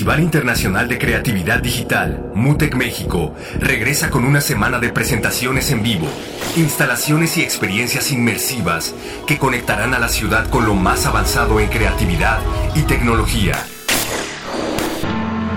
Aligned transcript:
Festival 0.00 0.20
Internacional 0.20 0.88
de 0.88 0.96
Creatividad 0.96 1.60
Digital, 1.60 2.32
MUTEC 2.34 2.74
México, 2.74 3.34
regresa 3.58 4.08
con 4.08 4.24
una 4.24 4.40
semana 4.40 4.78
de 4.78 4.88
presentaciones 4.88 5.70
en 5.72 5.82
vivo, 5.82 6.08
instalaciones 6.56 7.36
y 7.36 7.42
experiencias 7.42 8.10
inmersivas 8.10 8.94
que 9.26 9.36
conectarán 9.36 9.92
a 9.92 9.98
la 9.98 10.08
ciudad 10.08 10.48
con 10.48 10.64
lo 10.64 10.74
más 10.74 11.04
avanzado 11.04 11.60
en 11.60 11.68
creatividad 11.68 12.38
y 12.74 12.80
tecnología. 12.84 13.62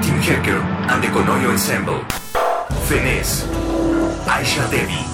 Tim 0.01 0.21
Hecker 0.21 0.59
and 0.89 1.01
the 1.01 1.09
Conoyo 1.09 1.49
Ensemble, 1.49 2.01
Fenes, 2.89 3.45
Aisha 4.27 4.67
Devi, 4.67 5.05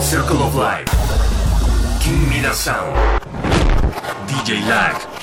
Circle 0.00 0.38
of 0.38 0.54
Life, 0.54 0.88
King 1.98 2.28
Mida 2.28 2.54
Sound, 2.54 2.96
DJ 4.28 4.60
Lag, 4.68 5.15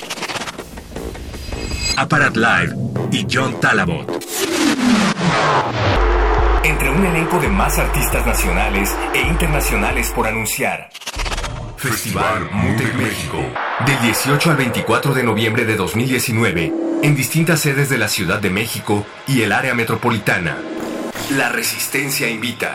Aparat 1.96 2.36
Live 2.36 2.74
y 3.12 3.26
John 3.30 3.60
Talabot. 3.60 4.10
Entre 6.64 6.90
un 6.90 7.06
elenco 7.06 7.38
de 7.38 7.48
más 7.48 7.78
artistas 7.78 8.26
nacionales 8.26 8.96
e 9.14 9.20
internacionales 9.20 10.10
por 10.10 10.26
anunciar. 10.26 10.90
Festival 11.76 12.48
Mutec 12.50 12.94
México. 12.94 13.38
Del 13.86 14.00
18 14.00 14.50
al 14.50 14.56
24 14.56 15.14
de 15.14 15.22
noviembre 15.22 15.64
de 15.64 15.76
2019, 15.76 16.72
en 17.02 17.14
distintas 17.14 17.60
sedes 17.60 17.90
de 17.90 17.98
la 17.98 18.08
Ciudad 18.08 18.40
de 18.40 18.50
México 18.50 19.06
y 19.28 19.42
el 19.42 19.52
área 19.52 19.74
metropolitana. 19.74 20.56
La 21.36 21.50
Resistencia 21.50 22.28
invita. 22.28 22.74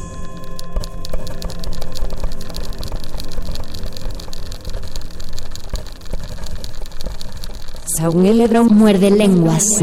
Muerde 8.69 9.11
lenguas. 9.11 9.81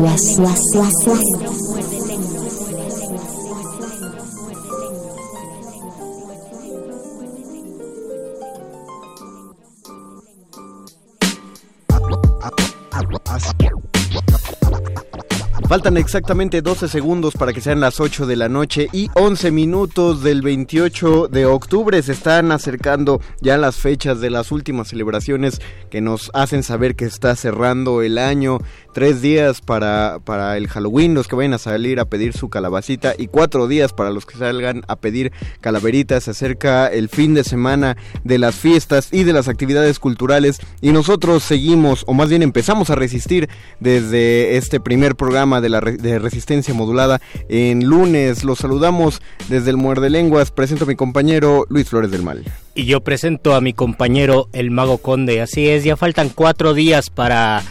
Faltan 15.68 15.98
exactamente 15.98 16.62
12 16.62 16.88
segundos 16.88 17.34
para 17.34 17.52
que 17.52 17.60
sean 17.60 17.80
las 17.80 18.00
8 18.00 18.24
de 18.26 18.36
la 18.36 18.48
noche 18.48 18.88
y 18.90 19.10
11 19.12 19.50
minutos 19.50 20.22
del 20.22 20.40
28 20.40 21.28
de 21.28 21.44
octubre. 21.44 22.00
Se 22.00 22.12
están 22.12 22.52
acercando 22.52 23.20
ya 23.42 23.58
las 23.58 23.76
fechas 23.76 24.18
de 24.22 24.30
las 24.30 24.50
últimas 24.50 24.88
celebraciones 24.88 25.60
que 25.90 26.00
nos 26.00 26.30
hacen 26.32 26.62
saber 26.62 26.96
que 26.96 27.04
está 27.04 27.36
cerrando 27.36 28.00
el 28.00 28.16
año. 28.16 28.60
Tres 28.98 29.22
días 29.22 29.60
para, 29.60 30.18
para 30.24 30.56
el 30.56 30.66
Halloween, 30.66 31.14
los 31.14 31.28
que 31.28 31.36
vayan 31.36 31.54
a 31.54 31.58
salir 31.58 32.00
a 32.00 32.06
pedir 32.06 32.32
su 32.32 32.48
calabacita 32.48 33.14
y 33.16 33.28
cuatro 33.28 33.68
días 33.68 33.92
para 33.92 34.10
los 34.10 34.26
que 34.26 34.36
salgan 34.36 34.82
a 34.88 34.96
pedir 34.96 35.30
calaveritas. 35.60 36.24
Se 36.24 36.32
acerca 36.32 36.88
el 36.88 37.08
fin 37.08 37.32
de 37.32 37.44
semana 37.44 37.96
de 38.24 38.38
las 38.38 38.56
fiestas 38.56 39.10
y 39.12 39.22
de 39.22 39.32
las 39.32 39.46
actividades 39.46 40.00
culturales 40.00 40.58
y 40.80 40.90
nosotros 40.90 41.44
seguimos, 41.44 42.02
o 42.08 42.12
más 42.12 42.28
bien 42.28 42.42
empezamos 42.42 42.90
a 42.90 42.96
resistir 42.96 43.48
desde 43.78 44.56
este 44.56 44.80
primer 44.80 45.14
programa 45.14 45.60
de 45.60 45.68
la 45.68 45.80
de 45.80 46.18
resistencia 46.18 46.74
modulada 46.74 47.20
en 47.48 47.84
lunes. 47.84 48.42
Los 48.42 48.58
saludamos 48.58 49.22
desde 49.48 49.70
el 49.70 49.76
Muerde 49.76 50.10
Lenguas. 50.10 50.50
Presento 50.50 50.86
a 50.86 50.88
mi 50.88 50.96
compañero 50.96 51.66
Luis 51.68 51.88
Flores 51.88 52.10
del 52.10 52.24
Mal. 52.24 52.42
Y 52.74 52.86
yo 52.86 53.00
presento 53.00 53.54
a 53.54 53.60
mi 53.60 53.74
compañero 53.74 54.48
el 54.52 54.72
Mago 54.72 54.98
Conde. 54.98 55.40
Así 55.40 55.68
es, 55.68 55.84
ya 55.84 55.96
faltan 55.96 56.30
cuatro 56.30 56.74
días 56.74 57.10
para 57.10 57.62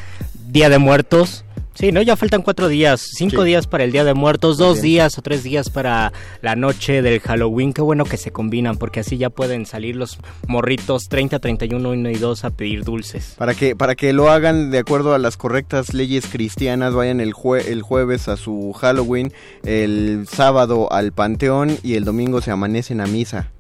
Día 0.48 0.70
de 0.70 0.78
Muertos. 0.78 1.44
Sí, 1.74 1.92
¿no? 1.92 2.02
Ya 2.02 2.16
faltan 2.16 2.42
cuatro 2.42 2.70
días, 2.70 3.06
cinco 3.14 3.44
días 3.44 3.68
para 3.68 3.84
el 3.84 3.92
Día 3.92 4.04
de 4.04 4.16
Muertos, 4.16 4.58
dos 4.58 4.82
días 4.82 5.16
o 5.20 5.22
tres 5.22 5.44
días 5.44 5.70
para 5.70 6.12
la 6.42 6.56
noche 6.56 7.04
del 7.04 7.20
Halloween. 7.20 7.72
Qué 7.72 7.84
bueno 7.84 8.04
que 8.04 8.18
se 8.18 8.32
combinan, 8.32 8.78
porque 8.78 9.02
así 9.02 9.18
ya 9.18 9.30
pueden 9.30 9.68
salir 9.68 9.96
los 9.96 10.18
morritos 10.48 11.08
30, 11.08 11.38
31, 11.38 11.92
1 11.92 12.10
y 12.10 12.16
2 12.16 12.46
a 12.46 12.50
pedir 12.50 12.84
dulces. 12.84 13.36
Para 13.38 13.54
que, 13.54 13.76
para 13.76 13.94
que 13.94 14.12
lo 14.12 14.32
hagan 14.32 14.72
de 14.72 14.80
acuerdo 14.80 15.14
a 15.14 15.20
las 15.20 15.38
correctas 15.38 15.94
leyes 15.94 16.26
cristianas, 16.26 16.96
vayan 16.96 17.20
el, 17.20 17.34
el 17.68 17.82
jueves 17.84 18.28
a 18.28 18.38
su 18.38 18.74
Halloween, 18.74 19.32
el 19.64 20.26
sábado 20.28 20.92
al 20.92 21.12
Panteón 21.12 21.78
y 21.84 21.94
el 21.94 22.06
domingo 22.06 22.42
se 22.42 22.50
amanecen 22.50 23.02
a 23.02 23.06
misa. 23.06 23.52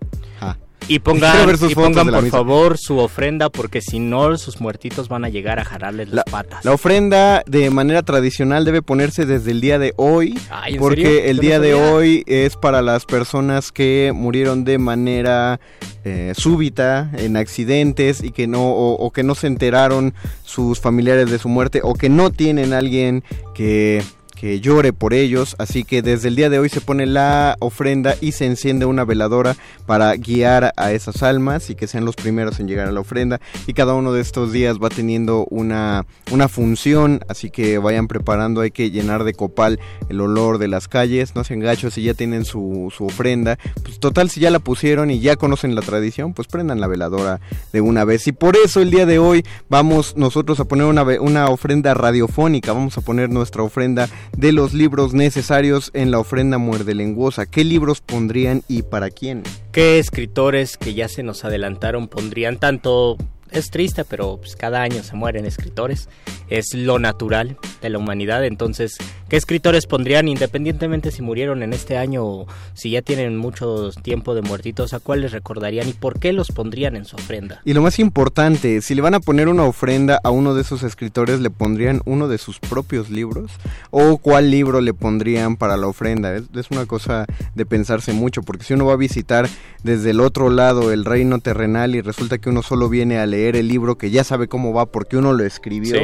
Y 0.89 1.00
pongan, 1.00 1.50
y 1.69 1.75
pongan 1.75 2.07
por 2.07 2.29
favor 2.29 2.77
su 2.77 2.97
ofrenda 3.00 3.50
porque 3.50 3.81
si 3.81 4.00
no 4.00 4.38
sus 4.38 4.62
muertitos 4.62 5.09
van 5.09 5.25
a 5.25 5.29
llegar 5.29 5.59
a 5.59 5.65
jalarles 5.65 6.09
las 6.09 6.24
patas. 6.25 6.63
La 6.63 6.71
ofrenda 6.71 7.44
de 7.45 7.69
manera 7.69 8.03
tradicional 8.03 8.63
debe 8.63 8.81
ponerse 8.81 9.25
desde 9.25 9.51
el 9.51 9.59
día 9.59 9.79
de 9.79 9.94
hoy 9.97 10.39
porque 10.79 11.29
el 11.29 11.39
día 11.39 11.59
de 11.59 11.74
hoy 11.74 12.24
es 12.25 12.56
para 12.56 12.81
las 12.81 13.06
personas 13.06 13.74
que 13.74 14.13
murieron 14.15 14.63
de 14.63 14.77
manera 14.77 15.60
eh, 16.05 16.34
súbita 16.38 17.12
en 17.17 17.36
accidentes 17.36 18.24
y 18.24 18.31
que 18.31 18.48
no 18.48 18.72
o 18.72 19.12
que 19.12 19.24
no 19.24 19.36
se 19.36 19.48
enteraron 19.48 20.13
sus 20.43 20.79
familiares 20.79 21.29
de 21.29 21.38
su 21.38 21.50
muerte 21.50 21.81
o 21.84 21.96
que 21.96 22.07
no 22.07 22.31
tienen 22.31 22.72
alguien 22.72 23.25
que 23.53 24.01
que 24.39 24.60
llore 24.60 24.94
por 24.94 25.13
ellos, 25.13 25.56
así 25.58 25.84
que 25.84 26.01
desde 26.01 26.27
el 26.27 26.36
día 26.36 26.50
de 26.50 26.60
hoy 26.60 26.70
se 26.70 26.79
pone 26.79 27.06
la 27.08 27.56
ofrenda 27.60 28.15
y 28.22 28.34
se 28.34 28.46
enciende 28.46 28.86
una 28.86 29.03
veladora 29.03 29.56
para 29.86 30.15
guiar 30.15 30.74
a 30.77 30.91
esas 30.91 31.24
almas 31.24 31.70
y 31.70 31.75
que 31.75 31.88
sean 31.88 32.06
los 32.06 32.15
primeros 32.15 32.60
en 32.60 32.67
llegar 32.67 32.88
a 32.88 32.91
la 32.91 33.00
ofrenda. 33.00 33.41
Y 33.65 33.74
cada 33.74 33.96
uno 33.96 34.13
de 34.13 34.22
estos 34.22 34.51
días 34.51 34.77
va 34.77 34.89
teniendo 34.89 35.46
una, 35.50 36.06
una 36.32 36.48
función, 36.48 37.22
así 37.27 37.50
que 37.50 37.79
vayan 37.79 38.08
preparando, 38.08 38.62
hay 38.62 38.72
que 38.72 38.91
llenar 38.91 39.24
de 39.24 39.34
copal 39.34 39.79
el 40.08 40.22
olor 40.22 40.60
de 40.60 40.67
las 40.67 40.88
calles, 40.88 41.36
no 41.36 41.44
sean 41.44 41.60
gachos 41.60 41.96
si 41.96 42.03
ya 42.03 42.13
tienen 42.13 42.46
su, 42.46 42.94
su 42.96 43.06
ofrenda, 43.06 43.58
pues 43.84 44.00
total 44.00 44.29
si 44.29 44.39
ya 44.39 44.51
la 44.51 44.60
pusieron 44.60 45.10
y 45.10 45.20
ya 45.20 45.36
conocen 45.36 45.74
la 45.74 45.82
tradición, 45.82 46.34
pues 46.34 46.48
prendan 46.48 46.79
la 46.79 46.88
veladora 46.88 47.39
de 47.74 47.82
una 47.82 48.06
vez. 48.06 48.27
Y 48.27 48.34
por 48.34 48.56
eso 48.56 48.82
el 48.82 48.91
día 48.91 49.08
de 49.08 49.17
hoy 49.17 49.44
vamos 49.67 50.15
nosotros 50.15 50.60
a 50.60 50.65
poner 50.65 50.86
una, 50.86 51.03
una 51.20 51.50
ofrenda 51.50 51.96
radiofónica, 51.96 52.74
vamos 52.74 52.98
a 52.98 53.01
poner 53.01 53.32
nuestra 53.32 53.63
ofrenda 53.63 54.08
de 54.36 54.51
los 54.51 54.74
libros 54.74 55.13
necesarios 55.13 55.91
en 55.93 56.12
la 56.12 56.19
ofrenda 56.19 56.57
muerde 56.57 56.96
lenguosa. 56.96 57.46
¿Qué 57.46 57.63
libros 57.63 58.01
pondrían 58.01 58.63
y 58.67 58.84
para 58.84 59.10
quién? 59.10 59.43
¿Qué 59.72 60.00
escritores 60.00 60.77
que 60.77 60.93
ya 60.93 61.07
se 61.07 61.24
nos 61.24 61.46
adelantaron 61.46 62.07
pondrían 62.07 62.57
tanto 62.57 63.17
es 63.51 63.70
triste, 63.70 64.06
pero 64.06 64.38
pues, 64.38 64.56
cada 64.56 64.82
año 64.82 65.04
se 65.04 65.16
mueren 65.16 65.46
escritores. 65.46 66.10
Es 66.50 66.74
lo 66.74 66.98
natural 66.98 67.58
de 67.82 67.89
la 67.89 67.98
humanidad. 67.98 68.46
Entonces, 68.46 68.98
¿qué 69.27 69.36
escritores 69.36 69.86
pondrían 69.86 70.27
independientemente 70.27 71.12
si 71.12 71.22
murieron 71.22 71.62
en 71.62 71.74
este 71.74 71.98
año 71.98 72.25
o 72.25 72.48
si 72.74 72.92
ya 72.92 73.01
tienen 73.01 73.38
mucho 73.38 73.92
tiempo 73.92 74.34
de 74.34 74.42
muertitos? 74.42 74.94
¿A 74.94 75.00
cuáles 75.00 75.34
recordarían 75.34 75.89
y 75.89 75.94
por 75.94 76.20
qué 76.20 76.32
los 76.32 76.51
pondrían 76.51 76.96
en 76.96 77.06
su 77.06 77.18
ofrenda? 77.18 77.62
Y 77.66 77.74
lo 77.74 77.82
más 77.82 78.00
importante, 78.00 78.82
si 78.82 78.96
le 78.96 79.01
van 79.01 79.13
a 79.13 79.20
poner 79.20 79.50
una 79.50 79.63
ofrenda 79.63 80.20
a 80.24 80.30
uno 80.30 80.54
de 80.54 80.62
esos 80.62 80.84
escritores, 80.84 81.42
¿le 81.42 81.50
pondrían 81.50 82.01
uno 82.06 82.27
de 82.27 82.38
sus 82.38 82.60
propios 82.60 83.10
libros? 83.10 83.51
¿O 83.89 84.18
cuál 84.18 84.50
libro 84.50 84.80
le 84.80 84.94
pondrían 84.94 85.58
para 85.58 85.75
la 85.75 85.88
ofrenda? 85.88 86.36
Es, 86.36 86.44
es 86.56 86.72
una 86.72 86.86
cosa 86.86 87.25
de 87.56 87.66
pensarse 87.66 88.13
mucho, 88.13 88.42
porque 88.44 88.63
si 88.63 88.74
uno 88.74 88.86
va 88.86 88.94
a 88.94 88.98
visitar 88.98 89.50
desde 89.84 90.12
el 90.12 90.22
otro 90.22 90.50
lado 90.50 90.92
el 90.92 91.06
reino 91.06 91.39
terrenal 91.39 91.96
y 91.96 92.01
resulta 92.01 92.38
que 92.38 92.50
uno 92.50 92.63
solo 92.63 92.89
viene 92.89 93.18
a 93.18 93.25
leer 93.25 93.37
leer 93.38 93.56
el 93.56 93.67
libro 93.67 93.98
que 93.98 94.10
ya 94.10 94.24
sabe 94.24 94.48
cómo 94.48 94.74
va 94.74 94.88
porque 94.88 95.17
uno 95.17 95.34
lo 95.34 95.44
escribió, 95.44 96.00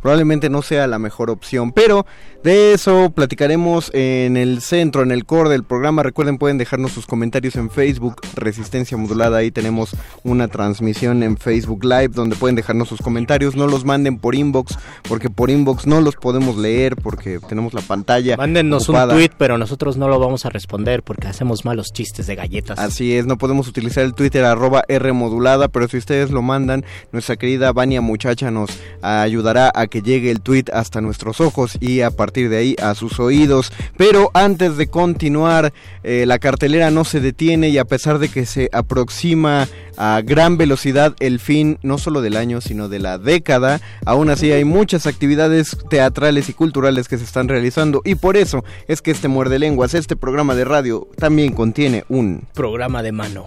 probablemente 0.00 0.50
no 0.50 0.62
sea 0.62 0.86
la 0.86 0.98
mejor 0.98 1.30
opción. 1.30 1.72
Pero 1.72 2.06
de 2.42 2.72
eso 2.72 3.12
platicaremos 3.14 3.90
en 3.94 4.36
el 4.36 4.60
centro, 4.60 5.02
en 5.02 5.12
el 5.12 5.24
core 5.24 5.50
del 5.50 5.62
programa. 5.62 6.02
Recuerden, 6.02 6.38
pueden 6.38 6.58
dejarnos 6.58 6.92
sus 6.92 7.06
comentarios 7.06 7.54
en 7.54 7.70
Facebook, 7.70 8.16
Resistencia 8.34 8.96
Modulada. 8.96 9.38
Ahí 9.38 9.52
tenemos 9.52 9.94
una 10.24 10.48
transmisión 10.48 11.22
en 11.22 11.36
Facebook 11.36 11.84
Live 11.84 12.08
donde 12.08 12.34
pueden 12.34 12.56
dejarnos 12.56 12.88
sus 12.88 13.00
comentarios. 13.00 13.54
No 13.54 13.68
los 13.68 13.84
manden 13.84 14.18
por 14.18 14.34
inbox, 14.34 14.76
porque 15.08 15.30
por 15.30 15.50
inbox 15.50 15.86
no 15.86 16.00
los 16.00 16.16
podemos 16.16 16.56
leer 16.56 16.96
porque 16.96 17.38
tenemos 17.48 17.74
la 17.74 17.82
pantalla. 17.82 18.36
Mándennos 18.36 18.88
un 18.88 18.96
tweet, 19.08 19.30
pero 19.38 19.56
nosotros 19.56 19.96
no 19.96 20.08
lo 20.08 20.18
vamos 20.18 20.44
a 20.46 20.50
responder 20.50 21.04
porque 21.04 21.28
hacemos 21.28 21.64
malos 21.64 21.92
chistes 21.92 22.26
de 22.26 22.34
galletas. 22.34 22.78
Así 22.78 23.14
es, 23.16 23.26
no 23.26 23.38
podemos 23.38 23.68
utilizar 23.68 24.04
el 24.04 24.14
Twitter 24.14 24.44
arroba 24.44 24.82
R 24.88 25.12
modulada, 25.12 25.68
pero 25.68 25.86
si 25.86 25.98
ustedes 25.98 26.30
lo 26.30 26.42
mandan, 26.42 26.71
nuestra 27.12 27.36
querida 27.36 27.72
Vania 27.72 28.00
Muchacha 28.00 28.50
nos 28.50 28.70
ayudará 29.02 29.72
a 29.74 29.86
que 29.86 30.02
llegue 30.02 30.30
el 30.30 30.40
tweet 30.40 30.64
hasta 30.72 31.00
nuestros 31.00 31.40
ojos 31.40 31.76
y 31.80 32.00
a 32.00 32.10
partir 32.10 32.48
de 32.48 32.56
ahí 32.56 32.76
a 32.82 32.94
sus 32.94 33.20
oídos. 33.20 33.72
Pero 33.96 34.30
antes 34.34 34.76
de 34.76 34.88
continuar, 34.88 35.72
eh, 36.02 36.24
la 36.26 36.38
cartelera 36.38 36.90
no 36.90 37.04
se 37.04 37.20
detiene 37.20 37.68
y 37.68 37.78
a 37.78 37.84
pesar 37.84 38.18
de 38.18 38.28
que 38.28 38.46
se 38.46 38.68
aproxima 38.72 39.68
a 39.96 40.20
gran 40.24 40.56
velocidad 40.56 41.14
el 41.20 41.38
fin 41.38 41.78
no 41.82 41.98
solo 41.98 42.22
del 42.22 42.36
año, 42.36 42.60
sino 42.60 42.88
de 42.88 42.98
la 42.98 43.18
década, 43.18 43.80
aún 44.04 44.30
así 44.30 44.50
hay 44.52 44.64
muchas 44.64 45.06
actividades 45.06 45.76
teatrales 45.90 46.48
y 46.48 46.54
culturales 46.54 47.08
que 47.08 47.18
se 47.18 47.24
están 47.24 47.48
realizando 47.48 48.02
y 48.04 48.14
por 48.14 48.36
eso 48.36 48.64
es 48.88 49.02
que 49.02 49.10
este 49.10 49.28
muerde 49.28 49.58
lenguas, 49.58 49.94
este 49.94 50.16
programa 50.16 50.54
de 50.54 50.64
radio 50.64 51.08
también 51.16 51.52
contiene 51.52 52.04
un 52.08 52.46
programa 52.54 53.02
de 53.02 53.12
mano. 53.12 53.46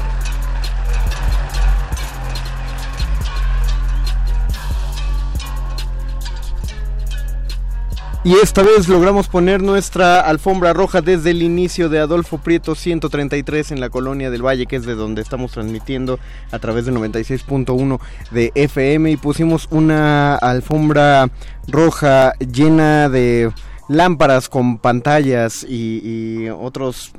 Y 8.23 8.35
esta 8.35 8.61
vez 8.61 8.87
logramos 8.87 9.27
poner 9.27 9.63
nuestra 9.63 10.21
alfombra 10.21 10.73
roja 10.73 11.01
desde 11.01 11.31
el 11.31 11.41
inicio 11.41 11.89
de 11.89 11.97
Adolfo 11.97 12.37
Prieto 12.37 12.75
133 12.75 13.71
en 13.71 13.79
la 13.79 13.89
colonia 13.89 14.29
del 14.29 14.45
Valle, 14.45 14.67
que 14.67 14.75
es 14.75 14.85
de 14.85 14.93
donde 14.93 15.23
estamos 15.23 15.53
transmitiendo 15.53 16.19
a 16.51 16.59
través 16.59 16.85
de 16.85 16.91
96.1 16.91 17.99
de 18.29 18.51
FM 18.53 19.09
y 19.09 19.17
pusimos 19.17 19.67
una 19.71 20.35
alfombra 20.35 21.31
roja 21.67 22.33
llena 22.33 23.09
de 23.09 23.51
lámparas 23.89 24.49
con 24.49 24.77
pantallas 24.77 25.65
y, 25.67 26.01
y 26.03 26.49
otros 26.49 27.13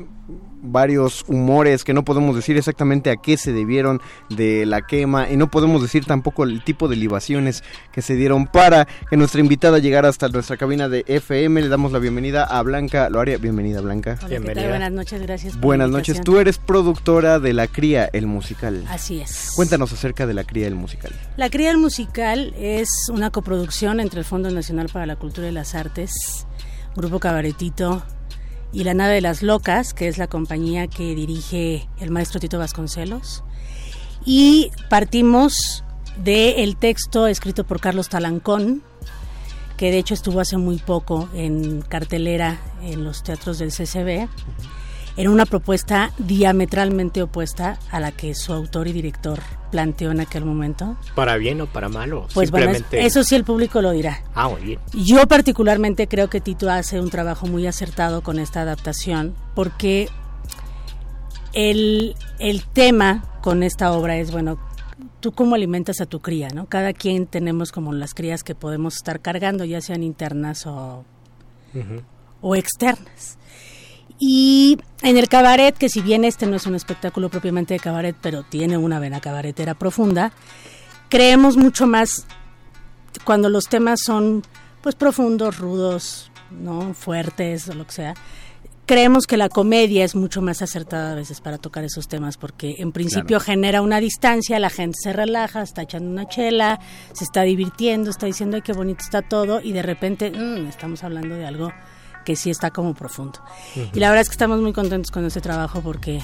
varios 0.63 1.25
humores 1.27 1.85
que 1.85 1.93
no 1.93 2.05
podemos 2.05 2.37
decir 2.37 2.57
exactamente 2.57 3.11
a 3.11 3.17
qué 3.17 3.37
se 3.37 3.53
debieron 3.53 4.01
de 4.31 4.65
la 4.65 4.83
quema 4.83 5.29
y 5.29 5.37
no 5.37 5.51
podemos 5.51 5.83
decir 5.83 6.05
tampoco 6.07 6.45
el 6.45 6.63
tipo 6.65 6.89
de 6.89 6.97
libaciones 6.97 7.65
que 7.93 8.01
se 8.01 8.15
dieron 8.15 8.47
para 8.47 8.87
que 9.11 9.17
nuestra 9.17 9.41
invitada 9.41 9.79
llegara 9.79 10.09
hasta 10.09 10.29
nuestra 10.29 10.57
cabina 10.57 10.89
de 10.89 11.05
FM. 11.09 11.61
Le 11.61 11.69
damos 11.69 11.93
la 11.93 11.99
bienvenida 11.99 12.45
a 12.45 12.63
Blanca 12.63 13.11
Loaria. 13.11 13.39
Bienvenida, 13.39 13.81
Blanca. 13.81 14.19
Bienvenida. 14.29 14.69
Buenas 14.69 14.93
noches, 14.93 15.21
gracias. 15.23 15.61
Buenas 15.61 15.91
noches. 15.91 16.21
Tú 16.21 16.39
eres 16.39 16.59
productora 16.59 17.41
de 17.41 17.53
La 17.53 17.67
Cría, 17.67 18.09
el 18.13 18.27
musical. 18.27 18.85
Así 18.89 19.21
es. 19.21 19.53
Cuéntanos 19.57 19.93
acerca 19.93 20.27
de 20.27 20.35
La 20.35 20.45
Cría, 20.45 20.69
el 20.69 20.77
musical. 20.77 21.13
La 21.37 21.51
Cría, 21.51 21.71
el 21.71 21.79
musical 21.79 22.55
es 22.57 22.89
una 23.11 23.31
coproducción 23.31 23.99
entre 24.01 24.21
el 24.21 24.25
Fondo 24.25 24.51
Nacional 24.51 24.89
para 24.93 25.07
la 25.07 25.17
Cultura 25.17 25.49
y 25.49 25.53
las 25.53 25.75
Artes, 25.75 26.47
Grupo 26.95 27.19
Cabaretito, 27.19 28.03
y 28.73 28.85
La 28.85 28.95
Nave 28.95 29.15
de 29.15 29.21
las 29.21 29.43
Locas, 29.43 29.95
que 29.95 30.09
es 30.09 30.19
la 30.19 30.27
compañía 30.27 30.87
que 30.87 31.15
dirige 31.15 31.89
el 32.01 32.11
maestro 32.11 32.41
Tito 32.41 32.59
Vasconcelos. 32.59 33.45
Y 34.25 34.71
partimos 34.89 35.85
del 36.23 36.77
texto 36.77 37.27
escrito 37.27 37.65
por 37.65 37.81
Carlos 37.81 38.09
Talancón, 38.09 38.83
que 39.77 39.91
de 39.91 39.99
hecho 39.99 40.15
estuvo 40.15 40.41
hace 40.41 40.57
muy 40.57 40.77
poco 40.79 41.29
en 41.35 41.83
cartelera 41.83 42.61
en 42.83 43.05
los 43.05 43.23
teatros 43.23 43.59
del 43.59 43.71
CCB 43.71 44.29
era 45.17 45.31
una 45.31 45.47
propuesta 45.47 46.13
diametralmente 46.19 47.23
opuesta 47.23 47.79
a 47.91 48.01
la 48.01 48.13
que 48.13 48.35
su 48.35 48.53
autor 48.53 48.89
y 48.89 48.93
director 48.93 49.41
planteó 49.71 50.11
en 50.11 50.21
aquel 50.21 50.45
momento. 50.45 50.97
¿Para 51.15 51.37
bien 51.37 51.61
o 51.61 51.67
para 51.67 51.89
malo? 51.89 52.27
Pues 52.35 52.49
Simplemente... 52.49 53.05
eso 53.05 53.25
sí 53.25 53.35
el 53.35 53.45
público 53.45 53.83
lo 53.83 53.91
dirá. 53.91 54.23
Ah, 54.35 54.49
muy 54.49 54.63
bien. 54.63 54.81
Yo 54.93 55.27
particularmente 55.27 56.09
creo 56.09 56.29
que 56.29 56.41
Tito 56.41 56.71
hace 56.71 57.01
un 57.01 57.11
trabajo 57.11 57.47
muy 57.47 57.67
acertado 57.67 58.23
con 58.23 58.39
esta 58.39 58.63
adaptación 58.63 59.35
porque 59.55 60.09
el, 61.53 62.17
el 62.39 62.65
tema 62.65 63.25
con 63.43 63.63
esta 63.63 63.93
obra 63.93 64.17
es, 64.17 64.31
bueno, 64.31 64.59
tú 65.21 65.33
cómo 65.33 65.55
alimentas 65.55 66.01
a 66.01 66.07
tu 66.07 66.21
cría, 66.21 66.49
¿no? 66.51 66.67
Cada 66.67 66.93
quien 66.93 67.27
tenemos 67.27 67.73
como 67.73 67.93
las 67.93 68.15
crías 68.15 68.43
que 68.43 68.55
podemos 68.55 68.97
estar 68.97 69.21
cargando, 69.21 69.65
ya 69.65 69.81
sean 69.81 70.03
internas 70.03 70.67
o, 70.67 71.05
o 72.41 72.57
externas. 72.57 73.39
Y 74.19 74.79
en 75.03 75.17
el 75.17 75.29
cabaret, 75.29 75.77
que 75.77 75.89
si 75.89 76.01
bien 76.01 76.25
este 76.25 76.47
no 76.47 76.57
es 76.57 76.67
un 76.67 76.75
espectáculo 76.75 77.29
propiamente 77.29 77.75
de 77.75 77.81
cabaret, 77.81 78.17
pero 78.21 78.43
tiene 78.45 78.77
una 78.77 78.99
vena 78.99 79.21
cabaretera 79.21 79.75
profunda, 79.75 80.33
creemos 81.09 81.57
mucho 81.57 81.87
más 81.87 82.27
cuando 83.25 83.49
los 83.49 83.65
temas 83.65 84.01
son 84.01 84.43
pues 84.81 84.95
profundos, 84.95 85.59
rudos, 85.59 86.31
no 86.51 86.95
fuertes 86.95 87.69
o 87.69 87.75
lo 87.75 87.87
que 87.87 87.93
sea. 87.93 88.15
Creemos 88.85 89.27
que 89.27 89.37
la 89.37 89.49
comedia 89.49 90.05
es 90.05 90.17
mucho 90.17 90.43
más 90.43 90.61
acertada 90.61 91.13
a 91.13 91.15
veces 91.15 91.41
para 91.41 91.57
tocar 91.57 91.85
esos 91.85 92.09
temas 92.09 92.37
porque 92.37 92.77
en 92.79 92.91
principio 92.91 93.39
genera 93.39 93.81
una 93.81 94.01
distancia, 94.01 94.59
la 94.59 94.71
gente 94.71 94.99
se 95.01 95.13
relaja, 95.13 95.63
está 95.63 95.83
echando 95.83 96.11
una 96.11 96.29
chela, 96.29 96.81
se 97.13 97.25
está 97.25 97.43
divirtiendo, 97.43 98.11
está 98.11 98.27
diciendo 98.27 98.57
ay 98.57 98.63
qué 98.63 98.73
bonito 98.73 99.03
está 99.05 99.23
todo 99.23 99.61
y 99.61 99.73
de 99.73 99.83
repente 99.83 100.31
mm, 100.33 100.67
estamos 100.67 101.05
hablando 101.05 101.37
de 101.37 101.47
algo 101.47 101.73
que 102.25 102.37
sí 102.37 102.51
está 102.51 102.71
como 102.71 102.95
profundo. 102.95 103.41
Y 103.75 103.99
la 103.99 104.09
verdad 104.09 104.23
es 104.23 104.29
que 104.29 104.35
estamos 104.35 104.61
muy 104.61 104.73
contentos 104.73 105.11
con 105.11 105.25
este 105.25 105.41
trabajo 105.41 105.81
porque 105.81 106.21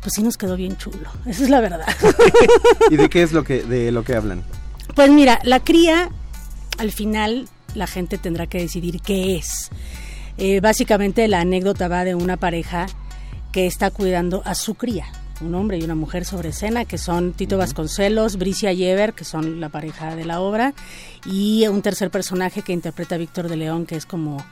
pues 0.00 0.12
sí 0.14 0.22
nos 0.22 0.36
quedó 0.36 0.56
bien 0.56 0.76
chulo. 0.76 1.10
Esa 1.26 1.44
es 1.44 1.50
la 1.50 1.60
verdad. 1.60 1.86
¿Y 2.90 2.96
de 2.96 3.08
qué 3.08 3.22
es 3.22 3.32
lo 3.32 3.44
que 3.44 3.62
de 3.62 3.90
lo 3.90 4.04
que 4.04 4.14
hablan? 4.14 4.44
Pues 4.94 5.10
mira, 5.10 5.40
la 5.44 5.60
cría 5.60 6.10
al 6.78 6.92
final 6.92 7.48
la 7.74 7.86
gente 7.86 8.18
tendrá 8.18 8.46
que 8.46 8.58
decidir 8.58 9.00
qué 9.00 9.36
es. 9.36 9.70
Eh, 10.36 10.60
básicamente 10.60 11.26
la 11.28 11.40
anécdota 11.40 11.88
va 11.88 12.04
de 12.04 12.14
una 12.14 12.36
pareja 12.36 12.86
que 13.52 13.66
está 13.66 13.90
cuidando 13.90 14.42
a 14.44 14.54
su 14.54 14.74
cría, 14.74 15.06
un 15.40 15.54
hombre 15.54 15.78
y 15.78 15.84
una 15.84 15.94
mujer 15.94 16.24
sobre 16.24 16.48
escena, 16.48 16.84
que 16.84 16.98
son 16.98 17.32
Tito 17.32 17.56
Vasconcelos, 17.56 18.36
Bricia 18.36 18.72
Yever, 18.72 19.12
que 19.12 19.24
son 19.24 19.60
la 19.60 19.68
pareja 19.68 20.16
de 20.16 20.24
la 20.24 20.40
obra, 20.40 20.74
y 21.24 21.66
un 21.68 21.82
tercer 21.82 22.10
personaje 22.10 22.62
que 22.62 22.72
interpreta 22.72 23.16
Víctor 23.16 23.48
de 23.48 23.56
León, 23.56 23.86
que 23.86 23.94
es 23.94 24.06
como 24.06 24.44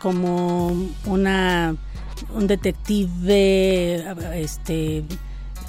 como 0.00 0.74
una 1.04 1.76
un 2.34 2.46
detective 2.46 4.04
este 4.34 5.04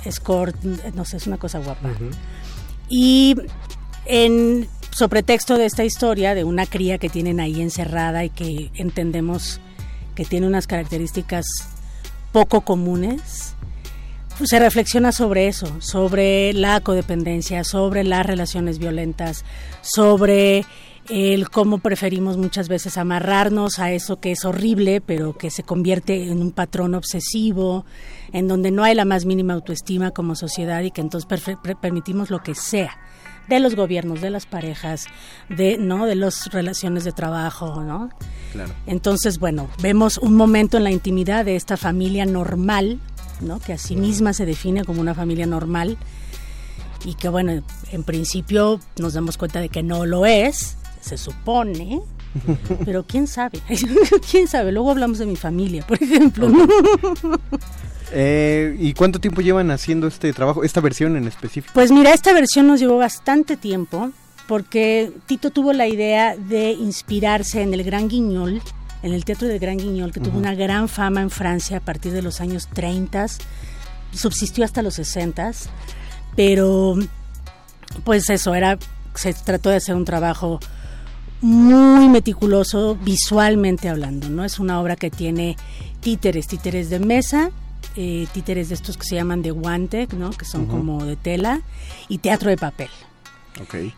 escort 0.06 0.56
no 0.64 1.06
sé 1.06 1.18
es 1.18 1.28
una 1.28 1.38
cosa 1.38 1.60
guapa. 1.60 1.90
Y 2.90 3.36
en 4.06 4.68
sobre 4.92 5.24
texto 5.24 5.58
de 5.58 5.66
esta 5.66 5.84
historia 5.84 6.34
de 6.34 6.44
una 6.44 6.66
cría 6.66 6.98
que 6.98 7.10
tienen 7.10 7.40
ahí 7.40 7.62
encerrada 7.62 8.26
y 8.26 8.30
que 8.30 8.72
entendemos 8.76 9.60
que 10.16 10.26
tiene 10.26 10.48
unas 10.48 10.68
características 10.68 11.46
poco 12.32 12.62
comunes 12.62 13.56
pues 14.38 14.50
se 14.50 14.60
reflexiona 14.60 15.12
sobre 15.12 15.48
eso, 15.48 15.68
sobre 15.82 16.54
la 16.54 16.80
codependencia, 16.80 17.64
sobre 17.64 18.04
las 18.04 18.26
relaciones 18.26 18.80
violentas, 18.80 19.46
sobre 19.82 20.66
el 21.12 21.50
cómo 21.50 21.80
preferimos 21.80 22.38
muchas 22.38 22.70
veces 22.70 22.98
amarrarnos 22.98 23.80
a 23.80 23.92
eso 23.92 24.20
que 24.22 24.32
es 24.32 24.46
horrible, 24.46 25.02
pero 25.02 25.38
que 25.38 25.50
se 25.50 25.64
convierte 25.64 26.32
en 26.32 26.42
un 26.42 26.52
patrón 26.52 26.96
obsesivo, 26.96 27.86
en 28.32 28.48
donde 28.48 28.72
no 28.72 28.84
hay 28.84 28.96
la 28.96 29.04
más 29.04 29.26
mínima 29.26 29.54
autoestima 29.54 30.12
como 30.12 30.36
sociedad 30.36 30.82
y 30.84 30.92
que 30.92 31.02
entonces 31.02 31.28
permitimos 31.82 32.30
lo 32.30 32.42
que 32.42 32.56
sea 32.56 32.98
de 33.50 33.60
los 33.60 33.76
gobiernos, 33.76 34.22
de 34.22 34.30
las 34.30 34.46
parejas, 34.46 35.08
de 35.50 35.78
no, 35.78 36.06
de 36.06 36.16
las 36.16 36.48
relaciones 36.54 37.04
de 37.04 37.12
trabajo, 37.12 37.84
¿no? 37.84 38.10
Claro. 38.54 38.74
Entonces, 38.86 39.40
bueno, 39.40 39.70
vemos 39.82 40.18
un 40.18 40.36
momento 40.36 40.78
en 40.78 40.86
la 40.86 40.92
intimidad 40.92 41.44
de 41.44 41.58
esta 41.58 41.76
familia 41.76 42.26
normal, 42.26 43.00
¿no? 43.42 43.60
Que 43.60 43.74
a 43.74 43.78
sí 43.78 43.98
misma 43.98 44.32
se 44.32 44.46
define 44.46 44.86
como 44.86 45.02
una 45.02 45.14
familia 45.14 45.46
normal 45.46 45.98
y 47.04 47.16
que 47.16 47.28
bueno, 47.28 47.64
en 47.92 48.04
principio 48.04 48.80
nos 48.98 49.14
damos 49.14 49.38
cuenta 49.38 49.60
de 49.60 49.68
que 49.68 49.84
no 49.84 50.06
lo 50.06 50.26
es, 50.26 50.78
se 51.02 51.18
supone, 51.18 52.02
pero 52.86 53.04
quién 53.04 53.28
sabe, 53.28 53.60
quién 54.32 54.48
sabe. 54.48 54.72
Luego 54.72 54.92
hablamos 54.92 55.18
de 55.18 55.26
mi 55.26 55.36
familia, 55.36 55.86
por 55.86 56.02
ejemplo. 56.02 56.50
Eh, 58.14 58.76
¿Y 58.80 58.94
cuánto 58.94 59.20
tiempo 59.20 59.42
llevan 59.42 59.72
haciendo 59.72 60.08
este 60.08 60.34
trabajo, 60.34 60.64
esta 60.64 60.82
versión 60.82 61.16
en 61.16 61.28
específico? 61.28 61.74
Pues 61.74 61.92
mira, 61.92 62.14
esta 62.14 62.34
versión 62.34 62.68
nos 62.68 62.80
llevó 62.80 62.98
bastante 62.98 63.58
tiempo 63.58 64.12
porque 64.48 65.14
Tito 65.28 65.52
tuvo 65.52 65.72
la 65.72 65.88
idea 65.88 66.36
de 66.36 66.72
inspirarse 66.72 67.62
en 67.62 67.74
el 67.74 67.84
Gran 67.84 68.10
Guiñol, 68.10 68.62
en 69.02 69.14
el 69.14 69.24
Teatro 69.24 69.48
del 69.48 69.60
Gran 69.60 69.78
Guiñol, 69.78 70.12
que 70.12 70.20
tuvo 70.20 70.38
una 70.38 70.54
gran 70.56 70.90
fama 70.90 71.22
en 71.22 71.30
Francia 71.30 71.78
a 71.78 71.80
partir 71.80 72.12
de 72.12 72.22
los 72.22 72.42
años 72.42 72.68
30, 72.74 73.28
subsistió 74.14 74.66
hasta 74.66 74.82
los 74.82 74.96
60, 74.96 75.52
pero 76.36 76.98
pues 78.04 78.30
eso, 78.30 78.54
era 78.54 78.78
se 79.16 79.34
trató 79.34 79.70
de 79.70 79.78
hacer 79.78 79.96
un 79.96 80.06
trabajo 80.06 80.60
muy 81.42 82.08
meticuloso 82.08 82.98
visualmente 83.04 83.90
hablando, 83.90 84.30
¿no? 84.30 84.46
Es 84.46 84.60
una 84.60 84.80
obra 84.80 84.96
que 84.96 85.10
tiene 85.10 85.58
títeres, 86.00 86.48
títeres 86.48 86.90
de 86.90 87.00
mesa, 87.00 87.52
eh, 87.96 88.28
títeres 88.34 88.70
de 88.70 88.76
estos 88.76 88.98
que 88.98 89.06
se 89.06 89.16
llaman 89.16 89.42
de 89.42 89.52
guante, 89.52 90.08
¿no? 90.16 90.30
Que 90.32 90.46
son 90.46 90.66
como 90.68 91.04
de 91.04 91.16
tela, 91.16 91.62
y 92.08 92.20
teatro 92.20 92.50
de 92.50 92.58
papel. 92.58 92.90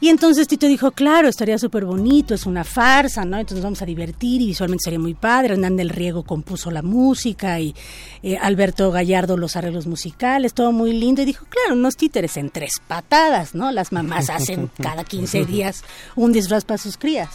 Y 0.02 0.10
entonces 0.10 0.48
Tito 0.48 0.68
dijo, 0.68 0.92
claro, 0.92 1.28
estaría 1.28 1.58
súper 1.58 1.86
bonito, 1.86 2.34
es 2.34 2.46
una 2.46 2.64
farsa, 2.64 3.24
¿no? 3.24 3.38
Entonces 3.38 3.58
nos 3.58 3.64
vamos 3.64 3.82
a 3.82 3.86
divertir 3.86 4.42
y 4.42 4.48
visualmente 4.48 4.84
sería 4.84 5.00
muy 5.00 5.14
padre. 5.14 5.54
Hernán 5.54 5.78
del 5.78 5.90
Riego 5.90 6.24
compuso 6.24 6.72
la 6.72 6.82
música 6.82 7.60
y 7.60 7.76
eh, 8.24 8.38
Alberto 8.38 8.92
Gallardo 8.92 9.38
los 9.38 9.56
arreglos 9.56 9.88
musicales, 9.88 10.54
todo 10.54 10.72
muy 10.72 10.94
lindo. 10.94 11.22
Y 11.22 11.26
dijo, 11.26 11.46
claro, 11.46 11.76
unos 11.76 11.96
títeres 11.96 12.38
en 12.38 12.50
tres 12.50 12.74
patadas, 12.88 13.56
¿no? 13.56 13.72
Las 13.72 13.92
mamás 13.92 14.30
hacen 14.30 14.70
cada 14.82 15.04
15 15.04 15.46
días 15.46 15.84
un 16.16 16.34
disfraz 16.34 16.66
para 16.66 16.78
sus 16.78 16.98
crías. 16.98 17.30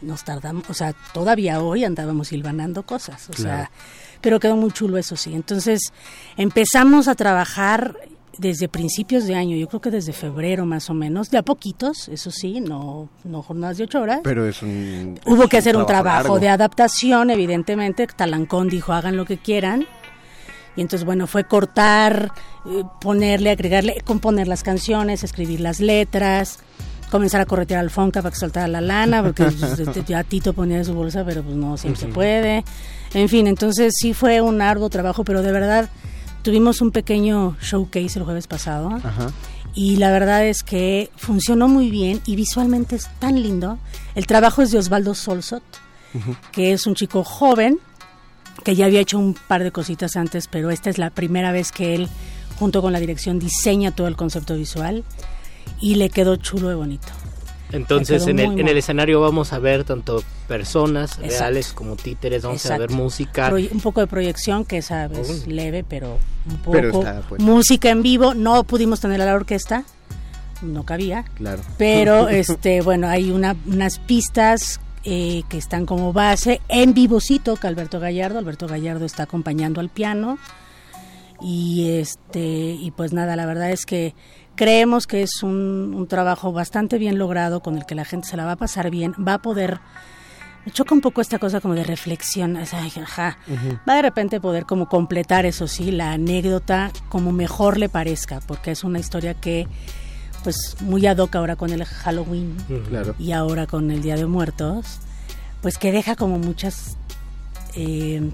Nos 0.00 0.24
tardamos, 0.24 0.70
o 0.70 0.74
sea, 0.74 0.94
todavía 1.12 1.60
hoy 1.60 1.84
andábamos 1.84 2.28
silvanando 2.28 2.84
cosas, 2.84 3.28
o 3.30 3.32
sea, 3.32 3.72
pero 4.20 4.38
quedó 4.38 4.56
muy 4.56 4.70
chulo 4.70 4.96
eso 4.96 5.16
sí. 5.16 5.34
Entonces 5.34 5.92
empezamos 6.36 7.08
a 7.08 7.16
trabajar 7.16 7.96
desde 8.38 8.68
principios 8.68 9.26
de 9.26 9.34
año, 9.34 9.56
yo 9.56 9.68
creo 9.68 9.80
que 9.80 9.90
desde 9.90 10.12
febrero 10.12 10.64
más 10.64 10.88
o 10.90 10.94
menos, 10.94 11.30
de 11.30 11.38
a 11.38 11.42
poquitos, 11.42 12.08
eso 12.08 12.30
sí, 12.30 12.60
no, 12.60 13.08
no 13.24 13.42
jornadas 13.42 13.78
de 13.78 13.84
ocho 13.84 14.00
horas. 14.00 14.20
Pero 14.22 14.46
es 14.46 14.62
un... 14.62 15.18
Hubo 15.26 15.48
que 15.48 15.58
hacer 15.58 15.76
un 15.76 15.86
trabajo, 15.86 16.38
de 16.38 16.48
adaptación, 16.48 17.30
evidentemente. 17.30 18.06
Talancón 18.06 18.68
dijo, 18.68 18.92
hagan 18.92 19.16
lo 19.16 19.24
que 19.24 19.38
quieran. 19.38 19.86
Y 20.76 20.80
entonces, 20.80 21.04
bueno, 21.04 21.26
fue 21.26 21.44
cortar, 21.44 22.30
eh, 22.66 22.84
ponerle, 23.00 23.50
agregarle, 23.50 24.00
componer 24.04 24.46
las 24.46 24.62
canciones, 24.62 25.24
escribir 25.24 25.60
las 25.60 25.80
letras, 25.80 26.60
comenzar 27.10 27.40
a 27.40 27.46
corretear 27.46 27.80
al 27.80 27.90
Fonca 27.90 28.22
para 28.22 28.32
que 28.32 28.38
soltara 28.38 28.68
la 28.68 28.80
lana, 28.80 29.22
porque 29.22 29.42
pues, 29.42 29.60
este, 29.80 30.04
ya 30.04 30.22
Tito 30.22 30.52
ponía 30.52 30.84
su 30.84 30.94
bolsa, 30.94 31.24
pero 31.24 31.42
pues 31.42 31.56
no 31.56 31.76
siempre 31.76 32.00
se 32.02 32.08
puede. 32.08 32.64
En 33.14 33.28
fin, 33.28 33.48
entonces 33.48 33.94
sí 33.98 34.14
fue 34.14 34.40
un 34.40 34.62
arduo 34.62 34.88
trabajo, 34.88 35.24
pero 35.24 35.42
de 35.42 35.50
verdad 35.50 35.90
tuvimos 36.42 36.80
un 36.80 36.90
pequeño 36.90 37.56
showcase 37.60 38.18
el 38.18 38.24
jueves 38.24 38.46
pasado 38.46 39.00
y 39.74 39.96
la 39.96 40.10
verdad 40.10 40.46
es 40.46 40.62
que 40.62 41.10
funcionó 41.16 41.68
muy 41.68 41.90
bien 41.90 42.20
y 42.26 42.36
visualmente 42.36 42.96
es 42.96 43.08
tan 43.18 43.42
lindo. 43.42 43.78
El 44.14 44.26
trabajo 44.26 44.62
es 44.62 44.70
de 44.70 44.78
Osvaldo 44.78 45.14
Solsot, 45.14 45.62
que 46.52 46.72
es 46.72 46.86
un 46.86 46.94
chico 46.94 47.24
joven 47.24 47.78
que 48.64 48.74
ya 48.74 48.86
había 48.86 49.00
hecho 49.00 49.18
un 49.18 49.34
par 49.34 49.62
de 49.62 49.70
cositas 49.70 50.16
antes, 50.16 50.48
pero 50.48 50.70
esta 50.70 50.90
es 50.90 50.98
la 50.98 51.10
primera 51.10 51.52
vez 51.52 51.70
que 51.70 51.94
él, 51.94 52.08
junto 52.58 52.82
con 52.82 52.92
la 52.92 53.00
dirección, 53.00 53.38
diseña 53.38 53.92
todo 53.92 54.08
el 54.08 54.16
concepto 54.16 54.56
visual 54.56 55.04
y 55.80 55.94
le 55.94 56.10
quedó 56.10 56.36
chulo 56.36 56.72
y 56.72 56.74
bonito. 56.74 57.08
Entonces 57.72 58.26
en 58.26 58.38
el, 58.38 58.58
en 58.58 58.68
el 58.68 58.78
escenario 58.78 59.20
vamos 59.20 59.52
a 59.52 59.58
ver 59.58 59.84
tanto 59.84 60.22
personas 60.46 61.18
reales 61.18 61.72
como 61.72 61.96
títeres, 61.96 62.42
vamos 62.42 62.64
a 62.66 62.78
ver 62.78 62.90
música. 62.90 63.52
un 63.52 63.80
poco 63.80 64.00
de 64.00 64.06
proyección 64.06 64.64
que 64.64 64.78
esa 64.78 65.06
es 65.06 65.46
leve, 65.46 65.84
pero 65.86 66.18
un 66.48 66.58
poco. 66.58 67.04
Pues. 67.28 67.42
Música 67.42 67.90
en 67.90 68.02
vivo, 68.02 68.34
no 68.34 68.64
pudimos 68.64 69.00
tener 69.00 69.20
a 69.20 69.26
la 69.26 69.34
orquesta, 69.34 69.84
no 70.62 70.84
cabía. 70.84 71.24
Claro. 71.34 71.62
Pero 71.76 72.28
este, 72.30 72.80
bueno, 72.80 73.08
hay 73.08 73.30
una, 73.30 73.54
unas 73.66 73.98
pistas 73.98 74.80
eh, 75.04 75.42
que 75.48 75.58
están 75.58 75.86
como 75.86 76.12
base 76.12 76.60
en 76.68 76.94
vivocito 76.94 77.56
que 77.56 77.66
Alberto 77.66 78.00
Gallardo. 78.00 78.38
Alberto 78.38 78.66
Gallardo 78.66 79.04
está 79.04 79.24
acompañando 79.24 79.80
al 79.80 79.90
piano. 79.90 80.38
Y 81.40 81.90
este, 81.92 82.40
y 82.40 82.90
pues 82.96 83.12
nada, 83.12 83.36
la 83.36 83.46
verdad 83.46 83.70
es 83.70 83.86
que 83.86 84.14
Creemos 84.58 85.06
que 85.06 85.22
es 85.22 85.44
un, 85.44 86.08
trabajo 86.08 86.52
bastante 86.52 86.98
bien 86.98 87.16
logrado 87.16 87.60
con 87.60 87.78
el 87.78 87.86
que 87.86 87.94
la 87.94 88.04
gente 88.04 88.26
se 88.26 88.36
la 88.36 88.44
va 88.44 88.52
a 88.52 88.56
pasar 88.56 88.90
bien, 88.90 89.14
va 89.16 89.34
a 89.34 89.38
poder 89.38 89.78
me 90.66 90.72
choca 90.72 90.96
un 90.96 91.00
poco 91.00 91.20
esta 91.20 91.38
cosa 91.38 91.60
como 91.60 91.74
de 91.74 91.84
reflexión, 91.84 92.56
va 92.56 93.94
de 93.94 94.02
repente 94.02 94.40
poder 94.40 94.64
como 94.66 94.88
completar 94.88 95.46
eso 95.46 95.68
sí, 95.68 95.92
la 95.92 96.10
anécdota 96.10 96.90
como 97.08 97.30
mejor 97.30 97.78
le 97.78 97.88
parezca, 97.88 98.40
porque 98.48 98.72
es 98.72 98.82
una 98.82 98.98
historia 98.98 99.34
que 99.34 99.68
pues 100.42 100.76
muy 100.80 101.06
ad 101.06 101.18
hoc 101.18 101.36
ahora 101.36 101.54
con 101.54 101.70
el 101.70 101.84
Halloween 101.84 102.56
y 103.16 103.30
ahora 103.30 103.68
con 103.68 103.92
el 103.92 104.02
Día 104.02 104.16
de 104.16 104.26
Muertos, 104.26 104.98
pues 105.62 105.78
que 105.78 105.92
deja 105.92 106.16
como 106.16 106.40
muchas 106.40 106.96
eh, 107.76 108.28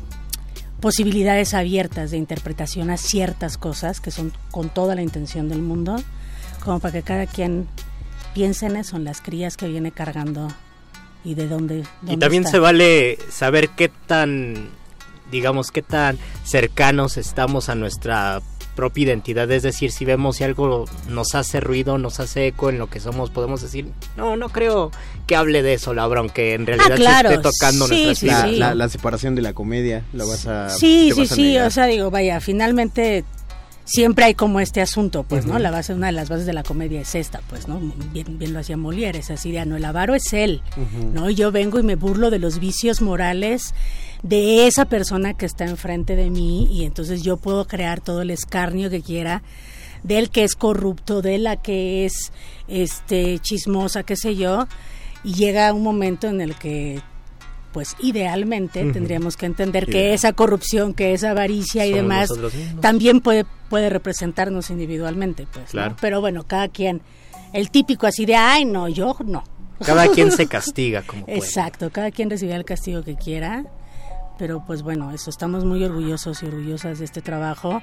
posibilidades 0.80 1.54
abiertas 1.54 2.10
de 2.10 2.16
interpretación 2.16 2.90
a 2.90 2.96
ciertas 2.96 3.56
cosas 3.58 4.00
que 4.00 4.10
son 4.10 4.32
con 4.50 4.68
toda 4.68 4.94
la 4.94 5.02
intención 5.02 5.48
del 5.48 5.62
mundo, 5.62 5.96
como 6.64 6.80
para 6.80 6.92
que 6.92 7.02
cada 7.02 7.26
quien 7.26 7.66
piense 8.34 8.66
en 8.66 8.76
eso, 8.76 8.96
en 8.96 9.04
las 9.04 9.20
crías 9.20 9.56
que 9.56 9.68
viene 9.68 9.92
cargando 9.92 10.48
y 11.24 11.34
de 11.34 11.48
dónde. 11.48 11.84
y 12.06 12.16
también 12.18 12.46
se 12.46 12.58
vale 12.58 13.18
saber 13.30 13.70
qué 13.70 13.88
tan, 13.88 14.68
digamos, 15.30 15.70
qué 15.70 15.82
tan 15.82 16.18
cercanos 16.44 17.16
estamos 17.16 17.68
a 17.68 17.74
nuestra 17.74 18.42
propia 18.74 19.04
identidad, 19.04 19.50
es 19.50 19.62
decir, 19.62 19.90
si 19.92 20.04
vemos 20.04 20.36
si 20.36 20.44
algo 20.44 20.84
nos 21.08 21.34
hace 21.34 21.60
ruido, 21.60 21.98
nos 21.98 22.20
hace 22.20 22.48
eco 22.48 22.70
en 22.70 22.78
lo 22.78 22.88
que 22.88 23.00
somos, 23.00 23.30
podemos 23.30 23.62
decir, 23.62 23.88
no, 24.16 24.36
no 24.36 24.48
creo 24.48 24.90
que 25.26 25.36
hable 25.36 25.62
de 25.62 25.74
eso, 25.74 25.94
Laura, 25.94 26.20
aunque 26.20 26.54
en 26.54 26.66
realidad 26.66 26.98
ah, 27.06 27.22
se 27.22 27.34
esté 27.34 27.42
tocando 27.42 27.88
nuestra 27.88 28.46
la, 28.46 28.74
la, 28.74 28.88
separación 28.88 29.34
de 29.34 29.42
la 29.42 29.52
comedia, 29.52 30.04
lo 30.12 30.28
vas 30.28 30.46
a... 30.46 30.70
Sí, 30.70 31.12
sí, 31.14 31.26
sí, 31.26 31.58
o 31.58 31.70
sea, 31.70 31.86
digo, 31.86 32.10
vaya, 32.10 32.40
finalmente 32.40 33.24
siempre 33.84 34.24
hay 34.24 34.34
como 34.34 34.60
este 34.60 34.80
asunto, 34.80 35.22
pues, 35.24 35.46
¿no? 35.46 35.58
La 35.58 35.70
base, 35.70 35.94
una 35.94 36.06
de 36.06 36.12
las 36.12 36.28
bases 36.28 36.46
de 36.46 36.52
la 36.52 36.62
comedia 36.62 37.00
es 37.00 37.14
esta, 37.14 37.40
pues, 37.48 37.68
¿no? 37.68 37.80
Bien, 38.12 38.38
bien 38.38 38.52
lo 38.52 38.60
hacía 38.60 38.76
Molière, 38.76 39.16
es 39.16 39.30
así 39.30 39.52
de, 39.52 39.64
no, 39.66 39.76
el 39.76 39.84
avaro 39.84 40.14
es 40.14 40.32
él, 40.32 40.62
¿no? 41.12 41.30
Y 41.30 41.34
yo 41.34 41.52
vengo 41.52 41.78
y 41.78 41.82
me 41.82 41.94
burlo 41.94 42.30
de 42.30 42.38
los 42.38 42.58
vicios 42.58 43.02
morales 43.02 43.74
de 44.24 44.66
esa 44.66 44.86
persona 44.86 45.34
que 45.34 45.44
está 45.44 45.66
enfrente 45.66 46.16
de 46.16 46.30
mí 46.30 46.66
y 46.70 46.84
entonces 46.86 47.22
yo 47.22 47.36
puedo 47.36 47.66
crear 47.66 48.00
todo 48.00 48.22
el 48.22 48.30
escarnio 48.30 48.88
que 48.88 49.02
quiera 49.02 49.42
del 50.02 50.30
que 50.30 50.44
es 50.44 50.54
corrupto, 50.54 51.22
de 51.22 51.38
la 51.38 51.56
que 51.56 52.06
es 52.06 52.32
este 52.66 53.38
chismosa, 53.38 54.02
qué 54.02 54.16
sé 54.16 54.34
yo, 54.34 54.66
y 55.24 55.34
llega 55.34 55.72
un 55.72 55.82
momento 55.82 56.26
en 56.26 56.40
el 56.40 56.54
que 56.56 57.00
pues 57.72 57.96
idealmente 58.00 58.92
tendríamos 58.92 59.36
que 59.36 59.46
entender 59.46 59.86
que 59.86 60.14
esa 60.14 60.32
corrupción, 60.32 60.94
que 60.94 61.12
esa 61.12 61.30
avaricia 61.30 61.84
y 61.86 61.92
demás 61.92 62.30
también 62.80 63.20
puede 63.20 63.44
puede 63.68 63.90
representarnos 63.90 64.70
individualmente, 64.70 65.46
pues. 65.52 65.72
Pero 66.00 66.20
bueno, 66.20 66.44
cada 66.46 66.68
quien 66.68 67.02
el 67.52 67.70
típico 67.70 68.06
así 68.06 68.24
de, 68.24 68.36
ay, 68.36 68.64
no, 68.64 68.88
yo 68.88 69.16
no. 69.26 69.44
Cada 69.84 70.08
quien 70.08 70.30
se 70.30 70.46
castiga 70.48 71.02
como 71.02 71.26
puede. 71.26 71.38
Exacto, 71.38 71.90
cada 71.90 72.10
quien 72.10 72.30
recibe 72.30 72.54
el 72.54 72.64
castigo 72.64 73.02
que 73.02 73.16
quiera 73.16 73.64
pero 74.38 74.64
pues 74.66 74.82
bueno, 74.82 75.10
eso, 75.12 75.30
estamos 75.30 75.64
muy 75.64 75.84
orgullosos 75.84 76.42
y 76.42 76.46
orgullosas 76.46 76.98
de 76.98 77.04
este 77.04 77.22
trabajo. 77.22 77.82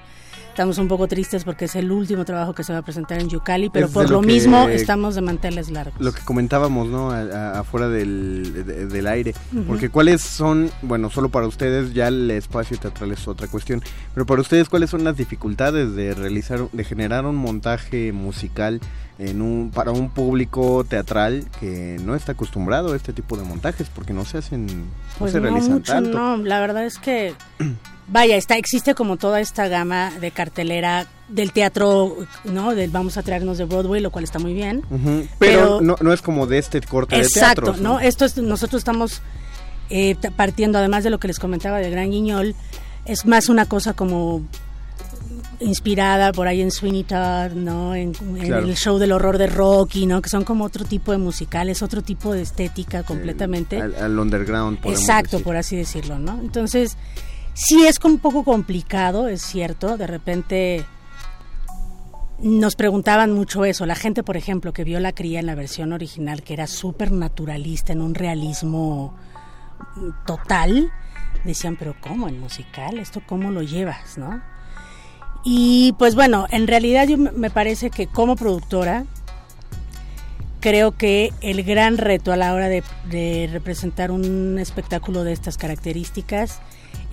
Estamos 0.49 0.77
un 0.77 0.87
poco 0.87 1.07
tristes 1.07 1.45
porque 1.45 1.65
es 1.65 1.75
el 1.75 1.91
último 1.91 2.25
trabajo 2.25 2.53
que 2.53 2.63
se 2.63 2.73
va 2.73 2.79
a 2.79 2.81
presentar 2.81 3.19
en 3.19 3.29
Yucali, 3.29 3.69
pero 3.69 3.87
por 3.87 4.09
lo, 4.09 4.21
mismo 4.21 4.67
estamos 4.67 5.15
de 5.15 5.21
manteles 5.21 5.71
largos. 5.71 5.99
Lo 5.99 6.11
que 6.11 6.21
comentábamos, 6.23 6.87
¿no? 6.89 7.11
afuera 7.11 7.87
del, 7.87 8.89
del 8.89 9.07
aire. 9.07 9.33
Porque 9.67 9.89
cuáles 9.89 10.21
son, 10.21 10.69
bueno, 10.81 11.09
solo 11.09 11.29
para 11.29 11.47
ustedes 11.47 11.93
ya 11.93 12.09
el 12.09 12.29
espacio 12.31 12.77
teatral 12.77 13.11
es 13.11 13.27
otra 13.27 13.47
cuestión, 13.47 13.81
pero 14.13 14.25
para 14.25 14.41
ustedes 14.41 14.67
cuáles 14.67 14.89
son 14.89 15.03
las 15.03 15.15
dificultades 15.15 15.95
de 15.95 16.13
realizar, 16.13 16.69
de 16.71 16.83
generar 16.83 17.25
un 17.25 17.35
montaje 17.35 18.11
musical 18.11 18.81
en 19.21 19.41
un, 19.41 19.69
para 19.71 19.91
un 19.91 20.09
público 20.09 20.83
teatral 20.83 21.45
que 21.59 21.97
no 22.03 22.15
está 22.15 22.31
acostumbrado 22.31 22.93
a 22.93 22.95
este 22.95 23.13
tipo 23.13 23.37
de 23.37 23.43
montajes 23.43 23.87
porque 23.93 24.13
no 24.13 24.25
se 24.25 24.39
hacen 24.39 24.85
pues 25.19 25.33
no 25.33 25.39
se 25.39 25.47
realizan 25.47 25.83
tanto. 25.83 26.17
No, 26.17 26.37
la 26.37 26.59
verdad 26.59 26.85
es 26.85 26.97
que 26.97 27.35
vaya, 28.07 28.35
está 28.35 28.57
existe 28.57 28.95
como 28.95 29.17
toda 29.17 29.39
esta 29.39 29.67
gama 29.67 30.11
de 30.19 30.31
cartelera 30.31 31.05
del 31.29 31.51
teatro, 31.51 32.17
¿no? 32.45 32.73
Del 32.73 32.89
vamos 32.89 33.17
a 33.17 33.21
traernos 33.21 33.59
de 33.59 33.65
Broadway, 33.65 34.01
lo 34.01 34.09
cual 34.09 34.23
está 34.23 34.39
muy 34.39 34.55
bien. 34.55 34.83
pero, 35.37 35.81
no, 35.81 35.95
no, 36.01 36.13
es 36.13 36.23
como 36.23 36.47
de 36.47 36.57
este 36.57 36.81
corte 36.81 37.15
de 37.15 37.27
teatro. 37.27 37.67
Exacto, 37.67 37.83
¿no? 37.83 37.99
Esto 37.99 38.25
es, 38.25 38.37
nosotros 38.37 38.79
estamos 38.79 39.21
eh, 39.91 40.15
partiendo, 40.35 40.79
además 40.79 41.03
de 41.03 41.11
lo 41.11 41.19
que 41.19 41.27
les 41.27 41.37
comentaba 41.37 41.77
del 41.77 41.91
Gran 41.91 42.09
Guiñol, 42.09 42.55
es 43.05 43.27
más 43.27 43.49
una 43.49 43.67
cosa 43.67 43.93
como 43.93 44.41
inspirada 45.61 46.31
por 46.31 46.47
ahí 46.47 46.61
en 46.61 46.71
Sweeney 46.71 47.03
Todd, 47.03 47.53
¿no? 47.53 47.95
En, 47.95 48.13
el 48.37 48.75
show 48.75 48.97
del 48.97 49.11
horror 49.11 49.37
de 49.37 49.47
Rocky, 49.47 50.05
¿no? 50.05 50.21
Que 50.21 50.29
son 50.29 50.43
como 50.43 50.65
otro 50.65 50.85
tipo 50.85 51.11
de 51.11 51.17
musicales, 51.17 51.81
otro 51.81 52.01
tipo 52.01 52.33
de 52.33 52.41
estética 52.41 53.03
completamente. 53.03 53.79
al, 53.79 54.17
underground, 54.17 54.79
Exacto, 54.85 55.39
por 55.41 55.55
así 55.55 55.75
decirlo, 55.75 56.19
¿no? 56.19 56.39
Entonces, 56.39 56.97
sí 57.53 57.85
es 57.85 57.97
un 58.03 58.19
poco 58.19 58.43
complicado, 58.43 59.27
es 59.27 59.41
cierto, 59.41 59.97
de 59.97 60.07
repente 60.07 60.85
nos 62.39 62.75
preguntaban 62.75 63.31
mucho 63.31 63.65
eso. 63.65 63.85
La 63.85 63.95
gente, 63.95 64.23
por 64.23 64.35
ejemplo, 64.35 64.73
que 64.73 64.83
vio 64.83 64.99
la 64.99 65.13
cría 65.13 65.39
en 65.39 65.45
la 65.45 65.55
versión 65.55 65.93
original, 65.93 66.41
que 66.41 66.53
era 66.53 66.67
súper 66.67 67.11
naturalista, 67.11 67.93
en 67.93 68.01
un 68.01 68.15
realismo 68.15 69.15
total, 70.25 70.91
decían, 71.43 71.75
pero 71.77 71.95
¿cómo? 72.01 72.27
¿En 72.27 72.39
musical? 72.39 72.97
¿Esto 72.97 73.21
cómo 73.25 73.51
lo 73.51 73.61
llevas? 73.61 74.17
¿No? 74.17 74.41
Y 75.43 75.93
pues 75.97 76.15
bueno, 76.15 76.45
en 76.51 76.67
realidad 76.67 77.07
yo 77.07 77.17
me 77.17 77.49
parece 77.49 77.89
que 77.89 78.07
como 78.07 78.35
productora 78.35 79.05
creo 80.59 80.91
que 80.95 81.33
el 81.41 81.63
gran 81.63 81.97
reto 81.97 82.31
a 82.31 82.37
la 82.37 82.53
hora 82.53 82.69
de, 82.69 82.83
de, 83.09 83.49
representar 83.51 84.11
un 84.11 84.59
espectáculo 84.59 85.23
de 85.23 85.33
estas 85.33 85.57
características 85.57 86.61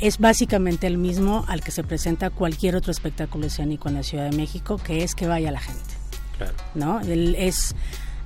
es 0.00 0.18
básicamente 0.18 0.86
el 0.86 0.98
mismo 0.98 1.44
al 1.48 1.62
que 1.62 1.70
se 1.70 1.82
presenta 1.82 2.30
cualquier 2.30 2.76
otro 2.76 2.92
espectáculo 2.92 3.46
escénico 3.46 3.88
en 3.88 3.94
la 3.94 4.02
Ciudad 4.02 4.30
de 4.30 4.36
México, 4.36 4.76
que 4.76 5.02
es 5.02 5.14
que 5.14 5.26
vaya 5.26 5.50
la 5.50 5.60
gente. 5.60 5.94
Claro. 6.36 6.54
¿no? 6.74 7.00
es, 7.00 7.74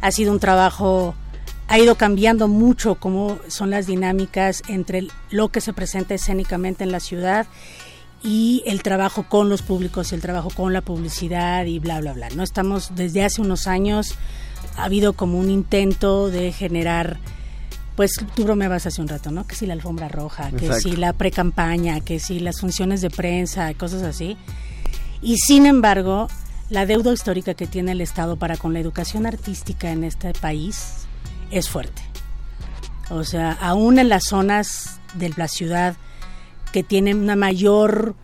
ha 0.03 0.11
sido 0.11 0.33
un 0.33 0.41
trabajo, 0.41 1.15
ha 1.69 1.79
ido 1.79 1.95
cambiando 1.95 2.49
mucho 2.49 2.97
cómo 2.97 3.39
son 3.49 3.71
las 3.71 3.87
dinámicas 3.87 4.63
entre 4.69 5.07
lo 5.31 5.49
que 5.49 5.63
se 5.63 5.73
presenta 5.73 6.15
escénicamente 6.15 6.85
en 6.85 6.93
la 6.93 7.01
ciudad 7.01 7.47
y 8.23 8.63
el 8.67 8.83
trabajo 8.83 9.25
con 9.29 9.49
los 9.49 9.63
públicos 9.63 10.13
y 10.13 10.15
el 10.15 10.21
trabajo 10.21 10.51
con 10.51 10.73
la 10.73 10.81
publicidad 10.81 11.65
y 11.65 11.79
bla, 11.79 12.01
bla, 12.01 12.13
bla. 12.13 12.29
No 12.31 12.43
estamos 12.43 12.95
desde 12.95 13.25
hace 13.25 13.41
unos 13.41 13.67
años, 13.67 14.15
ha 14.77 14.85
habido 14.85 15.15
como 15.15 15.39
un 15.39 15.51
intento 15.51 16.29
de 16.31 16.53
generar 16.53 17.19
pues 17.97 18.13
tú 18.35 18.45
bromeabas 18.45 18.87
hace 18.87 19.03
un 19.03 19.09
rato, 19.09 19.31
¿no? 19.31 19.47
Que 19.47 19.55
si 19.55 19.67
la 19.67 19.75
alfombra 19.75 20.09
roja, 20.09 20.51
que 20.51 20.73
si 20.81 20.97
la 20.97 21.13
pre-campaña, 21.13 22.01
que 22.01 22.19
si 22.21 22.41
las 22.41 22.61
funciones 22.61 23.03
de 23.03 23.11
prensa, 23.11 23.73
cosas 23.75 24.03
así. 24.03 24.37
Y 25.21 25.37
sin 25.37 25.67
embargo, 25.67 26.29
la 26.71 26.87
deuda 26.87 27.13
histórica 27.13 27.53
que 27.53 27.67
tiene 27.67 27.93
el 27.93 28.01
Estado 28.01 28.37
para 28.37 28.57
con 28.57 28.73
la 28.73 28.81
educación 28.81 29.27
artística 29.27 29.91
en 29.91 30.05
este 30.05 30.33
país 30.33 31.07
es 31.51 31.69
fuerte. 31.69 32.03
O 33.11 33.25
sea, 33.25 33.53
aún 33.61 33.99
en 33.99 34.09
las 34.09 34.25
zonas 34.25 34.99
de 35.15 35.29
la 35.37 35.49
ciudad 35.49 35.97
que 36.73 36.83
tienen 36.83 37.19
una 37.19 37.37
mayor 37.37 38.15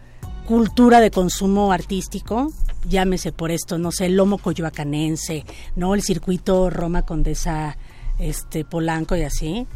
cultura 0.46 1.00
de 1.00 1.10
consumo 1.10 1.72
artístico, 1.72 2.50
llámese 2.88 3.32
por 3.32 3.50
esto, 3.50 3.78
no 3.78 3.92
sé, 3.92 4.06
el 4.06 4.16
lomo 4.16 4.38
coyoacanense, 4.38 5.44
¿no? 5.76 5.94
El 5.94 6.02
circuito 6.02 6.70
Roma 6.70 7.02
Condesa 7.02 7.76
este 8.18 8.64
Polanco 8.64 9.14
y 9.14 9.22
así, 9.22 9.66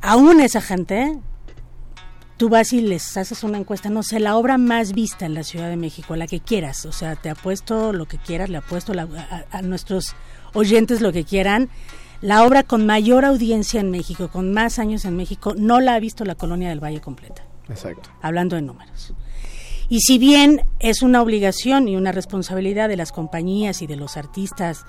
aún 0.00 0.40
esa 0.40 0.60
gente, 0.60 1.18
tú 2.36 2.48
vas 2.48 2.72
y 2.72 2.80
les 2.80 3.16
haces 3.16 3.42
una 3.44 3.58
encuesta, 3.58 3.88
no 3.88 4.02
sé, 4.02 4.20
la 4.20 4.36
obra 4.36 4.58
más 4.58 4.92
vista 4.92 5.26
en 5.26 5.34
la 5.34 5.42
Ciudad 5.42 5.68
de 5.68 5.76
México, 5.76 6.16
la 6.16 6.26
que 6.26 6.40
quieras, 6.40 6.84
o 6.84 6.92
sea, 6.92 7.16
te 7.16 7.30
apuesto 7.30 7.92
lo 7.92 8.06
que 8.06 8.18
quieras, 8.18 8.50
le 8.50 8.58
apuesto 8.58 8.92
a, 8.92 9.62
nuestros 9.62 10.14
oyentes 10.52 11.00
lo 11.00 11.12
que 11.12 11.24
quieran. 11.24 11.70
La 12.20 12.44
obra 12.44 12.62
con 12.62 12.86
mayor 12.86 13.24
audiencia 13.24 13.80
en 13.80 13.90
México, 13.90 14.28
con 14.28 14.52
más 14.52 14.78
años 14.78 15.04
en 15.04 15.16
México, 15.16 15.54
no 15.56 15.80
la 15.80 15.94
ha 15.94 16.00
visto 16.00 16.24
la 16.24 16.34
Colonia 16.34 16.68
del 16.68 16.82
Valle 16.82 17.00
completa. 17.00 17.42
Exacto. 17.68 18.10
Hablando 18.22 18.56
de 18.56 18.62
números. 18.62 19.12
Y 19.88 20.00
si 20.00 20.18
bien 20.18 20.62
es 20.80 21.02
una 21.02 21.22
obligación 21.22 21.88
y 21.88 21.96
una 21.96 22.12
responsabilidad 22.12 22.88
de 22.88 22.96
las 22.96 23.12
compañías 23.12 23.82
y 23.82 23.86
de 23.86 23.96
los 23.96 24.16
artistas 24.16 24.84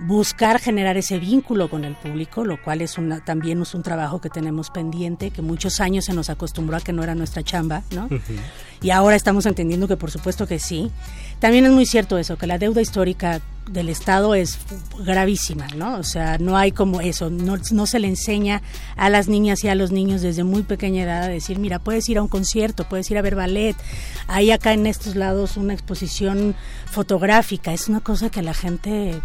buscar 0.00 0.58
generar 0.58 0.96
ese 0.96 1.18
vínculo 1.18 1.70
con 1.70 1.84
el 1.84 1.94
público, 1.94 2.44
lo 2.44 2.60
cual 2.60 2.82
es 2.82 2.98
una, 2.98 3.24
también 3.24 3.62
es 3.62 3.74
un 3.74 3.82
trabajo 3.82 4.20
que 4.20 4.28
tenemos 4.28 4.70
pendiente, 4.70 5.30
que 5.30 5.40
muchos 5.40 5.80
años 5.80 6.06
se 6.06 6.14
nos 6.14 6.30
acostumbró 6.30 6.76
a 6.76 6.80
que 6.80 6.92
no 6.92 7.02
era 7.02 7.14
nuestra 7.14 7.42
chamba, 7.42 7.82
¿no? 7.92 8.08
Y 8.82 8.90
ahora 8.90 9.16
estamos 9.16 9.46
entendiendo 9.46 9.86
que 9.86 9.96
por 9.96 10.10
supuesto 10.10 10.46
que 10.46 10.58
sí. 10.58 10.90
También 11.38 11.64
es 11.66 11.72
muy 11.72 11.86
cierto 11.86 12.18
eso, 12.18 12.36
que 12.36 12.46
la 12.46 12.58
deuda 12.58 12.80
histórica 12.80 13.40
del 13.70 13.88
Estado 13.88 14.34
es 14.34 14.58
gravísima, 14.98 15.68
¿no? 15.76 15.96
O 15.96 16.02
sea, 16.02 16.38
no 16.38 16.56
hay 16.56 16.72
como 16.72 17.00
eso, 17.00 17.30
no, 17.30 17.56
no 17.70 17.86
se 17.86 17.98
le 17.98 18.08
enseña 18.08 18.62
a 18.96 19.08
las 19.08 19.28
niñas 19.28 19.62
y 19.64 19.68
a 19.68 19.74
los 19.74 19.90
niños 19.90 20.22
desde 20.22 20.44
muy 20.44 20.62
pequeña 20.64 21.04
edad 21.04 21.22
a 21.22 21.28
decir, 21.28 21.58
mira, 21.58 21.78
puedes 21.78 22.08
ir 22.08 22.18
a 22.18 22.22
un 22.22 22.28
concierto, 22.28 22.88
puedes 22.88 23.10
ir 23.10 23.16
a 23.16 23.22
ver 23.22 23.36
ballet, 23.36 23.76
hay 24.26 24.50
acá 24.50 24.72
en 24.72 24.86
estos 24.86 25.14
lados 25.14 25.56
una 25.56 25.72
exposición 25.72 26.54
fotográfica, 26.86 27.72
es 27.72 27.88
una 27.88 28.00
cosa 28.00 28.28
que 28.28 28.42
la 28.42 28.54
gente 28.54 29.20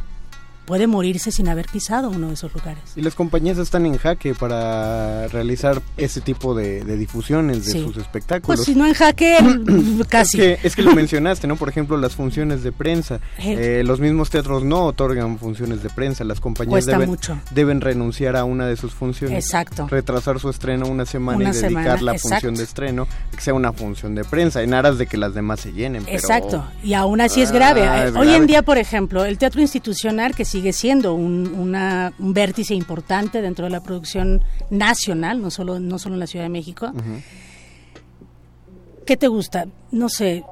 puede 0.70 0.86
morirse 0.86 1.32
sin 1.32 1.50
haber 1.50 1.66
pisado 1.66 2.12
uno 2.12 2.28
de 2.28 2.36
esos 2.36 2.54
lugares. 2.54 2.84
Y 2.96 3.02
las 3.02 3.16
compañías 3.16 3.58
están 3.58 3.88
en 3.88 3.98
jaque 3.98 4.36
para 4.36 5.28
realizar 5.30 5.82
ese 5.98 6.22
tipo 6.22 6.54
de, 6.54 6.84
difusiones 6.96 7.66
de 7.66 7.82
sus 7.82 7.98
espectáculos. 7.98 8.60
Pues 8.60 8.66
si 8.68 8.76
no 8.76 8.86
en 8.86 8.94
jaque, 8.94 9.40
casi. 10.10 10.40
Es 10.62 10.76
que, 10.76 10.84
lo 10.84 10.94
mencionaste, 10.94 11.48
¿no? 11.48 11.56
Por 11.56 11.70
ejemplo, 11.70 11.98
las 11.98 12.16
funciones 12.16 12.62
de 12.62 12.72
prensa. 12.72 13.20
Eh, 13.40 13.82
los 13.84 14.00
mismos 14.00 14.30
teatros 14.30 14.64
no 14.64 14.86
otorgan 14.86 15.40
funciones 15.40 15.82
de 15.82 15.90
prensa. 15.90 16.24
Las 16.24 16.40
compañías 16.40 16.86
deben, 16.86 17.18
deben 17.50 17.82
renunciar 17.82 18.36
a 18.36 18.44
una 18.44 18.68
de 18.68 18.78
sus 18.78 18.94
funciones. 18.94 19.44
Exacto. 19.44 19.88
Retrasar 19.88 20.40
su 20.40 20.52
estreno 20.52 20.86
una 20.86 21.08
semana 21.08 21.50
y 21.50 21.52
dedicar 21.52 22.04
la 22.04 22.14
función 22.14 22.54
de 22.54 22.64
estreno 22.64 23.08
que 23.36 23.42
sea 23.42 23.56
una 23.56 23.74
función 23.74 24.14
de 24.14 24.24
prensa, 24.24 24.62
en 24.62 24.76
aras 24.76 25.00
de 25.00 25.08
que 25.08 25.18
las 25.18 25.34
demás 25.34 25.62
se 25.62 25.74
llenen. 25.74 26.04
Exacto. 26.08 26.64
Y 26.84 26.94
aún 26.94 27.22
así 27.22 27.42
es 27.42 27.52
grave. 27.52 27.88
Ah, 27.88 28.12
Hoy 28.16 28.36
en 28.36 28.46
día, 28.46 28.62
por 28.62 28.78
ejemplo, 28.78 29.26
el 29.26 29.40
teatro 29.40 29.62
institucional 29.62 30.36
que 30.36 30.46
sí 30.46 30.59
sigue 30.60 30.74
siendo 30.74 31.14
un, 31.14 32.12
vértice 32.18 32.74
importante 32.74 33.42
dentro 33.42 33.64
de 33.66 33.72
la 33.72 33.82
producción 33.82 34.44
nacional, 34.70 35.42
no 35.42 35.50
solo, 35.52 35.80
no 35.80 35.98
solo 35.98 36.16
en 36.16 36.20
la 36.20 36.28
Ciudad 36.28 36.44
de 36.44 36.50
México. 36.50 36.92
¿Qué 39.06 39.16
te 39.16 39.30
gusta? 39.30 39.68
No 39.92 40.10
sé, 40.10 40.44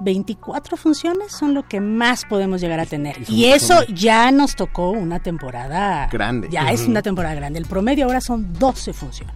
24 0.00 0.76
funciones 0.76 1.32
son 1.32 1.54
lo 1.54 1.66
que 1.66 1.80
más 1.80 2.26
podemos 2.26 2.60
llegar 2.60 2.78
a 2.78 2.84
tener. 2.84 3.16
Y 3.26 3.46
eso 3.46 3.82
ya 3.86 4.30
nos 4.32 4.54
tocó 4.54 4.90
una 4.90 5.20
temporada 5.20 6.08
grande. 6.12 6.48
Ya 6.50 6.70
es 6.70 6.86
una 6.86 7.00
temporada 7.00 7.34
grande. 7.34 7.58
El 7.58 7.66
promedio 7.66 8.04
ahora 8.04 8.20
son 8.20 8.52
12 8.58 8.92
funciones. 8.92 9.34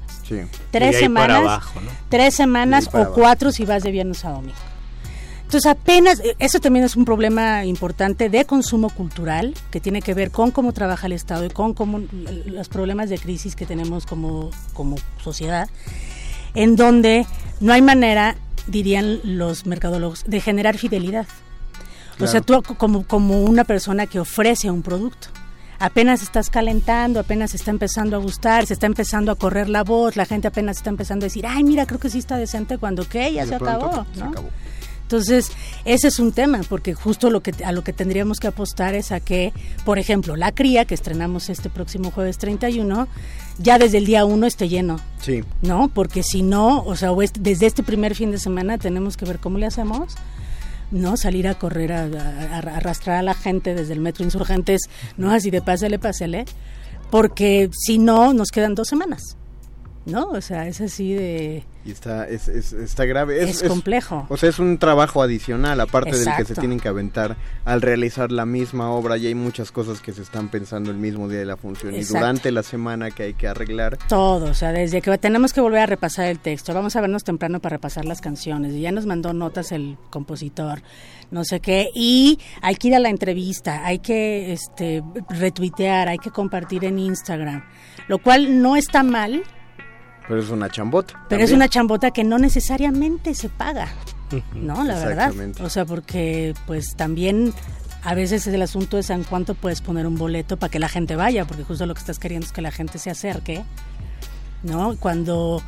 Tres 0.71 0.99
semanas, 0.99 1.62
tres 2.11 2.35
semanas 2.35 2.91
o 2.93 3.14
cuatro 3.14 3.51
si 3.51 3.64
vas 3.64 3.83
de 3.83 3.93
viernes 3.93 4.27
a 4.27 4.31
domingo. 4.33 4.59
Entonces 5.48 5.70
apenas, 5.70 6.20
eh, 6.20 6.37
eso 6.38 6.61
también 6.61 6.84
es 6.84 6.94
un 6.94 7.06
problema 7.06 7.64
importante 7.64 8.28
de 8.28 8.44
consumo 8.44 8.90
cultural 8.90 9.54
que 9.70 9.80
tiene 9.80 10.02
que 10.02 10.12
ver 10.12 10.30
con 10.30 10.50
cómo 10.50 10.74
trabaja 10.74 11.06
el 11.06 11.14
Estado 11.14 11.46
y 11.46 11.48
con 11.48 11.72
cómo, 11.72 12.02
los 12.44 12.68
problemas 12.68 13.08
de 13.08 13.16
crisis 13.16 13.56
que 13.56 13.64
tenemos 13.64 14.04
como, 14.04 14.50
como 14.74 14.96
sociedad, 15.24 15.70
en 16.54 16.76
donde 16.76 17.24
no 17.61 17.72
hay 17.72 17.80
manera, 17.80 18.37
dirían 18.66 19.20
los 19.24 19.64
mercadólogos, 19.64 20.24
de 20.26 20.38
generar 20.42 20.76
fidelidad. 20.76 21.26
O 22.20 22.26
sea, 22.26 22.42
tú 22.42 22.62
como, 22.76 23.06
como 23.06 23.40
una 23.40 23.64
persona 23.64 24.04
que 24.04 24.20
ofrece 24.20 24.70
un 24.70 24.82
producto 24.82 25.28
apenas 25.78 26.22
estás 26.22 26.50
calentando, 26.50 27.20
apenas 27.20 27.54
está 27.54 27.70
empezando 27.70 28.16
a 28.16 28.18
gustar, 28.18 28.66
se 28.66 28.74
está 28.74 28.87
empezando 28.87 29.32
a 29.32 29.37
correr 29.37 29.70
la 29.70 29.82
voz, 29.82 30.16
la 30.16 30.26
gente 30.26 30.48
apenas 30.48 30.78
está 30.78 30.90
empezando 30.90 31.24
a 31.24 31.28
decir, 31.28 31.46
ay, 31.46 31.64
mira, 31.64 31.87
creo 31.87 32.00
que 32.00 32.11
sí 32.11 32.18
está 32.18 32.37
decente 32.37 32.76
cuando 32.76 33.08
qué, 33.08 33.32
ya 33.32 33.46
se 33.46 33.54
acabó. 33.54 34.04
Se 34.12 34.22
acabó. 34.22 34.50
Entonces, 35.09 35.51
ese 35.87 36.09
es 36.09 36.18
un 36.18 36.33
tema, 36.33 36.61
porque 36.68 36.92
justo 36.92 37.31
lo 37.31 37.42
que, 37.42 37.55
a 37.64 37.73
lo 37.73 37.83
que 37.83 37.94
tendríamos 37.94 38.40
que 38.40 38.47
apostar 38.47 38.94
es 38.94 39.11
a 39.11 39.21
que, 39.21 39.55
por 39.87 39.99
ejemplo, 39.99 40.37
La 40.37 40.53
Cría, 40.53 40.85
que 40.85 40.92
estrenamos 40.92 41.49
este 41.49 41.71
próximo 41.71 42.11
jueves 42.11 42.37
31, 42.37 43.09
ya 43.57 43.79
desde 43.79 43.97
el 43.97 44.05
día 44.05 44.27
1 44.27 44.47
esté 44.47 44.68
lleno. 44.68 45.01
Sí. 45.23 45.44
¿No? 45.62 45.88
Porque 45.88 46.23
si 46.23 46.42
no, 46.42 46.85
o 46.85 46.94
sea, 46.94 47.12
desde 47.40 47.64
este 47.64 47.83
primer 47.83 48.14
fin 48.14 48.33
de 48.33 48.38
semana 48.38 48.77
tenemos 48.77 49.16
que 49.16 49.25
ver 49.25 49.38
cómo 49.38 49.57
le 49.57 49.64
hacemos. 49.64 50.14
¿no? 50.90 51.16
Salir 51.16 51.49
a 51.49 51.55
correr, 51.55 51.90
a, 51.90 52.59
arrastrar 52.77 53.16
a 53.16 53.23
la 53.23 53.33
gente 53.33 53.75
desde 53.75 53.94
el 53.94 54.01
metro 54.01 54.25
Insurgentes, 54.25 54.83
¿no? 55.16 55.31
Así 55.31 55.51
de 55.51 55.62
pásale, 55.62 55.99
pásale, 55.99 56.44
porque 57.11 57.71
si 57.73 57.99
no, 57.99 58.35
nos 58.35 58.49
quedan 58.49 58.75
dos 58.75 58.88
semanas. 58.88 59.38
¿No? 60.09 60.31
O 60.31 60.40
sea, 60.40 60.66
es 60.66 60.81
así 60.81 61.12
de... 61.14 61.64
Y 61.85 61.92
está, 61.92 62.29
es, 62.29 62.49
está 62.49 63.07
grave. 63.07 63.49
Es, 63.49 63.62
complejo. 63.62 64.27
o 64.29 64.37
sea, 64.37 64.51
es 64.51 64.59
un 64.59 64.77
trabajo 64.79 65.23
adicional, 65.23 65.81
aparte 65.81 66.18
del 66.18 66.29
que 66.37 66.44
se 66.44 66.55
tienen 66.55 66.81
que 66.81 66.88
aventar 66.88 67.37
al 67.64 67.81
realizar 67.81 68.31
la 68.31 68.44
misma 68.44 68.90
obra. 68.90 69.16
Y 69.16 69.27
hay 69.27 69.35
muchas 69.35 69.73
cosas 69.73 70.01
que 70.01 70.12
se 70.12 70.21
están 70.21 70.51
pensando 70.51 70.90
el 70.90 70.99
mismo 70.99 71.29
día 71.29 71.38
de 71.38 71.47
la 71.47 71.57
función 71.57 71.94
y 71.94 72.05
durante 72.05 72.53
la 72.53 72.62
semana 72.62 73.11
que 73.11 73.23
hay 73.23 73.35
que 73.35 73.49
arreglar. 73.49 73.97
Todo, 74.09 74.51
o 74.51 74.55
sea, 74.55 74.73
desde 74.73 75.01
que 75.01 75.16
tenemos 75.16 75.55
que 75.55 75.62
volver 75.62 75.81
a 75.81 75.87
repasar 75.87 76.27
el 76.27 76.40
texto, 76.40 76.75
vamos 76.75 76.94
a 76.97 77.01
vernos 77.01 77.25
temprano 77.25 77.61
para 77.61 77.77
repasar 77.77 78.05
las 78.05 78.21
canciones. 78.21 78.75
Y 78.75 78.83
ya 78.83 78.92
nos 78.92 79.07
mandó 79.07 79.33
notas 79.33 79.73
el 79.73 79.97
compositor, 80.11 80.83
no 81.31 81.44
sé 81.44 81.61
qué. 81.61 81.88
Y 81.94 82.38
hay 82.61 82.75
que 82.75 82.88
ir 82.88 82.97
a 82.97 82.99
la 82.99 83.09
entrevista, 83.09 83.87
hay 83.87 84.01
que 84.01 84.53
este, 84.53 85.03
retuitear, 85.31 86.09
hay 86.09 86.18
que 86.18 86.31
compartir 86.31 86.85
en 86.85 86.99
Instagram. 86.99 87.64
Lo 88.09 88.18
cual 88.18 88.62
no 88.62 88.77
está 88.77 89.03
mal, 89.03 89.42
pero 90.29 90.41
es 90.41 90.51
una 90.51 90.69
chambota. 90.69 91.25
Pero 91.29 91.43
es 91.43 91.53
una 91.53 91.69
chambota 91.69 92.11
que 92.11 92.23
no 92.23 92.38
necesariamente 92.38 93.35
se 93.35 93.49
paga, 93.49 93.88
¿no? 94.55 94.85
La 94.85 94.99
verdad. 94.99 95.33
O 95.62 95.71
sea, 95.71 95.87
porque 95.87 96.55
pues 96.67 96.95
también 96.97 97.55
a 98.03 98.14
veces 98.14 98.47
el 98.47 98.61
asunto 98.61 98.99
es 98.99 99.11
en 99.11 99.25
cuánto 99.25 99.55
puedes 99.55 99.81
poner 99.81 100.07
un 100.07 100.17
boleto 100.17 100.59
para 100.59 100.71
que 100.71 100.79
la 100.79 100.88
gente 100.88 101.17
vaya, 101.17 101.47
porque 101.47 101.64
justo 101.64 101.87
lo 101.87 101.95
que 101.95 102.01
estás 102.01 102.19
queriendo 102.19 102.47
es 102.47 102.53
que 102.53 102.61
la 102.61 102.71
gente 102.71 102.99
se 102.99 103.11
acerque, 103.11 103.64
¿no? 104.62 104.97
Cuando, 104.99 105.62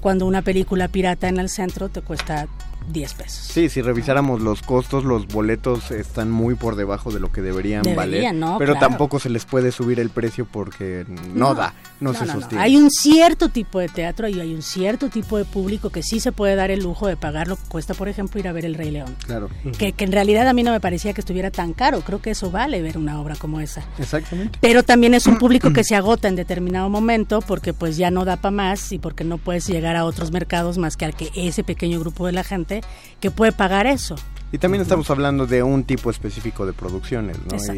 cuando 0.00 0.26
una 0.26 0.42
película 0.42 0.88
pirata 0.88 1.28
en 1.28 1.38
el 1.38 1.48
centro 1.48 1.88
te 1.88 2.00
cuesta 2.00 2.46
10 2.92 3.14
pesos. 3.14 3.46
Sí, 3.46 3.68
si 3.68 3.82
revisáramos 3.82 4.40
los 4.40 4.62
costos, 4.62 5.04
los 5.04 5.26
boletos 5.26 5.90
están 5.90 6.30
muy 6.30 6.54
por 6.54 6.76
debajo 6.76 7.12
de 7.12 7.20
lo 7.20 7.32
que 7.32 7.40
deberían, 7.42 7.82
valer. 7.94 8.34
pero 8.58 8.74
tampoco 8.76 9.18
se 9.18 9.30
les 9.30 9.44
puede 9.44 9.72
subir 9.72 10.00
el 10.00 10.10
precio 10.10 10.46
porque 10.46 11.04
no, 11.34 11.54
da, 11.54 11.74
no, 12.00 12.14
se 12.14 12.26
sostiene. 12.26 12.62
Hay 12.62 12.76
un 12.76 12.90
cierto 12.90 13.48
tipo 13.48 13.78
de 13.78 13.88
teatro 13.88 14.28
y 14.28 14.40
hay 14.40 14.54
un 14.54 14.62
cierto 14.62 15.08
tipo 15.08 15.38
de 15.38 15.44
público 15.44 15.90
que 15.90 16.02
sí 16.02 16.20
se 16.20 16.32
puede 16.32 16.54
dar 16.56 16.70
el 16.70 16.80
lujo 16.80 17.06
de 17.06 17.16
pagar 17.16 17.48
lo 17.48 17.56
que 17.56 17.62
cuesta, 17.68 17.94
por 17.94 18.08
ejemplo, 18.08 18.40
ir 18.40 18.48
a 18.48 18.52
ver 18.52 18.64
El 18.64 18.74
Rey 18.74 18.90
León. 18.90 19.16
Claro. 19.26 19.48
Que, 19.78 19.92
que 19.92 20.04
en 20.04 20.12
realidad 20.12 20.46
a 20.48 20.52
mí 20.52 20.62
no 20.62 20.72
me 20.72 20.80
parecía 20.80 21.12
que 21.12 21.20
estuviera 21.20 21.50
tan 21.50 21.72
caro. 21.72 22.00
Creo 22.02 22.20
que 22.20 22.30
eso 22.30 22.50
vale 22.50 22.82
ver 22.82 22.98
una 22.98 23.20
obra 23.20 23.36
como 23.36 23.60
esa. 23.60 23.82
Exactamente. 23.98 24.58
Pero 24.60 24.82
también 24.82 25.14
es 25.14 25.26
un 25.26 25.38
público 25.38 25.72
que 25.72 25.84
se 25.84 25.96
agota 25.96 26.28
en 26.28 26.36
determinado 26.36 26.88
momento 26.88 27.40
porque 27.40 27.72
pues 27.72 27.96
ya 27.96 28.10
no 28.10 28.24
da 28.24 28.36
para 28.36 28.50
más 28.50 28.92
y 28.92 28.98
porque 28.98 29.24
no 29.24 29.38
puedes 29.38 29.66
llegar 29.66 29.96
a 29.96 30.04
otros 30.04 30.30
mercados 30.30 30.78
más 30.78 30.96
que 30.96 31.04
al 31.04 31.14
que 31.14 31.30
ese 31.34 31.64
pequeño 31.64 32.00
grupo 32.00 32.26
de 32.26 32.32
la 32.32 32.44
gente 32.44 32.73
que 33.20 33.30
puede 33.30 33.52
pagar 33.52 33.86
eso. 33.86 34.16
Y 34.54 34.58
también 34.58 34.82
estamos 34.82 35.10
hablando 35.10 35.48
de 35.48 35.64
un 35.64 35.82
tipo 35.82 36.10
específico 36.10 36.64
de 36.64 36.72
producciones, 36.72 37.36
¿no? 37.38 37.74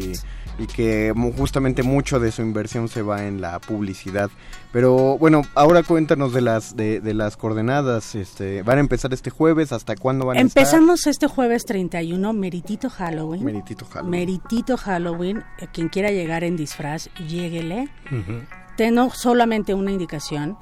Y, 0.59 0.67
que 0.67 1.11
justamente 1.35 1.81
mucho 1.81 2.19
de 2.19 2.31
su 2.31 2.43
inversión 2.43 2.87
se 2.87 3.01
va 3.01 3.25
en 3.25 3.41
la 3.41 3.59
publicidad. 3.59 4.29
Pero 4.71 5.17
bueno, 5.17 5.41
ahora 5.55 5.81
cuéntanos 5.81 6.33
de 6.33 6.41
las 6.41 6.75
de, 6.75 7.01
las 7.15 7.35
coordenadas. 7.35 8.13
Este, 8.13 8.61
¿Van 8.61 8.77
a 8.77 8.81
empezar 8.81 9.11
este 9.11 9.31
jueves? 9.31 9.71
¿Hasta 9.71 9.95
cuándo 9.95 10.27
van 10.27 10.37
a 10.37 10.41
Empezamos 10.41 11.07
este 11.07 11.25
jueves 11.25 11.65
31, 11.65 12.31
Meritito 12.33 12.91
Halloween. 12.91 13.43
Meritito 13.43 13.85
Halloween. 13.85 14.11
Meritito 14.11 14.77
Halloween. 14.77 15.43
Quien 15.73 15.89
quiera 15.89 16.11
llegar 16.11 16.43
en 16.43 16.57
disfraz, 16.57 17.09
lléguele. 17.27 17.89
Tengo 18.77 19.09
solamente 19.09 19.73
una 19.73 19.91
indicación. 19.91 20.57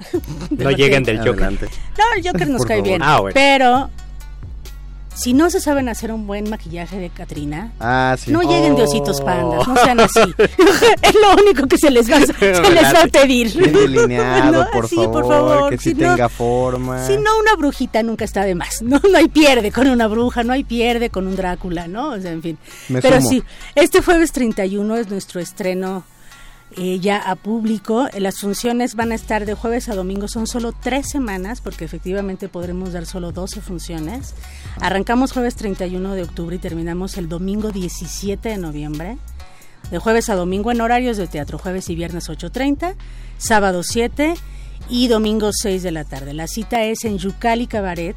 no 0.50 0.71
lleguen 0.71 1.04
del 1.04 1.17
Joker. 1.17 1.52
No, 1.52 2.04
el 2.15 2.26
Joker 2.26 2.48
nos 2.48 2.65
cae 2.65 2.82
bien. 2.82 3.02
Ah, 3.04 3.21
pero 3.34 3.89
si 5.15 5.34
no 5.34 5.49
se 5.49 5.60
saben 5.60 5.89
hacer 5.89 6.12
un 6.12 6.28
buen 6.28 6.49
maquillaje 6.49 6.99
de 6.99 7.10
Katrina, 7.10 7.71
ah, 7.80 8.15
no 8.28 8.41
lleguen 8.41 8.75
de 8.75 8.84
ositos 8.84 9.19
oh. 9.21 9.25
pandas, 9.25 9.67
no 9.67 9.75
sean 9.78 9.99
así. 9.99 10.19
es 11.01 11.15
lo 11.15 11.41
único 11.41 11.67
que 11.67 11.78
se 11.78 11.89
les 11.89 12.12
va, 12.12 12.19
se 12.25 12.71
les 12.71 12.93
va 12.93 13.04
a 13.04 13.08
pedir. 13.08 13.56
Bien 13.56 13.73
delineado, 13.73 14.67
por, 14.71 14.88
favor, 14.89 15.69
que 15.69 15.78
si, 15.78 15.95
tenga 15.95 16.30
forma. 16.30 17.06
Si 17.08 17.17
no, 17.17 17.39
una 17.39 17.56
brujita 17.58 18.04
nunca 18.04 18.25
está 18.25 18.43
de 18.43 18.56
más. 18.56 18.82
No, 18.82 18.99
no 18.99 19.17
hay 19.17 19.28
pierde 19.28 19.71
con 19.71 19.88
una 19.88 20.08
bruja, 20.08 20.43
no 20.43 20.54
hay 20.54 20.63
pierde 20.63 21.10
con 21.10 21.28
un 21.28 21.36
Drácula, 21.36 21.88
¿no? 21.88 22.10
O 22.10 22.19
sea, 22.19 22.32
en 22.32 22.41
fin. 22.41 22.58
Pero 23.01 23.21
sí, 23.21 23.43
este 23.75 24.01
jueves 24.01 24.32
31 24.32 24.95
es 24.95 25.10
nuestro 25.10 25.39
estreno 25.39 26.04
eh, 26.78 27.00
ya 27.00 27.18
a 27.18 27.36
público. 27.36 28.08
Las 28.18 28.40
funciones 28.40 28.96
van 28.96 29.12
a 29.12 29.16
estar 29.16 29.46
de 29.46 29.54
jueves 29.54 29.90
a 29.90 29.96
domingo, 29.96 30.28
son 30.28 30.46
solo 30.46 30.74
tres 30.74 31.10
semanas, 31.10 31.62
porque 31.62 31.86
efectivamente 31.86 32.50
podremos 32.50 32.94
dar 32.94 33.06
solo 33.06 33.32
12 33.32 33.62
funciones. 33.62 34.36
Arrancamos 34.82 35.32
jueves 35.32 35.56
31 35.56 36.16
de 36.16 36.24
octubre 36.24 36.56
y 36.56 36.60
terminamos 36.60 37.18
el 37.18 37.30
domingo 37.30 37.72
17 37.72 38.50
de 38.50 38.58
noviembre. 38.58 39.18
De 39.90 40.00
jueves 40.00 40.30
a 40.30 40.36
domingo 40.36 40.72
en 40.72 40.82
horarios 40.82 41.18
de 41.18 41.28
teatro, 41.28 41.58
jueves 41.58 41.90
y 41.90 41.96
viernes 41.96 42.30
8.30, 42.30 42.96
sábado 43.38 43.84
7 43.84 44.34
y 44.90 45.08
domingo 45.08 45.52
6 45.54 45.84
de 45.84 45.92
la 45.92 46.04
tarde. 46.04 46.34
La 46.34 46.48
cita 46.48 46.84
es 46.84 47.06
en 47.06 47.18
Yucali 47.18 47.68
Cabaret, 47.68 48.16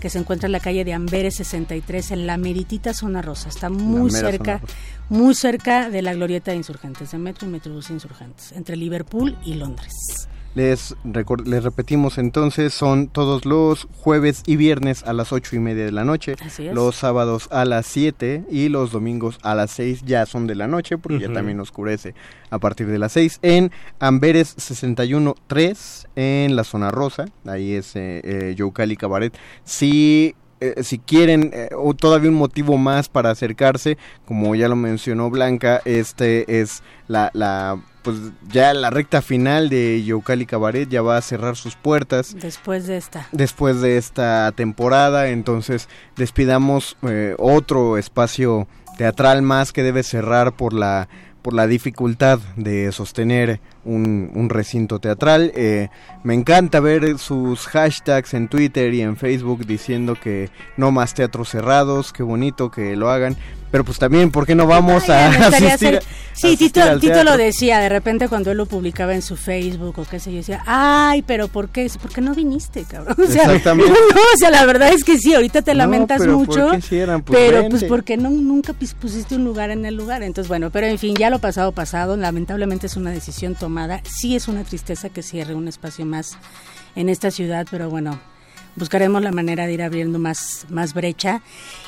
que 0.00 0.10
se 0.10 0.18
encuentra 0.18 0.46
en 0.46 0.52
la 0.52 0.60
calle 0.60 0.84
de 0.84 0.92
Amberes 0.92 1.36
63, 1.36 2.12
en 2.12 2.26
la 2.26 2.36
meritita 2.36 2.94
zona 2.94 3.22
rosa. 3.22 3.48
Está 3.48 3.70
muy 3.70 4.10
cerca, 4.10 4.60
muy 5.08 5.34
cerca 5.34 5.90
de 5.90 6.02
la 6.02 6.14
glorieta 6.14 6.50
de 6.50 6.58
insurgentes, 6.58 7.10
de 7.10 7.18
Metro 7.18 7.48
y 7.48 7.50
Metrobús 7.50 7.90
Insurgentes, 7.90 8.52
entre 8.52 8.76
Liverpool 8.76 9.36
y 9.44 9.54
Londres. 9.54 10.28
Les, 10.56 10.96
les 11.44 11.62
repetimos 11.62 12.16
entonces, 12.16 12.72
son 12.72 13.08
todos 13.08 13.44
los 13.44 13.86
jueves 13.92 14.42
y 14.46 14.56
viernes 14.56 15.02
a 15.02 15.12
las 15.12 15.30
ocho 15.30 15.54
y 15.54 15.58
media 15.58 15.84
de 15.84 15.92
la 15.92 16.04
noche, 16.04 16.34
los 16.72 16.96
sábados 16.96 17.48
a 17.50 17.66
las 17.66 17.84
7 17.84 18.44
y 18.50 18.70
los 18.70 18.90
domingos 18.90 19.38
a 19.42 19.54
las 19.54 19.70
6 19.72 20.04
ya 20.06 20.24
son 20.24 20.46
de 20.46 20.54
la 20.54 20.66
noche 20.66 20.96
porque 20.96 21.18
ya 21.20 21.30
también 21.30 21.60
oscurece 21.60 22.14
a 22.48 22.58
partir 22.58 22.86
de 22.86 22.98
las 22.98 23.12
6 23.12 23.40
en 23.42 23.70
Amberes 23.98 24.54
613 24.56 26.08
en 26.16 26.56
la 26.56 26.64
zona 26.64 26.90
rosa, 26.90 27.26
ahí 27.44 27.74
es 27.74 27.94
eh, 27.94 28.22
eh 28.24 28.96
Cabaret. 28.96 29.36
Si 29.64 30.34
eh, 30.60 30.82
si 30.84 30.98
quieren 30.98 31.50
eh, 31.52 31.68
o 31.76 31.92
todavía 31.92 32.30
un 32.30 32.36
motivo 32.36 32.78
más 32.78 33.10
para 33.10 33.30
acercarse, 33.30 33.98
como 34.24 34.54
ya 34.54 34.68
lo 34.68 34.76
mencionó 34.76 35.28
Blanca, 35.28 35.82
este 35.84 36.62
es 36.62 36.82
la, 37.08 37.30
la 37.34 37.78
pues 38.06 38.18
ya 38.48 38.72
la 38.72 38.88
recta 38.90 39.20
final 39.20 39.68
de 39.68 40.04
Yocali 40.04 40.46
Cabaret 40.46 40.88
ya 40.88 41.02
va 41.02 41.16
a 41.16 41.22
cerrar 41.22 41.56
sus 41.56 41.74
puertas. 41.74 42.36
Después 42.40 42.86
de 42.86 42.98
esta. 42.98 43.26
Después 43.32 43.80
de 43.80 43.96
esta 43.96 44.52
temporada, 44.52 45.30
entonces 45.30 45.88
despidamos 46.16 46.96
eh, 47.02 47.34
otro 47.36 47.98
espacio 47.98 48.68
teatral 48.96 49.42
más 49.42 49.72
que 49.72 49.82
debe 49.82 50.04
cerrar 50.04 50.54
por 50.54 50.72
la 50.72 51.08
por 51.42 51.54
la 51.54 51.68
dificultad 51.68 52.40
de 52.56 52.90
sostener 52.90 53.60
un, 53.84 54.32
un 54.34 54.50
recinto 54.50 54.98
teatral. 54.98 55.52
Eh, 55.54 55.90
me 56.24 56.34
encanta 56.34 56.80
ver 56.80 57.18
sus 57.18 57.68
hashtags 57.68 58.34
en 58.34 58.48
Twitter 58.48 58.92
y 58.94 59.00
en 59.02 59.16
Facebook 59.16 59.64
diciendo 59.64 60.16
que 60.20 60.50
no 60.76 60.90
más 60.90 61.14
teatros 61.14 61.48
cerrados, 61.48 62.12
qué 62.12 62.24
bonito 62.24 62.72
que 62.72 62.96
lo 62.96 63.10
hagan. 63.10 63.36
Pero 63.76 63.84
pues 63.84 63.98
también, 63.98 64.30
¿por 64.30 64.46
qué 64.46 64.54
no 64.54 64.66
vamos 64.66 65.06
a 65.10 65.26
asistir? 65.48 66.00
Sí, 66.32 66.56
Tito, 66.56 66.98
Tito 66.98 67.24
lo 67.24 67.36
decía, 67.36 67.78
de 67.78 67.90
repente 67.90 68.26
cuando 68.26 68.50
él 68.50 68.56
lo 68.56 68.64
publicaba 68.64 69.14
en 69.14 69.20
su 69.20 69.36
Facebook 69.36 69.98
o 69.98 70.06
qué 70.06 70.18
sé 70.18 70.30
yo, 70.30 70.38
decía, 70.38 70.62
ay, 70.64 71.20
pero 71.20 71.48
¿por 71.48 71.68
qué? 71.68 71.86
¿Por 72.00 72.10
qué 72.10 72.22
no 72.22 72.34
viniste, 72.34 72.84
cabrón? 72.84 73.16
O 73.22 73.30
sea, 73.30 73.42
Exactamente. 73.42 73.92
No, 74.14 74.20
o 74.20 74.38
sea, 74.38 74.50
la 74.50 74.64
verdad 74.64 74.94
es 74.94 75.04
que 75.04 75.18
sí, 75.18 75.34
ahorita 75.34 75.60
te 75.60 75.74
lamentas 75.74 76.26
mucho, 76.26 76.68
pues 76.70 76.88
pero 77.26 77.68
pues 77.68 77.84
porque 77.84 78.16
no, 78.16 78.30
nunca 78.30 78.72
pusiste 78.72 79.34
un 79.34 79.44
lugar 79.44 79.68
en 79.68 79.84
el 79.84 79.94
lugar. 79.94 80.22
Entonces, 80.22 80.48
bueno, 80.48 80.70
pero 80.70 80.86
en 80.86 80.98
fin, 80.98 81.14
ya 81.14 81.28
lo 81.28 81.38
pasado, 81.38 81.72
pasado, 81.72 82.16
lamentablemente 82.16 82.86
es 82.86 82.96
una 82.96 83.10
decisión 83.10 83.56
tomada. 83.56 84.00
Sí 84.04 84.36
es 84.36 84.48
una 84.48 84.64
tristeza 84.64 85.10
que 85.10 85.22
cierre 85.22 85.54
un 85.54 85.68
espacio 85.68 86.06
más 86.06 86.38
en 86.94 87.10
esta 87.10 87.30
ciudad, 87.30 87.66
pero 87.70 87.90
bueno, 87.90 88.18
buscaremos 88.76 89.22
la 89.22 89.32
manera 89.32 89.66
de 89.66 89.74
ir 89.74 89.82
abriendo 89.82 90.18
más, 90.18 90.66
más 90.68 90.94
brecha. 90.94 91.42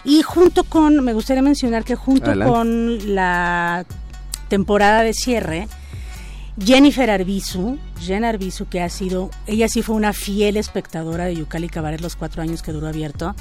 Y 0.05 0.23
junto 0.23 0.65
con, 0.65 1.05
me 1.05 1.13
gustaría 1.13 1.43
mencionar 1.43 1.85
que 1.85 1.95
junto 1.95 2.33
con 2.39 3.15
la 3.15 3.87
temporada 4.49 5.03
de 5.03 5.13
cierre, 5.13 5.69
Jennifer 6.61 7.09
Arbizu, 7.09 7.79
Jen 8.01 8.25
Arbizu, 8.25 8.67
que 8.67 8.81
ha 8.81 8.89
sido, 8.89 9.31
ella 9.47 9.69
sí 9.69 9.83
fue 9.83 9.95
una 9.95 10.13
fiel 10.13 10.57
espectadora 10.57 11.27
de 11.27 11.37
Yucali 11.37 11.69
Cabaret 11.69 12.01
los 12.01 12.17
cuatro 12.17 12.43
años 12.43 12.63
que 12.63 12.73
duró 12.73 12.89
abierto, 12.89 13.37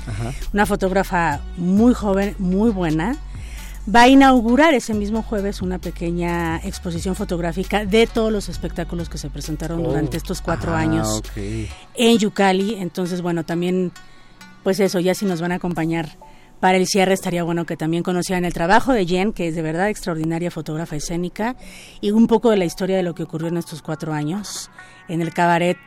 una 0.53 0.65
fotógrafa 0.65 1.39
muy 1.57 1.93
joven, 1.93 2.36
muy 2.38 2.69
buena, 2.69 3.17
va 3.93 4.04
a 4.04 4.08
inaugurar 4.08 4.73
ese 4.73 4.93
mismo 4.93 5.23
jueves 5.23 5.62
una 5.62 5.80
pequeña 5.80 6.58
exposición 6.58 7.15
fotográfica 7.15 7.86
de 7.86 8.08
todos 8.08 8.32
los 8.32 8.50
espectáculos 8.50 9.10
que 9.10 9.17
se 9.17 9.30
presentaron 9.30 9.80
oh. 9.82 9.89
durante 9.89 10.17
estos 10.17 10.41
cuatro 10.41 10.73
ah, 10.73 10.80
años 10.80 11.21
en 11.36 12.17
Yucali. 12.17 12.76
Entonces, 12.76 13.21
bueno, 13.21 13.45
también, 13.45 13.91
pues 14.63 14.80
eso, 14.80 15.00
ya 15.00 15.13
si 15.13 15.26
nos 15.26 15.41
van 15.41 15.54
a 15.54 15.56
acompañar 15.56 16.17
para 16.60 16.78
el 16.78 16.88
cierre 16.88 17.13
estaría 17.13 17.43
bueno 17.43 17.65
que 17.65 17.78
también 17.78 18.04
conocieran 18.04 18.43
el 18.43 18.54
trabajo 18.54 18.91
de 18.91 19.06
Jen, 19.06 19.32
que 19.32 19.47
es 19.47 19.56
de 19.56 19.62
verdad 19.62 19.89
extraordinaria 19.89 20.50
fotógrafa 20.50 20.95
escénica, 20.95 21.56
y 22.02 22.12
un 22.12 22.28
poco 22.28 22.50
de 22.50 22.58
la 22.58 22.65
historia 22.65 22.97
de 22.97 23.04
lo 23.04 23.13
que 23.13 23.23
ocurrió 23.23 23.47
en 23.50 23.58
estos 23.58 23.82
cuatro 23.82 24.12
años 24.12 24.71
en 25.08 25.21
el 25.21 25.34
cabaret 25.34 25.78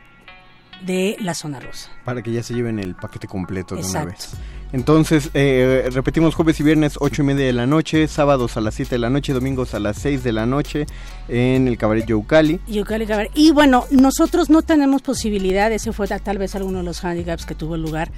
de 0.85 1.17
la 1.19 1.33
zona 1.33 1.59
rosa. 1.59 1.91
Para 2.05 2.21
que 2.21 2.31
ya 2.31 2.41
se 2.41 2.53
lleven 2.53 2.79
el 2.79 2.95
paquete 2.95 3.27
completo 3.27 3.75
de 3.75 3.83
una 3.83 4.05
vez. 4.05 4.33
Entonces, 4.73 5.29
eh, 5.33 5.89
repetimos 5.91 6.33
jueves 6.33 6.59
y 6.59 6.63
viernes 6.63 6.95
ocho 6.99 7.23
y 7.23 7.25
media 7.25 7.45
de 7.45 7.53
la 7.53 7.67
noche, 7.67 8.07
sábados 8.07 8.55
a 8.55 8.61
las 8.61 8.75
7 8.75 8.95
de 8.95 8.99
la 8.99 9.09
noche, 9.09 9.33
domingos 9.33 9.73
a 9.73 9.79
las 9.79 9.97
6 9.97 10.23
de 10.23 10.31
la 10.31 10.45
noche 10.45 10.85
en 11.27 11.67
el 11.67 11.77
cabaret 11.77 12.05
Youcali. 12.05 12.59
Youcali 12.67 13.05
Cabaret. 13.05 13.31
Y 13.35 13.51
bueno, 13.51 13.85
nosotros 13.91 14.49
no 14.49 14.61
tenemos 14.61 15.01
posibilidad, 15.01 15.71
ese 15.71 15.91
fue 15.91 16.07
tal 16.07 16.37
vez 16.37 16.55
alguno 16.55 16.79
de 16.79 16.85
los 16.85 17.03
handicaps 17.03 17.45
que 17.45 17.55
tuvo 17.55 17.75
lugar, 17.75 18.11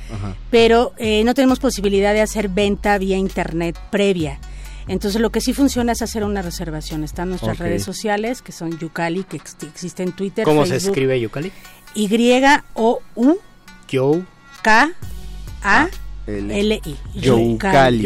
pero 0.51 0.93
eh, 0.97 1.23
no 1.23 1.33
tenemos 1.33 1.59
posibilidad 1.59 2.13
de 2.13 2.21
hacer 2.21 2.49
venta 2.49 2.97
vía 2.99 3.17
internet 3.17 3.79
previa. 3.89 4.39
Entonces 4.87 5.21
lo 5.21 5.31
que 5.31 5.41
sí 5.41 5.53
funciona 5.53 5.93
es 5.93 6.01
hacer 6.01 6.23
una 6.23 6.41
reservación. 6.41 7.03
Están 7.03 7.29
nuestras 7.29 7.57
redes 7.57 7.83
sociales, 7.83 8.41
que 8.41 8.51
son 8.51 8.77
Yucali, 8.77 9.23
que 9.23 9.37
existe 9.37 10.03
en 10.03 10.11
Twitter. 10.11 10.45
¿Cómo 10.45 10.65
se 10.65 10.75
escribe 10.75 11.19
Yucali? 11.19 11.51
Y-O-U. 11.95 13.37
Yo. 13.87 14.21
K-A. 16.25 16.31
L-I. 16.31 16.95
Youcali. 17.15 18.05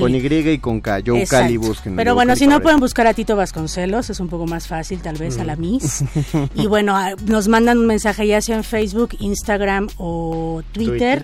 Con 0.00 0.14
Y 0.14 0.18
y 0.18 0.58
con 0.58 0.80
K. 0.80 1.00
Youcali 1.00 1.56
busquen. 1.56 1.96
Pero 1.96 2.14
bueno, 2.14 2.36
si 2.36 2.46
no 2.46 2.60
pueden 2.60 2.80
buscar 2.80 3.06
a 3.06 3.14
Tito 3.14 3.36
Vasconcelos, 3.36 4.10
es 4.10 4.20
un 4.20 4.28
poco 4.28 4.46
más 4.46 4.66
fácil 4.66 5.00
tal 5.00 5.16
vez 5.16 5.38
a 5.38 5.44
la 5.44 5.56
mm. 5.56 5.60
Miss. 5.60 6.04
y 6.54 6.66
bueno, 6.66 6.96
nos 7.26 7.48
mandan 7.48 7.78
un 7.78 7.86
mensaje 7.86 8.26
ya 8.26 8.40
sea 8.40 8.56
en 8.56 8.64
Facebook, 8.64 9.10
Instagram 9.20 9.88
o 9.96 10.62
Twitter, 10.72 11.22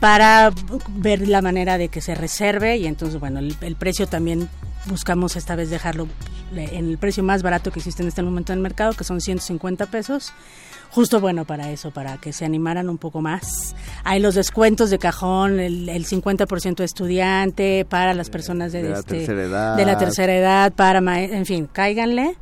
para 0.00 0.52
ver 0.88 1.26
la 1.28 1.42
manera 1.42 1.78
de 1.78 1.88
que 1.88 2.00
se 2.00 2.14
reserve 2.14 2.76
y 2.76 2.86
entonces 2.86 3.18
bueno, 3.20 3.40
el 3.40 3.76
precio 3.76 4.06
también 4.06 4.48
buscamos 4.86 5.36
esta 5.36 5.56
vez 5.56 5.70
dejarlo 5.70 6.08
en 6.54 6.90
el 6.90 6.98
precio 6.98 7.22
más 7.22 7.42
barato 7.42 7.70
que 7.70 7.80
existe 7.80 8.02
en 8.02 8.08
este 8.08 8.22
momento 8.22 8.52
en 8.52 8.58
el 8.58 8.62
mercado, 8.62 8.92
que 8.92 9.04
son 9.04 9.20
150 9.20 9.86
pesos 9.86 10.32
justo 10.90 11.20
bueno 11.20 11.44
para 11.44 11.70
eso, 11.70 11.90
para 11.90 12.18
que 12.18 12.32
se 12.32 12.44
animaran 12.44 12.88
un 12.88 12.98
poco 12.98 13.20
más. 13.20 13.74
Hay 14.04 14.20
los 14.20 14.34
descuentos 14.34 14.90
de 14.90 14.98
cajón, 14.98 15.60
el, 15.60 16.06
50% 16.06 16.82
estudiante 16.82 17.86
para 17.88 18.14
las 18.14 18.30
personas 18.30 18.72
de, 18.72 18.82
la 18.82 18.98
este, 18.98 19.18
tercera 19.18 19.42
edad. 19.42 19.76
de 19.76 19.84
la 19.84 19.98
tercera 19.98 20.36
edad, 20.36 20.72
para, 20.72 20.98
en 21.20 21.46
fin, 21.46 21.68
cáiganle 21.70 22.36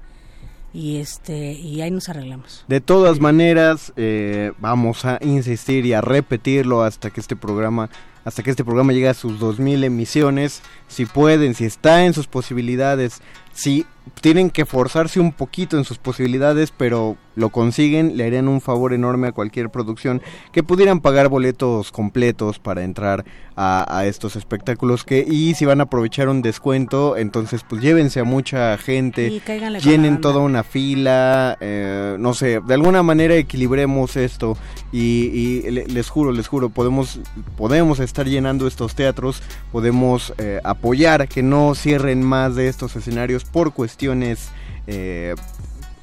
y 0.75 0.97
este 0.97 1.53
y 1.53 1.81
ahí 1.81 1.91
nos 1.91 2.09
arreglamos. 2.09 2.65
De 2.67 2.81
todas 2.81 3.21
maneras, 3.21 3.93
eh, 3.97 4.53
vamos 4.59 5.05
a 5.05 5.19
insistir 5.23 5.87
y 5.87 5.93
a 5.93 6.01
repetirlo 6.01 6.83
hasta 6.83 7.11
que 7.11 7.21
este 7.21 7.37
programa 7.37 7.89
hasta 8.25 8.43
que 8.43 8.51
este 8.51 8.65
programa 8.65 8.93
llegue 8.93 9.09
a 9.09 9.15
sus 9.15 9.39
2000 9.39 9.85
emisiones, 9.85 10.63
si 10.89 11.07
pueden, 11.07 11.55
si 11.55 11.65
está 11.65 12.05
en 12.05 12.15
sus 12.15 12.27
posibilidades, 12.27 13.21
si 13.53 13.87
tienen 14.21 14.51
que 14.51 14.67
forzarse 14.67 15.21
un 15.21 15.33
poquito 15.33 15.79
en 15.79 15.85
sus 15.85 15.99
posibilidades, 15.99 16.73
pero 16.77 17.17
lo 17.37 17.49
consiguen, 17.51 18.17
le 18.17 18.27
harían 18.27 18.49
un 18.49 18.61
favor 18.61 18.93
enorme 18.93 19.29
a 19.29 19.33
cualquier 19.33 19.71
producción 19.71 20.23
que 20.53 20.63
pudieran 20.63 21.01
pagar 21.01 21.29
boletos 21.29 21.91
completos 21.91 22.59
para 22.59 22.85
entrar 22.85 23.25
a, 23.57 24.05
estos 24.07 24.35
espectáculos 24.37 25.05
que 25.05 25.25
y 25.27 25.55
si 25.55 25.65
van 25.65 25.81
a 25.81 25.85
aprovechar 25.85 26.29
un 26.29 26.43
descuento, 26.43 27.17
entonces 27.17 27.63
pues 27.69 27.81
llévense 27.81 28.21
a 28.21 28.25
mucha 28.25 28.77
gente, 28.79 29.41
llenen 29.83 30.21
toda 30.21 30.41
una 30.41 30.65
fila, 30.65 31.57
eh, 31.61 32.17
no 32.19 32.35
sé, 32.35 32.61
de 32.61 32.75
alguna 32.75 33.03
manera 33.03 33.35
equilibremos 33.37 34.17
esto 34.17 34.57
y, 34.93 35.63
les 35.71 36.09
juro, 36.09 36.33
les 36.33 36.49
juro, 36.49 36.69
podemos 36.69 37.21
podemos 37.57 38.01
estar 38.01 38.14
llenando 38.23 38.67
estos 38.67 38.95
teatros, 38.95 39.43
podemos 39.73 40.33
eh, 40.39 40.61
apoyar 40.65 41.29
que 41.29 41.43
no 41.43 41.75
cierren 41.75 42.23
más 42.23 42.55
de 42.55 42.69
estos 42.69 42.97
escenarios 42.97 43.45
por 43.45 43.73
cuestiones 43.73 44.51
eh, 44.87 45.35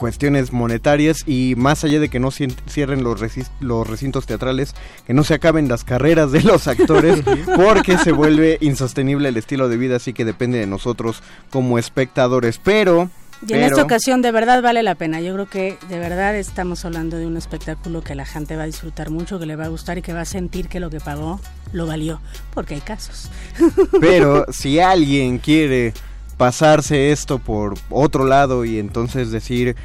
cuestiones 0.01 0.51
monetarias 0.51 1.17
y 1.27 1.53
más 1.57 1.83
allá 1.83 1.99
de 1.99 2.09
que 2.09 2.19
no 2.19 2.31
cierren 2.31 3.03
los, 3.03 3.21
los 3.59 3.87
recintos 3.87 4.25
teatrales, 4.25 4.73
que 5.05 5.13
no 5.13 5.23
se 5.23 5.35
acaben 5.35 5.67
las 5.67 5.83
carreras 5.83 6.31
de 6.31 6.41
los 6.41 6.67
actores 6.67 7.21
porque 7.55 7.99
se 7.99 8.11
vuelve 8.11 8.57
insostenible 8.61 9.29
el 9.29 9.37
estilo 9.37 9.69
de 9.69 9.77
vida, 9.77 9.97
así 9.97 10.11
que 10.13 10.25
depende 10.25 10.57
de 10.57 10.65
nosotros 10.65 11.21
como 11.51 11.77
espectadores. 11.77 12.57
Pero... 12.57 13.11
Y 13.47 13.53
en 13.53 13.63
esta 13.63 13.81
ocasión 13.81 14.21
de 14.21 14.31
verdad 14.31 14.61
vale 14.61 14.83
la 14.83 14.95
pena. 14.95 15.19
Yo 15.19 15.33
creo 15.33 15.49
que 15.49 15.77
de 15.89 15.99
verdad 15.99 16.35
estamos 16.35 16.85
hablando 16.85 17.17
de 17.17 17.25
un 17.25 17.37
espectáculo 17.37 18.01
que 18.03 18.13
la 18.13 18.25
gente 18.25 18.55
va 18.55 18.63
a 18.63 18.67
disfrutar 18.67 19.09
mucho, 19.09 19.39
que 19.39 19.45
le 19.45 19.55
va 19.55 19.65
a 19.65 19.69
gustar 19.69 19.97
y 19.97 20.01
que 20.01 20.13
va 20.13 20.21
a 20.21 20.25
sentir 20.25 20.67
que 20.67 20.79
lo 20.79 20.89
que 20.89 20.99
pagó 20.99 21.39
lo 21.73 21.87
valió, 21.87 22.21
porque 22.53 22.75
hay 22.75 22.81
casos. 22.81 23.31
Pero 23.99 24.45
si 24.51 24.79
alguien 24.79 25.39
quiere 25.39 25.93
pasarse 26.37 27.11
esto 27.11 27.39
por 27.39 27.75
otro 27.89 28.25
lado 28.25 28.65
y 28.65 28.79
entonces 28.79 29.31
decir, 29.31 29.75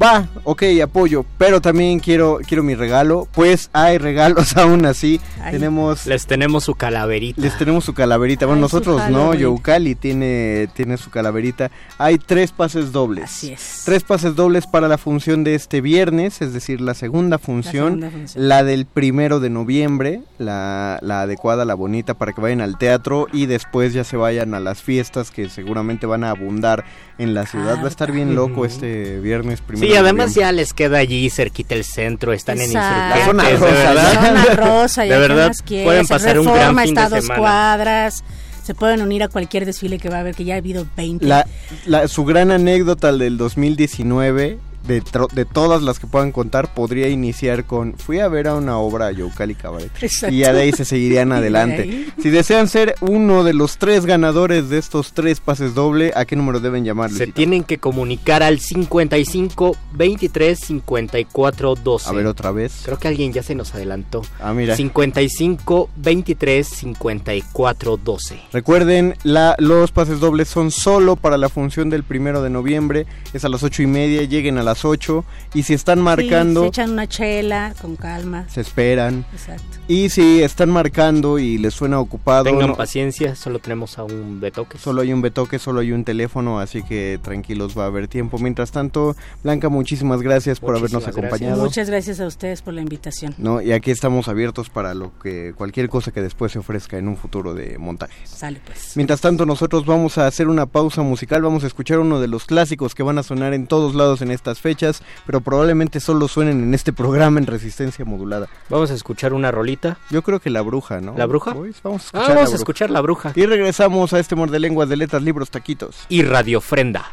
va, 0.00 0.28
ok, 0.44 0.62
apoyo, 0.82 1.24
pero 1.38 1.60
también 1.60 1.98
quiero, 1.98 2.38
quiero 2.46 2.62
mi 2.62 2.74
regalo. 2.74 3.26
Pues 3.32 3.70
hay 3.72 3.98
regalos 3.98 4.56
aún 4.56 4.86
así. 4.86 5.20
Tenemos... 5.50 6.06
Les 6.06 6.26
tenemos 6.26 6.64
su 6.64 6.74
calaverita. 6.74 7.40
Les 7.40 7.56
tenemos 7.56 7.84
su 7.84 7.94
calaverita. 7.94 8.46
Bueno, 8.46 8.62
nosotros 8.62 9.10
no, 9.10 9.34
Youcali 9.34 9.94
tiene, 9.94 10.68
tiene 10.74 10.96
su 10.96 11.10
calaverita. 11.10 11.70
Hay 11.98 12.18
tres 12.18 12.52
pases 12.52 12.92
dobles. 12.92 13.24
Así 13.24 13.52
es. 13.52 13.82
Tres 13.84 14.02
pases 14.04 14.34
dobles 14.34 14.66
para 14.66 14.88
la 14.88 14.98
función 14.98 15.44
de 15.44 15.54
este 15.54 15.80
viernes, 15.80 16.42
es 16.42 16.52
decir, 16.52 16.80
la 16.80 16.94
segunda 16.94 17.38
función. 17.38 18.12
La, 18.34 18.62
del 18.62 18.86
primero 18.86 19.40
de 19.40 19.50
noviembre, 19.50 20.22
la, 20.38 20.98
la 21.02 21.22
adecuada, 21.22 21.64
la 21.64 21.74
bonita, 21.74 22.14
para 22.14 22.32
que 22.32 22.40
vayan 22.40 22.60
al 22.60 22.78
teatro 22.78 23.26
y 23.32 23.46
después 23.46 23.92
ya 23.92 24.04
se 24.04 24.16
vayan 24.16 24.54
a 24.54 24.60
las 24.60 24.82
fiestas 24.82 25.30
que 25.30 25.48
seguramente 25.48 26.06
van 26.06 26.24
a 26.24 26.30
abundar 26.30 26.84
en 27.18 27.34
la 27.34 27.46
ciudad. 27.46 27.78
Va 27.78 27.84
a 27.84 27.88
estar 27.88 28.12
bien 28.12 28.34
loco 28.34 28.64
este 28.64 29.20
viernes 29.20 29.60
primero. 29.60 29.81
Sí, 29.88 29.96
además 29.96 30.34
ya 30.34 30.52
les 30.52 30.72
queda 30.72 30.98
allí 30.98 31.28
cerquita 31.30 31.74
el 31.74 31.84
centro, 31.84 32.32
están 32.32 32.60
en 32.60 32.72
La 32.72 33.24
zona 33.24 33.50
rosa, 33.50 33.94
la 33.94 34.14
zona 34.14 34.44
rosa, 34.54 35.02
de 35.02 35.18
verdad 35.18 35.52
pueden 35.66 36.06
pasar 36.06 36.38
un 36.38 36.46
gran 36.46 36.76
fin 36.78 36.88
está 36.88 37.04
a 37.06 37.08
dos 37.08 37.28
cuadras 37.28 38.24
se 38.62 38.74
pueden 38.74 39.02
unir 39.02 39.24
a 39.24 39.28
cualquier 39.28 39.66
desfile 39.66 39.98
que 39.98 40.08
va 40.08 40.18
a 40.18 40.20
haber, 40.20 40.34
que 40.36 40.44
ya 40.44 40.54
ha 40.54 40.58
habido 40.58 40.86
20. 40.96 41.26
La, 41.26 41.46
la, 41.84 42.06
su 42.06 42.24
gran 42.24 42.52
anécdota 42.52 43.12
del 43.12 43.36
2019 43.36 44.58
de, 44.86 45.02
de, 45.32 45.44
todas 45.44 45.82
las 45.82 45.98
que 45.98 46.06
puedan 46.06 46.32
contar, 46.32 46.74
podría 46.74 47.08
iniciar 47.08 47.64
con 47.64 47.94
fui 47.94 48.20
a 48.20 48.28
ver 48.28 48.48
a 48.48 48.54
una 48.54 48.78
obra 48.78 49.06
a 49.06 49.12
Yocali 49.12 49.54
Cabaret. 49.54 49.90
Y 50.30 50.38
ya 50.38 50.52
de 50.52 50.62
ahí 50.62 50.72
se 50.72 50.84
seguirían 50.84 51.32
adelante. 51.32 52.06
Si 52.20 52.30
desean 52.30 52.68
ser 52.68 52.94
uno 53.00 53.44
de 53.44 53.54
los 53.54 53.78
tres 53.78 54.06
ganadores 54.06 54.68
de 54.68 54.78
estos 54.78 55.12
tres 55.12 55.40
pases 55.40 55.74
doble, 55.74 56.12
¿a 56.14 56.24
qué 56.24 56.36
número 56.36 56.60
deben 56.60 56.84
llamar? 56.84 57.10
Se 57.10 57.26
tienen 57.26 57.64
que 57.64 57.78
comunicar 57.78 58.42
al 58.42 58.58
55 58.58 59.76
23 59.92 60.58
54 60.58 61.74
12. 61.74 62.08
A 62.08 62.12
ver 62.12 62.26
otra 62.26 62.52
vez. 62.52 62.82
Creo 62.84 62.98
que 62.98 63.08
alguien 63.08 63.32
ya 63.32 63.42
se 63.42 63.54
nos 63.54 63.74
adelantó. 63.74 64.22
Ah, 64.40 64.52
mira. 64.52 64.76
55 64.76 65.90
23 65.96 66.66
54 66.66 67.96
12. 67.96 68.40
Recuerden, 68.52 69.14
la, 69.22 69.54
los 69.58 69.92
pases 69.92 70.20
dobles 70.20 70.48
son 70.48 70.70
solo 70.70 71.16
para 71.16 71.38
la 71.38 71.48
función 71.48 71.90
del 71.90 72.04
primero 72.04 72.42
de 72.42 72.50
noviembre. 72.50 73.06
Es 73.32 73.44
a 73.44 73.48
las 73.48 73.62
ocho 73.62 73.82
y 73.82 73.86
media. 73.86 74.22
Lleguen 74.22 74.58
a 74.58 74.62
la 74.72 74.88
8 74.88 75.24
y 75.54 75.62
si 75.62 75.74
están 75.74 76.00
marcando... 76.00 76.62
se 76.62 76.68
echan 76.68 76.90
una 76.92 77.06
chela 77.06 77.74
con 77.80 77.96
calma. 77.96 78.46
Se 78.48 78.60
esperan. 78.60 79.24
Exacto. 79.32 79.78
Y 79.88 80.08
si 80.08 80.42
están 80.42 80.70
marcando 80.70 81.38
y 81.38 81.58
les 81.58 81.74
suena 81.74 82.00
ocupado... 82.00 82.44
Tengan 82.44 82.74
paciencia, 82.74 83.34
solo 83.34 83.58
tenemos 83.58 83.98
a 83.98 84.04
un 84.04 84.40
betoque. 84.40 84.78
Solo 84.78 85.02
hay 85.02 85.12
un 85.12 85.22
betoque, 85.22 85.58
solo 85.58 85.80
hay 85.80 85.92
un 85.92 86.04
teléfono, 86.04 86.60
así 86.60 86.82
que 86.82 87.18
tranquilos, 87.22 87.76
va 87.76 87.84
a 87.84 87.86
haber 87.86 88.08
tiempo. 88.08 88.38
Mientras 88.38 88.70
tanto, 88.70 89.16
Blanca, 89.42 89.68
muchísimas 89.68 90.22
gracias 90.22 90.60
por 90.60 90.76
habernos 90.76 91.06
acompañado. 91.06 91.62
Muchas 91.62 91.88
gracias 91.88 92.20
a 92.20 92.26
ustedes 92.26 92.62
por 92.62 92.74
la 92.74 92.80
invitación. 92.80 93.34
No, 93.38 93.60
y 93.60 93.72
aquí 93.72 93.90
estamos 93.90 94.28
abiertos 94.28 94.70
para 94.70 94.94
lo 94.94 95.12
que 95.18 95.52
cualquier 95.56 95.88
cosa 95.88 96.12
que 96.12 96.22
después 96.22 96.52
se 96.52 96.58
ofrezca 96.58 96.98
en 96.98 97.08
un 97.08 97.16
futuro 97.16 97.54
de 97.54 97.76
montajes. 97.78 98.30
Sale 98.30 98.60
pues. 98.64 98.96
Mientras 98.96 99.20
tanto, 99.20 99.46
nosotros 99.46 99.84
vamos 99.84 100.18
a 100.18 100.26
hacer 100.26 100.48
una 100.48 100.66
pausa 100.66 101.02
musical, 101.02 101.42
vamos 101.42 101.64
a 101.64 101.66
escuchar 101.66 101.98
uno 101.98 102.20
de 102.20 102.28
los 102.28 102.46
clásicos 102.46 102.94
que 102.94 103.02
van 103.02 103.18
a 103.18 103.22
sonar 103.22 103.52
en 103.52 103.66
todos 103.66 103.94
lados 103.94 104.22
en 104.22 104.30
estas 104.30 104.60
fechas, 104.62 105.02
pero 105.26 105.42
probablemente 105.42 106.00
solo 106.00 106.28
suenen 106.28 106.62
en 106.62 106.72
este 106.72 106.92
programa 106.92 107.38
en 107.38 107.46
resistencia 107.46 108.04
modulada. 108.04 108.48
Vamos 108.70 108.90
a 108.90 108.94
escuchar 108.94 109.34
una 109.34 109.50
rolita. 109.50 109.98
Yo 110.10 110.22
creo 110.22 110.40
que 110.40 110.48
la 110.48 110.62
bruja, 110.62 111.02
¿no? 111.02 111.14
¿La 111.18 111.26
bruja? 111.26 111.52
vamos 111.52 111.74
a 111.82 112.06
escuchar, 112.06 112.38
a 112.38 112.42
escuchar 112.42 112.90
la 112.90 113.00
bruja. 113.00 113.32
Y 113.34 113.44
regresamos 113.44 114.12
a 114.14 114.18
este 114.18 114.34
muerde 114.34 114.58
lenguas 114.58 114.88
de 114.88 114.96
letras, 114.96 115.22
libros, 115.22 115.50
taquitos. 115.50 116.06
Y 116.08 116.22
radiofrenda. 116.22 117.04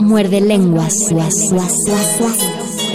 Muerde 0.00 0.40
lenguas. 0.40 0.96
corriendo. 1.12 2.89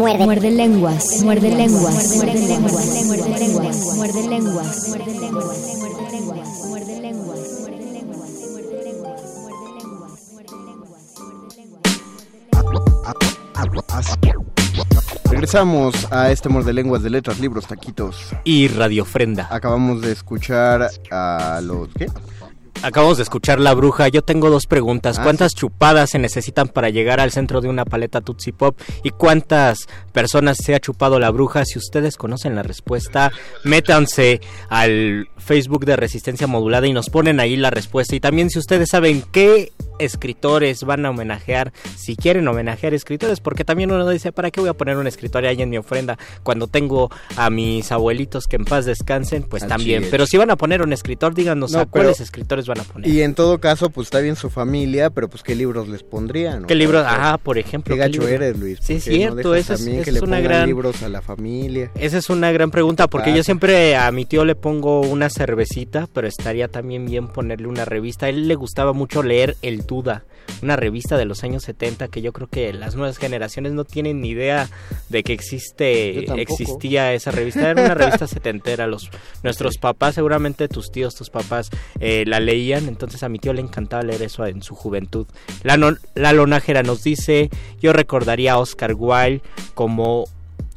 Muerde, 0.00 0.24
muerde, 0.24 0.50
muerde. 0.50 0.50
Muerde 0.50 0.50
lenguas, 0.56 1.22
muerde 1.22 1.50
lenguas, 1.50 2.16
muerde 2.16 2.48
lenguas, 2.48 2.86
muerde 3.16 3.38
lenguas, 3.38 3.96
muerde 3.96 4.22
lenguas, 4.30 4.88
muerde 4.88 5.20
lenguas, 5.20 5.68
muerde 5.84 6.14
lenguas, 6.30 6.68
muerde 6.70 7.00
lenguas. 7.02 7.40
Regresamos 15.30 15.94
a 16.10 16.30
este 16.30 16.48
Morde 16.48 16.72
Lenguas 16.72 17.02
de 17.02 17.10
Letras, 17.10 17.38
Libros, 17.38 17.66
Taquitos. 17.66 18.30
Y 18.44 18.68
Radiofrenda. 18.68 19.48
Acabamos 19.50 20.00
de 20.00 20.12
escuchar 20.12 20.90
a 21.10 21.60
los... 21.62 21.90
¿Qué? 21.94 22.06
Acabamos 22.82 23.18
de 23.18 23.24
escuchar 23.24 23.60
La 23.60 23.74
Bruja. 23.74 24.08
Yo 24.08 24.22
tengo 24.22 24.48
dos 24.48 24.66
preguntas. 24.66 25.18
Ah, 25.18 25.22
¿Cuántas 25.22 25.54
chupadas 25.54 26.10
se 26.10 26.18
necesitan 26.18 26.68
para 26.68 26.88
llegar 26.88 27.20
al 27.20 27.30
centro 27.30 27.60
de 27.60 27.68
una 27.68 27.84
paleta 27.84 28.22
Tootsie 28.22 28.54
Pop? 28.54 28.80
¿Y 29.04 29.10
cuántas 29.10 29.86
personas 30.12 30.56
se 30.56 30.74
ha 30.74 30.80
chupado 30.80 31.18
La 31.18 31.30
Bruja? 31.30 31.66
Si 31.66 31.78
ustedes 31.78 32.16
conocen 32.16 32.54
la 32.54 32.62
respuesta, 32.62 33.32
métanse 33.64 34.40
al 34.70 35.28
Facebook 35.36 35.84
de 35.84 35.96
Resistencia 35.96 36.46
Modulada 36.46 36.86
y 36.86 36.94
nos 36.94 37.10
ponen 37.10 37.38
ahí 37.38 37.56
la 37.56 37.70
respuesta. 37.70 38.16
Y 38.16 38.20
también 38.20 38.48
si 38.48 38.58
ustedes 38.58 38.88
saben 38.88 39.24
qué 39.30 39.72
escritores 40.00 40.84
van 40.84 41.06
a 41.06 41.10
homenajear, 41.10 41.72
si 41.96 42.16
quieren 42.16 42.46
homenajear 42.48 42.94
escritores, 42.94 43.40
porque 43.40 43.64
también 43.64 43.90
uno 43.92 44.08
dice, 44.08 44.32
¿para 44.32 44.50
qué 44.50 44.60
voy 44.60 44.70
a 44.70 44.74
poner 44.74 44.96
un 44.96 45.06
escritor 45.06 45.44
ahí 45.44 45.60
en 45.62 45.70
mi 45.70 45.78
ofrenda 45.78 46.18
cuando 46.42 46.66
tengo 46.66 47.10
a 47.36 47.50
mis 47.50 47.92
abuelitos 47.92 48.46
que 48.46 48.56
en 48.56 48.64
paz 48.64 48.84
descansen? 48.84 49.42
Pues 49.44 49.66
también. 49.66 50.06
Pero 50.10 50.26
si 50.26 50.36
van 50.36 50.50
a 50.50 50.56
poner 50.56 50.82
un 50.82 50.92
escritor, 50.92 51.34
díganos 51.34 51.72
No, 51.72 51.80
a 51.80 51.86
cuáles 51.86 52.20
escritores 52.20 52.66
van 52.66 52.80
a 52.80 52.84
poner. 52.84 53.08
Y 53.08 53.22
en 53.22 53.34
todo 53.34 53.60
caso, 53.60 53.90
pues 53.90 54.06
está 54.06 54.20
bien 54.20 54.36
su 54.36 54.50
familia, 54.50 55.10
pero 55.10 55.28
pues 55.28 55.42
qué 55.42 55.54
libros 55.54 55.88
les 55.88 56.02
pondrían. 56.02 56.64
¿Qué 56.64 56.74
libros? 56.74 57.04
Ah, 57.06 57.38
por 57.42 57.58
ejemplo. 57.58 57.94
Qué 57.94 58.00
¿qué 58.00 58.08
gacho 58.08 58.28
eres, 58.28 58.58
Luis. 58.58 58.78
Sí, 58.82 58.94
¿Por 58.94 58.98
es 58.98 59.06
no 59.06 59.12
cierto. 59.12 59.54
Esa 59.54 59.74
es, 59.74 59.84
que 59.84 60.00
es 60.00 60.12
le 60.12 60.20
una 60.20 60.40
gran... 60.40 60.66
libros 60.66 61.02
a 61.02 61.08
la 61.08 61.22
familia. 61.22 61.90
Esa 61.94 62.18
es 62.18 62.30
una 62.30 62.52
gran 62.52 62.70
pregunta 62.70 63.08
porque 63.08 63.34
yo 63.34 63.42
siempre 63.42 63.96
a 63.96 64.10
mi 64.12 64.24
tío 64.24 64.44
le 64.44 64.54
pongo 64.54 65.00
una 65.00 65.30
cervecita, 65.30 66.08
pero 66.12 66.26
estaría 66.26 66.68
también 66.68 67.06
bien 67.06 67.28
ponerle 67.28 67.68
una 67.68 67.84
revista. 67.84 68.26
A 68.26 68.28
él 68.28 68.48
le 68.48 68.54
gustaba 68.54 68.92
mucho 68.92 69.22
leer 69.22 69.56
El 69.62 69.84
Una 70.62 70.76
revista 70.76 71.16
de 71.16 71.24
los 71.24 71.42
años 71.42 71.64
70 71.64 72.08
que 72.08 72.22
yo 72.22 72.32
creo 72.32 72.48
que 72.48 72.72
las 72.72 72.94
nuevas 72.94 73.18
generaciones 73.18 73.72
no 73.72 73.84
tienen 73.84 74.20
ni 74.20 74.30
idea 74.30 74.68
de 75.08 75.22
que 75.22 75.32
existe 75.32 76.24
tampoco. 76.26 76.40
existía 76.40 77.12
esa 77.12 77.30
revista. 77.30 77.70
Era 77.70 77.84
una 77.84 77.94
revista 77.94 78.26
setentera. 78.28 78.86
Los 78.86 79.10
nuestros 79.42 79.78
papás, 79.78 80.14
seguramente 80.14 80.68
tus 80.68 80.92
tíos, 80.92 81.14
tus 81.14 81.30
papás 81.30 81.70
eh, 81.98 82.24
la 82.26 82.40
leían. 82.40 82.88
Entonces 82.88 83.22
a 83.22 83.28
mi 83.28 83.38
tío 83.38 83.52
le 83.52 83.62
encantaba 83.62 84.02
leer 84.02 84.22
eso 84.22 84.46
en 84.46 84.62
su 84.62 84.74
juventud. 84.74 85.26
La, 85.62 85.76
no, 85.76 85.96
la 86.14 86.32
Nájera 86.32 86.82
nos 86.82 87.02
dice, 87.02 87.50
yo 87.80 87.92
recordaría 87.92 88.52
a 88.52 88.58
Oscar 88.58 88.94
Wilde 88.94 89.42
como 89.74 90.26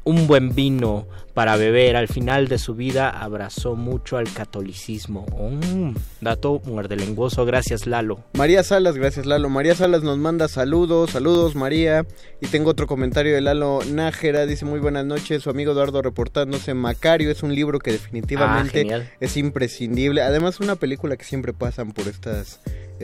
un 0.03 0.27
buen 0.27 0.53
vino 0.53 1.07
para 1.33 1.55
beber. 1.57 1.95
Al 1.95 2.07
final 2.07 2.47
de 2.47 2.59
su 2.59 2.75
vida 2.75 3.09
abrazó 3.09 3.75
mucho 3.75 4.17
al 4.17 4.31
catolicismo. 4.31 5.25
Mm, 5.39 5.95
dato 6.21 6.61
muerdelenguoso. 6.65 7.45
Gracias, 7.45 7.87
Lalo. 7.87 8.19
María 8.33 8.63
Salas, 8.63 8.95
gracias 8.95 9.25
Lalo. 9.25 9.49
María 9.49 9.75
Salas 9.75 10.03
nos 10.03 10.17
manda 10.17 10.47
saludos, 10.47 11.11
saludos 11.11 11.55
María. 11.55 12.05
Y 12.41 12.47
tengo 12.47 12.69
otro 12.71 12.85
comentario 12.87 13.33
de 13.33 13.41
Lalo 13.41 13.79
Nájera, 13.91 14.45
dice 14.45 14.65
muy 14.65 14.79
buenas 14.79 15.05
noches, 15.05 15.41
su 15.43 15.49
amigo 15.49 15.71
Eduardo 15.71 16.01
reportándose. 16.01 16.73
Macario 16.73 17.31
es 17.31 17.41
un 17.43 17.55
libro 17.55 17.79
que 17.79 17.91
Ah, 17.91 17.93
definitivamente 17.93 18.79
genial. 18.79 19.09
es 19.19 19.37
imprescindible. 19.37 20.21
Además 20.21 20.59
una 20.59 20.75
película 20.75 21.17
que 21.17 21.25
siempre 21.25 21.53
pasan 21.53 21.91
por 21.93 22.07
estas... 22.07 22.59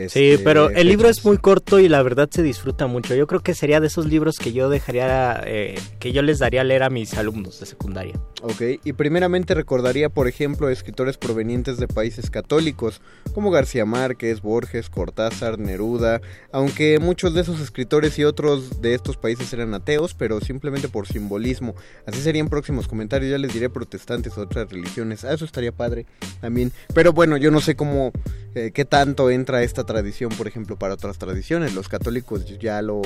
Sí, 0.08 0.32
este, 0.32 0.44
pero 0.44 0.70
el 0.70 0.88
libro 0.88 1.10
es 1.10 1.26
muy 1.26 1.38
corto 1.38 1.80
y 1.80 1.90
la 1.90 2.02
verdad 2.02 2.30
se 2.32 2.44
disfruta 2.44 2.88
mucho. 2.88 3.16
Yo 3.16 3.28
creo 3.28 3.42
que 3.42 3.54
sería 3.54 3.80
de 3.80 3.88
esos 3.88 4.06
libros 4.06 4.40
que 4.40 4.54
yo 4.54 4.70
dejaría, 4.70 5.42
eh, 5.46 5.80
que 6.00 6.14
yo 6.14 6.22
les 6.22 6.40
daría 6.40 6.62
a 6.62 6.64
leer 6.64 6.84
a 6.84 6.90
mis 6.90 7.16
alumnos 7.16 7.60
de 7.60 7.66
secundaria. 7.66 8.20
Ok, 8.42 8.62
y 8.86 8.94
primeramente 8.94 9.54
recordaría, 9.54 10.08
por 10.08 10.30
ejemplo, 10.30 10.70
escritores 10.70 11.18
provenientes 11.18 11.78
de 11.78 11.90
países 11.90 12.30
católicos, 12.30 13.02
como 13.34 13.52
García 13.52 13.86
Márquez, 13.86 14.42
Borges, 14.42 14.90
Cortázar, 14.90 15.60
Neruda, 15.60 16.22
aunque 16.54 17.00
muchos 17.00 17.34
de 17.34 17.42
esos 17.42 17.60
escritores 17.60 18.18
y 18.18 18.24
otros 18.24 18.82
de 18.82 18.94
estos 18.94 19.18
países 19.18 19.52
eran 19.52 19.74
ateos, 19.74 20.14
pero 20.14 20.40
simplemente 20.40 20.88
por 20.88 21.06
simbolismo. 21.06 21.76
Así 22.06 22.22
serían 22.22 22.48
próximos 22.48 22.88
comentarios, 22.88 23.30
ya 23.30 23.38
les 23.38 23.54
diré 23.54 23.70
protestantes 23.70 24.38
o 24.38 24.42
otras 24.42 24.70
religiones. 24.70 25.26
Ah, 25.26 25.34
eso 25.34 25.44
estaría 25.44 25.74
padre 25.74 26.06
también. 26.40 26.72
Pero 26.94 27.12
bueno, 27.12 27.36
yo 27.36 27.52
no 27.52 27.60
sé 27.60 27.76
cómo, 27.76 28.14
eh, 28.56 28.72
qué 28.74 28.86
tanto 28.86 29.32
entra 29.32 29.64
esta 29.64 29.84
tradición, 29.84 30.32
por 30.32 30.48
ejemplo, 30.48 30.78
para 30.78 30.94
otras 30.94 31.18
tradiciones. 31.18 31.76
Los 31.76 31.90
católicos 31.90 32.46
ya 32.58 32.82
lo... 32.82 33.02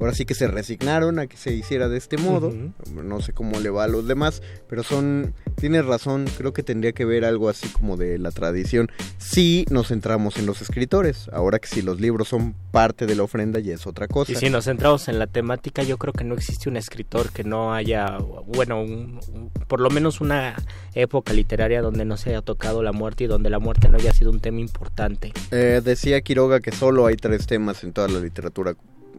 Ahora 0.00 0.14
sí 0.14 0.24
que 0.24 0.34
se 0.34 0.48
resignaron 0.48 1.18
a 1.18 1.26
que 1.26 1.36
se 1.36 1.52
hiciera 1.52 1.88
de 1.88 1.98
este 1.98 2.16
modo. 2.16 2.52
No 2.94 3.20
sé 3.20 3.32
cómo 3.34 3.60
le 3.60 3.68
va 3.70 3.84
a 3.84 3.88
los 3.88 4.08
demás, 4.08 4.42
pero 4.68 4.82
son... 4.82 5.34
Tienes 5.56 5.84
razón, 5.84 6.24
creo 6.38 6.54
que 6.54 6.62
tendría 6.62 6.92
que 6.92 7.04
ver 7.04 7.24
algo 7.26 7.50
así 7.50 7.68
como 7.68 7.98
de 7.98 8.18
la 8.18 8.30
tradición. 8.30 8.90
Si 9.18 9.66
nos 9.70 9.88
centramos 9.88 10.38
en 10.38 10.46
los 10.46 10.62
escritores. 10.62 11.28
Ahora 11.32 11.58
que 11.58 11.68
si 11.68 11.82
los 11.82 12.00
libros 12.00 12.28
son 12.28 12.54
parte 12.70 13.04
de 13.06 13.14
la 13.14 13.24
ofrenda 13.24 13.60
ya 13.60 13.74
es 13.74 13.86
otra 13.86 14.08
cosa. 14.08 14.32
Y 14.32 14.36
si 14.36 14.48
nos 14.48 14.64
centramos 14.64 15.06
en 15.08 15.18
la 15.18 15.26
temática, 15.26 15.82
yo 15.82 15.98
creo 15.98 16.14
que 16.14 16.24
no 16.24 16.34
existe 16.34 16.70
un 16.70 16.78
escritor 16.78 17.30
que 17.30 17.44
no 17.44 17.74
haya, 17.74 18.16
bueno, 18.46 18.80
un- 18.80 19.20
un- 19.34 19.50
por 19.68 19.80
lo 19.80 19.90
menos 19.90 20.22
una 20.22 20.56
época 20.94 21.34
literaria 21.34 21.82
donde 21.82 22.06
no 22.06 22.16
se 22.16 22.30
haya 22.30 22.40
tocado 22.40 22.82
la 22.82 22.92
muerte 22.92 23.24
y 23.24 23.26
donde 23.26 23.50
la 23.50 23.58
muerte 23.58 23.90
no 23.90 23.98
haya 23.98 24.14
sido 24.14 24.30
un 24.30 24.40
tema 24.40 24.60
importante. 24.60 25.32
Eh, 25.50 25.82
decía 25.84 26.22
Quiroga 26.22 26.60
que 26.60 26.72
solo 26.72 27.04
hay 27.06 27.16
tres 27.16 27.46
temas 27.46 27.84
en 27.84 27.92
toda 27.92 28.08
la 28.08 28.20
literatura. 28.20 28.74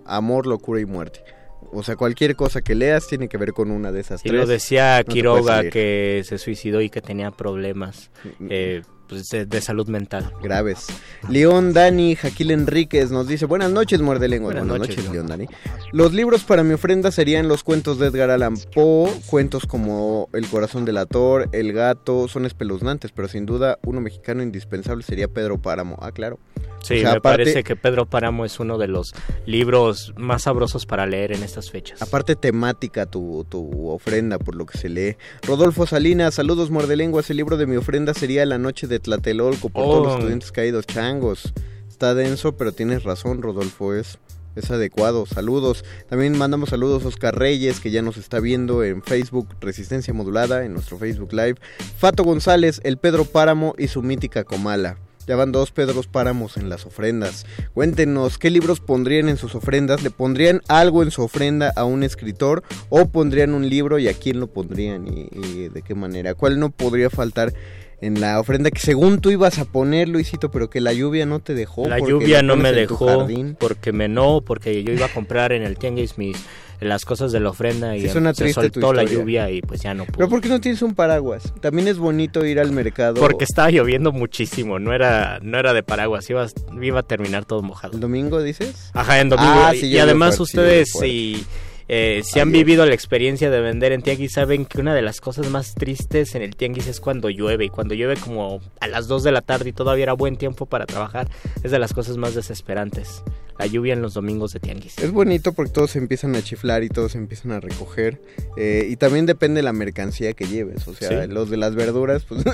Amor, 0.05 0.47
locura 0.47 0.81
y 0.81 0.85
muerte. 0.85 1.23
O 1.71 1.83
sea, 1.83 1.95
cualquier 1.95 2.35
cosa 2.35 2.61
que 2.61 2.75
leas 2.75 3.07
tiene 3.07 3.29
que 3.29 3.37
ver 3.37 3.53
con 3.53 3.71
una 3.71 3.91
de 3.91 4.01
esas 4.01 4.21
Y 4.25 4.29
tres. 4.29 4.41
lo 4.41 4.47
decía 4.47 5.03
No 5.07 5.13
Quiroga 5.13 5.69
que 5.69 6.21
se 6.25 6.37
suicidó 6.37 6.81
y 6.81 6.89
que 6.89 7.01
tenía 7.01 7.31
problemas. 7.31 8.11
Eh, 8.49 8.81
pues, 9.11 9.27
de, 9.29 9.61
salud 9.61 9.89
mental. 9.89 10.31
Graves. 10.41 10.87
León 11.27 11.73
Dani 11.73 12.15
Jaquil 12.15 12.49
Enríquez 12.51 13.11
nos 13.11 13.27
dice, 13.27 13.45
buenas 13.45 13.69
noches, 13.69 13.99
muerde 14.01 14.29
lengua. 14.29 14.53
Buenas, 14.53 14.79
noches, 14.79 15.11
León 15.11 15.27
Dani. 15.27 15.47
Los 15.91 16.13
libros 16.13 16.45
para 16.45 16.63
mi 16.63 16.73
ofrenda 16.73 17.11
serían 17.11 17.49
los 17.49 17.61
cuentos 17.61 17.99
de 17.99 18.07
Edgar 18.07 18.29
Allan 18.29 18.55
Poe, 18.73 19.11
cuentos 19.25 19.65
como 19.65 20.29
El 20.31 20.47
corazón 20.47 20.85
del 20.85 20.95
ator, 20.95 21.49
El 21.51 21.73
gato, 21.73 22.29
son 22.29 22.45
espeluznantes, 22.45 23.11
pero 23.11 23.27
sin 23.27 23.45
duda 23.45 23.79
uno 23.83 23.99
mexicano 23.99 24.43
indispensable 24.43 25.03
sería 25.03 25.27
Pedro 25.27 25.61
Páramo. 25.61 25.97
Ah, 25.99 26.13
claro. 26.13 26.39
Sí, 26.81 27.03
me 27.03 27.21
parece 27.21 27.63
que 27.63 27.75
Pedro 27.75 28.05
Páramo 28.05 28.43
es 28.43 28.59
uno 28.59 28.77
de 28.77 28.87
los 28.87 29.13
libros 29.45 30.13
más 30.17 30.43
sabrosos 30.43 30.85
para 30.85 31.05
leer 31.05 31.31
en 31.31 31.43
estas 31.43 31.69
fechas. 31.69 32.01
Aparte 32.01 32.35
temática 32.35 33.05
tu, 33.05 33.45
tu 33.47 33.89
ofrenda, 33.89 34.39
por 34.39 34.55
lo 34.55 34.65
que 34.65 34.77
se 34.77 34.89
lee. 34.89 35.15
Rodolfo 35.43 35.85
Salinas, 35.85 36.35
saludos 36.35 36.71
muerde 36.71 36.95
lenguas. 36.95 37.29
El 37.29 37.37
libro 37.37 37.57
de 37.57 37.67
mi 37.67 37.75
ofrenda 37.75 38.13
sería 38.13 38.45
La 38.45 38.57
noche 38.57 38.87
de 38.87 38.99
Tlatelolco 38.99 39.69
por 39.69 39.83
todos 39.83 40.03
los 40.03 40.13
oh. 40.13 40.17
estudiantes 40.17 40.51
caídos 40.51 40.87
changos. 40.87 41.53
Está 41.87 42.15
denso, 42.15 42.57
pero 42.57 42.71
tienes 42.71 43.03
razón, 43.03 43.43
Rodolfo, 43.43 43.93
es, 43.93 44.17
es 44.55 44.71
adecuado. 44.71 45.27
Saludos. 45.27 45.85
También 46.09 46.35
mandamos 46.35 46.69
saludos 46.69 47.05
a 47.05 47.09
Oscar 47.09 47.37
Reyes, 47.37 47.79
que 47.79 47.91
ya 47.91 48.01
nos 48.01 48.17
está 48.17 48.39
viendo 48.39 48.83
en 48.83 49.03
Facebook 49.03 49.49
Resistencia 49.61 50.13
Modulada, 50.13 50.65
en 50.65 50.73
nuestro 50.73 50.97
Facebook 50.97 51.31
Live. 51.31 51.57
Fato 51.97 52.23
González, 52.23 52.81
el 52.83 52.97
Pedro 52.97 53.25
Páramo 53.25 53.75
y 53.77 53.87
su 53.87 54.01
mítica 54.01 54.43
Comala. 54.43 54.97
Ya 55.27 55.35
van 55.35 55.51
dos 55.51 55.71
Pedros 55.71 56.07
Páramos 56.07 56.57
en 56.57 56.69
las 56.69 56.85
ofrendas. 56.85 57.45
Cuéntenos, 57.73 58.37
¿qué 58.37 58.49
libros 58.49 58.79
pondrían 58.79 59.29
en 59.29 59.37
sus 59.37 59.55
ofrendas? 59.55 60.03
¿Le 60.03 60.09
pondrían 60.09 60.61
algo 60.67 61.03
en 61.03 61.11
su 61.11 61.21
ofrenda 61.21 61.71
a 61.75 61.85
un 61.85 62.03
escritor? 62.03 62.63
¿O 62.89 63.07
pondrían 63.09 63.53
un 63.53 63.69
libro 63.69 63.99
y 63.99 64.07
a 64.07 64.13
quién 64.13 64.39
lo 64.39 64.47
pondrían? 64.47 65.07
¿Y, 65.07 65.69
de 65.69 65.81
qué 65.81 65.95
manera? 65.95 66.33
¿Cuál 66.33 66.59
no 66.59 66.69
podría 66.71 67.09
faltar 67.09 67.53
en 68.01 68.19
la 68.19 68.39
ofrenda 68.39 68.71
que 68.71 68.79
según 68.79 69.21
tú 69.21 69.29
ibas 69.29 69.59
a 69.59 69.65
poner, 69.65 70.09
Luisito, 70.09 70.49
pero 70.49 70.69
que 70.69 70.81
la 70.81 70.93
lluvia 70.93 71.25
no 71.25 71.39
te 71.39 71.53
dejó? 71.53 71.87
La 71.87 71.99
lluvia 71.99 72.41
no 72.41 72.55
me 72.55 72.71
dejó 72.71 73.27
porque 73.59 73.91
me 73.91 74.07
no, 74.07 74.41
porque 74.41 74.83
yo 74.83 74.91
iba 74.91 75.05
a 75.05 75.13
comprar 75.13 75.51
en 75.51 75.61
el 75.61 75.77
tianguis 75.77 76.17
mis 76.17 76.37
las 76.81 77.05
cosas 77.05 77.31
de 77.31 77.39
la 77.39 77.51
ofrenda 77.51 77.95
y 77.95 78.01
se 78.01 78.53
soltó 78.53 78.91
la 78.91 79.03
lluvia 79.03 79.49
y 79.51 79.61
pues 79.61 79.81
ya 79.81 79.93
no 79.93 80.05
pudo. 80.05 80.17
Pero 80.17 80.29
¿por 80.29 80.41
qué 80.41 80.49
no 80.49 80.59
tienes 80.59 80.81
un 80.81 80.95
paraguas? 80.95 81.53
También 81.61 81.87
es 81.87 81.99
bonito 81.99 82.43
ir 82.43 82.59
al 82.59 82.71
mercado. 82.71 83.21
Porque 83.21 83.45
estaba 83.45 83.69
lloviendo 83.69 84.11
muchísimo, 84.11 84.79
no 84.79 84.91
era 84.91 85.39
no 85.41 85.59
era 85.59 85.73
de 85.73 85.83
paraguas, 85.83 86.29
iba, 86.29 86.47
iba 86.81 86.99
a 86.99 87.03
terminar 87.03 87.45
todo 87.45 87.61
mojado. 87.61 87.93
¿El 87.93 87.99
domingo 87.99 88.41
dices? 88.41 88.89
Ajá, 88.93 89.19
en 89.19 89.29
domingo. 89.29 89.51
Ah, 89.53 89.75
y, 89.75 89.97
además 89.99 90.39
ustedes 90.39 90.91
si 90.91 91.45
eh, 91.93 92.21
si 92.23 92.39
han 92.39 92.53
vivido 92.53 92.85
la 92.85 92.93
experiencia 92.93 93.49
de 93.49 93.59
vender 93.59 93.91
en 93.91 94.01
tianguis, 94.01 94.31
saben 94.31 94.63
que 94.63 94.79
una 94.79 94.95
de 94.95 95.01
las 95.01 95.19
cosas 95.19 95.49
más 95.49 95.75
tristes 95.75 96.35
en 96.35 96.41
el 96.41 96.55
tianguis 96.55 96.87
es 96.87 97.01
cuando 97.01 97.29
llueve. 97.29 97.65
Y 97.65 97.69
cuando 97.69 97.93
llueve 97.93 98.15
como 98.15 98.61
a 98.79 98.87
las 98.87 99.09
2 99.09 99.23
de 99.23 99.33
la 99.33 99.41
tarde 99.41 99.71
y 99.71 99.73
todavía 99.73 100.03
era 100.03 100.13
buen 100.13 100.37
tiempo 100.37 100.65
para 100.67 100.85
trabajar, 100.85 101.27
es 101.61 101.69
de 101.69 101.79
las 101.79 101.91
cosas 101.91 102.15
más 102.15 102.33
desesperantes. 102.33 103.23
La 103.59 103.65
lluvia 103.65 103.91
en 103.91 104.01
los 104.01 104.13
domingos 104.13 104.53
de 104.53 104.61
tianguis. 104.61 104.99
Es 104.99 105.11
bonito 105.11 105.51
porque 105.51 105.73
todos 105.73 105.97
empiezan 105.97 106.33
a 106.37 106.41
chiflar 106.41 106.83
y 106.83 106.87
todos 106.87 107.13
empiezan 107.15 107.51
a 107.51 107.59
recoger. 107.59 108.21
Eh, 108.55 108.87
y 108.89 108.95
también 108.95 109.25
depende 109.25 109.57
de 109.57 109.63
la 109.63 109.73
mercancía 109.73 110.31
que 110.31 110.45
lleves. 110.45 110.87
O 110.87 110.93
sea, 110.93 111.27
los 111.27 111.49
de 111.49 111.57
las 111.57 111.75
verduras, 111.75 112.23
pues 112.23 112.45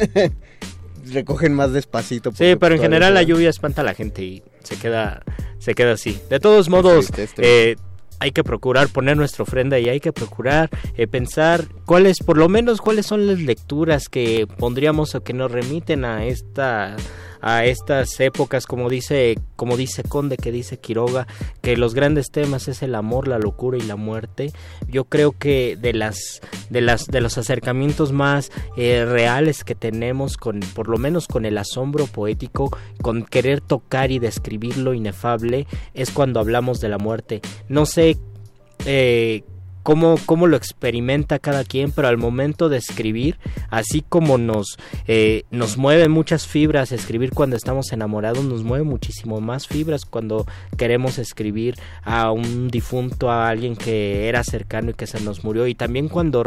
recogen 1.14 1.54
más 1.54 1.74
despacito. 1.74 2.32
Sí, 2.32 2.56
pero 2.60 2.74
en 2.74 2.82
general 2.82 3.14
la 3.14 3.22
lluvia 3.22 3.52
espanta 3.52 3.82
a 3.82 3.86
la 3.86 3.94
gente 3.94 4.24
y 4.24 4.44
se 4.64 4.78
queda, 4.78 5.22
se 5.60 5.76
queda 5.76 5.92
así. 5.92 6.20
De 6.32 6.40
todos 6.40 6.70
modos, 6.70 7.12
eh, 7.38 7.76
hay 8.20 8.32
que 8.32 8.44
procurar 8.44 8.90
poner 8.90 9.18
nuestra 9.18 9.44
ofrenda 9.44 9.80
y 9.80 9.90
hay 9.90 10.00
que 10.00 10.14
procurar 10.14 10.70
eh, 10.96 11.08
pensar 11.08 11.66
cuáles, 11.86 12.20
por 12.20 12.38
lo 12.38 12.50
menos, 12.50 12.82
cuáles 12.82 13.06
son 13.06 13.28
las 13.28 13.40
lecturas 13.40 14.10
que 14.10 14.48
pondríamos 14.58 15.16
o 15.16 15.22
que 15.22 15.34
nos 15.34 15.52
remiten 15.52 16.06
a 16.06 16.26
esta 16.26 16.96
a 17.42 17.66
estas 17.66 18.20
épocas 18.20 18.66
como 18.66 18.90
dice 18.90 19.38
como 19.56 19.78
dice 19.78 20.04
Conde 20.04 20.38
que 20.38 20.52
dice 20.52 20.80
Quiroga 20.80 21.28
que 21.62 21.78
los 21.78 21.94
grandes 21.94 22.32
temas 22.32 22.68
es 22.68 22.84
el 22.84 22.96
amor 22.96 23.28
la 23.28 23.40
locura 23.40 23.78
y 23.78 23.82
la 23.82 23.96
muerte. 23.96 24.52
Yo 24.88 25.06
creo 25.06 25.32
que 25.32 25.78
de 25.80 25.94
las 25.94 26.42
de 26.70 26.82
las 26.82 27.06
de 27.06 27.22
los 27.22 27.38
acercamientos 27.38 28.12
más 28.12 28.52
eh, 28.76 29.06
reales 29.06 29.64
que 29.64 29.76
tenemos 29.76 30.38
con 30.38 30.60
por 30.76 30.88
lo 30.88 30.98
menos 30.98 31.28
con 31.28 31.46
el 31.46 31.58
asombro 31.58 32.08
poético 32.08 32.76
con 33.02 33.24
querer 33.24 33.62
tocar 33.62 34.12
y 34.12 34.20
describir 34.20 34.78
lo 34.78 34.94
inefable 34.94 35.68
es 35.94 36.12
cuando 36.12 36.40
hablamos 36.40 36.80
de 36.80 36.90
la 36.90 36.98
muerte. 36.98 37.42
No 37.70 37.86
sé 37.86 38.18
eh, 38.86 39.44
cómo, 39.88 40.48
lo 40.48 40.58
experimenta 40.58 41.40
cada 41.40 41.64
quien, 41.64 41.94
pero 41.94 42.10
al 42.10 42.18
momento 42.18 42.68
de 42.68 42.76
escribir, 42.76 43.38
así 43.70 44.04
como 44.08 44.38
nos, 44.38 44.78
eh, 45.08 45.44
nos 45.50 45.78
mueve 45.78 46.10
muchas 46.10 46.46
fibras 46.46 46.92
escribir 46.92 47.32
cuando 47.32 47.56
estamos 47.56 47.94
enamorados, 47.94 48.44
nos 48.44 48.66
mueve 48.66 48.84
muchísimo 48.84 49.40
más 49.40 49.66
fibras 49.66 50.04
cuando 50.04 50.46
queremos 50.76 51.20
escribir 51.20 51.76
a 52.04 52.32
un 52.32 52.68
difunto, 52.68 53.32
a 53.32 53.48
alguien 53.48 53.78
que 53.78 54.28
era 54.28 54.44
cercano 54.44 54.92
y 54.92 54.94
que 54.94 55.08
se 55.08 55.22
nos 55.22 55.46
murió, 55.46 55.68
y 55.68 55.76
también 55.76 56.10
cuando 56.10 56.44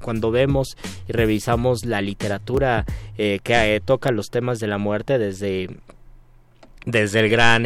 cuando 0.00 0.32
vemos 0.32 0.76
y 1.08 1.12
revisamos 1.12 1.84
la 1.84 2.02
literatura 2.02 2.84
eh, 3.16 3.38
que 3.44 3.76
eh, 3.76 3.80
toca 3.80 4.10
los 4.10 4.30
temas 4.30 4.58
de 4.58 4.66
la 4.66 4.78
muerte 4.78 5.18
desde 5.18 5.70
desde 6.84 7.20
el 7.20 7.28
gran 7.28 7.64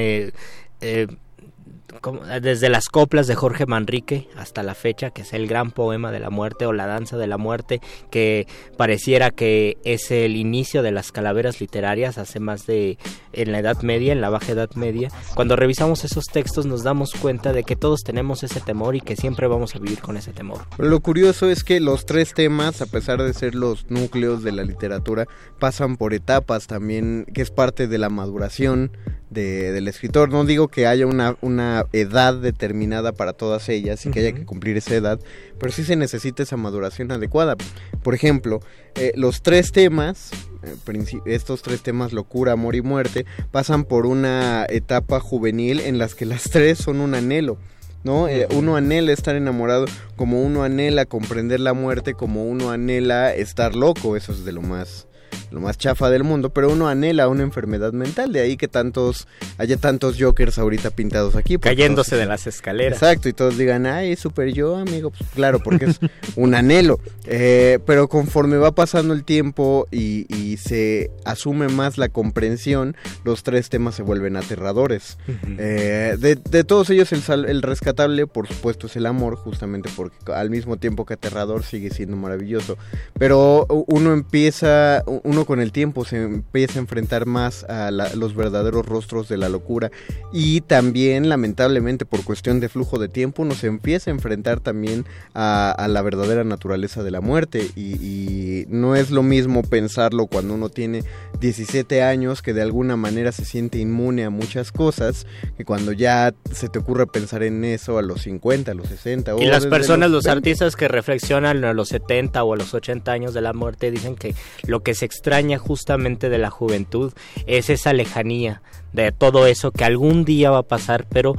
desde 2.41 2.69
las 2.69 2.89
coplas 2.89 3.27
de 3.27 3.35
Jorge 3.35 3.67
Manrique 3.67 4.29
hasta 4.37 4.63
la 4.63 4.75
fecha, 4.75 5.11
que 5.11 5.23
es 5.23 5.33
el 5.33 5.47
gran 5.47 5.71
poema 5.71 6.11
de 6.13 6.21
la 6.21 6.31
muerte 6.31 6.67
o 6.67 6.73
la 6.73 6.87
danza 6.87 7.17
de 7.17 7.27
la 7.27 7.39
muerte, 7.39 7.81
que 8.11 8.47
pareciera 8.77 9.31
que 9.31 9.79
es 9.85 10.11
el 10.11 10.37
inicio 10.37 10.83
de 10.83 10.93
las 10.93 11.13
calaveras 11.13 11.61
literarias 11.61 12.19
hace 12.19 12.41
más 12.41 12.67
de 12.67 12.99
en 13.33 13.53
la 13.53 13.59
Edad 13.59 13.83
Media, 13.83 14.13
en 14.13 14.21
la 14.21 14.31
Baja 14.31 14.53
Edad 14.53 14.71
Media. 14.75 15.11
Cuando 15.35 15.57
revisamos 15.57 16.05
esos 16.05 16.25
textos 16.27 16.67
nos 16.67 16.83
damos 16.83 17.13
cuenta 17.13 17.53
de 17.53 17.65
que 17.65 17.77
todos 17.77 18.03
tenemos 18.03 18.43
ese 18.43 18.61
temor 18.61 18.97
y 18.97 19.01
que 19.01 19.17
siempre 19.17 19.47
vamos 19.47 19.75
a 19.75 19.79
vivir 19.79 20.01
con 20.01 20.17
ese 20.17 20.33
temor. 20.33 20.63
Lo 20.79 21.01
curioso 21.01 21.51
es 21.51 21.65
que 21.65 21.81
los 21.81 22.07
tres 22.07 22.35
temas, 22.35 22.81
a 22.83 22.87
pesar 22.87 23.23
de 23.23 23.33
ser 23.35 23.55
los 23.55 23.91
núcleos 23.91 24.43
de 24.43 24.53
la 24.53 24.65
literatura, 24.65 25.27
pasan 25.59 25.97
por 25.97 26.15
etapas 26.15 26.67
también, 26.67 27.27
que 27.33 27.43
es 27.43 27.51
parte 27.51 27.87
de 27.87 27.99
la 27.99 28.09
maduración 28.09 28.93
del 29.31 29.89
escritor. 29.89 30.31
No 30.31 30.45
digo 30.45 30.69
que 30.69 30.87
haya 30.87 31.07
una, 31.07 31.37
una 31.41 31.87
edad 31.93 32.35
determinada 32.35 33.13
para 33.13 33.33
todas 33.33 33.69
ellas 33.69 34.05
y 34.07 34.11
que 34.11 34.21
haya 34.21 34.33
que 34.33 34.45
cumplir 34.45 34.77
esa 34.77 34.95
edad, 34.95 35.19
pero 35.59 35.73
sí 35.73 35.85
se 35.85 35.97
necesita 35.97 36.43
esa 36.43 36.57
maduración 36.57 37.11
adecuada. 37.11 37.57
Por 38.03 38.15
ejemplo, 38.15 38.61
eh, 38.95 39.13
los 39.17 39.43
tres 39.43 39.73
temas, 39.73 40.31
eh, 40.63 41.21
estos 41.27 41.63
tres 41.63 41.83
temas, 41.83 42.13
locura, 42.13 42.53
amor 42.53 42.77
y 42.77 42.83
muerte, 42.83 43.27
pasan 43.51 43.85
por 43.85 44.07
una 44.07 44.67
etapa 44.69 45.21
juvenil 45.21 45.81
en 45.81 45.99
las 45.99 46.15
que 46.15 46.27
las 46.27 46.45
tres 46.45 46.79
son 46.79 47.01
un 47.01 47.15
anhelo. 47.15 47.59
¿no? 48.05 48.29
Eh, 48.29 48.47
uno 48.55 48.77
anhela 48.77 49.13
estar 49.13 49.35
enamorado, 49.35 49.87
como 50.15 50.41
uno 50.41 50.63
anhela 50.63 51.07
comprender 51.07 51.59
la 51.59 51.73
muerte, 51.73 52.15
como 52.15 52.45
uno 52.45 52.71
anhela 52.71 53.35
estar 53.35 53.75
loco, 53.75 54.17
eso 54.17 54.31
es 54.31 54.45
de 54.45 54.53
lo 54.53 54.63
más 54.63 55.06
lo 55.51 55.61
más 55.61 55.79
chafa 55.79 56.11
del 56.11 56.25
mundo, 56.25 56.51
pero 56.51 56.71
uno 56.71 56.89
anhela 56.89 57.29
una 57.29 57.43
enfermedad 57.43 57.93
mental, 57.93 58.33
de 58.33 58.41
ahí 58.41 58.57
que 58.57 58.69
tantos, 58.69 59.27
haya 59.59 59.77
tantos 59.77 60.17
jokers 60.19 60.59
ahorita 60.59 60.91
pintados 60.91 61.37
aquí. 61.37 61.59
Cayéndose 61.59 62.17
de 62.17 62.27
las 62.27 62.47
escaleras. 62.47 63.01
Exacto, 63.01 63.29
y 63.29 63.33
todos 63.33 63.57
digan, 63.57 63.87
ay, 63.87 64.17
super 64.17 64.53
yo, 64.53 64.77
amigo, 64.77 65.11
pues 65.11 65.31
claro, 65.35 65.61
porque 65.61 65.87
es 65.87 66.01
un 66.37 66.55
anhelo. 66.55 66.99
Eh, 67.27 67.79
pero 67.87 68.09
conforme 68.09 68.57
va 68.57 68.73
pasando 68.73 69.15
el 69.15 69.25
tiempo 69.25 69.87
y, 69.91 70.27
se 70.57 71.11
asume 71.25 71.69
más 71.69 71.99
la 71.99 72.09
comprensión, 72.09 72.97
los 73.25 73.43
tres 73.43 73.69
temas 73.69 73.95
se 73.95 74.03
vuelven 74.03 74.37
aterradores. 74.37 75.19
Eh, 75.59 76.17
de, 76.19 76.65
todos 76.65 76.89
ellos, 76.91 77.13
el, 77.13 77.45
el 77.45 77.63
rescatable, 77.63 78.27
por 78.27 78.49
supuesto, 78.49 78.87
es 78.87 78.97
el 78.97 79.07
amor, 79.07 79.37
justamente 79.37 79.91
porque 79.95 80.17
al 80.33 80.51
mismo 80.51 80.79
tiempo 80.79 81.05
que 81.05 81.15
aterrador 81.15 81.63
sigue 81.63 81.91
siendo 81.91 82.17
maravilloso. 82.17 82.79
Pero 83.19 83.67
uno 83.87 84.13
empieza, 84.13 85.03
uno 85.25 85.45
con 85.45 85.61
el 85.61 85.73
tiempo 85.73 86.05
se 86.05 86.23
empieza 86.23 86.79
a 86.79 86.83
enfrentar 86.83 87.27
más 87.27 87.65
a 87.65 87.91
los 87.91 88.35
verdaderos 88.35 88.87
rostros 88.87 89.29
de 89.29 89.37
la 89.37 89.49
locura. 89.49 89.91
Y 90.33 90.61
también 90.63 91.29
lamentablemente 91.29 92.05
por 92.05 92.25
cuestión 92.25 92.61
de 92.61 92.69
flujo 92.69 92.99
de 92.99 93.09
tiempo 93.09 93.43
uno 93.43 93.55
se 93.55 93.67
empieza 93.67 94.11
a 94.11 94.15
enfrentar 94.15 94.61
también 94.61 95.05
a, 95.35 95.87
la 95.89 96.03
verdadera 96.03 96.45
naturaleza 96.45 97.03
de 97.03 97.11
la 97.11 97.21
muerte. 97.21 97.67
Y, 97.77 98.65
no 98.69 98.97
es 98.97 99.11
lo 99.11 99.23
mismo 99.23 99.63
pensarlo 99.63 100.27
cuando 100.27 100.55
uno 100.55 100.69
tiene 100.69 101.05
17 101.41 102.03
años 102.03 102.43
que 102.43 102.53
de 102.53 102.63
alguna 102.63 102.97
manera 102.97 103.33
se 103.33 103.45
siente 103.45 103.79
inmune 103.79 104.25
a 104.25 104.31
muchas 104.31 104.73
cosas 104.73 105.27
que 105.57 105.65
cuando 105.65 105.93
ya 105.93 106.35
se 106.53 106.69
te 106.69 106.79
ocurre 106.79 107.07
pensar 107.07 107.43
en 107.43 107.65
eso 107.65 107.99
a 107.99 108.03
los 108.03 108.23
50, 108.23 108.73
a 108.73 108.75
los 108.75 108.89
60 108.89 109.37
y 109.39 109.47
las 109.47 109.67
personas, 109.67 110.11
los, 110.11 110.25
los 110.25 110.33
artistas 110.33 110.77
que 110.77 110.89
reflexionan 110.89 111.65
a 111.65 111.73
los 111.73 111.89
70 111.89 112.43
o 112.43 112.55
a 112.55 112.57
los 112.57 112.75
80 112.75 113.13
años 113.13 113.35
de 113.35 113.41
la 113.41 113.53
muerte 113.53 113.91
dicen 113.91 114.17
que 114.17 114.35
lo 114.67 114.81
que 114.81 114.95
se 114.95 115.06
extraña 115.07 115.59
justamente 115.59 116.29
de 116.29 116.39
la 116.39 116.51
juventud 116.51 117.13
es 117.47 117.71
esa 117.71 117.95
lejanía 117.95 118.61
de 118.93 119.13
todo 119.13 119.47
eso 119.47 119.71
que 119.71 119.85
algún 119.85 120.25
día 120.25 120.51
va 120.51 120.59
a 120.59 120.63
pasar, 120.63 121.07
pero 121.09 121.35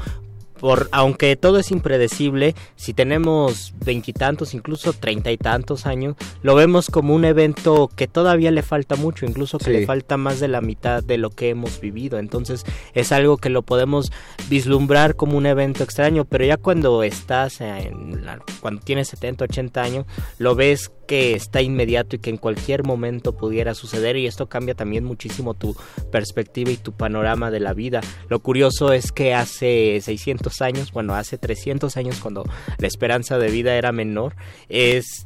por 0.59 0.89
aunque 0.91 1.35
todo 1.35 1.59
es 1.59 1.71
impredecible, 1.71 2.55
si 2.75 2.93
tenemos 2.93 3.73
veintitantos, 3.85 4.53
incluso 4.53 4.93
treinta 4.93 5.31
y 5.31 5.37
tantos 5.37 5.85
años, 5.85 6.15
lo 6.41 6.55
vemos 6.55 6.87
como 6.89 7.13
un 7.15 7.25
evento 7.25 7.89
que 7.95 8.07
todavía 8.07 8.51
le 8.51 8.61
falta 8.63 8.95
mucho, 8.95 9.25
incluso 9.25 9.57
que 9.57 9.65
Sí. 9.65 9.71
le 9.71 9.85
falta 9.85 10.17
más 10.17 10.39
de 10.39 10.47
la 10.47 10.61
mitad 10.61 11.03
de 11.03 11.17
lo 11.17 11.29
que 11.29 11.49
hemos 11.49 11.79
vivido. 11.79 12.17
Entonces 12.19 12.63
es 12.93 13.11
algo 13.11 13.37
que 13.37 13.49
lo 13.49 13.61
podemos 13.61 14.11
vislumbrar 14.49 15.15
como 15.15 15.37
un 15.37 15.45
evento 15.45 15.83
extraño, 15.83 16.25
pero 16.25 16.45
ya 16.45 16.57
cuando 16.57 17.03
estás 17.03 17.61
en 17.61 18.25
la- 18.25 18.39
cuando 18.61 18.81
tienes 18.81 19.07
70, 19.09 19.45
80 19.45 19.81
años, 19.83 20.05
lo 20.39 20.55
ves 20.55 20.91
que 21.07 21.33
está 21.35 21.61
inmediato 21.61 22.17
y 22.17 22.19
que 22.19 22.29
en 22.29 22.35
cualquier 22.37 22.83
momento 22.83 23.37
pudiera 23.37 23.73
suceder 23.73 24.17
y 24.17 24.27
esto 24.27 24.47
cambia 24.47 24.75
también 24.75 25.05
muchísimo 25.05 25.53
tu 25.53 25.73
perspectiva 26.11 26.69
y 26.71 26.75
tu 26.77 26.91
panorama 26.91 27.49
de 27.49 27.61
la 27.61 27.73
vida. 27.73 28.01
Lo 28.27 28.39
curioso 28.39 28.91
es 28.91 29.13
que 29.13 29.33
hace 29.33 29.99
600 30.01 30.46
años, 30.61 30.91
bueno, 30.91 31.15
hace 31.15 31.37
300 31.37 31.97
años 31.97 32.19
cuando 32.19 32.43
la 32.77 32.87
esperanza 32.87 33.37
de 33.37 33.49
vida 33.51 33.75
era 33.75 33.91
menor, 33.91 34.35
es 34.69 35.25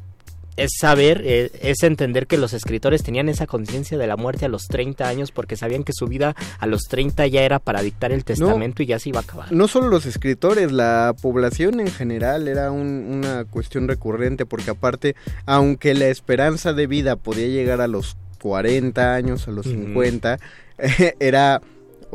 es 0.54 0.72
saber, 0.78 1.22
eh, 1.24 1.50
es 1.62 1.82
entender 1.82 2.26
que 2.26 2.36
los 2.36 2.52
escritores 2.52 3.02
tenían 3.02 3.30
esa 3.30 3.46
conciencia 3.46 3.96
de 3.96 4.06
la 4.06 4.18
muerte 4.18 4.44
a 4.44 4.48
los 4.48 4.66
30 4.66 5.08
años 5.08 5.32
porque 5.32 5.56
sabían 5.56 5.82
que 5.82 5.94
su 5.94 6.06
vida 6.08 6.36
a 6.58 6.66
los 6.66 6.82
30 6.90 7.26
ya 7.28 7.40
era 7.40 7.58
para 7.58 7.80
dictar 7.80 8.12
el 8.12 8.22
testamento 8.22 8.82
y 8.82 8.86
ya 8.86 8.98
se 8.98 9.08
iba 9.08 9.20
a 9.20 9.22
acabar. 9.22 9.50
No 9.50 9.66
solo 9.66 9.88
los 9.88 10.04
escritores, 10.04 10.70
la 10.70 11.14
población 11.22 11.80
en 11.80 11.90
general 11.90 12.48
era 12.48 12.70
un- 12.70 13.06
una 13.24 13.46
cuestión 13.46 13.88
recurrente 13.88 14.44
porque 14.44 14.70
aparte, 14.72 15.16
aunque 15.46 15.94
la 15.94 16.08
esperanza 16.08 16.74
de 16.74 16.86
vida 16.86 17.16
podía 17.16 17.46
llegar 17.48 17.80
a 17.80 17.88
los 17.88 18.18
40 18.42 19.14
años, 19.14 19.48
a 19.48 19.52
los 19.52 19.64
Ujú. 19.64 19.76
50, 19.86 20.38
era, 21.18 21.62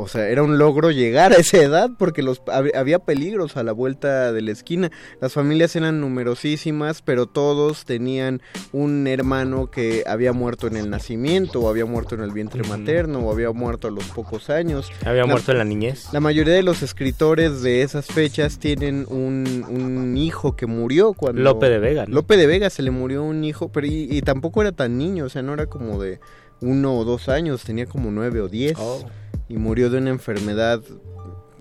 o 0.00 0.08
sea, 0.08 0.28
era 0.28 0.42
un 0.42 0.56
logro 0.58 0.90
llegar 0.90 1.32
a 1.32 1.36
esa 1.36 1.58
edad 1.58 1.90
porque 1.98 2.22
los 2.22 2.42
hab- 2.44 2.74
había 2.74 3.00
peligros 3.00 3.56
a 3.56 3.62
la 3.62 3.72
vuelta 3.72 4.32
de 4.32 4.40
la 4.42 4.52
esquina. 4.52 4.90
Las 5.20 5.32
familias 5.32 5.74
eran 5.76 6.00
numerosísimas, 6.00 7.02
pero 7.02 7.26
todos 7.26 7.84
tenían 7.84 8.40
un 8.72 9.06
hermano 9.06 9.70
que 9.70 10.04
había 10.06 10.32
muerto 10.32 10.66
en 10.68 10.76
el 10.76 10.88
nacimiento 10.88 11.60
o 11.60 11.68
había 11.68 11.84
muerto 11.84 12.14
en 12.14 12.22
el 12.22 12.30
vientre 12.32 12.62
materno 12.62 13.18
o 13.20 13.32
había 13.32 13.50
muerto 13.50 13.88
a 13.88 13.90
los 13.90 14.04
pocos 14.04 14.50
años. 14.50 14.90
Había 15.04 15.22
La- 15.22 15.26
muerto 15.26 15.52
en 15.52 15.58
la 15.58 15.64
niñez. 15.64 16.06
la 16.12 16.20
mayoría 16.20 16.54
de 16.54 16.62
los 16.62 16.82
escritores 16.82 17.62
de 17.62 17.82
esas 17.82 18.06
fechas 18.06 18.58
tienen 18.58 19.04
un, 19.08 19.64
un 19.68 20.16
hijo 20.16 20.54
que 20.56 20.66
murió 20.66 21.12
cuando... 21.12 21.42
Lope 21.42 21.68
de 21.68 21.78
Vega, 21.78 22.06
¿no? 22.06 22.14
Lope 22.14 22.36
de 22.36 22.46
Vega 22.46 22.70
se 22.70 22.82
le 22.82 22.90
murió 22.90 23.24
un 23.24 23.42
hijo, 23.44 23.68
pero 23.72 23.86
y, 23.86 24.06
y 24.10 24.22
tampoco 24.22 24.62
era 24.62 24.72
tan 24.72 24.96
niño, 24.96 25.24
o 25.24 25.28
sea, 25.28 25.42
no 25.42 25.54
era 25.54 25.66
como 25.66 26.00
de 26.00 26.20
uno 26.60 26.96
o 26.96 27.04
dos 27.04 27.28
años, 27.28 27.62
tenía 27.64 27.86
como 27.86 28.10
nueve 28.10 28.40
o 28.40 28.48
diez. 28.48 28.76
Oh. 28.78 29.08
Y 29.48 29.56
murió 29.56 29.88
de 29.88 29.98
una 29.98 30.10
enfermedad, 30.10 30.82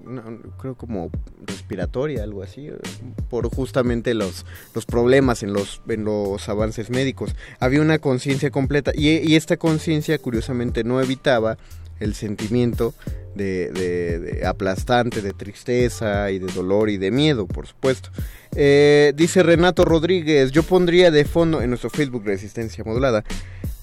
no, 0.06 0.22
creo 0.60 0.76
como 0.76 1.10
respiratoria, 1.46 2.24
algo 2.24 2.44
así, 2.44 2.70
por 3.30 3.50
justamente 3.50 4.14
los, 4.14 4.46
los 4.76 4.86
problemas 4.86 5.42
en 5.42 5.54
los, 5.54 5.82
en 5.88 6.04
los 6.04 6.50
avances 6.50 6.90
médicos. 6.90 7.34
Había 7.60 7.82
una 7.82 8.00
conciencia 8.00 8.50
completa 8.52 8.92
y, 8.94 9.08
y 9.20 9.36
esta 9.38 9.56
conciencia 9.56 10.18
curiosamente 10.18 10.84
no 10.84 11.02
evitaba 11.02 11.58
el 12.02 12.14
sentimiento 12.14 12.94
de, 13.36 13.72
de- 13.72 14.20
de 14.20 14.46
aplastante, 14.46 15.22
de 15.22 15.32
tristeza 15.32 16.30
y 16.32 16.40
de 16.40 16.52
dolor 16.52 16.90
y 16.90 16.98
de 16.98 17.12
miedo, 17.12 17.48
por 17.48 17.68
supuesto. 17.68 18.10
Eh, 18.56 19.14
dice 19.16 19.44
Renato 19.44 19.86
Rodríguez, 19.86 20.52
yo 20.52 20.64
pondría 20.64 21.10
de 21.10 21.24
fondo 21.26 21.62
en 21.62 21.70
nuestro 21.70 21.90
Facebook 21.90 22.24
Resistencia 22.26 22.84
Modulada, 22.84 23.24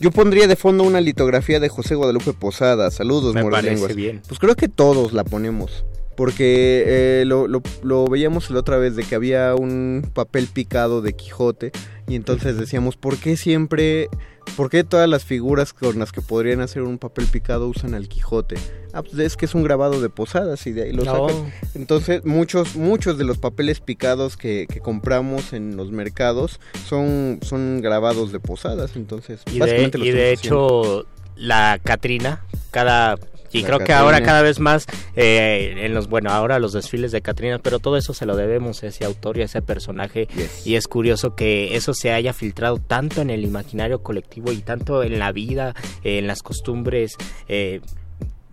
yo 0.05 0.11
pondría 0.11 0.47
de 0.47 0.55
fondo 0.55 0.85
una 0.85 1.01
litografía 1.01 1.61
de 1.61 1.71
José 1.71 1.95
Guadalupe 1.95 2.35
Posada. 2.35 2.91
Saludos, 2.91 3.35
Me 3.35 3.43
parece 3.43 3.95
bien. 3.95 4.21
Pues 4.29 4.39
creo 4.39 4.55
que 4.55 4.69
todos 4.69 5.15
la 5.15 5.25
ponemos. 5.25 5.87
Porque 6.17 6.85
eh, 6.87 7.25
lo, 7.27 7.49
lo- 7.49 7.63
lo 7.83 8.07
veíamos 8.07 8.51
la 8.51 8.61
otra 8.61 8.77
vez 8.77 8.95
de 8.97 9.03
que 9.05 9.15
había 9.15 9.55
un 9.55 10.09
papel 10.15 10.47
picado 10.47 11.03
de 11.03 11.15
Quijote 11.15 11.73
y 12.07 12.15
entonces 12.15 12.57
decíamos, 12.59 12.97
¿por 12.97 13.17
qué 13.17 13.37
siempre, 13.37 14.09
por 14.57 14.71
qué 14.71 14.85
todas 14.85 15.09
las 15.09 15.25
figuras 15.25 15.73
con 15.73 15.99
las 15.99 16.13
que 16.13 16.21
podrían 16.21 16.61
hacer 16.61 16.83
un 16.83 16.99
papel 16.99 17.27
picado 17.27 17.67
usan 17.69 17.95
al 17.95 18.09
Quijote? 18.09 18.57
Ah, 18.93 19.03
pues 19.03 19.19
es 19.19 19.37
que 19.37 19.47
es 19.47 19.57
un 19.57 19.65
grabado 19.65 20.01
de 20.01 20.09
posadas 20.09 20.65
y 20.69 20.73
de 20.73 20.85
ahí 20.85 20.93
lo 20.93 21.05
No. 21.05 21.29
sacan. 21.29 21.53
Entonces 21.75 22.25
muchos, 22.25 22.77
muchos 22.77 23.19
de 23.19 23.25
los 23.25 23.39
papeles 23.39 23.81
picados 23.81 24.37
que, 24.37 24.67
que 24.73 24.79
compramos 24.79 25.53
en 25.53 25.77
los 25.77 25.91
mercados 25.91 26.61
son, 26.87 27.41
son 27.43 27.81
grabados 27.81 28.31
de 28.31 28.39
posadas, 28.39 28.93
entonces 28.95 29.41
Y 29.49 29.55
de, 29.55 29.59
básicamente 29.61 29.99
lo 29.99 30.05
y 30.05 30.11
de 30.13 30.33
haciendo. 30.35 31.03
hecho, 31.03 31.07
la 31.37 31.81
Catrina, 31.83 32.45
cada... 32.71 33.19
Y 33.55 33.63
La 33.63 33.69
creo 33.69 33.79
que 33.79 33.93
ahora 33.93 34.21
cada 34.23 34.43
vez 34.43 34.59
más 34.59 34.87
eh, 35.15 35.77
en 35.79 35.95
los 35.95 36.09
bueno 36.09 36.31
ahora 36.31 36.59
los 36.59 36.73
desfiles 36.73 37.13
de 37.13 37.23
Catrina 37.23 37.61
pero 37.61 37.79
todo 37.79 37.97
eso 37.97 38.13
se 38.13 38.27
lo 38.27 38.35
debemos 38.37 38.83
a 38.83 38.89
ese 38.89 39.05
autor 39.05 39.39
y 39.39 39.43
a 39.43 39.45
ese 39.45 39.63
personaje. 39.63 40.29
Y 40.65 40.75
es 40.75 40.89
curioso 40.89 41.37
que 41.37 41.77
eso 41.77 41.95
se 41.95 42.13
haya 42.13 42.33
filtrado 42.33 42.79
tanto 42.79 43.23
en 43.23 43.31
el 43.31 43.45
imaginario 43.45 44.03
colectivo 44.03 44.51
y 44.51 44.59
tanto 44.59 45.03
en 45.03 45.19
la 45.19 45.31
vida 45.31 45.75
eh, 46.03 46.19
en 46.19 46.27
las 46.27 46.43
costumbres 46.43 47.17
eh, 47.49 47.81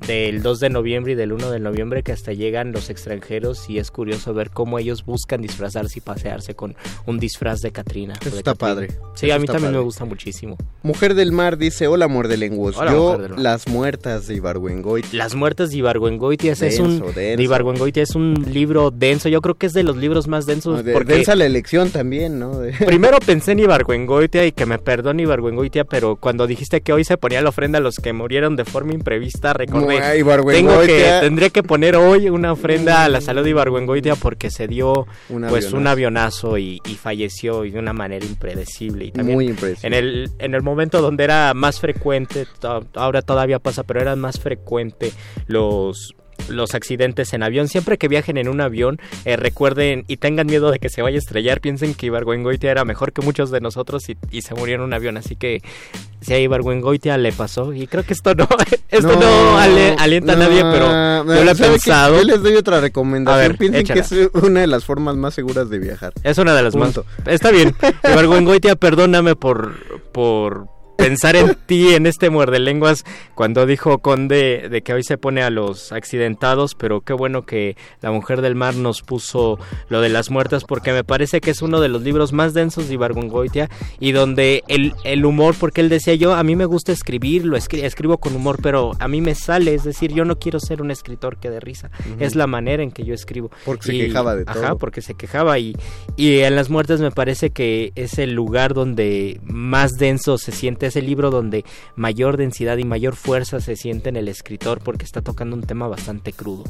del 0.07 0.41
2 0.41 0.59
de 0.59 0.69
noviembre 0.69 1.13
y 1.13 1.15
del 1.15 1.31
1 1.31 1.51
de 1.51 1.59
noviembre 1.59 2.03
que 2.03 2.11
hasta 2.11 2.33
llegan 2.33 2.71
los 2.71 2.89
extranjeros 2.89 3.69
y 3.69 3.77
es 3.77 3.91
curioso 3.91 4.33
ver 4.33 4.49
cómo 4.49 4.79
ellos 4.79 5.05
buscan 5.05 5.41
disfrazarse 5.41 5.99
y 5.99 6.01
pasearse 6.01 6.55
con 6.55 6.75
un 7.05 7.19
disfraz 7.19 7.59
de 7.61 7.71
Catrina. 7.71 8.13
Eso 8.21 8.31
de 8.31 8.37
está 8.37 8.55
padre. 8.55 8.87
Sí, 9.15 9.27
Eso 9.27 9.35
a 9.35 9.39
mí 9.39 9.45
también 9.45 9.65
padre. 9.65 9.77
me 9.77 9.83
gusta 9.83 10.05
muchísimo. 10.05 10.57
Mujer 10.83 11.13
del 11.13 11.31
Mar 11.31 11.57
dice, 11.57 11.87
hola 11.87 12.07
muerdelenguos, 12.07 12.77
Hola, 12.77 12.91
yo 12.91 13.03
Mujer 13.03 13.21
del 13.21 13.29
Mar. 13.31 13.39
las 13.39 13.67
muertas 13.67 14.27
de 14.27 14.35
Ibargüengoit. 14.35 15.05
Las 15.13 15.35
muertes 15.35 15.69
de 15.69 15.77
Ibargüengoitia 15.77 16.53
es 16.53 16.79
un 16.79 16.99
Denso, 16.99 17.13
de. 17.13 17.35
Ibargüengoitia 17.39 18.03
es 18.03 18.15
un 18.15 18.45
libro 18.51 18.91
denso, 18.91 19.29
yo 19.29 19.41
creo 19.41 19.55
que 19.55 19.67
es 19.67 19.73
de 19.73 19.83
los 19.83 19.97
libros 19.97 20.27
más 20.27 20.45
densos 20.45 20.83
De- 20.83 20.93
porque 20.93 21.13
densa 21.13 21.35
la 21.35 21.45
elección 21.45 21.91
también, 21.91 22.39
¿no? 22.39 22.57
De- 22.59 22.71
Primero 22.85 23.19
pensé 23.19 23.51
en 23.51 23.59
Ibargüengoitia 23.59 24.45
y 24.45 24.51
que 24.51 24.65
me 24.65 24.79
perdone 24.79 25.23
Ibargüengoitia, 25.23 25.83
pero 25.83 26.15
cuando 26.15 26.47
dijiste 26.47 26.81
que 26.81 26.91
hoy 26.93 27.03
se 27.03 27.17
ponía 27.17 27.41
la 27.41 27.49
ofrenda 27.49 27.77
a 27.77 27.81
los 27.81 27.95
que 27.97 28.13
murieron 28.13 28.55
de 28.55 28.65
forma 28.65 28.93
imprevista, 28.93 29.53
recordé. 29.53 29.90
Tengo 29.99 30.81
que, 30.81 31.17
tendría 31.21 31.49
que 31.49 31.63
poner 31.63 31.95
hoy 31.95 32.29
una 32.29 32.51
ofrenda 32.51 33.03
a 33.03 33.09
la 33.09 33.21
salud 33.21 33.43
de 33.43 33.51
Ibargüengoitia 33.51 34.15
porque 34.15 34.49
se 34.49 34.67
dio 34.67 35.07
Un 35.29 35.41
pues 35.41 35.65
avionazo. 35.65 35.77
un 35.77 35.87
avionazo 35.87 36.57
y, 36.57 36.79
y 36.85 36.95
falleció 36.95 37.65
y 37.65 37.71
de 37.71 37.79
una 37.79 37.93
manera 37.93 38.25
impredecible. 38.25 39.05
Y 39.05 39.11
también 39.11 39.35
Muy 39.37 39.47
impredecible. 39.47 39.97
En 39.97 40.03
el, 40.03 40.31
en 40.39 40.55
el 40.55 40.61
momento 40.61 41.01
donde 41.01 41.23
era 41.23 41.53
más 41.53 41.79
frecuente, 41.79 42.45
ahora 42.95 43.21
todavía 43.21 43.59
pasa, 43.59 43.83
pero 43.83 44.01
era 44.01 44.15
más 44.15 44.39
frecuente 44.39 45.11
los 45.47 46.15
los 46.49 46.73
accidentes 46.75 47.33
en 47.33 47.43
avión. 47.43 47.67
Siempre 47.67 47.97
que 47.97 48.07
viajen 48.07 48.37
en 48.37 48.47
un 48.47 48.61
avión, 48.61 48.99
eh, 49.25 49.35
recuerden 49.35 50.03
y 50.07 50.17
tengan 50.17 50.47
miedo 50.47 50.71
de 50.71 50.79
que 50.79 50.89
se 50.89 51.01
vaya 51.01 51.15
a 51.15 51.19
estrellar. 51.19 51.61
Piensen 51.61 51.93
que 51.93 52.07
Ibargüengoitia 52.07 52.71
era 52.71 52.85
mejor 52.85 53.13
que 53.13 53.21
muchos 53.21 53.51
de 53.51 53.61
nosotros 53.61 54.07
y, 54.09 54.17
y 54.31 54.41
se 54.41 54.53
murió 54.55 54.75
en 54.75 54.81
un 54.81 54.93
avión. 54.93 55.17
Así 55.17 55.35
que 55.35 55.61
si 56.21 56.33
a 56.33 56.39
Ibargüengoitia 56.39 57.17
le 57.17 57.31
pasó, 57.31 57.73
y 57.73 57.87
creo 57.87 58.03
que 58.03 58.13
esto 58.13 58.35
no, 58.35 58.47
esto 58.89 59.15
no, 59.19 59.57
ale- 59.57 59.95
alienta 59.97 60.33
a 60.33 60.35
nadie, 60.35 60.61
pero 60.61 61.25
yo 61.35 61.43
lo 61.43 61.51
he 61.51 61.55
pensado. 61.55 62.17
Yo 62.17 62.23
les 62.23 62.41
doy 62.43 62.55
otra 62.55 62.79
recomendación. 62.79 63.39
A 63.39 63.47
ver, 63.47 63.57
Piensen 63.57 63.81
échala. 63.81 64.01
que 64.01 64.21
es 64.23 64.29
una 64.43 64.61
de 64.61 64.67
las 64.67 64.85
formas 64.85 65.15
más 65.15 65.33
seguras 65.33 65.69
de 65.69 65.79
viajar. 65.79 66.13
Es 66.23 66.37
una 66.37 66.53
de 66.53 66.61
las 66.63 66.73
Punto. 66.75 67.05
más. 67.19 67.27
Está 67.27 67.51
bien. 67.51 67.75
Ibargüengoitia, 68.03 68.75
perdóname 68.75 69.35
por, 69.35 69.73
por 70.11 70.67
pensar 71.01 71.35
en 71.35 71.55
ti 71.65 71.93
en 71.93 72.05
este 72.05 72.29
muerde 72.29 72.59
lenguas 72.59 73.03
cuando 73.35 73.65
dijo 73.65 73.99
Conde 73.99 74.67
de 74.69 74.81
que 74.81 74.93
hoy 74.93 75.03
se 75.03 75.17
pone 75.17 75.41
a 75.41 75.49
los 75.49 75.91
accidentados, 75.91 76.75
pero 76.75 77.01
qué 77.01 77.13
bueno 77.13 77.45
que 77.45 77.75
la 78.01 78.11
mujer 78.11 78.41
del 78.41 78.55
mar 78.55 78.75
nos 78.75 79.01
puso 79.01 79.59
lo 79.89 80.01
de 80.01 80.09
las 80.09 80.29
muertas 80.29 80.63
porque 80.63 80.91
me 80.93 81.03
parece 81.03 81.41
que 81.41 81.51
es 81.51 81.61
uno 81.61 81.81
de 81.81 81.89
los 81.89 82.01
libros 82.03 82.33
más 82.33 82.53
densos 82.53 82.87
de 82.87 82.93
Ibargüengoitia 82.95 83.69
y 83.99 84.11
donde 84.11 84.63
el, 84.67 84.93
el 85.03 85.25
humor, 85.25 85.55
porque 85.59 85.81
él 85.81 85.89
decía 85.89 86.13
yo, 86.15 86.33
a 86.35 86.43
mí 86.43 86.55
me 86.55 86.65
gusta 86.65 86.91
escribir, 86.91 87.45
lo 87.45 87.57
escri- 87.57 87.83
escribo 87.83 88.17
con 88.19 88.35
humor, 88.35 88.59
pero 88.61 88.91
a 88.99 89.07
mí 89.07 89.21
me 89.21 89.35
sale, 89.35 89.73
es 89.73 89.83
decir, 89.83 90.13
yo 90.13 90.25
no 90.25 90.37
quiero 90.37 90.59
ser 90.59 90.81
un 90.81 90.91
escritor 90.91 91.37
que 91.37 91.49
de 91.49 91.59
risa, 91.59 91.89
es 92.19 92.35
la 92.35 92.47
manera 92.47 92.83
en 92.83 92.91
que 92.91 93.03
yo 93.03 93.13
escribo. 93.13 93.49
Porque 93.65 93.87
se 93.87 93.91
quejaba 93.97 94.35
de 94.35 94.43
Ajá, 94.45 94.69
todo. 94.69 94.77
porque 94.77 95.01
se 95.01 95.15
quejaba 95.15 95.57
y, 95.59 95.75
y 96.15 96.39
en 96.39 96.55
las 96.55 96.69
muertes 96.69 97.01
me 97.01 97.11
parece 97.11 97.49
que 97.49 97.91
es 97.95 98.19
el 98.19 98.33
lugar 98.33 98.73
donde 98.73 99.39
más 99.43 99.91
denso 99.93 100.37
se 100.37 100.51
siente, 100.51 100.90
es 100.91 100.95
el 100.97 101.05
libro 101.05 101.31
donde 101.31 101.65
mayor 101.95 102.37
densidad 102.37 102.77
y 102.77 102.83
mayor 102.83 103.15
fuerza 103.15 103.59
se 103.59 103.75
siente 103.75 104.09
en 104.09 104.17
el 104.17 104.27
escritor 104.27 104.79
porque 104.83 105.05
está 105.05 105.21
tocando 105.21 105.55
un 105.55 105.63
tema 105.63 105.87
bastante 105.87 106.33
crudo. 106.33 106.63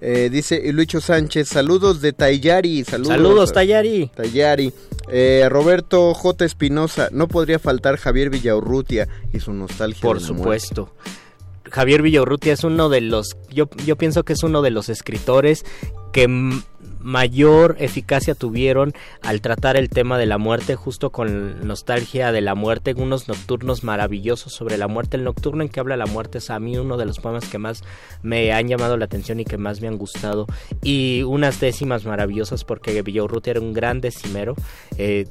Eh, 0.00 0.30
dice 0.30 0.72
Lucho 0.72 1.00
Sánchez, 1.00 1.48
saludos 1.48 2.00
de 2.00 2.12
Tayari. 2.12 2.84
Saludos, 2.84 3.08
Saludos, 3.08 3.52
Tayari. 3.52 4.10
Tayari. 4.14 4.72
Eh, 5.08 5.46
Roberto 5.48 6.12
J. 6.12 6.44
Espinosa, 6.44 7.08
no 7.12 7.28
podría 7.28 7.58
faltar 7.58 7.96
Javier 7.96 8.28
Villaurrutia 8.28 9.08
y 9.32 9.38
su 9.38 9.52
nostalgia. 9.52 10.00
Por 10.00 10.20
de 10.20 10.22
la 10.22 10.32
muerte. 10.32 10.42
supuesto. 10.42 10.94
Javier 11.70 12.02
Villaurrutia 12.02 12.52
es 12.52 12.64
uno 12.64 12.88
de 12.88 13.00
los, 13.00 13.36
yo, 13.50 13.70
yo 13.86 13.96
pienso 13.96 14.24
que 14.24 14.34
es 14.34 14.42
uno 14.42 14.60
de 14.60 14.70
los 14.70 14.88
escritores 14.88 15.64
que 16.12 16.28
mayor 17.02 17.76
eficacia 17.78 18.34
tuvieron 18.34 18.92
al 19.22 19.40
tratar 19.40 19.76
el 19.76 19.88
tema 19.88 20.18
de 20.18 20.26
la 20.26 20.38
muerte, 20.38 20.76
justo 20.76 21.10
con 21.10 21.66
nostalgia 21.66 22.32
de 22.32 22.40
la 22.40 22.54
muerte, 22.54 22.94
unos 22.96 23.28
nocturnos 23.28 23.84
maravillosos 23.84 24.52
sobre 24.52 24.78
la 24.78 24.88
muerte. 24.88 25.16
El 25.16 25.24
nocturno 25.24 25.62
en 25.62 25.68
que 25.68 25.80
habla 25.80 25.96
la 25.96 26.06
muerte 26.06 26.38
es 26.38 26.50
a 26.50 26.58
mí 26.58 26.76
uno 26.76 26.96
de 26.96 27.06
los 27.06 27.18
poemas 27.18 27.48
que 27.48 27.58
más 27.58 27.82
me 28.22 28.52
han 28.52 28.68
llamado 28.68 28.96
la 28.96 29.06
atención 29.06 29.40
y 29.40 29.44
que 29.44 29.58
más 29.58 29.80
me 29.80 29.88
han 29.88 29.98
gustado. 29.98 30.46
Y 30.82 31.22
unas 31.24 31.60
décimas 31.60 32.04
maravillosas 32.04 32.64
porque 32.64 33.02
Villaurrutia 33.02 33.52
era 33.52 33.60
un 33.60 33.72
gran 33.72 34.00
decimero. 34.00 34.54
Eh, 34.96 35.26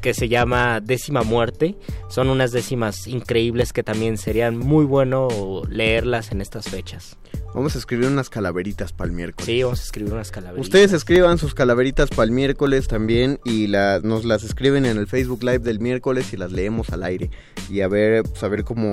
que 0.00 0.14
se 0.14 0.28
llama 0.28 0.80
Décima 0.80 1.22
Muerte. 1.22 1.76
Son 2.08 2.28
unas 2.28 2.50
décimas 2.50 3.06
increíbles 3.06 3.72
que 3.72 3.84
también 3.84 4.18
serían 4.18 4.58
muy 4.58 4.84
bueno 4.84 5.28
leerlas 5.68 6.32
en 6.32 6.40
estas 6.40 6.68
fechas. 6.68 7.16
Vamos 7.56 7.74
a 7.74 7.78
escribir 7.78 8.06
unas 8.08 8.28
calaveritas 8.28 8.92
para 8.92 9.08
el 9.08 9.16
miércoles. 9.16 9.46
Sí, 9.46 9.62
vamos 9.62 9.80
a 9.80 9.82
escribir 9.82 10.12
unas 10.12 10.30
calaveritas. 10.30 10.66
Ustedes 10.66 10.92
escriban 10.92 11.38
sus 11.38 11.54
calaveritas 11.54 12.10
para 12.10 12.24
el 12.24 12.30
miércoles 12.30 12.86
también 12.86 13.40
y 13.46 13.66
la, 13.66 13.98
nos 14.02 14.26
las 14.26 14.44
escriben 14.44 14.84
en 14.84 14.98
el 14.98 15.06
Facebook 15.06 15.42
Live 15.42 15.60
del 15.60 15.80
miércoles 15.80 16.32
y 16.34 16.36
las 16.36 16.52
leemos 16.52 16.90
al 16.90 17.02
aire. 17.02 17.30
Y 17.70 17.80
a 17.80 17.88
ver, 17.88 18.24
pues 18.24 18.42
a 18.44 18.48
ver 18.48 18.62
cómo, 18.64 18.92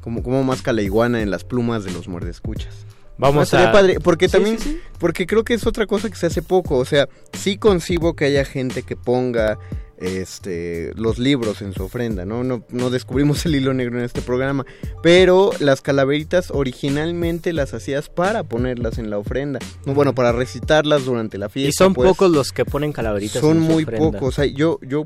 cómo, 0.00 0.24
cómo 0.24 0.42
más 0.42 0.60
calaiguana 0.60 1.22
en 1.22 1.30
las 1.30 1.44
plumas 1.44 1.84
de 1.84 1.92
los 1.92 2.08
muerdescuchas. 2.08 2.74
Vamos 3.16 3.54
Ah, 3.54 3.70
a... 3.70 3.72
padre, 3.72 4.00
porque 4.00 4.26
Sí, 4.26 4.32
también, 4.32 4.58
sí, 4.58 4.70
sí. 4.70 4.80
porque 4.98 5.26
creo 5.26 5.44
que 5.44 5.54
es 5.54 5.64
otra 5.66 5.86
cosa 5.86 6.10
que 6.10 6.16
se 6.16 6.26
hace 6.26 6.42
poco, 6.42 6.78
o 6.78 6.84
sea, 6.84 7.08
sí 7.32 7.58
concibo 7.58 8.14
que 8.14 8.24
haya 8.24 8.44
gente 8.44 8.82
que 8.82 8.96
ponga 8.96 9.56
este 10.00 10.92
los 10.94 11.18
libros 11.18 11.62
en 11.62 11.72
su 11.72 11.84
ofrenda, 11.84 12.24
¿no? 12.24 12.44
No, 12.44 12.62
no 12.70 12.90
descubrimos 12.90 13.44
el 13.46 13.54
hilo 13.56 13.74
negro 13.74 13.98
en 13.98 14.04
este 14.04 14.22
programa, 14.22 14.64
pero 15.02 15.50
las 15.60 15.80
calaveritas 15.80 16.50
originalmente 16.50 17.52
las 17.52 17.74
hacías 17.74 18.08
para 18.08 18.44
ponerlas 18.44 18.98
en 18.98 19.10
la 19.10 19.18
ofrenda, 19.18 19.58
no, 19.84 19.94
bueno, 19.94 20.14
para 20.14 20.32
recitarlas 20.32 21.04
durante 21.04 21.38
la 21.38 21.48
fiesta. 21.48 21.68
Y 21.68 21.72
son 21.72 21.94
pues, 21.94 22.08
pocos 22.08 22.30
los 22.30 22.52
que 22.52 22.64
ponen 22.64 22.92
calaveritas. 22.92 23.40
Son 23.40 23.58
en 23.58 23.66
su 23.66 23.72
muy 23.72 23.82
ofrenda. 23.84 24.12
pocos, 24.12 24.28
o 24.28 24.32
sea, 24.32 24.44
yo, 24.46 24.78
yo 24.82 25.02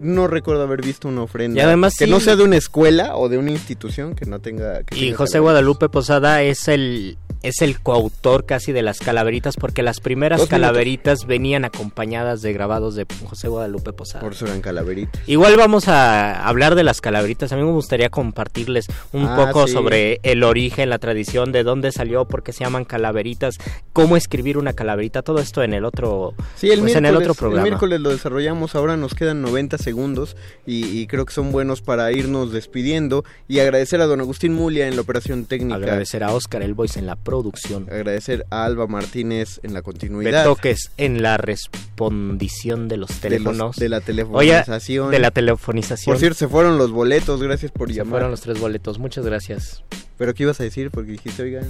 no 0.00 0.28
recuerdo 0.28 0.62
haber 0.62 0.82
visto 0.82 1.08
una 1.08 1.22
ofrenda 1.22 1.60
Y 1.60 1.64
además 1.64 1.94
que 1.98 2.04
sí- 2.04 2.10
no 2.10 2.20
sea 2.20 2.36
de 2.36 2.44
una 2.44 2.56
escuela 2.56 3.16
o 3.16 3.28
de 3.28 3.38
una 3.38 3.50
institución 3.50 4.14
que 4.14 4.26
no 4.26 4.38
tenga 4.38 4.82
que 4.84 4.96
Y 4.96 5.00
tenga 5.06 5.16
José. 5.18 5.38
Guadalupe 5.40 5.88
Posada 5.88 6.42
es 6.42 6.68
el 6.68 7.18
es 7.42 7.62
el 7.62 7.80
coautor 7.80 8.46
casi 8.46 8.72
de 8.72 8.82
las 8.82 8.98
calaveritas 8.98 9.56
porque 9.56 9.82
las 9.82 10.00
primeras 10.00 10.46
calaveritas 10.46 11.26
venían 11.26 11.64
acompañadas 11.64 12.42
de 12.42 12.52
grabados 12.52 12.94
de 12.94 13.06
José 13.28 13.48
Guadalupe 13.48 13.92
Posada. 13.92 14.20
Por 14.22 14.32
eso 14.32 14.46
eran 14.46 14.60
calaveritas. 14.60 15.22
Igual 15.26 15.56
vamos 15.56 15.88
a 15.88 16.46
hablar 16.46 16.74
de 16.74 16.82
las 16.84 17.00
calaveritas. 17.00 17.52
A 17.52 17.56
mí 17.56 17.62
me 17.62 17.70
gustaría 17.72 18.08
compartirles 18.10 18.86
un 19.12 19.26
Ah, 19.26 19.36
poco 19.46 19.66
sí. 19.66 19.72
sobre 19.74 20.20
el 20.22 20.42
origen, 20.44 20.90
la 20.90 20.98
tradición, 20.98 21.52
de 21.52 21.62
dónde 21.62 21.92
salió, 21.92 22.24
por 22.26 22.42
qué 22.42 22.52
se 22.52 22.64
llaman 22.64 22.84
calaveritas, 22.84 23.58
cómo 23.92 24.16
escribir 24.16 24.58
una 24.58 24.72
calaverita, 24.72 25.22
todo 25.22 25.38
esto 25.38 25.62
en 25.62 25.74
el 25.74 25.84
otro, 25.84 26.34
Sí, 26.56 26.70
el, 26.70 26.80
pues, 26.80 26.92
miércoles, 26.92 26.96
en 26.96 27.06
el 27.06 27.16
otro 27.16 27.32
el 27.32 27.38
programa. 27.38 27.62
miércoles 27.62 28.00
lo 28.00 28.10
desarrollamos, 28.10 28.74
ahora 28.74 28.96
nos 28.96 29.14
quedan 29.14 29.42
90 29.42 29.78
segundos 29.78 30.36
y, 30.66 30.84
y 30.98 31.06
creo 31.06 31.24
que 31.26 31.32
son 31.34 31.52
buenos 31.52 31.82
para 31.82 32.10
irnos 32.12 32.52
despidiendo 32.52 33.24
y 33.48 33.60
agradecer 33.60 34.00
a 34.00 34.06
don 34.06 34.20
Agustín 34.20 34.54
Mulia 34.54 34.88
en 34.88 34.96
la 34.96 35.02
operación 35.02 35.44
técnica. 35.46 35.76
Agradecer 35.76 36.24
a 36.24 36.32
Oscar 36.32 36.62
El 36.62 36.74
Voice 36.74 36.98
en 36.98 37.06
la 37.06 37.16
producción. 37.28 37.86
Agradecer 37.90 38.46
a 38.50 38.64
Alba 38.64 38.86
Martínez 38.86 39.60
en 39.62 39.74
la 39.74 39.82
continuidad. 39.82 40.42
Betoques 40.44 40.90
en 40.96 41.22
la 41.22 41.36
respondición 41.36 42.88
de 42.88 42.96
los 42.96 43.08
de, 43.08 43.14
los- 43.14 43.20
teléfonos. 43.20 43.76
de 43.76 43.88
la 43.88 43.96
Oye, 43.98 44.04
telefonización. 44.04 45.10
de 45.10 45.18
la 45.18 45.30
telefonización. 45.30 46.12
Por 46.14 46.18
cierto, 46.20 46.38
se 46.38 46.48
fueron 46.48 46.78
los 46.78 46.90
boletos, 46.90 47.42
gracias 47.42 47.72
por 47.72 47.88
Se 47.88 47.94
llamar. 47.96 48.10
fueron 48.12 48.30
los 48.30 48.40
tres 48.40 48.60
boletos, 48.60 48.98
muchas 48.98 49.24
gracias. 49.24 49.82
Pero 50.16 50.34
¿qué 50.34 50.42
ibas 50.44 50.60
a 50.60 50.64
decir? 50.64 50.90
Porque 50.90 51.12
dijiste, 51.12 51.42
oigan... 51.42 51.66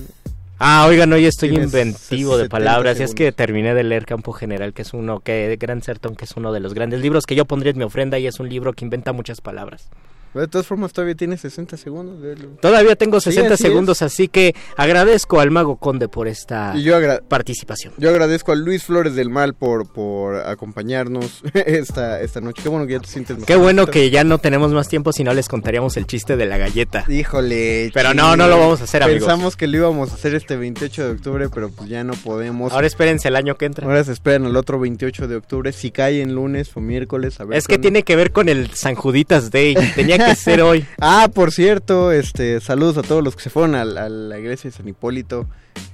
Ah, 0.60 0.86
oigan, 0.88 1.12
hoy 1.12 1.24
estoy 1.24 1.50
inventivo 1.54 2.32
de 2.36 2.44
70 2.44 2.48
palabras. 2.48 2.98
Y 2.98 3.04
es 3.04 3.14
que 3.14 3.30
terminé 3.30 3.74
de 3.74 3.84
leer 3.84 4.06
Campo 4.06 4.32
General, 4.32 4.72
que 4.72 4.82
es 4.82 4.92
uno, 4.92 5.20
que 5.20 5.56
Gran 5.60 5.82
Sertón, 5.82 6.16
que 6.16 6.24
es 6.24 6.32
uno 6.36 6.52
de 6.52 6.58
los 6.58 6.74
grandes 6.74 7.00
libros 7.00 7.26
que 7.26 7.36
yo 7.36 7.44
pondría 7.44 7.70
en 7.70 7.78
mi 7.78 7.84
ofrenda 7.84 8.18
y 8.18 8.26
es 8.26 8.40
un 8.40 8.48
libro 8.48 8.72
que 8.72 8.84
inventa 8.84 9.12
muchas 9.12 9.40
palabras. 9.40 9.88
De 10.34 10.46
todas 10.48 10.66
formas, 10.66 10.92
todavía 10.92 11.14
tienes 11.14 11.40
60 11.40 11.76
segundos. 11.76 12.20
velo. 12.20 12.48
Todavía 12.60 12.96
tengo 12.96 13.20
Sí, 13.20 13.30
60 13.32 13.54
así 13.54 13.62
es. 13.64 13.68
segundos, 13.68 14.02
así 14.02 14.28
que 14.28 14.54
agradezco 14.76 15.40
al 15.40 15.50
Mago 15.50 15.76
Conde 15.76 16.08
por 16.08 16.28
esta 16.28 16.72
Y 16.76 16.82
yo 16.82 16.96
agra- 16.96 17.20
participación. 17.26 17.92
Yo 17.98 18.10
agradezco 18.10 18.52
a 18.52 18.54
Luis 18.54 18.84
Flores 18.84 19.14
del 19.14 19.30
Mal 19.30 19.54
por, 19.54 19.86
por 19.92 20.36
acompañarnos 20.36 21.42
esta, 21.54 22.20
esta 22.20 22.40
noche. 22.40 22.62
Qué 22.62 22.68
bueno 22.68 22.86
que 22.86 22.92
ya 22.94 23.00
te 23.00 23.08
sientes 23.08 23.36
mejor. 23.36 23.46
Qué 23.46 23.56
bueno 23.56 23.86
que 23.86 24.10
ya 24.10 24.24
no 24.24 24.38
tenemos 24.38 24.72
más 24.72 24.88
tiempo, 24.88 25.12
si 25.12 25.24
no 25.24 25.32
les 25.34 25.48
contaríamos 25.48 25.96
el 25.96 26.06
chiste 26.06 26.36
de 26.36 26.46
la 26.46 26.58
galleta. 26.58 27.04
Híjole. 27.08 27.90
Pero 27.94 28.14
no, 28.14 28.36
no 28.36 28.46
lo 28.48 28.58
vamos 28.58 28.80
a 28.80 28.84
hacer, 28.84 29.02
amigos. 29.02 29.22
Pensamos 29.24 29.56
que 29.56 29.66
lo 29.66 29.76
íbamos 29.78 30.10
a 30.10 30.14
hacer 30.14 30.34
este 30.34 30.56
28 30.56 31.04
de 31.04 31.10
octubre, 31.12 31.48
pero 31.48 31.70
pues 31.70 31.88
ya 31.88 32.04
no 32.04 32.14
podemos. 32.14 32.72
Ahora 32.72 32.86
espérense 32.86 33.28
el 33.28 33.36
año 33.36 33.56
que 33.56 33.64
entra. 33.66 33.86
Ahora 33.86 34.04
se 34.04 34.12
esperan 34.12 34.44
el 34.46 34.56
otro 34.56 34.78
28 34.78 35.28
de 35.28 35.36
octubre. 35.36 35.72
Si 35.72 35.90
cae 35.90 36.20
en 36.22 36.34
lunes 36.34 36.70
o 36.74 36.80
miércoles, 36.80 37.40
a 37.40 37.44
ver. 37.44 37.58
Es 37.58 37.66
que 37.66 37.78
tiene 37.78 38.02
que 38.02 38.16
ver 38.16 38.32
con 38.32 38.48
el 38.48 38.70
San 38.74 38.94
Juditas 38.94 39.50
Day. 39.50 39.74
Tenía 39.94 40.17
que 40.18 40.34
ser 40.34 40.62
hoy. 40.62 40.84
Ah, 41.00 41.28
por 41.32 41.52
cierto, 41.52 42.12
este, 42.12 42.60
saludos 42.60 42.96
a 42.98 43.02
todos 43.02 43.22
los 43.24 43.34
que 43.36 43.42
se 43.42 43.50
fueron 43.50 43.74
a, 43.74 43.84
la- 43.84 44.04
a 44.04 44.08
la 44.08 44.38
iglesia 44.38 44.70
de 44.70 44.76
San 44.76 44.88
Hipólito, 44.88 45.46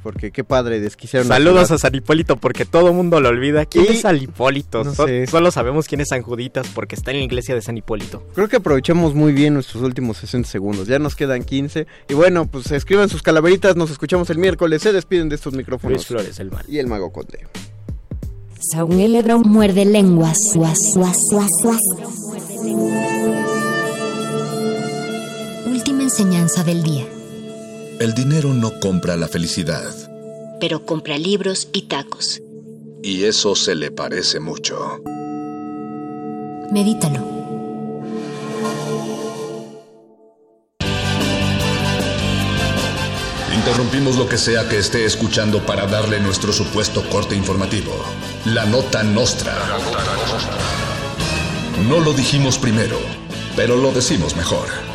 porque 0.03 0.31
qué 0.33 0.45
padre 0.45 0.81
desquiciaron. 0.81 1.29
Saludos 1.29 1.71
a 1.71 1.79
San 1.79 1.95
Hipólito 1.95 2.37
porque 2.37 2.65
todo 2.65 2.93
mundo 2.93 3.21
lo 3.21 3.29
olvida. 3.29 3.65
¿Quién 3.67 3.85
Y- 3.85 3.89
es 3.95 4.01
San 4.03 4.17
Hipólito? 4.17 4.83
No 4.85 4.95
So- 4.95 5.07
sé. 5.07 5.27
Solo 5.27 5.51
sabemos 5.51 5.87
quién 5.87 6.01
es 6.01 6.09
San 6.09 6.23
Juditas 6.23 6.67
porque 6.75 6.95
está 6.95 7.11
en 7.11 7.19
la 7.19 7.25
iglesia 7.25 7.55
de 7.55 7.63
San 7.63 7.77
Hipólito. 7.77 8.23
Creo 8.35 8.49
que 8.49 8.57
aprovechamos 8.57 9.15
muy 9.15 9.33
bien 9.33 9.55
nuestros 9.55 9.83
últimos 9.83 10.17
60 10.19 10.49
segundos. 10.49 10.89
Ya 10.89 10.99
nos 10.99 11.15
quedan 11.17 11.45
15. 11.45 11.87
Y 12.09 12.15
bueno, 12.15 12.47
pues 12.47 12.71
escriban 12.73 13.09
sus 13.09 13.23
calaveritas. 13.23 13.77
Nos 13.77 13.91
escuchamos 13.91 14.31
el 14.31 14.39
miércoles. 14.39 14.83
Se 14.83 14.93
despiden 14.93 15.29
de 15.29 15.37
estos 15.37 15.53
micrófonos. 15.55 15.93
Luis 15.97 16.07
Flores, 16.07 16.39
el 16.41 16.51
mal. 16.51 16.65
Y 16.69 16.79
el 16.79 16.87
Mago 16.87 17.13
Conde. 17.13 17.47
Saúl 18.73 18.99
Eledrón 18.99 19.43
muerde 19.47 19.85
lenguas. 19.85 20.39
Suas, 20.53 20.79
suas, 20.93 21.17
suas, 21.31 21.51
suas. 21.61 21.81
Última 22.65 23.54
enseñanza 26.15 26.63
del 26.63 26.85
día. 26.85 27.09
El 27.99 28.15
dinero 28.15 28.55
no 28.55 28.79
compra 28.79 29.17
la 29.17 29.27
felicidad. 29.27 29.93
Pero 30.61 30.87
compra 30.87 31.19
libros 31.19 31.67
y 31.73 31.89
tacos. 31.89 32.41
Y 33.03 33.25
eso 33.25 33.57
se 33.57 33.75
le 33.75 33.91
parece 33.91 34.39
mucho. 34.39 35.03
Medítalo. 36.71 37.21
Interrumpimos 43.53 44.17
lo 44.17 44.29
que 44.29 44.39
sea 44.39 44.69
que 44.69 44.79
esté 44.79 45.05
escuchando 45.07 45.67
para 45.67 45.89
darle 45.89 46.21
nuestro 46.21 46.53
supuesto 46.53 47.03
corte 47.11 47.35
informativo. 47.35 47.93
La 48.45 48.67
nota 48.67 49.03
nostra. 49.03 49.53
No 51.89 51.99
lo 51.99 52.13
dijimos 52.13 52.57
primero, 52.57 53.01
pero 53.57 53.77
lo 53.77 53.91
decimos 53.91 54.37
mejor. 54.37 54.94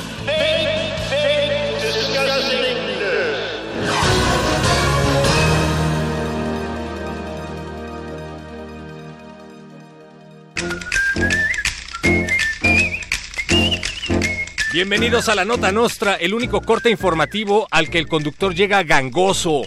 Bienvenidos 14.72 15.30
a 15.30 15.36
la 15.36 15.46
Nota 15.46 15.72
Nostra, 15.72 16.14
el 16.14 16.36
único 16.36 16.62
corte 16.62 16.92
informativo 16.92 17.68
al 17.72 17.90
que 17.90 17.98
el 17.98 18.08
conductor 18.08 18.54
llega 18.54 18.84
gangoso. 18.84 19.64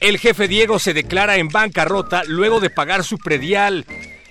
El 0.00 0.18
jefe 0.18 0.48
Diego 0.48 0.80
se 0.80 0.92
declara 0.92 1.36
en 1.36 1.46
bancarrota 1.46 2.24
luego 2.26 2.58
de 2.58 2.68
pagar 2.68 3.04
su 3.04 3.18
predial. 3.18 3.86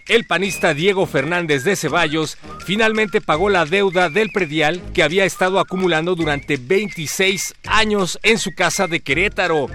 El 0.09 0.25
panista 0.25 0.73
Diego 0.73 1.05
Fernández 1.05 1.63
de 1.63 1.77
Ceballos 1.77 2.37
finalmente 2.65 3.21
pagó 3.21 3.47
la 3.49 3.65
deuda 3.65 4.09
del 4.09 4.31
predial 4.33 4.81
que 4.93 5.01
había 5.03 5.23
estado 5.23 5.61
acumulando 5.61 6.13
durante 6.15 6.57
26 6.57 7.53
años 7.67 8.19
en 8.21 8.37
su 8.37 8.53
casa 8.53 8.87
de 8.87 8.99
Querétaro. 8.99 9.67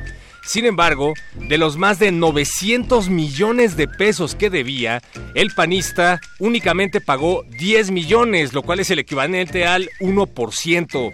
Sin 0.46 0.64
embargo, 0.64 1.14
de 1.34 1.58
los 1.58 1.76
más 1.76 1.98
de 1.98 2.12
900 2.12 3.08
millones 3.08 3.76
de 3.76 3.88
pesos 3.88 4.34
que 4.34 4.48
debía, 4.48 5.02
el 5.34 5.50
panista 5.50 6.20
únicamente 6.38 7.00
pagó 7.00 7.44
10 7.58 7.90
millones, 7.90 8.52
lo 8.52 8.62
cual 8.62 8.80
es 8.80 8.90
el 8.90 9.00
equivalente 9.00 9.66
al 9.66 9.90
1%. 10.00 11.12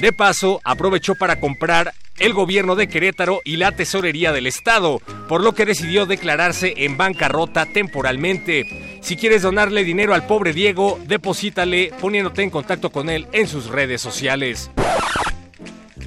De 0.00 0.12
paso, 0.12 0.60
aprovechó 0.64 1.14
para 1.14 1.40
comprar 1.40 1.92
el 2.18 2.32
gobierno 2.32 2.74
de 2.74 2.88
Querétaro 2.88 3.40
y 3.44 3.56
la 3.56 3.72
tesorería 3.72 4.32
del 4.32 4.46
Estado, 4.46 5.00
por 5.28 5.42
lo 5.42 5.54
que 5.54 5.66
decidió 5.66 6.06
declararse 6.06 6.74
en 6.78 6.96
bancarrota 6.96 7.66
temporalmente. 7.66 8.98
Si 9.02 9.16
quieres 9.16 9.42
donarle 9.42 9.84
dinero 9.84 10.14
al 10.14 10.26
pobre 10.26 10.52
Diego, 10.52 10.98
deposítale 11.06 11.92
poniéndote 12.00 12.42
en 12.42 12.50
contacto 12.50 12.90
con 12.90 13.08
él 13.08 13.26
en 13.32 13.46
sus 13.46 13.68
redes 13.68 14.00
sociales. 14.00 14.70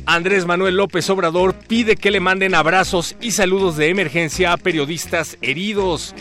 Andrés 0.06 0.45
Manuel 0.45 0.76
López 0.76 1.10
Obrador 1.10 1.56
pide 1.56 1.95
que 1.95 2.12
le 2.12 2.20
manden 2.20 2.56
abrazos 2.56 3.16
y 3.22 3.32
saludos 3.32 3.78
de 3.78 3.88
emergencia 3.88 4.51
a 4.51 4.58
periodistas 4.58 5.38
heridos. 5.41 6.14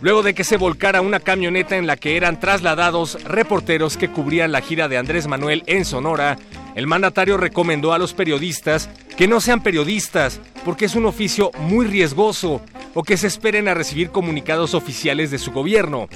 Luego 0.00 0.22
de 0.22 0.34
que 0.34 0.44
se 0.44 0.56
volcara 0.56 1.00
una 1.00 1.18
camioneta 1.18 1.76
en 1.76 1.86
la 1.86 1.96
que 1.96 2.16
eran 2.16 2.38
trasladados 2.38 3.22
reporteros 3.24 3.96
que 3.96 4.08
cubrían 4.08 4.52
la 4.52 4.60
gira 4.60 4.86
de 4.86 4.98
Andrés 4.98 5.26
Manuel 5.26 5.64
en 5.66 5.84
Sonora, 5.84 6.38
el 6.76 6.86
mandatario 6.86 7.36
recomendó 7.36 7.92
a 7.92 7.98
los 7.98 8.14
periodistas 8.14 8.88
que 9.16 9.26
no 9.26 9.40
sean 9.40 9.62
periodistas 9.62 10.40
porque 10.64 10.84
es 10.84 10.94
un 10.94 11.06
oficio 11.06 11.50
muy 11.58 11.86
riesgoso. 11.86 12.62
o 12.96 13.02
que 13.02 13.16
se 13.16 13.26
esperen 13.26 13.66
a 13.66 13.74
recibir 13.74 14.10
comunicados 14.10 14.72
oficiales 14.72 15.32
de 15.32 15.38
su 15.38 15.50
gobierno. 15.50 16.08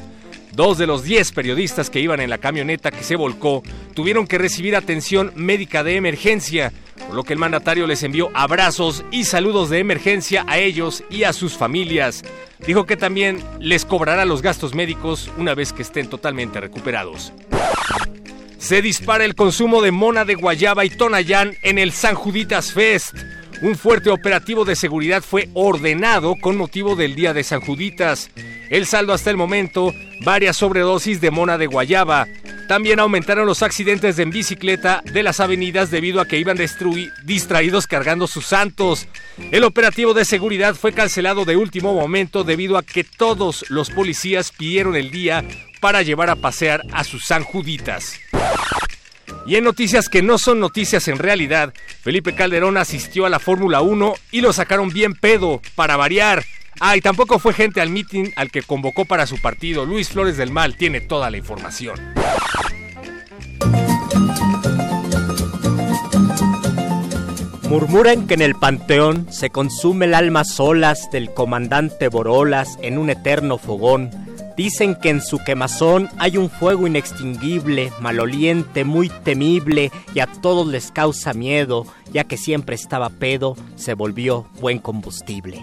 Dos 0.53 0.79
de 0.79 0.87
los 0.87 1.03
diez 1.03 1.33
periodistas 1.33 1.91
que 1.91 1.99
iban 1.99 2.21
en 2.21 2.31
la 2.31 2.39
camioneta 2.39 2.93
que 2.93 3.03
se 3.03 3.17
volcó 3.17 3.65
tuvieron 3.95 4.29
que 4.29 4.39
recibir 4.39 4.77
atención 4.77 5.33
médica 5.35 5.83
de 5.83 5.97
emergencia, 5.97 6.73
por 7.07 7.15
lo 7.15 7.25
que 7.25 7.33
el 7.33 7.39
mandatario 7.39 7.87
les 7.87 8.03
envió 8.03 8.31
abrazos 8.35 9.05
y 9.11 9.25
saludos 9.25 9.71
de 9.71 9.79
emergencia 9.79 10.45
a 10.47 10.59
ellos 10.59 11.05
y 11.11 11.25
a 11.25 11.33
sus 11.33 11.57
familias. 11.57 12.25
Dijo 12.67 12.87
que 12.87 12.97
también 12.97 13.43
les 13.61 13.85
cobrará 13.85 14.25
los 14.25 14.43
gastos 14.43 14.75
médicos 14.75 15.31
una 15.39 15.55
vez 15.55 15.73
que 15.73 15.83
estén 15.83 16.09
totalmente 16.09 16.61
recuperados. 16.61 17.33
Se 18.59 18.83
dispara 18.83 19.25
el 19.25 19.37
consumo 19.37 19.81
de 19.81 19.93
mona 19.93 20.25
de 20.25 20.35
guayaba 20.35 20.85
y 20.85 20.91
tonayán 20.91 21.55
en 21.63 21.79
el 21.79 21.93
San 21.93 22.17
Juditas 22.17 22.73
Fest. 22.73 23.15
Un 23.63 23.77
fuerte 23.77 24.11
operativo 24.11 24.65
de 24.65 24.77
seguridad 24.77 25.23
fue 25.23 25.49
ordenado 25.55 26.35
con 26.41 26.57
motivo 26.57 26.97
del 26.97 27.15
Día 27.15 27.33
de 27.33 27.45
San 27.45 27.61
Juditas. 27.61 28.31
El 28.69 28.87
saldo 28.87 29.13
hasta 29.13 29.31
el 29.31 29.37
momento, 29.37 29.93
varias 30.25 30.57
sobredosis 30.57 31.21
de 31.21 31.31
mona 31.31 31.57
de 31.57 31.67
guayaba. 31.67 32.27
También 32.69 33.01
aumentaron 33.01 33.47
los 33.47 33.63
accidentes 33.63 34.19
en 34.19 34.29
bicicleta 34.29 35.01
de 35.11 35.23
las 35.23 35.41
avenidas 35.41 35.91
debido 35.91 36.21
a 36.21 36.27
que 36.27 36.39
iban 36.39 36.59
distraídos 37.25 37.87
cargando 37.87 38.27
sus 38.27 38.45
santos. 38.45 39.09
El 39.51 39.65
operativo 39.65 40.13
de 40.13 40.27
seguridad 40.27 40.75
fue 40.75 40.93
cancelado 40.93 41.47
de 41.47 41.57
último 41.57 41.95
momento 41.95 42.45
debido 42.45 42.77
a 42.77 42.83
que 42.83 43.05
todos 43.05 43.65
los 43.71 43.89
policías 43.89 44.53
pidieron 44.53 44.97
el 44.97 45.11
día 45.11 45.45
para 45.81 46.03
llevar 46.03 46.29
a 46.29 46.37
pasear 46.37 46.83
a 46.93 47.05
sus 47.05 47.25
San 47.25 47.43
Juditas. 47.43 48.21
Y 49.47 49.57
en 49.57 49.65
noticias 49.65 50.11
que 50.11 50.21
no 50.21 50.37
son 50.37 50.61
noticias 50.61 51.09
en 51.09 51.19
realidad, 51.19 51.73
Felipe 52.03 52.35
Calderón 52.35 52.77
asistió 52.77 53.25
a 53.25 53.31
la 53.31 53.39
Fórmula 53.39 53.81
1 53.81 54.15
y 54.31 54.43
lo 54.43 54.53
sacaron 54.53 54.91
bien 54.91 55.15
pedo, 55.15 55.63
para 55.75 55.97
variar. 55.97 56.45
Ah, 56.81 56.97
y 56.97 57.01
tampoco 57.01 57.39
fue 57.39 57.53
gente 57.53 57.81
al 57.81 57.91
meeting 57.91 58.31
al 58.37 58.51
que 58.51 58.63
convocó 58.63 59.05
para 59.05 59.27
su 59.27 59.41
partido. 59.41 59.85
Luis 59.85 60.09
Flores 60.09 60.37
del 60.37 60.51
Mal 60.51 60.77
tiene 60.77 61.01
toda 61.01 61.31
la 61.31 61.37
información. 61.37 61.99
Murmuran 67.69 68.27
que 68.27 68.35
en 68.35 68.41
el 68.41 68.55
panteón 68.55 69.27
se 69.31 69.51
consume 69.51 70.07
el 70.07 70.15
alma 70.15 70.45
solas 70.45 71.11
del 71.11 71.35
comandante 71.35 72.09
Borolas 72.09 72.79
en 72.81 72.97
un 72.97 73.11
eterno 73.11 73.59
fogón. 73.59 74.11
Dicen 74.57 74.97
que 74.97 75.11
en 75.11 75.21
su 75.21 75.39
quemazón 75.45 76.09
hay 76.19 76.37
un 76.37 76.49
fuego 76.49 76.87
inextinguible, 76.87 77.93
maloliente, 78.01 78.85
muy 78.85 79.09
temible 79.09 79.93
y 80.15 80.21
a 80.21 80.27
todos 80.27 80.67
les 80.67 80.91
causa 80.91 81.35
miedo, 81.35 81.87
ya 82.11 82.25
que 82.25 82.37
siempre 82.37 82.75
estaba 82.75 83.11
pedo, 83.11 83.57
se 83.77 83.95
volvió 83.95 84.49
buen 84.61 84.79
combustible. 84.79 85.63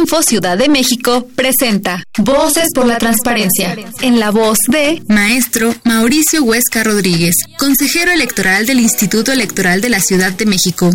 Info 0.00 0.22
Ciudad 0.22 0.56
de 0.56 0.70
México 0.70 1.28
presenta 1.36 2.02
Voces 2.16 2.68
por 2.74 2.86
la 2.86 2.96
Transparencia, 2.96 3.76
en 4.00 4.18
la 4.18 4.30
voz 4.30 4.56
de 4.68 5.02
Maestro 5.08 5.74
Mauricio 5.84 6.42
Huesca 6.42 6.82
Rodríguez, 6.82 7.36
consejero 7.58 8.10
electoral 8.10 8.64
del 8.64 8.80
Instituto 8.80 9.30
Electoral 9.30 9.82
de 9.82 9.90
la 9.90 10.00
Ciudad 10.00 10.32
de 10.32 10.46
México. 10.46 10.90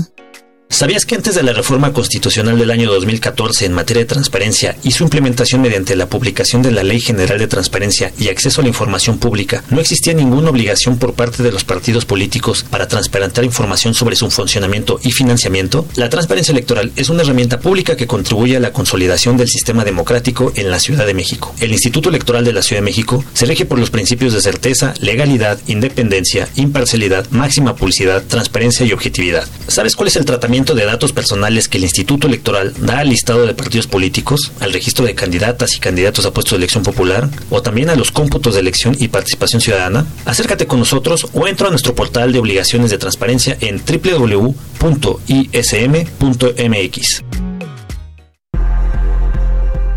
¿Sabías 0.70 1.06
que 1.06 1.16
antes 1.16 1.36
de 1.36 1.44
la 1.44 1.54
reforma 1.54 1.94
constitucional 1.94 2.58
del 2.60 2.72
año 2.72 2.92
2014 2.92 3.66
en 3.66 3.74
materia 3.74 4.02
de 4.02 4.08
transparencia 4.08 4.76
y 4.84 4.92
su 4.92 5.04
implementación 5.04 5.62
mediante 5.62 5.96
la 5.96 6.10
publicación 6.10 6.62
de 6.64 6.72
la 6.72 6.84
Ley 6.84 7.00
General 7.00 7.38
de 7.38 7.48
Transparencia 7.48 8.12
y 8.20 8.28
Acceso 8.28 8.60
a 8.60 8.64
la 8.64 8.70
Información 8.70 9.18
Pública, 9.18 9.64
no 9.70 9.80
existía 9.80 10.14
ninguna 10.14 10.50
obligación 10.50 10.98
por 10.98 11.14
parte 11.14 11.44
de 11.44 11.52
los 11.52 11.64
partidos 11.64 12.04
políticos 12.04 12.66
para 12.70 12.88
transparentar 12.88 13.46
información 13.46 13.94
sobre 13.94 14.18
su 14.18 14.30
funcionamiento 14.30 15.00
y 15.02 15.12
financiamiento? 15.12 15.88
La 15.96 16.10
transparencia 16.10 16.52
electoral 16.52 16.92
es 16.98 17.10
una 17.10 17.22
herramienta 17.22 17.60
pública 17.60 17.96
que 17.96 18.08
contribuye 18.08 18.58
a 18.58 18.60
la 18.60 18.74
consolidación 18.74 19.38
del 19.38 19.48
sistema 19.48 19.86
democrático 19.86 20.52
en 20.56 20.72
la 20.72 20.80
Ciudad 20.80 21.06
de 21.06 21.14
México. 21.14 21.56
El 21.62 21.72
Instituto 21.72 22.10
Electoral 22.10 22.44
de 22.44 22.54
la 22.54 22.64
Ciudad 22.64 22.82
de 22.82 22.86
México 22.86 23.24
se 23.34 23.46
rige 23.46 23.66
por 23.66 23.80
los 23.80 23.92
principios 23.92 24.34
de 24.34 24.42
certeza, 24.42 24.94
legalidad, 25.00 25.60
independencia, 25.68 26.50
imparcialidad, 26.56 27.30
máxima 27.30 27.76
publicidad, 27.76 28.24
transparencia 28.28 28.86
y 28.86 28.92
objetividad. 28.92 29.48
¿Sabes 29.68 29.96
cuál 29.96 30.10
es 30.10 30.16
el 30.16 30.26
tratamiento 30.26 30.55
de 30.56 30.86
datos 30.86 31.12
personales 31.12 31.68
que 31.68 31.78
el 31.78 31.84
Instituto 31.84 32.28
Electoral 32.28 32.74
da 32.80 33.00
al 33.00 33.10
listado 33.10 33.46
de 33.46 33.54
partidos 33.54 33.88
políticos, 33.88 34.54
al 34.62 34.72
registro 34.72 35.06
de 35.06 35.14
candidatas 35.14 35.76
y 35.76 35.80
candidatos 35.80 36.26
a 36.26 36.32
puestos 36.32 36.52
de 36.52 36.58
elección 36.58 36.82
popular 36.82 37.30
o 37.50 37.62
también 37.62 37.90
a 37.90 37.96
los 37.96 38.10
cómputos 38.12 38.54
de 38.54 38.62
elección 38.62 38.96
y 38.98 39.10
participación 39.10 39.60
ciudadana? 39.62 40.06
Acércate 40.24 40.66
con 40.66 40.80
nosotros 40.80 41.28
o 41.34 41.46
entra 41.48 41.68
a 41.68 41.72
nuestro 41.72 41.94
portal 41.94 42.32
de 42.32 42.40
obligaciones 42.40 42.90
de 42.90 42.98
transparencia 42.98 43.58
en 43.60 43.82
www.ism.mx. 43.86 44.64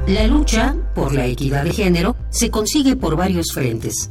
La 0.09 0.26
lucha 0.26 0.74
por 0.96 1.14
la 1.14 1.26
equidad 1.26 1.62
de 1.64 1.72
género 1.72 2.16
se 2.30 2.50
consigue 2.50 2.96
por 2.96 3.14
varios 3.14 3.52
frentes, 3.54 4.11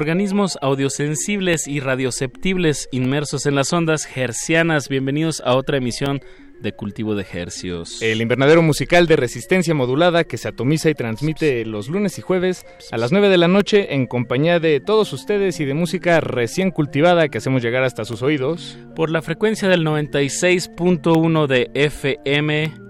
Organismos 0.00 0.56
audiosensibles 0.62 1.66
y 1.66 1.80
radioceptibles 1.80 2.88
inmersos 2.92 3.46
en 3.46 3.56
las 3.56 3.72
ondas 3.72 4.08
hercianas, 4.16 4.88
bienvenidos 4.88 5.42
a 5.44 5.56
otra 5.56 5.78
emisión 5.78 6.20
de 6.60 6.72
Cultivo 6.72 7.14
de 7.14 7.26
Hercios. 7.32 8.02
El 8.02 8.20
invernadero 8.20 8.62
musical 8.62 9.06
de 9.06 9.16
resistencia 9.16 9.74
modulada 9.74 10.24
que 10.24 10.38
se 10.38 10.48
atomiza 10.48 10.90
y 10.90 10.94
transmite 10.94 11.64
los 11.64 11.88
lunes 11.88 12.18
y 12.18 12.22
jueves 12.22 12.64
a 12.90 12.98
las 12.98 13.12
9 13.12 13.28
de 13.28 13.38
la 13.38 13.48
noche 13.48 13.94
en 13.94 14.06
compañía 14.06 14.60
de 14.60 14.80
todos 14.80 15.12
ustedes 15.12 15.60
y 15.60 15.64
de 15.64 15.74
música 15.74 16.20
recién 16.20 16.70
cultivada 16.70 17.28
que 17.28 17.38
hacemos 17.38 17.62
llegar 17.62 17.84
hasta 17.84 18.04
sus 18.04 18.22
oídos. 18.22 18.78
Por 18.94 19.10
la 19.10 19.22
frecuencia 19.22 19.68
del 19.68 19.84
96.1 19.84 21.46
de 21.46 21.70
FM. 21.74 22.88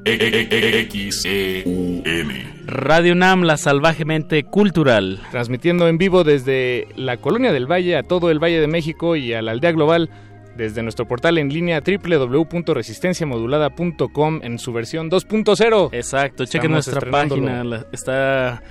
Radio 2.67 3.15
NAM, 3.15 3.43
la 3.43 3.57
salvajemente 3.57 4.45
cultural. 4.45 5.21
Transmitiendo 5.31 5.89
en 5.89 5.99
vivo 5.99 6.25
desde 6.25 6.89
la 6.97 7.19
Colonia 7.19 7.53
del 7.53 7.71
Valle 7.71 7.97
a 7.97 8.03
todo 8.03 8.31
el 8.31 8.43
Valle 8.43 8.61
de 8.61 8.67
México 8.69 9.17
y 9.17 9.35
a 9.35 9.43
la 9.43 9.53
aldea 9.53 9.73
global 9.73 10.11
desde 10.59 10.83
nuestro 10.83 11.07
portal 11.07 11.39
en 11.39 11.49
línea 11.49 11.81
www.resistenciamodulada.com 11.81 14.41
en 14.43 14.59
su 14.59 14.75
versión 14.75 15.11
2.0. 15.11 15.89
Exacto, 15.93 16.45
chequen 16.45 16.73
nuestra 16.73 17.01
página, 17.01 17.87
está... 17.93 18.63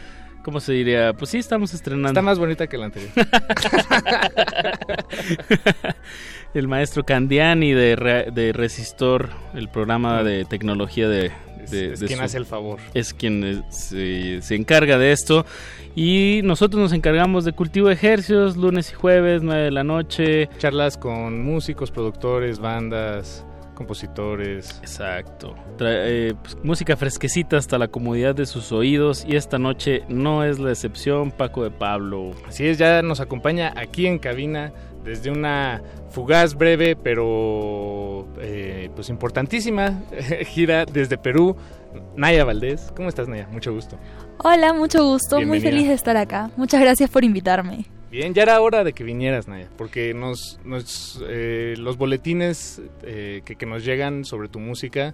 ¿Cómo 0.43 0.59
se 0.61 0.71
diría? 0.71 1.11
Pues 1.11 1.31
sí, 1.31 1.39
estamos 1.39 1.73
estrenando. 1.73 2.07
Está 2.07 2.21
más 2.21 2.39
bonita 2.39 2.67
que 2.67 2.77
la 2.77 2.85
anterior. 2.85 3.11
el 6.53 6.69
maestro 6.69 7.03
Candiani 7.03 7.73
de, 7.73 8.29
de 8.31 8.53
Resistor, 8.53 9.27
el 9.53 9.67
programa 9.67 10.23
de 10.23 10.45
tecnología 10.45 11.09
de... 11.09 11.33
es, 11.71 12.03
quien 12.03 12.19
hace 12.21 12.37
el 12.37 12.45
favor. 12.45 12.79
Es 12.93 13.13
quien 13.13 13.63
se, 13.69 14.41
se 14.41 14.55
encarga 14.55 14.97
de 14.97 15.11
esto. 15.11 15.45
Y 15.95 16.41
nosotros 16.43 16.81
nos 16.81 16.93
encargamos 16.93 17.43
de 17.43 17.53
cultivo 17.53 17.87
de 17.87 17.95
ejercicios 17.95 18.55
lunes 18.55 18.91
y 18.91 18.93
jueves, 18.93 19.41
9 19.41 19.63
de 19.63 19.71
la 19.71 19.83
noche. 19.83 20.47
Charlas 20.57 20.97
con 20.97 21.43
músicos, 21.43 21.89
productores, 21.89 22.59
bandas, 22.59 23.43
compositores. 23.77 24.79
Exacto. 24.81 25.55
Eh, 25.79 26.33
pues, 26.41 26.57
música 26.63 26.97
fresquecita 26.97 27.57
hasta 27.57 27.77
la 27.77 27.87
comodidad 27.87 28.33
de 28.33 28.45
sus 28.45 28.71
oídos. 28.71 29.23
Y 29.25 29.35
esta 29.35 29.59
noche 29.59 30.03
no 30.09 30.43
es 30.43 30.59
la 30.59 30.71
excepción, 30.71 31.31
Paco 31.31 31.63
de 31.63 31.71
Pablo. 31.71 32.31
Así 32.47 32.65
es, 32.65 32.77
ya 32.77 33.01
nos 33.01 33.19
acompaña 33.19 33.73
aquí 33.75 34.07
en 34.07 34.17
cabina 34.19 34.73
desde 35.07 35.31
una 35.31 35.81
fugaz, 36.09 36.53
breve, 36.53 36.97
pero 36.97 38.27
eh, 38.41 38.89
pues 38.93 39.09
importantísima 39.09 40.03
gira 40.47 40.85
desde 40.85 41.17
Perú. 41.17 41.55
Naya 42.15 42.43
Valdés. 42.43 42.91
¿Cómo 42.95 43.07
estás, 43.07 43.27
Naya? 43.29 43.47
Mucho 43.47 43.73
gusto. 43.73 43.97
Hola, 44.39 44.73
mucho 44.73 45.03
gusto, 45.03 45.41
muy 45.41 45.61
feliz 45.61 45.87
de 45.87 45.93
estar 45.93 46.17
acá. 46.17 46.51
Muchas 46.57 46.81
gracias 46.81 47.09
por 47.09 47.23
invitarme. 47.23 47.85
Bien, 48.11 48.33
ya 48.33 48.43
era 48.43 48.59
hora 48.61 48.83
de 48.83 48.93
que 48.93 49.03
vinieras, 49.03 49.47
Naya, 49.47 49.69
porque 49.77 50.13
nos, 50.13 50.59
eh, 51.27 51.75
los 51.77 51.97
boletines 51.97 52.81
eh, 53.03 53.41
que, 53.45 53.65
nos 53.65 53.83
llegan 53.83 54.25
sobre 54.25 54.49
tu 54.49 54.59
música, 54.59 55.13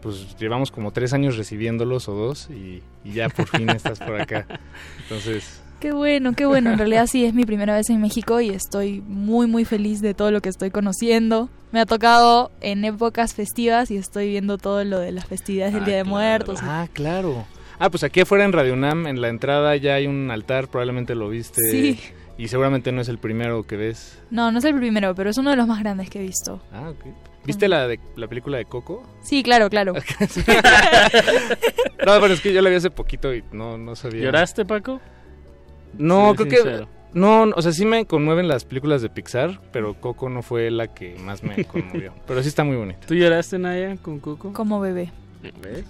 pues 0.00 0.36
llevamos 0.38 0.70
como 0.70 0.92
tres 0.92 1.12
años 1.12 1.36
recibiéndolos 1.36 2.08
o 2.08 2.14
dos 2.14 2.48
y, 2.50 2.82
ya 3.04 3.28
por 3.28 3.48
fin 3.48 3.68
estás 3.70 3.98
por 3.98 4.20
acá. 4.20 4.46
Entonces... 5.02 5.61
Qué 5.82 5.90
bueno, 5.90 6.34
qué 6.34 6.46
bueno. 6.46 6.70
En 6.70 6.78
realidad 6.78 7.08
sí 7.08 7.24
es 7.24 7.34
mi 7.34 7.44
primera 7.44 7.74
vez 7.74 7.90
en 7.90 8.00
México 8.00 8.40
y 8.40 8.50
estoy 8.50 9.00
muy, 9.00 9.48
muy 9.48 9.64
feliz 9.64 10.00
de 10.00 10.14
todo 10.14 10.30
lo 10.30 10.40
que 10.40 10.48
estoy 10.48 10.70
conociendo. 10.70 11.48
Me 11.72 11.80
ha 11.80 11.86
tocado 11.86 12.52
en 12.60 12.84
épocas 12.84 13.34
festivas 13.34 13.90
y 13.90 13.96
estoy 13.96 14.28
viendo 14.28 14.58
todo 14.58 14.84
lo 14.84 15.00
de 15.00 15.10
las 15.10 15.26
festividades 15.26 15.74
del 15.74 15.82
ah, 15.82 15.86
Día 15.86 15.96
de 15.96 16.04
Muertos. 16.04 16.60
Ah, 16.62 16.86
claro. 16.92 17.44
Ah, 17.80 17.90
pues 17.90 18.04
aquí 18.04 18.20
afuera 18.20 18.44
en 18.44 18.52
Radio 18.52 18.74
UNAM, 18.74 19.08
en 19.08 19.20
la 19.20 19.28
entrada 19.28 19.74
ya 19.74 19.94
hay 19.94 20.06
un 20.06 20.30
altar, 20.30 20.68
probablemente 20.68 21.16
lo 21.16 21.28
viste. 21.28 21.60
Sí. 21.68 21.98
Y 22.38 22.46
seguramente 22.46 22.92
no 22.92 23.00
es 23.00 23.08
el 23.08 23.18
primero 23.18 23.66
que 23.66 23.76
ves. 23.76 24.22
No, 24.30 24.52
no 24.52 24.60
es 24.60 24.64
el 24.64 24.76
primero, 24.76 25.16
pero 25.16 25.30
es 25.30 25.38
uno 25.38 25.50
de 25.50 25.56
los 25.56 25.66
más 25.66 25.80
grandes 25.80 26.08
que 26.10 26.20
he 26.20 26.22
visto. 26.22 26.62
Ah, 26.72 26.90
ok. 26.90 27.06
¿Viste 27.44 27.66
la, 27.66 27.88
de, 27.88 27.98
la 28.14 28.28
película 28.28 28.56
de 28.56 28.66
Coco? 28.66 29.02
Sí, 29.20 29.42
claro, 29.42 29.68
claro. 29.68 29.94
no, 32.06 32.20
pero 32.20 32.26
es 32.28 32.40
que 32.40 32.52
yo 32.52 32.62
la 32.62 32.70
vi 32.70 32.76
hace 32.76 32.90
poquito 32.90 33.34
y 33.34 33.42
no, 33.50 33.76
no 33.78 33.96
sabía. 33.96 34.22
¿Lloraste, 34.22 34.64
Paco? 34.64 35.00
No, 35.98 36.34
creo 36.34 36.48
que... 36.48 36.86
No, 37.14 37.42
o 37.42 37.60
sea, 37.60 37.72
sí 37.72 37.84
me 37.84 38.06
conmueven 38.06 38.48
las 38.48 38.64
películas 38.64 39.02
de 39.02 39.10
Pixar, 39.10 39.60
pero 39.70 39.94
Coco 40.00 40.30
no 40.30 40.42
fue 40.42 40.70
la 40.70 40.94
que 40.94 41.16
más 41.18 41.42
me 41.42 41.64
conmovió. 41.66 42.14
pero 42.26 42.42
sí 42.42 42.48
está 42.48 42.64
muy 42.64 42.76
bonita. 42.76 43.06
¿Tú 43.06 43.14
lloraste, 43.14 43.58
Naya, 43.58 43.96
con 43.96 44.18
Coco? 44.18 44.52
Como 44.52 44.80
bebé. 44.80 45.10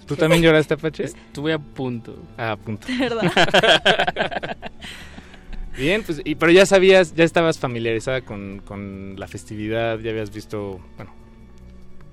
¿Tú 0.05 0.15
también 0.15 0.41
lloraste, 0.41 0.73
Apache? 0.73 1.03
Estuve 1.05 1.53
a 1.53 1.59
punto. 1.59 2.15
Ah, 2.37 2.51
a 2.53 2.57
punto. 2.57 2.87
verdad? 2.99 3.31
Bien, 5.77 6.03
pues, 6.03 6.21
y, 6.23 6.35
pero 6.35 6.51
ya 6.51 6.65
sabías, 6.65 7.15
ya 7.15 7.23
estabas 7.23 7.57
familiarizada 7.57 8.21
con, 8.21 8.61
con 8.63 9.15
la 9.17 9.27
festividad, 9.27 9.99
ya 9.99 10.11
habías 10.11 10.31
visto, 10.31 10.79
bueno, 10.97 11.11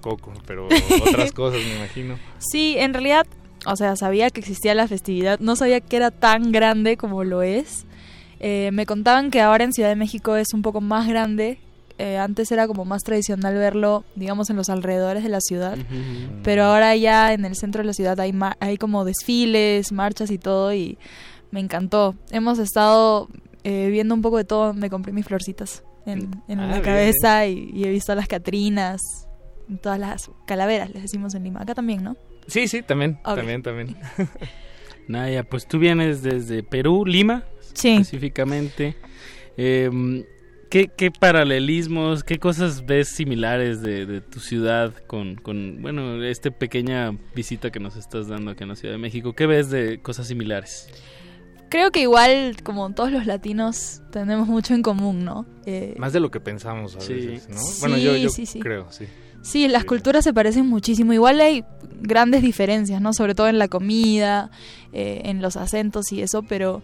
Coco, 0.01 0.32
pero 0.47 0.66
otras 0.66 1.32
cosas, 1.32 1.61
me 1.62 1.76
imagino. 1.76 2.18
Sí, 2.38 2.76
en 2.78 2.95
realidad, 2.95 3.26
o 3.66 3.76
sea, 3.76 3.96
sabía 3.96 4.30
que 4.30 4.40
existía 4.40 4.74
la 4.74 4.88
festividad, 4.88 5.38
no 5.40 5.56
sabía 5.56 5.80
que 5.80 5.96
era 5.96 6.11
tan 6.11 6.52
grande 6.52 6.96
como 6.96 7.24
lo 7.24 7.42
es. 7.42 7.86
Eh, 8.40 8.70
me 8.72 8.86
contaban 8.86 9.30
que 9.30 9.40
ahora 9.40 9.64
en 9.64 9.72
Ciudad 9.72 9.90
de 9.90 9.96
México 9.96 10.36
es 10.36 10.54
un 10.54 10.62
poco 10.62 10.80
más 10.80 11.06
grande 11.06 11.58
eh, 12.00 12.16
antes 12.16 12.50
era 12.50 12.66
como 12.66 12.86
más 12.86 13.02
tradicional 13.02 13.54
verlo, 13.56 14.04
digamos, 14.14 14.48
en 14.48 14.56
los 14.56 14.70
alrededores 14.70 15.22
de 15.22 15.28
la 15.28 15.42
ciudad, 15.42 15.76
pero 16.42 16.64
ahora 16.64 16.96
ya 16.96 17.34
en 17.34 17.44
el 17.44 17.54
centro 17.56 17.82
de 17.82 17.88
la 17.88 17.92
ciudad 17.92 18.18
hay, 18.20 18.32
hay 18.58 18.78
como 18.78 19.04
desfiles, 19.04 19.92
marchas 19.92 20.30
y 20.30 20.38
todo, 20.38 20.72
y 20.72 20.96
me 21.50 21.61
encantó. 21.61 22.14
Hemos 22.30 22.58
estado 22.58 23.28
eh, 23.64 23.88
viendo 23.90 24.14
un 24.14 24.22
poco 24.22 24.38
de 24.38 24.44
todo, 24.44 24.72
me 24.72 24.88
compré 24.88 25.12
mis 25.12 25.26
florcitas 25.26 25.82
en, 26.06 26.42
en 26.48 26.61
ah, 26.61 26.68
la 26.68 26.80
cabeza 26.80 27.46
Y, 27.46 27.84
he 27.84 27.90
visto 27.90 28.14
las 28.14 28.28
catrinas, 28.28 29.02
todas 29.82 29.98
las 29.98 30.30
calaveras, 30.46 30.88
les 30.94 31.02
decimos 31.02 31.34
en 31.34 31.44
Lima. 31.44 31.61
Acá 31.61 31.74
también, 31.74 32.02
¿no? 32.02 32.16
Sí, 32.47 32.68
sí, 32.68 32.82
también, 32.82 33.18
también, 33.22 33.62
también. 33.62 33.97
Naya, 35.09 35.45
pues 35.45 35.66
tú 35.66 35.78
vienes 35.78 36.22
desde 36.22 36.62
Perú, 36.62 37.05
Lima, 37.07 37.45
sí. 37.74 37.91
específicamente. 37.91 38.97
Eh, 39.57 40.24
¿Qué, 40.70 40.86
¿Qué, 40.86 41.11
paralelismos, 41.11 42.22
qué 42.22 42.38
cosas 42.38 42.86
ves 42.86 43.09
similares 43.09 43.82
de, 43.82 44.20
tu 44.20 44.38
ciudad 44.38 44.95
con, 45.09 45.34
con, 45.34 45.82
bueno, 45.82 46.22
esta 46.22 46.53
pequeña 46.53 47.11
visita 47.34 47.72
que 47.72 47.80
nos 47.80 47.97
estás 47.97 48.28
dando 48.28 48.53
aquí 48.53 48.62
en 48.62 48.68
la 48.68 48.76
Ciudad 48.76 48.95
de 48.95 48.99
México? 48.99 49.32
¿Qué 49.32 49.47
ves 49.47 49.68
de 49.70 50.01
cosas 50.01 50.28
similares? 50.28 50.88
Creo 51.70 51.91
que 51.91 52.03
igual, 52.03 52.57
como 52.62 52.95
todos 52.95 53.11
los 53.11 53.26
latinos, 53.26 54.03
tenemos 54.12 54.47
mucho 54.47 54.74
en 54.74 54.82
común, 54.82 55.24
¿no? 55.24 55.45
Eh, 55.66 55.97
Más 55.99 56.12
de 56.12 56.20
lo 56.20 56.30
que 56.30 56.38
pensamos 56.38 56.95
a 56.95 56.99
veces, 57.01 57.49
¿no? 57.49 57.61
bueno, 57.80 57.99
yo, 57.99 58.12
creo, 58.61 58.93
sí. 58.93 59.07
Sí, 59.43 59.68
las 59.68 59.84
culturas 59.84 60.24
se 60.24 60.32
parecen 60.32 60.66
muchísimo. 60.66 61.12
Igual 61.12 61.41
hay 61.41 61.64
grandes 62.01 62.43
diferencias, 62.43 63.01
¿no? 63.01 63.12
Sobre 63.12 63.34
todo 63.34 63.49
en 63.49 63.59
la 63.59 63.68
comida, 63.68 64.51
eh, 64.93 65.22
en 65.24 65.41
los 65.41 65.57
acentos 65.57 66.12
y 66.12 66.22
eso, 66.22 66.43
pero 66.43 66.82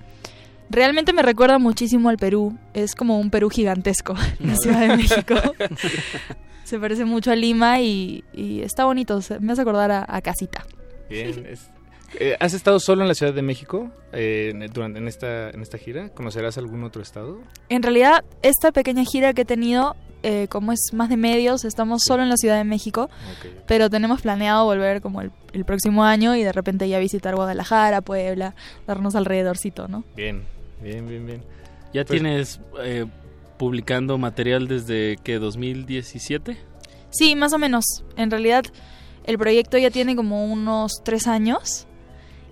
Realmente 0.68 1.12
me 1.12 1.22
recuerda 1.22 1.58
muchísimo 1.58 2.08
al 2.08 2.16
Perú. 2.16 2.58
Es 2.74 2.94
como 2.94 3.20
un 3.20 3.30
Perú 3.30 3.50
gigantesco, 3.50 4.14
la 4.40 4.56
Ciudad 4.56 4.80
de 4.80 4.96
México. 4.96 5.34
Se 6.64 6.78
parece 6.80 7.04
mucho 7.04 7.30
a 7.30 7.36
Lima 7.36 7.80
y, 7.80 8.24
está 8.34 8.84
bonito. 8.84 9.20
Me 9.40 9.52
hace 9.52 9.62
acordar 9.62 9.92
a, 9.92 10.20
casita. 10.20 10.66
Bien. 11.08 11.46
Eh, 12.18 12.36
¿Has 12.40 12.54
estado 12.54 12.80
solo 12.80 13.02
en 13.02 13.08
la 13.08 13.14
Ciudad 13.14 13.32
de 13.32 13.42
México 13.42 13.90
eh, 14.12 14.52
durante 14.72 14.98
en 14.98 15.06
esta, 15.06 15.50
en 15.50 15.62
esta 15.62 15.78
gira? 15.78 16.08
¿Conocerás 16.08 16.58
algún 16.58 16.82
otro 16.82 17.02
estado? 17.02 17.38
En 17.68 17.84
realidad, 17.84 18.24
esta 18.42 18.72
pequeña 18.72 19.04
gira 19.04 19.32
que 19.32 19.42
he 19.42 19.44
tenido, 19.44 19.94
eh, 20.26 20.48
como 20.48 20.72
es 20.72 20.92
más 20.92 21.08
de 21.08 21.16
medios, 21.16 21.64
estamos 21.64 22.02
solo 22.04 22.22
en 22.22 22.28
la 22.28 22.36
Ciudad 22.36 22.56
de 22.56 22.64
México, 22.64 23.08
pero 23.66 23.88
tenemos 23.88 24.22
planeado 24.22 24.64
volver 24.64 25.00
como 25.00 25.20
el, 25.20 25.30
el, 25.52 25.64
próximo 25.64 26.04
año 26.04 26.34
y 26.34 26.42
de 26.42 26.52
repente 26.52 26.88
ya 26.88 26.98
visitar 26.98 27.36
Guadalajara, 27.36 28.00
Puebla, 28.00 28.54
darnos 28.86 29.14
alrededorcito, 29.14 29.86
¿no? 29.88 30.04
Bien, 30.16 30.42
Bien, 30.80 31.08
bien, 31.08 31.26
bien. 31.26 31.42
¿Ya 31.92 32.04
pues 32.04 32.20
tienes 32.20 32.60
eh, 32.82 33.06
publicando 33.56 34.18
material 34.18 34.68
desde 34.68 35.16
que 35.22 35.38
2017? 35.38 36.56
Sí, 37.10 37.34
más 37.34 37.52
o 37.52 37.58
menos. 37.58 37.84
En 38.16 38.30
realidad 38.30 38.64
el 39.24 39.38
proyecto 39.38 39.78
ya 39.78 39.90
tiene 39.90 40.16
como 40.16 40.44
unos 40.46 41.02
tres 41.04 41.26
años 41.26 41.86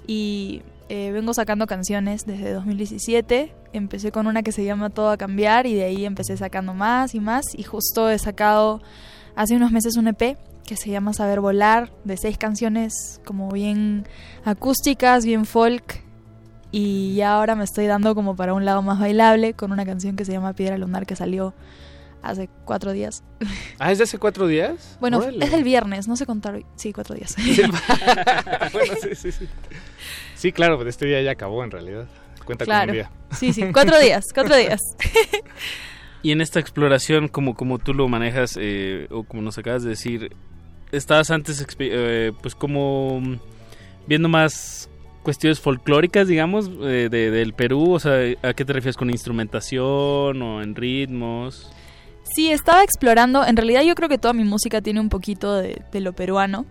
y 0.07 0.63
eh, 0.89 1.11
vengo 1.13 1.35
sacando 1.35 1.67
canciones 1.67 2.25
desde 2.27 2.53
2017. 2.53 3.53
Empecé 3.75 4.13
con 4.13 4.29
una 4.29 4.45
que 4.45 4.53
se 4.53 4.65
llama 4.65 4.89
Todo 4.89 5.11
a 5.11 5.17
Cambiar 5.17 5.67
y 5.67 5.75
de 5.75 5.83
ahí 5.83 6.07
empecé 6.07 6.37
sacando 6.37 6.75
más 6.75 7.13
y 7.17 7.19
más 7.19 7.45
y 7.57 7.65
justo 7.65 8.09
he 8.09 8.17
sacado 8.21 8.81
hace 9.35 9.57
unos 9.57 9.73
meses 9.73 9.97
un 9.97 10.07
EP 10.07 10.39
que 10.65 10.77
se 10.77 10.91
llama 10.91 11.13
Saber 11.13 11.41
Volar 11.41 11.91
de 12.05 12.17
seis 12.17 12.39
canciones 12.39 13.21
como 13.25 13.51
bien 13.51 14.07
acústicas, 14.45 15.27
bien 15.27 15.45
folk 15.45 16.05
y 16.71 17.17
ya 17.17 17.35
ahora 17.35 17.57
me 17.57 17.65
estoy 17.65 17.89
dando 17.89 18.15
como 18.15 18.37
para 18.37 18.55
un 18.55 18.65
lado 18.65 18.81
más 18.81 19.01
bailable 19.01 19.55
con 19.55 19.73
una 19.73 19.85
canción 19.85 20.15
que 20.15 20.25
se 20.25 20.31
llama 20.31 20.53
Piedra 20.53 20.79
Lunar 20.79 21.05
que 21.05 21.17
salió 21.17 21.53
hace 22.23 22.49
cuatro 22.65 22.93
días. 22.93 23.25
Ah, 23.81 23.91
¿es 23.91 23.99
de 23.99 24.05
hace 24.05 24.19
cuatro 24.19 24.47
días? 24.47 24.97
Bueno, 25.01 25.21
es 25.21 25.51
del 25.51 25.65
viernes, 25.65 26.07
no 26.07 26.15
sé 26.15 26.27
contar 26.27 26.55
hoy. 26.55 26.65
Sí, 26.77 26.93
cuatro 26.93 27.17
días. 27.17 27.35
bueno, 28.73 28.95
sí, 29.03 29.17
sí, 29.17 29.33
sí. 29.33 29.49
Sí, 30.37 30.53
claro, 30.53 30.77
pues 30.77 30.91
este 30.91 31.07
día 31.07 31.21
ya 31.23 31.33
acabó 31.33 31.65
en 31.65 31.73
realidad. 31.73 32.07
Cuenta 32.45 32.65
claro. 32.65 32.87
con 32.87 32.91
un 32.91 32.95
día. 32.95 33.11
Sí, 33.33 33.53
sí, 33.53 33.65
cuatro 33.73 33.99
días, 33.99 34.25
cuatro 34.33 34.57
días. 34.57 34.81
y 36.23 36.33
en 36.33 36.41
esta 36.41 36.61
exploración, 36.61 37.29
como, 37.29 37.55
como 37.55 37.79
tú 37.79 37.95
lo 37.95 38.09
manejas, 38.09 38.59
eh, 38.61 39.09
o 39.11 39.25
como 39.25 39.43
nos 39.43 39.59
acabas 39.59 39.83
de 39.83 39.91
decir, 39.91 40.35
estabas 40.93 41.31
antes, 41.31 41.67
eh, 41.79 42.33
pues 42.43 42.55
como 42.55 43.21
viendo 44.07 44.29
más 44.29 44.89
cuestiones 45.25 45.59
folclóricas, 45.59 46.29
digamos, 46.29 46.71
eh, 46.83 47.09
de, 47.11 47.31
del 47.33 47.55
Perú? 47.55 47.93
O 47.93 47.99
sea, 47.99 48.13
¿a 48.43 48.55
qué 48.55 48.65
te 48.65 48.73
refieres 48.73 48.97
con 48.97 49.11
instrumentación 49.11 50.41
o 50.41 50.63
en 50.63 50.77
ritmos? 50.77 51.73
Sí, 52.23 52.51
estaba 52.51 52.85
explorando. 52.85 53.45
En 53.45 53.57
realidad 53.57 53.83
yo 53.83 53.95
creo 53.97 54.09
que 54.09 54.19
toda 54.19 54.35
mi 54.35 54.45
música 54.45 54.81
tiene 54.81 55.01
un 55.01 55.09
poquito 55.09 55.55
de, 55.55 55.83
lo 55.95 56.13
peruano. 56.13 56.67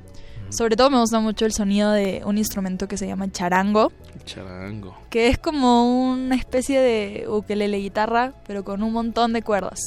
Sobre 0.53 0.75
todo 0.75 0.91
me 0.91 0.99
gusta 0.99 1.19
mucho 1.19 1.45
el 1.45 1.51
sonido 1.51 1.91
de 1.91 2.21
un 2.25 2.37
instrumento 2.37 2.87
que 2.87 2.95
se 2.95 3.07
llama 3.07 3.31
charango. 3.31 3.91
Charango. 4.23 4.95
Que 5.09 5.27
es 5.29 5.39
como 5.39 6.11
una 6.11 6.35
especie 6.35 6.79
de 6.79 7.25
ukelele 7.27 7.79
guitarra, 7.79 8.33
pero 8.45 8.63
con 8.63 8.83
un 8.83 8.93
montón 8.93 9.33
de 9.33 9.41
cuerdas. 9.41 9.79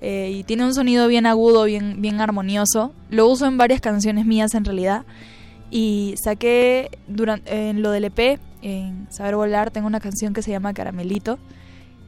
Eh, 0.00 0.32
y 0.34 0.42
tiene 0.42 0.64
un 0.64 0.74
sonido 0.74 1.06
bien 1.06 1.24
agudo, 1.24 1.62
bien, 1.64 2.02
bien 2.02 2.20
armonioso. 2.20 2.92
Lo 3.10 3.28
uso 3.28 3.46
en 3.46 3.56
varias 3.58 3.80
canciones 3.80 4.26
mías 4.26 4.54
en 4.54 4.64
realidad. 4.64 5.04
Y 5.70 6.16
saqué 6.20 6.98
durante, 7.06 7.70
en 7.70 7.80
lo 7.80 7.92
del 7.92 8.06
EP, 8.06 8.40
en 8.60 9.06
Saber 9.12 9.36
Volar, 9.36 9.70
tengo 9.70 9.86
una 9.86 10.00
canción 10.00 10.34
que 10.34 10.42
se 10.42 10.50
llama 10.50 10.74
Caramelito, 10.74 11.38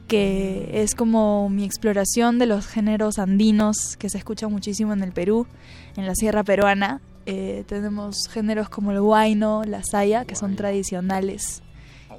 que 0.09 0.81
es 0.83 0.95
como 0.95 1.47
mi 1.47 1.63
exploración 1.63 2.39
de 2.39 2.45
los 2.45 2.67
géneros 2.67 3.19
andinos 3.19 3.95
que 3.97 4.09
se 4.09 4.17
escuchan 4.17 4.51
muchísimo 4.51 4.91
en 4.91 5.01
el 5.01 5.13
Perú, 5.13 5.47
en 5.95 6.05
la 6.05 6.13
sierra 6.13 6.43
peruana. 6.43 6.99
Eh, 7.25 7.63
tenemos 7.67 8.27
géneros 8.29 8.69
como 8.69 8.91
el 8.91 8.99
huayno, 8.99 9.63
la 9.65 9.83
saya, 9.83 10.25
que 10.25 10.35
son 10.35 10.55
tradicionales. 10.55 11.61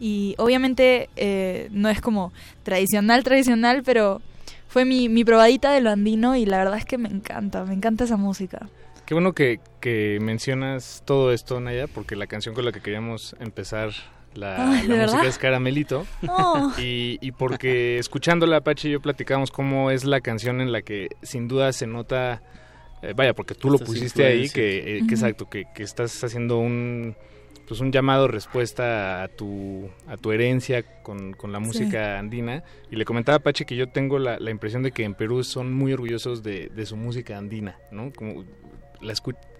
Y 0.00 0.34
obviamente 0.38 1.08
eh, 1.16 1.68
no 1.70 1.88
es 1.88 2.00
como 2.00 2.32
tradicional, 2.64 3.24
tradicional, 3.24 3.82
pero 3.84 4.20
fue 4.68 4.84
mi, 4.84 5.08
mi 5.08 5.24
probadita 5.24 5.72
de 5.72 5.80
lo 5.80 5.90
andino 5.90 6.36
y 6.36 6.44
la 6.44 6.58
verdad 6.58 6.76
es 6.76 6.84
que 6.84 6.98
me 6.98 7.08
encanta, 7.08 7.64
me 7.64 7.74
encanta 7.74 8.04
esa 8.04 8.16
música. 8.16 8.68
Qué 9.06 9.14
bueno 9.14 9.32
que, 9.32 9.60
que 9.80 10.18
mencionas 10.20 11.02
todo 11.06 11.32
esto, 11.32 11.60
Naya, 11.60 11.86
porque 11.86 12.16
la 12.16 12.26
canción 12.26 12.54
con 12.54 12.64
la 12.64 12.72
que 12.72 12.80
queríamos 12.80 13.36
empezar 13.38 13.92
la, 14.34 14.82
música 14.86 15.26
es 15.26 15.38
Caramelito. 15.38 16.06
Oh. 16.28 16.72
Y, 16.78 17.18
y, 17.20 17.32
porque 17.32 17.98
escuchándola, 17.98 18.58
Apache 18.58 18.88
y 18.88 18.92
yo 18.92 19.00
platicamos 19.00 19.50
cómo 19.50 19.90
es 19.90 20.04
la 20.04 20.20
canción 20.20 20.60
en 20.60 20.72
la 20.72 20.82
que 20.82 21.08
sin 21.22 21.48
duda 21.48 21.72
se 21.72 21.86
nota, 21.86 22.42
eh, 23.02 23.12
vaya, 23.14 23.34
porque 23.34 23.54
tú 23.54 23.70
lo 23.70 23.78
pusiste 23.78 24.24
ahí, 24.24 24.48
que, 24.48 24.96
eh, 24.96 24.98
exacto, 24.98 25.48
que, 25.48 25.66
que, 25.74 25.82
estás 25.82 26.22
haciendo 26.24 26.58
un 26.58 27.16
pues 27.66 27.80
un 27.80 27.90
llamado 27.90 28.28
respuesta 28.28 29.24
a 29.24 29.28
tu, 29.28 29.90
a 30.06 30.16
tu 30.16 30.30
herencia 30.30 30.84
con, 31.02 31.32
con 31.32 31.50
la 31.50 31.58
música 31.58 32.18
andina. 32.18 32.62
Y 32.92 32.96
le 32.96 33.04
comentaba 33.04 33.34
a 33.34 33.38
Apache 33.38 33.64
que 33.64 33.74
yo 33.74 33.88
tengo 33.88 34.20
la, 34.20 34.38
la, 34.38 34.52
impresión 34.52 34.84
de 34.84 34.92
que 34.92 35.02
en 35.02 35.14
Perú 35.14 35.42
son 35.42 35.74
muy 35.74 35.92
orgullosos 35.92 36.44
de, 36.44 36.68
de 36.68 36.86
su 36.86 36.96
música 36.96 37.36
andina, 37.36 37.76
¿no? 37.90 38.12
Como 38.12 38.44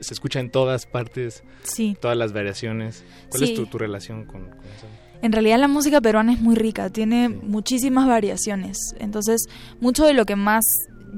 se 0.00 0.14
escucha 0.14 0.40
en 0.40 0.50
todas 0.50 0.86
partes, 0.86 1.42
sí. 1.62 1.96
todas 2.00 2.16
las 2.16 2.32
variaciones. 2.32 3.04
¿Cuál 3.28 3.42
es 3.44 3.54
tu, 3.54 3.78
relación 3.78 4.24
con, 4.24 4.42
eso? 4.46 4.86
En 5.22 5.32
realidad 5.32 5.58
la 5.58 5.68
música 5.68 6.00
peruana 6.00 6.32
es 6.32 6.40
muy 6.40 6.54
rica, 6.54 6.90
tiene 6.90 7.28
muchísimas 7.28 8.06
variaciones. 8.06 8.78
Entonces, 8.98 9.46
mucho 9.80 10.04
de 10.04 10.14
lo 10.14 10.24
que 10.26 10.36
más 10.36 10.64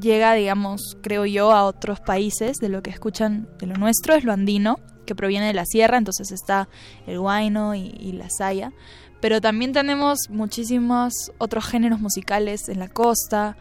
llega, 0.01 0.35
digamos, 0.35 0.97
creo 1.03 1.27
yo, 1.27 1.53
a 1.53 1.65
otros 1.65 2.01
países, 2.01 2.59
de 2.59 2.69
lo 2.69 2.83
que 2.83 2.91
escuchan 2.91 3.49
de 3.59 3.67
lo 3.67 3.75
nuestro, 3.75 4.15
es 4.15 4.25
lo 4.25 4.33
andino, 4.33 4.81
que 5.07 5.15
proviene 5.15 5.47
de 5.47 5.55
la 5.55 5.65
sierra, 5.65 5.99
entonces 5.99 6.33
está 6.33 6.69
el 7.07 7.19
guayno 7.19 7.75
y 7.75 8.13
la 8.13 8.29
saya. 8.31 8.73
Pero 9.21 9.41
también 9.41 9.73
tenemos 9.73 10.31
muchísimos 10.31 11.13
otros 11.39 11.67
géneros 11.67 12.01
musicales 12.01 12.69
en 12.69 12.79
la 12.79 12.89
costa, 12.89 13.57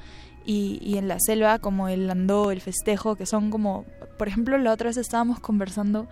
y, 0.48 0.98
en 0.98 1.10
la 1.10 1.20
selva, 1.20 1.60
como 1.60 1.90
el 1.90 2.08
landó, 2.08 2.52
el 2.52 2.62
festejo, 2.62 3.18
que 3.18 3.26
son 3.26 3.50
como, 3.50 3.84
por 4.18 4.30
ejemplo, 4.30 4.58
la 4.58 4.72
otra 4.72 4.88
vez 4.88 4.96
estábamos 4.96 5.42
conversando 5.42 6.08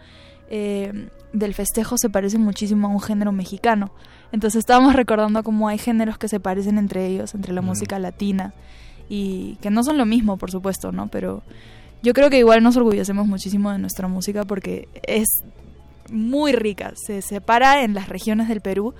eh, 0.49 1.09
del 1.31 1.53
festejo, 1.53 1.97
se 1.97 2.09
parece 2.09 2.37
muchísimo 2.37 2.87
a 2.87 2.91
un 2.91 2.99
género 2.99 3.31
mexicano. 3.31 3.91
Entonces 4.33 4.59
estábamos 4.59 4.93
recordando 4.93 5.41
cómo 5.41 5.69
hay 5.69 5.77
géneros 5.77 6.17
que 6.17 6.27
se 6.27 6.41
parecen 6.41 6.77
entre 6.77 7.07
ellos, 7.07 7.33
entre 7.33 7.53
la 7.53 7.61
música 7.61 7.97
latina, 7.97 8.53
y 9.09 9.55
que 9.61 9.69
no 9.69 9.83
son 9.83 9.97
lo 9.97 10.05
mismo, 10.05 10.37
por 10.37 10.51
supuesto, 10.51 10.91
¿no? 10.91 11.07
Pero 11.07 11.43
yo 12.01 12.13
creo 12.13 12.29
que 12.29 12.39
igual 12.39 12.63
nos 12.63 12.77
orgullecemos 12.77 13.27
muchísimo 13.27 13.71
de 13.71 13.79
nuestra 13.79 14.07
música 14.07 14.43
porque 14.45 14.87
es 15.03 15.27
muy 16.11 16.53
rica, 16.53 16.93
se 16.95 17.21
separa 17.21 17.83
en 17.83 17.93
las 17.93 18.09
regiones 18.09 18.47
del 18.47 18.61
Perú 18.61 18.93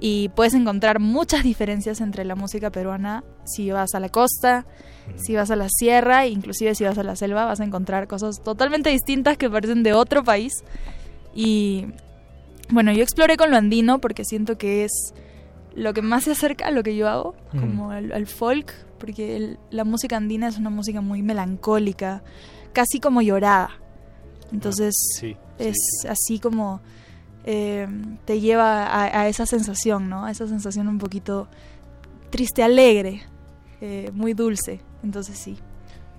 y 0.00 0.30
puedes 0.30 0.54
encontrar 0.54 1.00
muchas 1.00 1.42
diferencias 1.42 2.00
entre 2.00 2.24
la 2.24 2.34
música 2.34 2.70
peruana 2.70 3.24
si 3.44 3.70
vas 3.70 3.94
a 3.94 4.00
la 4.00 4.08
costa, 4.08 4.64
si 5.16 5.34
vas 5.34 5.50
a 5.50 5.56
la 5.56 5.68
sierra, 5.68 6.26
inclusive 6.26 6.74
si 6.74 6.84
vas 6.84 6.98
a 6.98 7.02
la 7.02 7.16
selva, 7.16 7.44
vas 7.44 7.60
a 7.60 7.64
encontrar 7.64 8.06
cosas 8.06 8.42
totalmente 8.42 8.90
distintas 8.90 9.36
que 9.36 9.50
parecen 9.50 9.82
de 9.82 9.92
otro 9.92 10.22
país. 10.22 10.52
Y 11.34 11.86
bueno, 12.70 12.92
yo 12.92 13.02
exploré 13.02 13.36
con 13.36 13.50
lo 13.50 13.56
andino 13.56 13.98
porque 13.98 14.24
siento 14.24 14.56
que 14.58 14.84
es 14.84 15.14
lo 15.74 15.94
que 15.94 16.02
más 16.02 16.24
se 16.24 16.32
acerca 16.32 16.66
a 16.66 16.70
lo 16.70 16.82
que 16.82 16.96
yo 16.96 17.08
hago, 17.08 17.34
como 17.50 17.90
al, 17.90 18.26
folk, 18.26 18.72
porque 18.98 19.56
la 19.70 19.84
música 19.84 20.16
andina 20.16 20.48
es 20.48 20.58
una 20.58 20.70
música 20.70 21.00
muy 21.00 21.22
melancólica, 21.22 22.22
casi 22.72 23.00
como 23.00 23.22
llorada. 23.22 23.70
Entonces 24.52 24.94
es 25.58 25.76
así 26.08 26.38
como 26.38 26.80
eh, 27.44 27.86
te 28.24 28.40
lleva 28.40 29.02
a, 29.02 29.28
esa 29.28 29.46
sensación, 29.46 30.08
¿no? 30.08 30.24
A 30.24 30.30
esa 30.30 30.46
sensación 30.46 30.88
un 30.88 30.98
poquito 30.98 31.48
triste, 32.30 32.62
alegre, 32.62 33.22
eh, 33.80 34.10
muy 34.12 34.34
dulce. 34.34 34.80
Entonces 35.02 35.38
sí. 35.38 35.58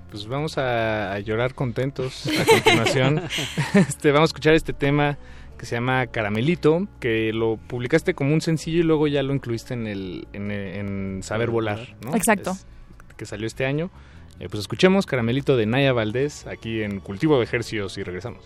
Pues 0.10 0.26
vamos 0.26 0.58
a, 0.58 1.20
llorar 1.20 1.54
contentos 1.54 2.28
a 2.28 2.46
continuación. 2.46 3.22
este, 3.76 4.12
vamos 4.12 4.30
a 4.30 4.32
escuchar 4.32 4.54
este 4.56 4.74
tema 4.74 5.18
que 5.60 5.66
se 5.66 5.76
llama 5.76 6.08
Caramelito, 6.08 6.88
que 7.02 7.34
lo 7.34 7.58
publicaste 7.58 8.14
como 8.14 8.34
un 8.34 8.40
sencillo 8.40 8.80
y 8.80 8.84
luego 8.84 9.08
ya 9.08 9.22
lo 9.24 9.34
incluiste 9.34 9.74
en 9.74 9.88
el 9.88 10.26
en, 10.32 11.20
Saber 11.22 11.50
Volar, 11.50 11.98
¿no? 12.02 12.16
Exacto. 12.16 12.58
que 13.18 13.26
salió 13.26 13.46
este 13.46 13.66
año. 13.66 13.92
Eh, 14.40 14.48
pues 14.50 14.62
escuchemos 14.62 15.06
Caramelito 15.06 15.58
de 15.58 15.66
Naya 15.66 15.92
Valdés 15.92 16.48
aquí 16.48 16.82
en 16.82 17.02
Cultivo 17.02 17.38
de 17.38 17.44
Ejercicios 17.44 17.98
y 17.98 18.04
regresamos. 18.04 18.46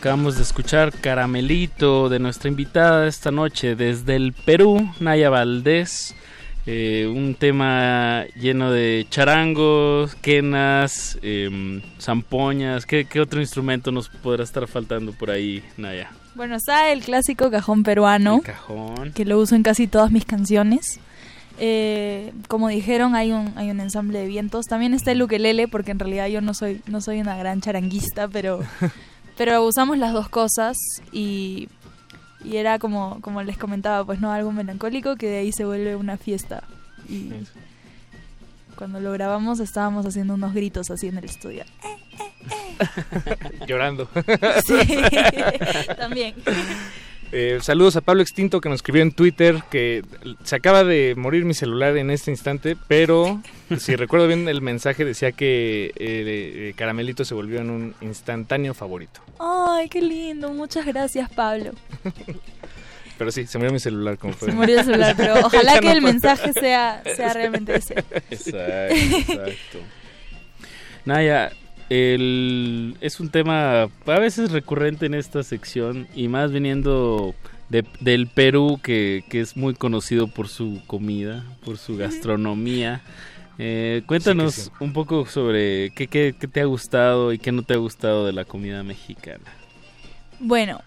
Acabamos 0.00 0.36
de 0.36 0.44
escuchar 0.44 0.92
Caramelito 0.92 2.08
de 2.08 2.18
nuestra 2.18 2.48
invitada 2.48 3.06
esta 3.06 3.30
noche 3.30 3.76
desde 3.76 4.16
el 4.16 4.32
Perú, 4.32 4.90
Naya 4.98 5.28
Valdés. 5.28 6.14
Eh, 6.64 7.06
un 7.06 7.34
tema 7.34 8.24
lleno 8.34 8.72
de 8.72 9.06
charangos, 9.10 10.14
quenas, 10.14 11.18
em, 11.20 11.82
zampoñas. 12.00 12.86
¿Qué, 12.86 13.04
qué 13.04 13.20
otro 13.20 13.42
instrumento 13.42 13.92
nos 13.92 14.08
podrá 14.08 14.42
estar 14.42 14.66
faltando 14.68 15.12
por 15.12 15.30
ahí, 15.30 15.62
Naya? 15.76 16.10
Bueno, 16.34 16.56
está 16.56 16.90
el 16.92 17.02
clásico 17.02 17.50
cajón 17.50 17.82
peruano, 17.82 18.40
Cajón. 18.40 19.12
que 19.12 19.26
lo 19.26 19.38
uso 19.38 19.54
en 19.54 19.62
casi 19.62 19.86
todas 19.86 20.10
mis 20.10 20.24
canciones. 20.24 20.98
Eh, 21.58 22.32
como 22.48 22.68
dijeron, 22.68 23.14
hay 23.14 23.32
un, 23.32 23.52
hay 23.56 23.70
un 23.70 23.80
ensamble 23.80 24.20
de 24.20 24.28
vientos. 24.28 24.64
También 24.64 24.94
está 24.94 25.12
el 25.12 25.20
ukelele, 25.20 25.68
porque 25.68 25.90
en 25.90 25.98
realidad 25.98 26.26
yo 26.28 26.40
no 26.40 26.54
soy, 26.54 26.80
no 26.86 27.02
soy 27.02 27.20
una 27.20 27.36
gran 27.36 27.60
charanguista, 27.60 28.28
pero, 28.28 28.60
pero 29.40 29.64
usamos 29.64 29.96
las 29.96 30.12
dos 30.12 30.28
cosas 30.28 30.76
y, 31.12 31.70
y 32.44 32.58
era 32.58 32.78
como, 32.78 33.22
como 33.22 33.42
les 33.42 33.56
comentaba, 33.56 34.04
pues 34.04 34.20
no 34.20 34.30
algo 34.30 34.52
melancólico 34.52 35.16
que 35.16 35.28
de 35.28 35.38
ahí 35.38 35.50
se 35.50 35.64
vuelve 35.64 35.96
una 35.96 36.18
fiesta. 36.18 36.62
Y 37.08 37.30
cuando 38.76 39.00
lo 39.00 39.12
grabamos 39.12 39.58
estábamos 39.58 40.04
haciendo 40.04 40.34
unos 40.34 40.52
gritos 40.52 40.90
así 40.90 41.08
en 41.08 41.16
el 41.16 41.24
estudio. 41.24 41.64
Llorando. 43.66 44.10
Sí, 44.66 44.76
también. 45.96 46.34
Eh, 47.32 47.58
saludos 47.62 47.94
a 47.96 48.00
Pablo 48.00 48.22
Extinto 48.22 48.60
que 48.60 48.68
nos 48.68 48.76
escribió 48.76 49.02
en 49.02 49.12
Twitter 49.12 49.62
que 49.70 50.04
se 50.42 50.56
acaba 50.56 50.82
de 50.82 51.14
morir 51.16 51.44
mi 51.44 51.54
celular 51.54 51.96
en 51.96 52.10
este 52.10 52.32
instante, 52.32 52.76
pero 52.88 53.40
si 53.78 53.94
recuerdo 53.94 54.26
bien 54.26 54.48
el 54.48 54.60
mensaje 54.62 55.04
decía 55.04 55.30
que 55.30 55.92
eh, 55.96 56.74
Caramelito 56.76 57.24
se 57.24 57.34
volvió 57.34 57.60
en 57.60 57.70
un 57.70 57.94
instantáneo 58.00 58.74
favorito. 58.74 59.20
Ay, 59.38 59.88
qué 59.88 60.02
lindo. 60.02 60.52
Muchas 60.52 60.84
gracias, 60.84 61.30
Pablo. 61.30 61.72
Pero 63.20 63.30
sí, 63.30 63.46
se 63.46 63.58
murió 63.58 63.70
mi 63.70 63.80
celular 63.80 64.16
como 64.16 64.32
fue. 64.32 64.48
Se 64.48 64.54
murió 64.54 64.78
el 64.78 64.84
celular, 64.86 65.14
pero 65.14 65.34
ojalá 65.44 65.78
que 65.78 65.84
no 65.84 65.92
el 65.92 66.00
mensaje 66.00 66.54
sea, 66.54 67.02
sea 67.04 67.34
realmente 67.34 67.76
ese. 67.76 67.92
Exacto, 68.30 68.94
exacto. 68.94 69.78
Naya, 71.04 71.52
el, 71.90 72.96
es 73.00 73.20
un 73.20 73.28
tema 73.30 73.82
a 73.82 74.18
veces 74.18 74.52
recurrente 74.52 75.06
en 75.06 75.14
esta 75.14 75.42
sección 75.42 76.06
y 76.14 76.28
más 76.28 76.52
viniendo 76.52 77.34
de- 77.68 77.84
del 78.00 78.26
Perú 78.28 78.80
que, 78.82 79.24
que 79.28 79.40
es 79.40 79.56
muy 79.56 79.74
conocido 79.74 80.28
por 80.28 80.48
su 80.48 80.80
comida, 80.86 81.44
por 81.64 81.76
su 81.78 81.96
gastronomía. 81.96 83.02
Eh, 83.58 84.02
cuéntanos 84.06 84.54
Sí 84.54 84.70
que 84.70 84.76
sí. 84.78 84.84
un 84.84 84.92
poco 84.94 85.26
sobre 85.26 85.90
qué, 85.90 86.06
qué, 86.06 86.34
qué 86.38 86.48
te 86.48 86.60
ha 86.60 86.64
gustado 86.64 87.32
y 87.32 87.38
qué 87.38 87.52
no 87.52 87.62
te 87.62 87.74
ha 87.74 87.78
gustado 87.78 88.24
de 88.24 88.32
la 88.32 88.44
comida 88.46 88.82
mexicana. 88.82 89.44
Bueno, 90.38 90.80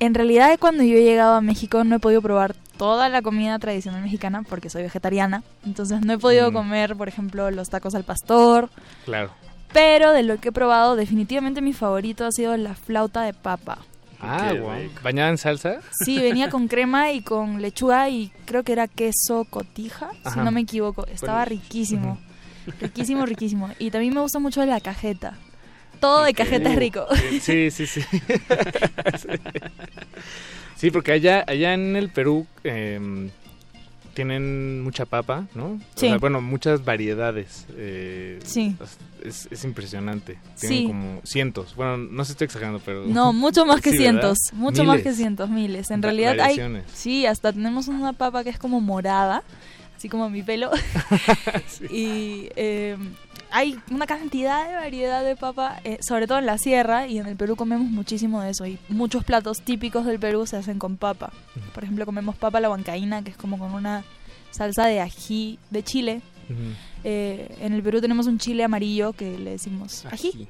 en 0.00 0.14
realidad 0.14 0.56
cuando 0.58 0.82
yo 0.82 0.96
he 0.96 1.04
llegado 1.04 1.34
a 1.34 1.40
México 1.40 1.84
no 1.84 1.96
he 1.96 2.00
podido 2.00 2.22
probar 2.22 2.54
toda 2.76 3.08
la 3.08 3.22
comida 3.22 3.58
tradicional 3.58 4.02
mexicana 4.02 4.42
porque 4.42 4.70
soy 4.70 4.82
vegetariana. 4.82 5.42
Entonces 5.64 6.00
no 6.00 6.14
he 6.14 6.18
podido 6.18 6.50
Mm. 6.50 6.54
comer, 6.54 6.96
por 6.96 7.08
ejemplo, 7.08 7.50
los 7.50 7.68
tacos 7.70 7.94
al 7.94 8.04
pastor. 8.04 8.70
Claro. 9.04 9.30
Pero 9.72 10.12
de 10.12 10.22
lo 10.22 10.38
que 10.38 10.48
he 10.48 10.52
probado, 10.52 10.96
definitivamente 10.96 11.60
mi 11.60 11.72
favorito 11.72 12.24
ha 12.24 12.32
sido 12.32 12.56
la 12.56 12.74
flauta 12.74 13.22
de 13.22 13.34
papa. 13.34 13.78
Ah, 14.20 14.50
rico. 14.52 14.70
¿Bañada 15.02 15.28
en 15.30 15.36
salsa? 15.38 15.80
Sí, 16.04 16.18
venía 16.18 16.48
con 16.48 16.68
crema 16.68 17.12
y 17.12 17.20
con 17.20 17.60
lechuga 17.60 18.08
y 18.08 18.32
creo 18.46 18.62
que 18.62 18.72
era 18.72 18.88
queso 18.88 19.44
cotija, 19.50 20.10
si 20.32 20.38
no 20.40 20.50
me 20.50 20.62
equivoco. 20.62 21.06
Estaba 21.06 21.44
riquísimo. 21.44 22.18
Riquísimo, 22.80 23.26
riquísimo. 23.26 23.70
Y 23.78 23.90
también 23.90 24.14
me 24.14 24.20
gusta 24.20 24.38
mucho 24.38 24.64
la 24.64 24.80
cajeta. 24.80 25.36
todo 26.00 26.24
de 26.24 26.32
cajeta 26.32 26.70
es 26.70 26.76
rico. 26.76 27.06
Sí, 27.40 27.70
sí, 27.70 27.86
sí. 27.86 28.00
sí, 30.76 30.90
porque 30.90 31.12
allá, 31.12 31.44
allá 31.46 31.74
en 31.74 31.94
el 31.96 32.08
Perú 32.10 32.46
em, 32.64 33.30
tienen 34.16 34.82
mucha 34.82 35.04
papa, 35.04 35.46
¿no? 35.54 35.78
Sí. 35.94 36.10
bueno, 36.18 36.40
muchas 36.40 36.84
variedades. 36.84 37.66
eh, 37.76 38.40
Sí. 38.42 38.74
Es, 39.22 39.46
es 39.50 39.64
impresionante. 39.64 40.38
Tienen 40.58 40.78
Sí. 40.78 40.86
como 40.86 41.20
cientos. 41.24 41.74
Bueno, 41.76 41.98
no 41.98 42.24
se 42.24 42.32
estoy 42.32 42.46
exagerando, 42.46 42.80
pero... 42.84 43.04
No, 43.06 43.32
mucho 43.34 43.66
más 43.66 43.80
que 43.82 43.90
Sí, 43.92 43.98
¿verdad? 43.98 44.10
cientos, 44.12 44.38
mucho 44.52 44.84
más 44.84 45.02
que 45.02 45.12
cientos, 45.12 45.50
miles. 45.50 45.90
En 45.90 46.00
Va- 46.00 46.06
realidad 46.06 46.40
hay, 46.40 46.82
sí, 46.94 47.26
hasta 47.26 47.52
tenemos 47.52 47.88
una 47.88 48.14
papa 48.14 48.42
que 48.42 48.50
es 48.50 48.58
como 48.58 48.80
morada, 48.80 49.42
así 49.96 50.08
como 50.08 50.30
mi 50.30 50.42
pelo. 50.42 50.70
Y 51.90 52.48
eh, 52.56 52.96
hay 53.56 53.78
una 53.90 54.06
cantidad 54.06 54.68
de 54.68 54.74
variedad 54.74 55.24
de 55.24 55.34
papa, 55.34 55.80
eh, 55.84 55.96
sobre 56.02 56.26
todo 56.26 56.38
en 56.38 56.46
la 56.46 56.58
sierra, 56.58 57.06
y 57.06 57.18
en 57.18 57.26
el 57.26 57.36
Perú 57.36 57.56
comemos 57.56 57.88
muchísimo 57.90 58.42
de 58.42 58.50
eso. 58.50 58.66
Y 58.66 58.78
muchos 58.88 59.24
platos 59.24 59.62
típicos 59.62 60.04
del 60.04 60.18
Perú 60.18 60.46
se 60.46 60.56
hacen 60.58 60.78
con 60.78 60.96
papa. 60.98 61.32
Por 61.74 61.84
ejemplo, 61.84 62.04
comemos 62.04 62.36
papa 62.36 62.58
a 62.58 62.60
la 62.60 62.68
huancaína, 62.70 63.22
que 63.24 63.30
es 63.30 63.36
como 63.36 63.58
con 63.58 63.72
una 63.72 64.04
salsa 64.50 64.86
de 64.86 65.00
ají 65.00 65.58
de 65.70 65.82
chile. 65.82 66.20
Eh, 67.04 67.48
en 67.60 67.72
el 67.72 67.82
Perú 67.82 68.00
tenemos 68.00 68.26
un 68.26 68.38
chile 68.38 68.62
amarillo 68.64 69.12
que 69.12 69.38
le 69.38 69.50
decimos 69.52 70.04
ají. 70.06 70.48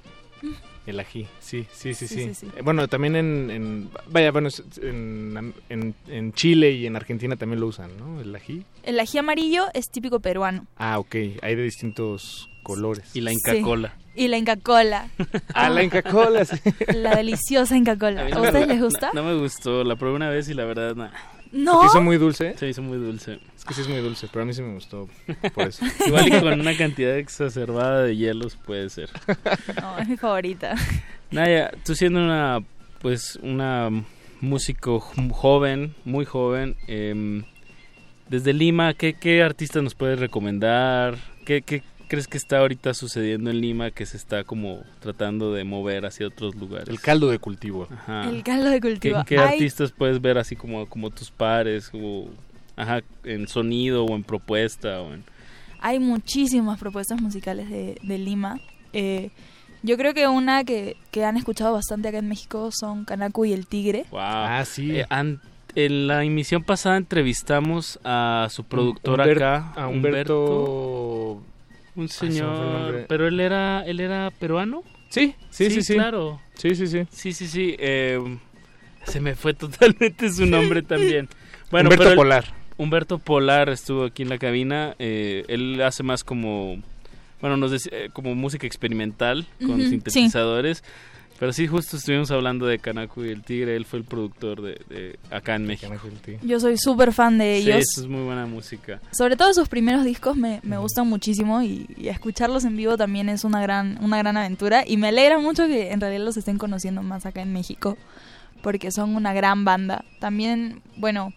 El 0.86 1.00
ají, 1.00 1.26
sí, 1.40 1.66
sí, 1.72 1.94
sí, 1.94 2.06
Sí, 2.06 2.14
sí. 2.16 2.24
sí, 2.28 2.34
sí. 2.34 2.46
Eh, 2.56 2.62
Bueno, 2.62 2.86
también 2.86 3.16
en, 3.16 3.50
en- 3.50 3.90
vaya, 4.08 4.30
bueno, 4.30 4.48
en, 4.82 5.52
en, 5.68 5.94
en 6.06 6.32
Chile 6.32 6.70
y 6.72 6.86
en 6.86 6.94
Argentina 6.94 7.34
también 7.36 7.58
lo 7.60 7.66
usan, 7.66 7.96
¿no? 7.98 8.20
El 8.20 8.34
ají. 8.36 8.62
El 8.84 9.00
ají 9.00 9.18
amarillo 9.18 9.64
es 9.74 9.90
típico 9.90 10.20
peruano. 10.20 10.66
Ah, 10.76 10.98
ok, 11.00 11.14
hay 11.42 11.56
de 11.56 11.62
distintos 11.62 12.48
colores. 12.66 13.10
Y 13.14 13.20
la 13.20 13.32
Inca 13.32 13.52
Sí. 13.52 13.62
Cola. 13.62 13.94
Y 14.14 14.28
la 14.28 14.38
Inca 14.38 14.56
Cola. 14.56 15.08
Ah, 15.54 15.68
la 15.68 15.82
Inca 15.82 16.02
Cola, 16.02 16.44
sí. 16.44 16.56
La 16.94 17.16
deliciosa 17.16 17.76
Inca 17.76 17.96
Cola. 17.98 18.22
A 18.22 18.26
¿A 18.26 18.28
no 18.30 18.42
ustedes 18.42 18.60
gusta. 18.66 18.72
les 18.74 18.80
gusta? 18.82 19.10
No, 19.14 19.22
No. 19.22 19.28
me 19.34 19.38
gustó, 19.40 19.84
la 19.84 19.96
probé 19.96 20.14
una 20.16 20.30
vez 20.30 20.48
y 20.48 20.54
la 20.54 20.64
verdad, 20.64 20.94
nada. 20.94 21.12
¿No? 21.52 21.80
¿Se 21.82 21.86
hizo 21.86 22.00
muy 22.02 22.16
dulce? 22.16 22.56
Se 22.58 22.68
hizo 22.68 22.82
muy 22.82 22.98
dulce. 22.98 23.38
Es 23.56 23.64
que 23.64 23.74
sí 23.74 23.82
es 23.82 23.88
muy 23.88 23.98
dulce, 24.00 24.26
pero 24.32 24.42
a 24.42 24.46
mí 24.46 24.52
sí 24.54 24.62
me 24.62 24.74
gustó 24.74 25.08
por 25.54 25.68
eso. 25.68 25.84
Igual 26.06 26.28
y 26.28 26.40
con 26.40 26.60
una 26.60 26.76
cantidad 26.76 27.16
exacerbada 27.16 28.02
de 28.02 28.16
hielos 28.16 28.56
puede 28.56 28.88
ser. 28.90 29.10
es 30.00 30.08
mi 30.08 30.16
favorita. 30.16 30.74
Naya, 31.30 31.70
tú 31.84 31.94
siendo 31.94 32.20
una, 32.20 32.60
pues, 33.00 33.38
una 33.42 33.90
músico 34.40 34.98
joven, 35.00 35.94
muy 36.04 36.24
joven, 36.24 36.76
em, 36.88 37.44
desde 38.28 38.52
Lima, 38.52 38.94
¿qué, 38.94 39.14
¿qué 39.14 39.42
artista 39.42 39.80
nos 39.82 39.94
puedes 39.94 40.18
recomendar? 40.18 41.16
¿Qué, 41.44 41.62
¿Qué 41.62 41.82
crees 42.08 42.28
que 42.28 42.36
está 42.36 42.58
ahorita 42.58 42.94
sucediendo 42.94 43.50
en 43.50 43.60
Lima 43.60 43.90
que 43.90 44.06
se 44.06 44.16
está 44.16 44.44
como 44.44 44.80
tratando 45.00 45.52
de 45.52 45.64
mover 45.64 46.06
hacia 46.06 46.26
otros 46.26 46.54
lugares? 46.54 46.88
El 46.88 47.00
caldo 47.00 47.28
de 47.28 47.38
cultivo. 47.38 47.88
Ajá. 47.90 48.28
El 48.28 48.42
caldo 48.42 48.70
de 48.70 48.80
¿Qué, 48.80 48.88
cultivo. 48.90 49.24
qué 49.26 49.38
Hay- 49.38 49.52
artistas 49.54 49.92
puedes 49.92 50.20
ver 50.20 50.38
así 50.38 50.56
como, 50.56 50.86
como 50.86 51.10
tus 51.10 51.30
pares? 51.30 51.90
O, 51.94 52.28
ajá, 52.76 53.00
en 53.24 53.48
sonido 53.48 54.04
o 54.04 54.14
en 54.16 54.22
propuesta 54.24 55.00
o 55.02 55.12
en... 55.12 55.24
Hay 55.80 55.98
muchísimas 56.00 56.78
propuestas 56.78 57.20
musicales 57.20 57.68
de, 57.70 57.98
de 58.02 58.18
Lima. 58.18 58.58
Eh, 58.92 59.30
yo 59.82 59.96
creo 59.96 60.14
que 60.14 60.26
una 60.26 60.64
que, 60.64 60.96
que 61.10 61.24
han 61.24 61.36
escuchado 61.36 61.74
bastante 61.74 62.08
acá 62.08 62.18
en 62.18 62.28
México 62.28 62.70
son 62.72 63.04
Kanaku 63.04 63.44
y 63.44 63.52
el 63.52 63.66
Tigre. 63.66 64.04
Wow. 64.10 64.20
Ah, 64.20 64.64
sí. 64.66 64.98
Eh, 64.98 65.06
en 65.74 66.06
la 66.06 66.24
emisión 66.24 66.64
pasada 66.64 66.96
entrevistamos 66.96 68.00
a 68.02 68.48
su 68.50 68.64
productor 68.64 69.20
Humber- 69.20 69.36
acá, 69.36 69.72
a 69.76 69.88
Humberto- 69.88 71.42
un 71.96 72.04
Ah, 72.04 72.08
señor, 72.08 73.06
pero 73.08 73.26
él 73.26 73.40
era, 73.40 73.82
él 73.86 74.00
era 74.00 74.30
peruano. 74.38 74.82
Sí, 75.08 75.34
sí, 75.50 75.70
sí, 75.70 75.82
sí. 75.82 75.94
claro. 75.94 76.40
Sí, 76.54 76.74
sí, 76.74 76.86
sí. 76.86 77.06
Sí, 77.10 77.32
sí, 77.32 77.46
sí. 77.46 77.76
eh, 77.78 78.20
se 79.04 79.20
me 79.20 79.34
fue 79.34 79.54
totalmente 79.54 80.30
su 80.30 80.46
nombre 80.46 80.82
también. 80.82 81.28
Bueno, 81.70 81.88
Humberto 81.88 82.02
pero 82.02 82.10
él- 82.10 82.16
Polar. 82.16 82.44
Humberto 82.78 83.18
Polar 83.18 83.68
estuvo 83.70 84.04
aquí 84.04 84.22
en 84.22 84.28
la 84.28 84.38
cabina. 84.38 84.94
eh, 84.98 85.44
él 85.48 85.80
hace 85.82 86.02
más 86.02 86.22
como, 86.24 86.82
bueno, 87.40 87.56
nos 87.56 87.72
dec- 87.72 87.88
eh, 87.92 88.10
como 88.12 88.34
música 88.34 88.66
experimental 88.66 89.46
con 89.66 89.80
sintetizadores. 89.88 90.84
Pero 91.38 91.52
sí, 91.52 91.66
justo 91.66 91.98
estuvimos 91.98 92.30
hablando 92.30 92.66
de 92.66 92.78
Kanaku 92.78 93.24
y 93.24 93.28
el 93.30 93.42
Tigre. 93.42 93.76
Él 93.76 93.84
fue 93.84 93.98
el 93.98 94.04
productor 94.06 94.62
de, 94.62 94.80
de 94.88 95.18
acá 95.30 95.54
en 95.54 95.66
México. 95.66 95.92
Yo 96.42 96.58
soy 96.60 96.76
súper 96.78 97.12
fan 97.12 97.36
de 97.36 97.60
Sí, 97.62 97.70
ellos. 97.70 97.84
eso 97.90 98.00
es 98.02 98.08
muy 98.08 98.22
buena 98.22 98.46
música. 98.46 99.00
Sobre 99.12 99.36
todo 99.36 99.52
sus 99.52 99.68
primeros 99.68 100.04
discos 100.04 100.34
me, 100.36 100.60
me 100.62 100.78
gustan 100.78 101.06
muchísimo 101.08 101.62
y, 101.62 101.86
y 101.98 102.08
escucharlos 102.08 102.64
en 102.64 102.76
vivo 102.76 102.96
también 102.96 103.28
es 103.28 103.44
una 103.44 103.60
gran, 103.60 103.98
una 104.02 104.16
gran 104.18 104.36
aventura 104.38 104.84
y 104.86 104.96
me 104.96 105.08
alegra 105.08 105.38
mucho 105.38 105.66
que 105.66 105.92
en 105.92 106.00
realidad 106.00 106.24
los 106.24 106.38
estén 106.38 106.56
conociendo 106.56 107.02
más 107.02 107.26
acá 107.26 107.42
en 107.42 107.52
México 107.52 107.98
porque 108.62 108.90
son 108.90 109.14
una 109.14 109.34
gran 109.34 109.64
banda. 109.66 110.04
También, 110.18 110.80
bueno, 110.96 111.34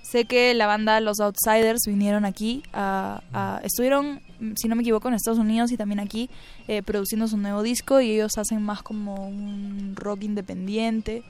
sé 0.00 0.24
que 0.24 0.54
la 0.54 0.66
banda 0.66 0.98
Los 1.00 1.20
Outsiders 1.20 1.82
vinieron 1.86 2.24
aquí, 2.24 2.62
a, 2.72 3.22
a- 3.34 3.60
estuvieron, 3.64 4.20
si 4.56 4.68
no 4.68 4.76
me 4.76 4.82
equivoco, 4.82 5.08
en 5.08 5.14
Estados 5.14 5.38
Unidos 5.38 5.72
y 5.72 5.76
también 5.76 6.00
aquí 6.00 6.30
eh, 6.68 6.82
produciendo 6.82 7.28
su 7.28 7.36
nuevo 7.36 7.62
disco 7.62 8.00
y 8.00 8.10
ellos 8.10 8.38
hacen 8.38 8.62
más 8.62 8.82
como 8.82 9.26
un 9.26 9.94
rock 9.96 10.24
independiente. 10.24 11.22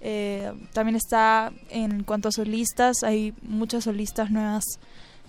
Eh, 0.00 0.52
también 0.72 0.96
está 0.96 1.52
en 1.70 2.02
cuanto 2.04 2.28
a 2.28 2.32
solistas, 2.32 3.02
hay 3.02 3.32
muchas 3.42 3.84
solistas 3.84 4.30
nuevas 4.30 4.64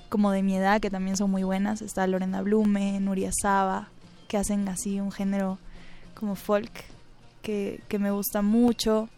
como 0.10 0.32
de 0.32 0.44
mi 0.44 0.56
edad 0.56 0.82
que 0.82 0.90
también 0.90 1.18
son 1.18 1.32
muy 1.32 1.44
buenas. 1.44 1.82
Está 1.82 2.08
Lorena 2.08 2.42
Blume, 2.42 3.00
Nuria 3.00 3.32
Saba, 3.32 3.90
que 4.28 4.38
hacen 4.38 4.68
así 4.68 5.00
un 5.00 5.12
género 5.12 5.60
como 6.14 6.36
folk 6.36 6.72
que, 7.42 7.82
que 7.88 8.00
me 8.00 8.12
gusta 8.12 8.42
mucho. 8.42 9.10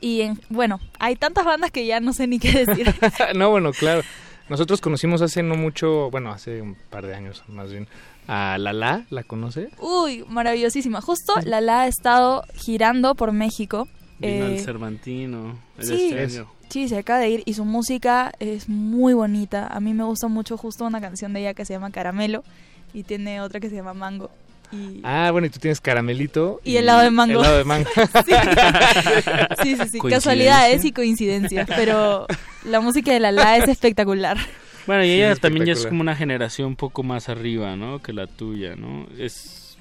Y 0.00 0.22
en, 0.22 0.40
bueno, 0.48 0.80
hay 0.98 1.16
tantas 1.16 1.44
bandas 1.44 1.70
que 1.70 1.84
ya 1.86 2.00
no 2.00 2.12
sé 2.12 2.26
ni 2.26 2.38
qué 2.38 2.64
decir. 2.64 2.94
no, 3.34 3.50
bueno, 3.50 3.72
claro. 3.72 4.02
Nosotros 4.48 4.80
conocimos 4.80 5.20
hace 5.22 5.42
no 5.42 5.56
mucho, 5.56 6.10
bueno, 6.10 6.30
hace 6.30 6.62
un 6.62 6.74
par 6.90 7.06
de 7.06 7.14
años 7.14 7.44
más 7.48 7.70
bien, 7.70 7.86
a 8.26 8.56
Lala, 8.58 9.04
¿la 9.10 9.22
conoce? 9.24 9.68
Uy, 9.80 10.24
maravillosísima. 10.28 11.00
Justo 11.00 11.34
Lala 11.44 11.82
ha 11.82 11.86
estado 11.86 12.44
girando 12.54 13.14
por 13.14 13.32
México. 13.32 13.86
Vino 14.18 14.46
Eh, 14.46 14.56
el 14.56 14.60
Cervantino. 14.64 15.58
el 15.78 15.84
Sí, 16.30 16.42
sí, 16.68 16.88
se 16.88 16.98
acaba 16.98 17.20
de 17.20 17.30
ir 17.30 17.42
y 17.46 17.54
su 17.54 17.64
música 17.64 18.32
es 18.40 18.68
muy 18.68 19.14
bonita. 19.14 19.66
A 19.66 19.80
mí 19.80 19.94
me 19.94 20.04
gusta 20.04 20.28
mucho 20.28 20.56
justo 20.56 20.84
una 20.84 21.00
canción 21.00 21.32
de 21.32 21.40
ella 21.40 21.54
que 21.54 21.64
se 21.64 21.74
llama 21.74 21.90
Caramelo 21.90 22.42
y 22.92 23.02
tiene 23.04 23.40
otra 23.40 23.60
que 23.60 23.68
se 23.70 23.76
llama 23.76 23.94
Mango. 23.94 24.30
Y, 24.72 25.00
Ah, 25.02 25.30
bueno, 25.32 25.46
y 25.46 25.50
tú 25.50 25.58
tienes 25.58 25.80
caramelito. 25.80 26.60
y 26.64 26.76
helado 26.76 27.00
de 27.00 27.10
mango. 27.10 27.40
Helado 27.40 27.58
de 27.58 27.64
mango. 27.64 27.88
sí. 28.26 28.32
sí, 29.62 29.76
sí, 29.76 29.88
sí. 29.92 29.98
Casualidades 30.00 30.84
y 30.84 30.92
coincidencias, 30.92 31.66
pero 31.74 32.26
la 32.64 32.80
música 32.80 33.12
de 33.12 33.20
Lala 33.20 33.56
es 33.56 33.68
espectacular. 33.68 34.36
Bueno, 34.86 35.04
y 35.04 35.08
Sí, 35.08 35.12
ella 35.14 35.36
también 35.36 35.66
ya 35.66 35.72
es 35.74 35.86
como 35.86 36.00
una 36.00 36.16
generación 36.16 36.68
un 36.68 36.76
poco 36.76 37.02
más 37.02 37.28
arriba, 37.28 37.76
¿no? 37.76 38.00
Que 38.00 38.12
la 38.12 38.26
tuya, 38.26 38.74
¿no? 38.76 39.06
Es... 39.18 39.76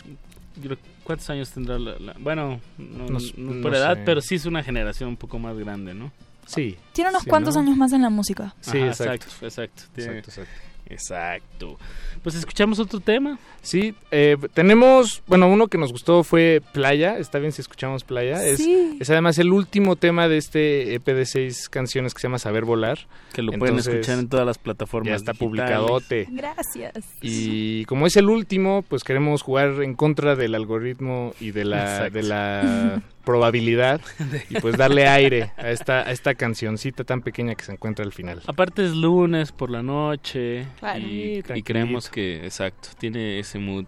¿Cuántos 1.03 1.29
años 1.29 1.49
tendrá 1.51 1.79
la...? 1.79 1.97
la- 1.99 2.15
bueno, 2.19 2.59
no, 2.77 3.05
No- 3.09 3.19
no 3.37 3.53
no 3.53 3.61
por 3.61 3.73
edad, 3.75 3.95
sé. 3.95 4.01
pero 4.05 4.19
sí 4.21 4.35
es 4.35 4.45
una 4.45 4.63
generación 4.63 5.09
un 5.09 5.15
poco 5.17 5.39
más 5.39 5.57
grande, 5.57 5.93
¿no? 5.93 6.11
Sí. 6.45 6.77
Tiene 6.93 7.09
unos 7.11 7.23
Sí, 7.23 7.29
cuantos 7.29 7.55
¿no? 7.55 7.61
años 7.61 7.77
más 7.77 7.93
en 7.93 8.01
la 8.01 8.09
música. 8.09 8.53
Sí, 8.61 8.77
Ajá, 8.79 8.87
exacto. 8.87 9.13
exacto. 9.13 9.45
Exacto, 9.45 9.83
tiene- 9.95 10.19
Exacto, 10.19 10.41
exacto. 10.41 10.66
Exacto. 10.89 11.77
Pues 12.23 12.35
escuchamos 12.35 12.79
otro 12.79 12.99
tema. 12.99 13.37
Sí, 13.61 13.93
eh, 14.11 14.37
tenemos, 14.53 15.21
bueno, 15.27 15.47
uno 15.49 15.67
que 15.67 15.77
nos 15.77 15.91
gustó 15.91 16.23
fue 16.23 16.61
Playa, 16.73 17.17
está 17.17 17.39
bien 17.39 17.51
si 17.51 17.61
escuchamos 17.61 18.03
Playa, 18.03 18.43
es, 18.45 18.57
Sí. 18.57 18.97
es 18.99 19.09
además 19.09 19.37
el 19.37 19.51
último 19.51 19.95
tema 19.95 20.27
de 20.27 20.37
este 20.37 20.93
EP 20.95 21.05
de 21.13 21.25
seis 21.25 21.69
canciones 21.69 22.13
que 22.13 22.21
se 22.21 22.27
llama 22.27 22.39
Saber 22.39 22.65
Volar. 22.65 22.99
Que 23.33 23.41
lo 23.41 23.51
pueden 23.53 23.77
escuchar 23.77 24.19
en 24.19 24.29
todas 24.29 24.45
las 24.45 24.57
plataformas 24.57 25.09
Ya 25.09 25.15
está 25.15 25.33
digitales. 25.33 25.49
publicadote. 25.49 26.27
Gracias. 26.31 26.93
Y 27.21 27.85
como 27.85 28.07
es 28.07 28.15
el 28.17 28.29
último, 28.29 28.83
pues 28.87 29.03
queremos 29.03 29.41
jugar 29.41 29.81
en 29.83 29.93
contra 29.95 30.35
del 30.35 30.55
algoritmo 30.55 31.33
y 31.39 31.51
de 31.51 31.65
la, 31.65 31.81
Exacto. 31.97 32.13
de 32.17 32.23
la 32.23 33.01
probabilidad 33.27 33.99
y 34.49 34.57
pues 34.61 34.77
darle 34.77 35.05
aire 35.05 35.51
a 35.57 35.69
esta, 35.71 35.99
a 35.99 36.11
esta 36.11 36.33
cancioncita 36.33 37.03
tan 37.03 37.21
pequeña 37.21 37.55
que 37.55 37.65
se 37.65 37.73
encuentra 37.73 38.05
al 38.05 38.13
final. 38.13 38.41
Aparte 38.47 38.85
es 38.85 38.91
lunes 38.95 39.51
por 39.51 39.69
la 39.69 39.83
noche 39.83 40.65
Claro. 40.79 40.99
y, 41.01 41.43
creemos 41.63 42.09
que, 42.09 42.45
exacto, 42.45 42.87
tiene 42.97 43.39
ese 43.39 43.59
mood 43.59 43.87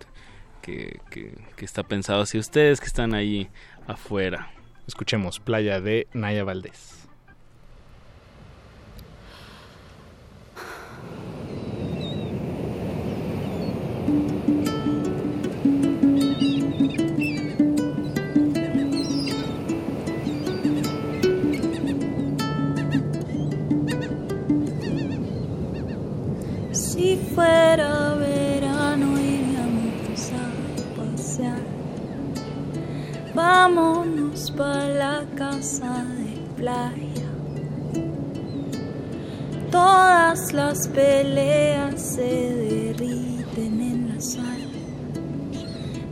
que, 0.62 1.00
que, 1.10 1.38
que 1.56 1.64
está 1.64 1.84
pensado 1.84 2.24
hacia 2.24 2.38
ustedes 2.38 2.82
que 2.82 2.88
están 2.88 3.14
ahí 3.14 3.48
afuera. 3.88 4.50
Escuchemos 4.88 5.40
Playa 5.40 5.80
de 5.80 6.08
Naya 6.12 6.44
Valdés. 6.44 6.99
Fuera 27.40 28.16
verano 28.16 29.18
iríamos 29.18 30.32
a 30.44 30.46
pasear 30.98 31.62
vámonos 33.34 34.52
para 34.52 34.90
la 35.04 35.26
casa 35.36 36.04
de 36.18 36.32
playa. 36.58 37.30
Todas 39.72 40.52
las 40.52 40.88
peleas 40.90 42.02
se 42.02 42.32
derriten 42.66 43.74
en 43.92 44.10
la 44.10 44.20
sal. 44.20 44.64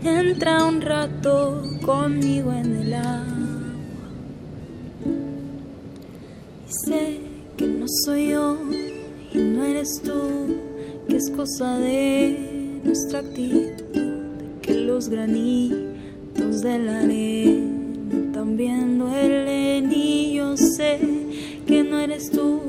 Entra 0.05 0.63
un 0.63 0.79
rato 0.79 1.63
conmigo 1.85 2.53
en 2.53 2.69
el 2.83 2.93
agua. 2.93 3.25
Y 6.69 6.71
sé 6.85 7.19
que 7.57 7.67
no 7.67 7.85
soy 8.05 8.29
yo 8.29 8.57
y 9.33 9.37
no 9.39 9.63
eres 9.65 10.01
tú, 10.01 10.55
es 11.09 11.29
cosa 11.31 11.77
de 11.77 12.79
nuestra 12.83 13.19
actitud, 13.19 14.01
que 14.61 14.73
los 14.73 15.09
granitos 15.09 16.61
de 16.61 16.79
la 16.79 16.99
arena 16.99 17.77
viendo 18.57 19.15
el 19.15 19.91
y 19.91 20.33
yo 20.35 20.57
sé 20.57 20.99
que 21.67 21.83
no 21.83 21.99
eres 21.99 22.31
tú 22.31 22.59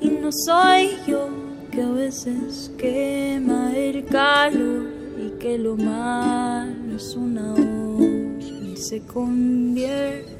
y 0.00 0.08
no 0.08 0.30
soy 0.30 0.90
yo, 1.06 1.28
que 1.70 1.82
a 1.82 1.90
veces 1.90 2.70
quema 2.76 3.74
el 3.74 4.04
calor 4.04 4.88
y 5.18 5.38
que 5.38 5.56
lo 5.58 5.76
malo 5.76 6.96
es 6.96 7.14
una 7.16 7.54
hoz 7.54 8.44
y 8.44 8.76
se 8.76 9.00
convierte. 9.02 10.36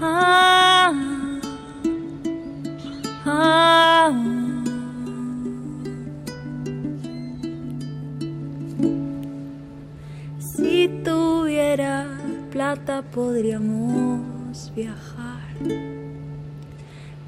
Ah, 0.00 1.23
ah. 3.24 4.12
Si 10.38 10.88
tuviera 11.04 12.06
plata 12.50 13.02
podríamos 13.02 14.72
viajar. 14.76 15.40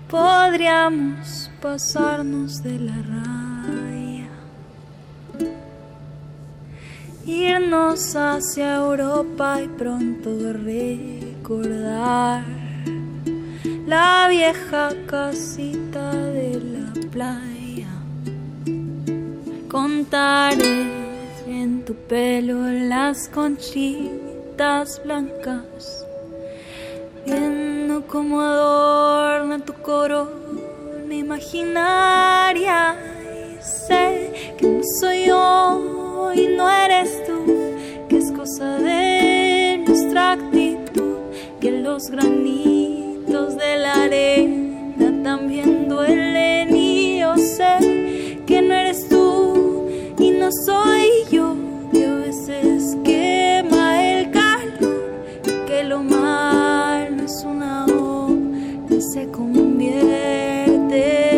Podríamos 0.09 1.51
pasarnos 1.61 2.63
de 2.63 2.79
la 2.79 3.03
raya. 3.03 4.29
Irnos 7.27 8.15
hacia 8.15 8.77
Europa 8.77 9.61
y 9.63 9.69
pronto 9.69 10.53
recordar 10.53 12.45
la 13.87 14.27
vieja 14.29 14.91
casita 15.07 16.11
de 16.13 16.61
la 16.61 16.93
playa. 17.11 17.89
Contaré 19.69 20.83
en 21.47 21.85
tu 21.85 21.95
pelo 21.95 22.63
las 22.67 23.29
conchitas 23.29 25.01
blancas, 25.05 26.05
viendo 27.25 28.05
cómo 28.09 28.41
adorna 28.41 29.61
tu 29.61 29.73
corona 29.75 31.15
imaginaria. 31.15 32.97
Y 33.55 33.63
sé 33.63 34.55
que 34.59 34.67
no 34.67 34.81
soy 35.01 35.27
yo 35.27 36.33
y 36.35 36.49
no 36.57 36.69
eres 36.69 37.25
tú, 37.25 37.39
que 38.09 38.19
es 38.19 38.33
cosa 38.33 38.79
de 38.79 39.81
nuestra 39.87 40.33
actitud, 40.33 41.19
que 41.61 41.71
los 41.71 42.11
granitos 42.11 42.76
de 43.45 43.77
la 43.77 44.05
arena 44.05 45.39
viendo 45.47 46.03
el 46.03 46.75
y 46.75 47.19
yo 47.21 47.37
sé 47.37 48.41
que 48.47 48.63
no 48.63 48.75
eres 48.75 49.07
tú 49.09 49.87
y 50.19 50.31
no 50.31 50.49
soy 50.65 51.11
yo, 51.31 51.55
que 51.93 52.07
a 52.07 52.15
veces 52.15 52.97
quema 53.05 54.11
el 54.11 54.31
calor 54.31 55.21
que 55.67 55.85
lo 55.85 56.03
malo 56.03 57.25
es 57.25 57.45
una 57.45 57.85
O 57.87 58.31
que 58.89 59.03
se 59.03 59.31
convierte. 59.31 61.36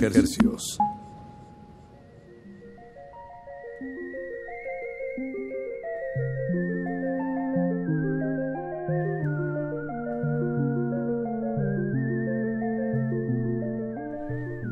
Ejercicios. 0.00 0.78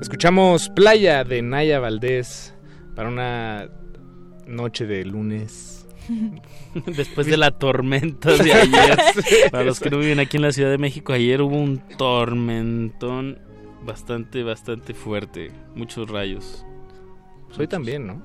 Escuchamos 0.01 0.71
Playa 0.71 1.25
de 1.25 1.43
Naya 1.43 1.79
Valdés 1.79 2.55
para 2.97 3.11
una 3.11 3.69
noche 4.47 4.87
de 4.87 5.05
lunes. 5.05 5.87
Después 6.97 7.27
de 7.27 7.37
la 7.37 7.51
tormenta 7.51 8.33
de 8.33 8.53
ayer. 8.55 8.99
Para 9.51 9.65
los 9.65 9.79
que 9.79 9.91
no 9.91 9.99
viven 9.99 10.21
aquí 10.21 10.39
en 10.39 10.45
la 10.45 10.53
Ciudad 10.53 10.71
de 10.71 10.79
México, 10.79 11.13
ayer 11.13 11.43
hubo 11.43 11.57
un 11.57 11.83
tormentón 11.99 13.41
bastante, 13.85 14.43
bastante 14.43 14.95
fuerte. 14.95 15.51
Muchos 15.75 16.09
rayos. 16.11 16.65
Hoy 17.59 17.67
también, 17.67 18.07
¿no? 18.07 18.23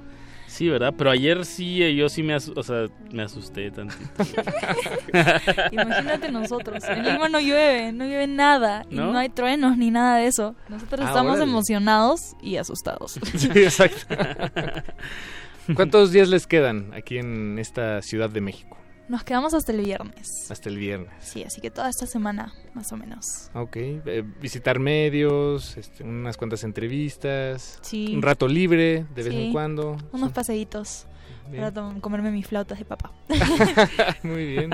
Sí, 0.48 0.70
¿verdad? 0.70 0.94
Pero 0.96 1.10
ayer 1.10 1.46
sí, 1.46 1.82
eh, 1.82 1.96
yo 1.96 2.10
sí 2.10 2.22
me, 2.22 2.36
asu- 2.36 2.54
o 2.56 2.62
sea, 2.62 2.86
me 3.12 3.24
asusté 3.24 3.72
tantito. 3.72 4.04
Imagínate 5.72 6.32
nosotros. 6.32 6.84
En 6.84 7.04
Lima 7.04 7.28
no 7.30 7.40
llueve, 7.40 7.92
no 7.92 8.06
llueve 8.06 8.28
nada. 8.28 8.86
Y 8.90 8.96
¿No? 8.96 9.12
no 9.12 9.18
hay 9.18 9.30
truenos 9.30 9.78
ni 9.78 9.90
nada 9.90 10.18
de 10.18 10.28
eso. 10.28 10.56
Nosotros 10.70 11.02
Ah, 11.06 11.08
estamos 11.10 11.38
órale. 11.38 11.50
emocionados 11.50 12.36
y 12.42 12.58
asustados. 12.58 13.20
Sí, 13.36 13.48
exacto. 13.56 14.16
¿Cuántos 15.76 16.12
días 16.12 16.28
les 16.30 16.46
quedan 16.46 16.94
aquí 16.94 17.18
en 17.18 17.58
esta 17.58 18.02
Ciudad 18.02 18.30
de 18.30 18.42
México? 18.42 18.78
Nos 19.10 19.24
quedamos 19.24 19.54
hasta 19.54 19.72
el 19.74 19.82
viernes. 19.82 20.50
Hasta 20.50 20.70
el 20.70 20.78
viernes. 20.78 21.12
Sí, 21.20 21.44
así 21.44 21.60
que 21.60 21.70
toda 21.70 21.90
esta 21.90 22.06
semana, 22.08 22.54
más 22.74 22.92
o 22.94 22.98
menos. 22.98 23.50
Ok, 23.54 23.76
eh, 23.76 24.24
visitar 24.42 24.80
medios, 24.80 25.76
este, 25.78 26.04
unas 26.04 26.38
cuantas 26.38 26.64
entrevistas, 26.64 27.80
Sí. 27.82 28.14
un 28.16 28.22
rato 28.22 28.48
libre 28.48 29.06
de 29.14 29.24
vez 29.24 29.34
Sí, 29.34 29.46
en 29.48 29.52
cuando. 29.52 29.98
Unos 30.14 30.32
paseitos 30.32 31.06
Bien. 31.52 31.74
para 31.74 32.00
comerme 32.00 32.32
mis 32.32 32.48
flautas 32.48 32.80
de 32.80 32.86
papá. 32.86 33.12
Muy 34.24 34.46
bien. 34.46 34.72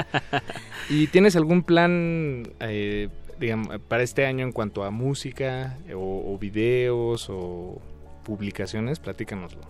¿Y 0.90 1.08
tienes 1.08 1.36
algún 1.36 1.64
plan, 1.64 2.44
eh, 2.60 3.10
digamos, 3.40 3.80
para 3.88 4.04
este 4.04 4.28
año 4.28 4.46
en 4.46 4.52
cuanto 4.52 4.84
a 4.84 4.92
música 4.92 5.78
eh, 5.88 5.96
o, 5.96 6.34
o 6.34 6.38
videos 6.38 7.28
o 7.32 7.82
publicaciones? 8.24 9.00
Platícanoslo. 9.00 9.62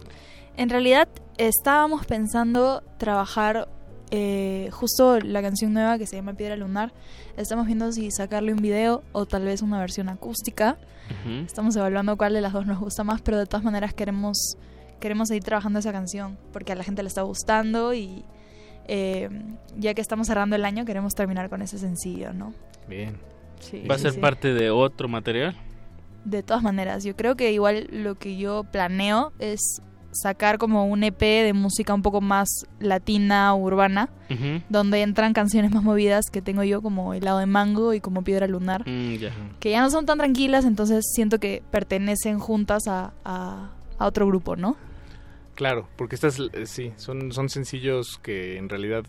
En 0.57 0.69
realidad 0.69 1.07
estábamos 1.37 2.05
pensando 2.05 2.83
trabajar 2.97 3.69
eh, 4.11 4.69
justo 4.71 5.19
la 5.19 5.41
canción 5.41 5.73
nueva 5.73 5.97
que 5.97 6.07
se 6.07 6.15
llama 6.15 6.33
Piedra 6.33 6.55
Lunar. 6.55 6.93
Estamos 7.37 7.67
viendo 7.67 7.91
si 7.91 8.11
sacarle 8.11 8.53
un 8.53 8.61
video 8.61 9.03
o 9.11 9.25
tal 9.25 9.45
vez 9.45 9.61
una 9.61 9.79
versión 9.79 10.09
acústica. 10.09 10.77
Estamos 11.45 11.75
evaluando 11.75 12.17
cuál 12.17 12.33
de 12.33 12.41
las 12.41 12.53
dos 12.53 12.67
nos 12.67 12.79
gusta 12.79 13.03
más, 13.03 13.21
pero 13.21 13.39
de 13.39 13.47
todas 13.47 13.63
maneras 13.63 13.93
queremos 13.95 14.57
queremos 14.99 15.29
seguir 15.29 15.43
trabajando 15.43 15.79
esa 15.79 15.91
canción 15.91 16.37
porque 16.51 16.73
a 16.73 16.75
la 16.75 16.83
gente 16.83 17.01
le 17.03 17.07
está 17.07 17.21
gustando 17.21 17.93
y 17.93 18.25
eh, 18.85 19.29
ya 19.77 19.93
que 19.93 20.01
estamos 20.01 20.27
cerrando 20.27 20.55
el 20.55 20.65
año 20.65 20.83
queremos 20.85 21.15
terminar 21.15 21.49
con 21.49 21.61
ese 21.61 21.77
sencillo, 21.77 22.33
¿no? 22.33 22.53
Bien. 22.87 23.17
Sí, 23.59 23.83
¿Va 23.89 23.95
a 23.95 23.99
ser 23.99 24.13
sí. 24.13 24.19
parte 24.19 24.53
de 24.53 24.69
otro 24.71 25.07
material? 25.07 25.55
De 26.25 26.43
todas 26.43 26.63
maneras, 26.63 27.03
yo 27.03 27.15
creo 27.15 27.35
que 27.35 27.51
igual 27.51 27.87
lo 27.91 28.15
que 28.15 28.37
yo 28.37 28.65
planeo 28.65 29.31
es 29.39 29.81
sacar 30.11 30.57
como 30.57 30.85
un 30.87 31.03
EP 31.03 31.19
de 31.19 31.53
música 31.53 31.93
un 31.93 32.01
poco 32.01 32.19
más 32.21 32.47
latina, 32.79 33.53
urbana, 33.53 34.09
Ujú. 34.29 34.61
donde 34.69 35.01
entran 35.01 35.33
canciones 35.33 35.71
más 35.71 35.83
movidas 35.83 36.25
que 36.31 36.41
tengo 36.41 36.63
yo 36.63 36.81
como 36.81 37.13
Helado 37.13 37.39
de 37.39 37.45
Mango 37.45 37.93
y 37.93 38.01
como 38.01 38.23
Piedra 38.23 38.47
Lunar, 38.47 38.81
Mm, 38.87 39.15
que 39.59 39.71
ya 39.71 39.81
no 39.81 39.89
son 39.91 40.05
tan 40.05 40.17
tranquilas, 40.17 40.65
entonces 40.65 41.05
siento 41.13 41.39
que 41.39 41.61
pertenecen 41.71 42.39
juntas 42.39 42.87
a, 42.87 43.13
a, 43.23 43.69
a 43.97 44.05
otro 44.05 44.25
grupo, 44.27 44.55
¿no? 44.55 44.75
Claro, 45.55 45.87
porque 45.97 46.15
estas, 46.15 46.39
eh, 46.39 46.65
sí, 46.65 46.93
son, 46.95 47.31
son 47.33 47.49
sencillos 47.49 48.17
que 48.23 48.57
en 48.57 48.69
realidad 48.69 49.03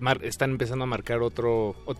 mar- 0.00 0.24
están 0.24 0.50
empezando 0.52 0.84
a 0.84 0.86
marcar 0.86 1.20
otro, 1.22 1.74
ot- 1.86 1.98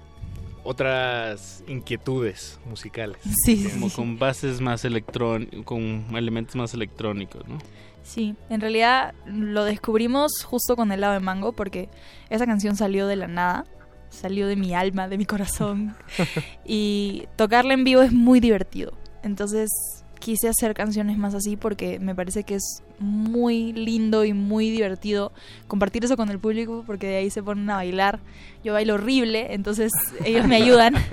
otras 0.64 1.62
inquietudes 1.66 2.59
musicales. 2.64 3.19
Sí, 3.44 3.69
Como 3.73 3.90
con 3.90 4.19
bases 4.19 4.60
más 4.60 4.85
electrónicos, 4.85 5.64
con 5.64 6.06
elementos 6.16 6.56
más 6.56 6.73
electrónicos, 6.74 7.47
¿no? 7.48 7.59
Sí, 8.02 8.34
en 8.50 8.60
realidad 8.60 9.14
lo 9.26 9.64
descubrimos 9.64 10.42
justo 10.44 10.76
con 10.76 10.92
el 10.92 11.00
lado 11.00 11.14
de 11.14 11.20
mango 11.20 11.52
porque 11.52 11.88
esa 12.30 12.46
canción 12.46 12.76
salió 12.76 13.06
de 13.06 13.16
la 13.16 13.28
nada, 13.28 13.64
salió 14.10 14.46
de 14.46 14.56
mi 14.56 14.74
alma, 14.74 15.08
de 15.08 15.18
mi 15.18 15.24
corazón 15.24 15.94
y 16.64 17.28
tocarla 17.36 17.74
en 17.74 17.84
vivo 17.84 18.02
es 18.02 18.12
muy 18.12 18.40
divertido. 18.40 18.92
Entonces 19.22 19.70
quise 20.18 20.48
hacer 20.48 20.74
canciones 20.74 21.18
más 21.18 21.34
así 21.34 21.56
porque 21.56 21.98
me 21.98 22.14
parece 22.14 22.44
que 22.44 22.54
es 22.54 22.82
muy 22.98 23.72
lindo 23.72 24.24
y 24.24 24.32
muy 24.32 24.70
divertido 24.70 25.32
compartir 25.66 26.04
eso 26.04 26.16
con 26.16 26.28
el 26.28 26.38
público 26.38 26.84
porque 26.86 27.08
de 27.08 27.16
ahí 27.16 27.30
se 27.30 27.42
ponen 27.42 27.68
a 27.70 27.76
bailar. 27.76 28.20
Yo 28.64 28.72
bailo 28.72 28.94
horrible, 28.94 29.54
entonces 29.54 29.92
ellos 30.24 30.46
me 30.46 30.56
ayudan. 30.56 30.94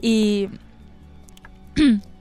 Y 0.00 0.48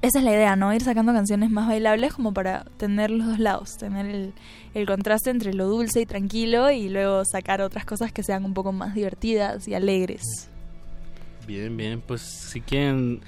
esa 0.00 0.18
es 0.18 0.24
la 0.24 0.32
idea, 0.32 0.56
¿no? 0.56 0.72
Ir 0.72 0.82
sacando 0.82 1.12
canciones 1.12 1.50
más 1.50 1.66
bailables 1.66 2.14
como 2.14 2.32
para 2.32 2.64
tener 2.76 3.10
los 3.10 3.26
dos 3.26 3.38
lados, 3.38 3.76
tener 3.78 4.06
el, 4.06 4.32
el 4.74 4.86
contraste 4.86 5.30
entre 5.30 5.54
lo 5.54 5.66
dulce 5.66 6.00
y 6.00 6.06
tranquilo 6.06 6.70
y 6.70 6.88
luego 6.88 7.24
sacar 7.24 7.60
otras 7.62 7.84
cosas 7.84 8.12
que 8.12 8.22
sean 8.22 8.44
un 8.44 8.54
poco 8.54 8.72
más 8.72 8.94
divertidas 8.94 9.66
y 9.66 9.74
alegres. 9.74 10.50
Bien, 11.46 11.76
bien, 11.76 12.02
pues 12.06 12.20
si 12.20 12.60
quieren 12.60 13.20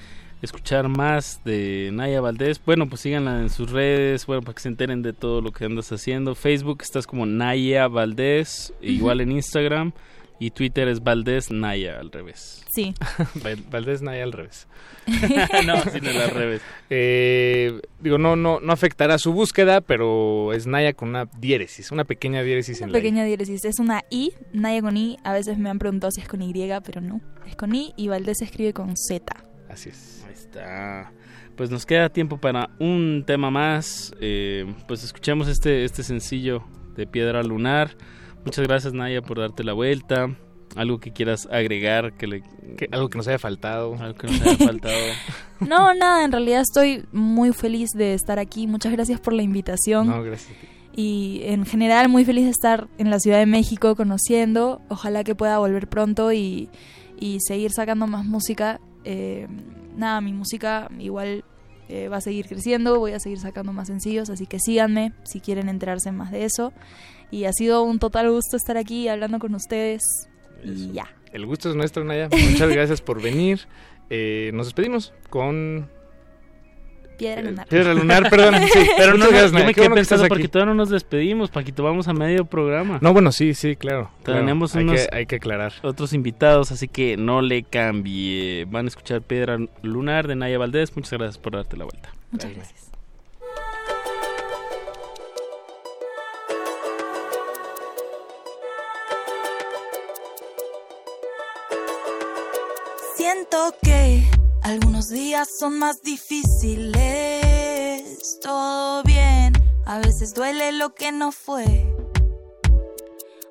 escuchar 0.42 0.88
más 0.88 1.40
de 1.44 1.90
Naya 1.92 2.20
Valdés, 2.20 2.60
bueno, 2.64 2.88
pues 2.88 3.02
síganla 3.02 3.40
en 3.40 3.50
sus 3.50 3.70
redes, 3.70 4.26
bueno, 4.26 4.42
para 4.42 4.54
que 4.54 4.60
se 4.60 4.68
enteren 4.68 5.02
de 5.02 5.12
todo 5.12 5.40
lo 5.40 5.52
que 5.52 5.64
andas 5.64 5.90
haciendo. 5.92 6.34
Facebook 6.34 6.78
estás 6.82 7.06
como 7.06 7.26
Naya 7.26 7.88
Valdés, 7.88 8.72
igual 8.80 9.20
en 9.20 9.32
Instagram, 9.32 9.92
y 10.40 10.50
Twitter 10.50 10.88
es 10.88 11.04
Valdés 11.04 11.50
Naya 11.52 12.00
al 12.00 12.10
revés. 12.10 12.64
Sí. 12.74 12.92
Val- 13.44 13.62
Valdés 13.70 14.02
Naya 14.02 14.24
al 14.24 14.32
revés. 14.32 14.66
no, 15.66 15.80
sin 15.92 16.04
el 16.06 16.16
al 16.20 16.30
revés. 16.30 16.62
Eh, 16.88 17.80
digo, 18.00 18.18
no, 18.18 18.34
no, 18.36 18.58
no 18.58 18.72
afectará 18.72 19.18
su 19.18 19.32
búsqueda, 19.32 19.80
pero 19.80 20.52
es 20.52 20.66
Naya 20.66 20.92
con 20.94 21.10
una 21.10 21.26
diéresis, 21.38 21.92
una 21.92 22.04
pequeña 22.04 22.42
diéresis 22.42 22.80
en 22.80 22.84
Una 22.88 22.92
la 22.94 22.98
I. 22.98 23.02
pequeña 23.02 23.24
diéresis, 23.24 23.64
es 23.64 23.78
una 23.78 24.02
I, 24.10 24.32
Naya 24.52 24.80
con 24.82 24.96
I, 24.96 25.16
a 25.22 25.32
veces 25.32 25.58
me 25.58 25.68
han 25.70 25.78
preguntado 25.78 26.10
si 26.10 26.20
es 26.20 26.26
con 26.28 26.42
Y, 26.42 26.52
pero 26.84 27.00
no, 27.00 27.20
es 27.46 27.54
con 27.56 27.74
I 27.74 27.92
y 27.96 28.08
Valdés 28.08 28.38
se 28.38 28.44
escribe 28.46 28.72
con 28.72 28.96
Z. 28.96 29.24
Así 29.68 29.90
es. 29.90 30.24
Ahí 30.26 30.32
está. 30.32 31.12
Pues 31.56 31.70
nos 31.70 31.84
queda 31.84 32.08
tiempo 32.08 32.38
para 32.38 32.70
un 32.78 33.24
tema 33.26 33.50
más. 33.50 34.14
Eh, 34.20 34.64
pues 34.88 35.04
escuchemos 35.04 35.46
este, 35.48 35.84
este 35.84 36.02
sencillo 36.02 36.64
de 36.96 37.06
Piedra 37.06 37.42
Lunar. 37.42 37.96
Muchas 38.44 38.66
gracias 38.66 38.92
Naya 38.92 39.22
por 39.22 39.38
darte 39.38 39.64
la 39.64 39.72
vuelta. 39.72 40.36
Algo 40.76 41.00
que 41.00 41.12
quieras 41.12 41.48
agregar, 41.50 42.12
que 42.12 42.26
le, 42.28 42.42
algo 42.92 43.08
que 43.08 43.18
nos 43.18 43.26
haya 43.26 43.38
faltado. 43.38 43.96
Algo 43.98 44.16
que 44.16 44.28
nos 44.28 44.40
haya 44.40 44.56
faltado. 44.56 44.94
No, 45.60 45.92
nada, 45.92 46.24
en 46.24 46.32
realidad 46.32 46.62
estoy 46.62 47.04
muy 47.12 47.52
feliz 47.52 47.90
de 47.90 48.14
estar 48.14 48.38
aquí, 48.38 48.66
muchas 48.66 48.92
gracias 48.92 49.20
por 49.20 49.34
la 49.34 49.42
invitación. 49.42 50.06
No, 50.06 50.22
gracias. 50.22 50.56
y 50.96 51.42
en 51.44 51.66
general 51.66 52.08
muy 52.08 52.24
feliz 52.24 52.44
de 52.44 52.50
estar 52.50 52.88
en 52.96 53.10
la 53.10 53.20
Ciudad 53.20 53.38
de 53.38 53.44
México 53.44 53.94
conociendo. 53.94 54.80
Ojalá 54.88 55.22
que 55.22 55.34
pueda 55.34 55.58
volver 55.58 55.86
pronto 55.86 56.32
y, 56.32 56.70
y 57.18 57.40
seguir 57.40 57.72
sacando 57.72 58.06
más 58.06 58.24
música. 58.24 58.80
Eh, 59.04 59.48
nada, 59.96 60.22
mi 60.22 60.32
música 60.32 60.88
igual 60.98 61.44
eh, 61.88 62.08
va 62.08 62.18
a 62.18 62.20
seguir 62.20 62.46
creciendo, 62.46 62.98
voy 62.98 63.12
a 63.12 63.20
seguir 63.20 63.38
sacando 63.38 63.72
más 63.72 63.88
sencillos, 63.88 64.30
así 64.30 64.46
que 64.46 64.60
síganme 64.60 65.12
si 65.24 65.40
quieren 65.40 65.68
enterarse 65.68 66.12
más 66.12 66.30
de 66.30 66.44
eso. 66.44 66.72
Y 67.30 67.44
ha 67.44 67.52
sido 67.52 67.82
un 67.82 67.98
total 67.98 68.30
gusto 68.30 68.56
estar 68.56 68.76
aquí 68.76 69.08
hablando 69.08 69.38
con 69.38 69.54
ustedes. 69.54 70.02
Y 70.64 70.92
ya. 70.92 71.06
El 71.32 71.46
gusto 71.46 71.70
es 71.70 71.76
nuestro, 71.76 72.04
Naya. 72.04 72.28
Muchas 72.30 72.68
gracias 72.70 73.00
por 73.00 73.22
venir. 73.22 73.60
Eh, 74.10 74.50
nos 74.54 74.66
despedimos 74.66 75.12
con 75.30 75.88
Piedra 77.16 77.42
lunar. 77.42 77.68
Piedra 77.68 77.94
lunar, 77.94 78.30
perdón. 78.30 78.54
Sí, 78.72 78.80
Pero 78.96 79.16
no, 79.16 79.26
yo 79.30 79.52
me 79.52 79.74
quedé 79.74 79.90
pensando 79.90 80.24
aquí. 80.24 80.28
porque 80.30 80.48
todavía 80.48 80.72
no 80.72 80.76
nos 80.76 80.88
despedimos, 80.88 81.50
Paquito, 81.50 81.84
vamos 81.84 82.08
a 82.08 82.14
medio 82.14 82.46
programa. 82.46 82.98
No, 83.02 83.12
bueno, 83.12 83.30
sí, 83.30 83.52
sí, 83.54 83.76
claro. 83.76 84.10
claro. 84.24 84.40
Tenemos 84.40 84.74
Hay 84.74 84.82
unos 84.84 85.06
que- 85.06 85.16
hay 85.16 85.26
que 85.26 85.36
aclarar. 85.36 85.72
otros 85.82 86.12
invitados, 86.14 86.72
así 86.72 86.88
que 86.88 87.16
no 87.18 87.42
le 87.42 87.62
cambie. 87.62 88.64
Van 88.70 88.86
a 88.86 88.88
escuchar 88.88 89.20
Piedra 89.22 89.58
Lunar 89.82 90.26
de 90.28 90.34
Naya 90.34 90.58
Valdés. 90.58 90.96
Muchas 90.96 91.12
gracias 91.12 91.38
por 91.38 91.52
darte 91.52 91.76
la 91.76 91.84
vuelta. 91.84 92.10
Muchas 92.32 92.52
gracias. 92.54 92.89
Siento 103.20 103.76
que 103.82 104.24
algunos 104.62 105.10
días 105.10 105.46
son 105.58 105.78
más 105.78 106.00
difíciles. 106.00 106.98
Todo 108.40 109.02
bien, 109.02 109.52
a 109.84 109.98
veces 109.98 110.32
duele 110.32 110.72
lo 110.72 110.94
que 110.94 111.12
no 111.12 111.30
fue. 111.30 111.94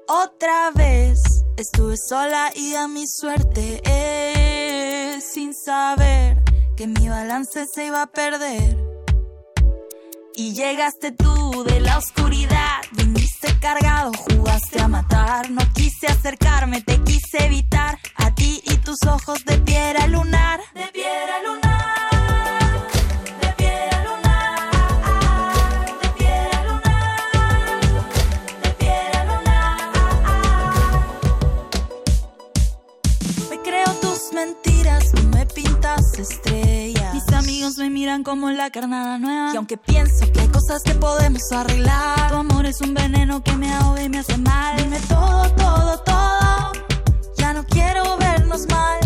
Otra 0.08 0.72
vez 0.72 1.22
estuve 1.56 1.98
sola 1.98 2.52
y 2.56 2.74
a 2.74 2.88
mi 2.88 3.06
suerte 3.06 3.80
es 3.86 5.24
sin 5.24 5.54
saber 5.54 6.44
que 6.76 6.88
mi 6.88 7.08
balance 7.08 7.68
se 7.72 7.86
iba 7.86 8.02
a 8.02 8.08
perder. 8.08 8.89
Y 10.42 10.54
llegaste 10.54 11.12
tú 11.12 11.66
de 11.66 11.82
la 11.82 11.98
oscuridad, 11.98 12.78
viniste 12.94 13.60
cargado, 13.60 14.14
jugaste 14.14 14.80
a 14.80 14.88
matar. 14.88 15.52
No 15.52 15.62
quise 15.74 16.08
acercarme, 16.08 16.82
te 16.82 17.04
quise 17.04 17.46
evitar. 17.46 18.00
A 18.16 18.34
ti 18.34 18.62
y 18.64 18.78
tus 18.78 19.00
ojos 19.06 19.44
de 19.44 19.58
piedra 19.58 20.08
lunar. 20.08 20.62
De 20.74 20.88
piedra 20.94 21.44
lunar. 21.44 22.88
De 23.42 23.54
piedra 23.58 24.04
lunar. 24.06 24.72
De 26.02 26.08
piedra 26.14 26.64
lunar. 29.26 29.90
Me 33.50 33.62
creo 33.62 33.94
tus 33.96 34.32
mentiras, 34.32 35.12
tú 35.12 35.22
me 35.24 35.46
pintas 35.48 36.18
estrellas. 36.18 36.99
Amigos 37.40 37.78
me 37.78 37.90
miran 37.90 38.24
como 38.24 38.52
la 38.52 38.70
carnada 38.70 39.18
nueva. 39.18 39.54
Y 39.54 39.56
aunque 39.56 39.78
pienso 39.78 40.30
que 40.34 40.42
hay 40.42 40.50
cosas 40.50 40.84
que 40.84 40.94
podemos 40.96 41.42
arreglar, 41.54 42.30
tu 42.30 42.36
amor 42.36 42.66
es 42.66 42.82
un 42.82 42.94
veneno 42.94 43.42
que 43.42 43.54
me 43.54 43.74
ahoga 43.74 44.04
y 44.04 44.10
me 44.10 44.20
hace 44.20 44.38
mal. 44.40 44.76
Dime 44.76 45.00
todo, 45.08 45.50
todo, 45.54 46.00
todo. 46.00 46.72
Ya 47.38 47.54
no 47.54 47.66
quiero 47.66 48.18
vernos 48.18 48.68
mal. 48.70 49.00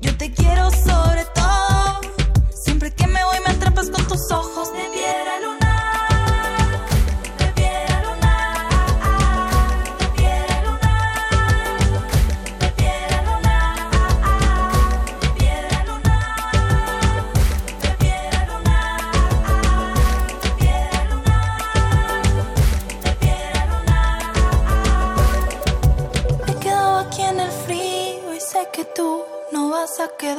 Yo 0.00 0.16
te 0.16 0.32
quiero 0.32 0.72
sobre 0.72 1.24
todo. 1.36 2.00
Siempre 2.64 2.92
que 2.92 3.06
me 3.06 3.22
voy 3.22 3.38
me 3.46 3.52
atrapas 3.52 3.90
con 3.90 4.04
tus 4.08 4.28
ojos 4.32 4.72
de 4.72 4.80
piedra 4.92 5.40
lunar. 5.40 5.65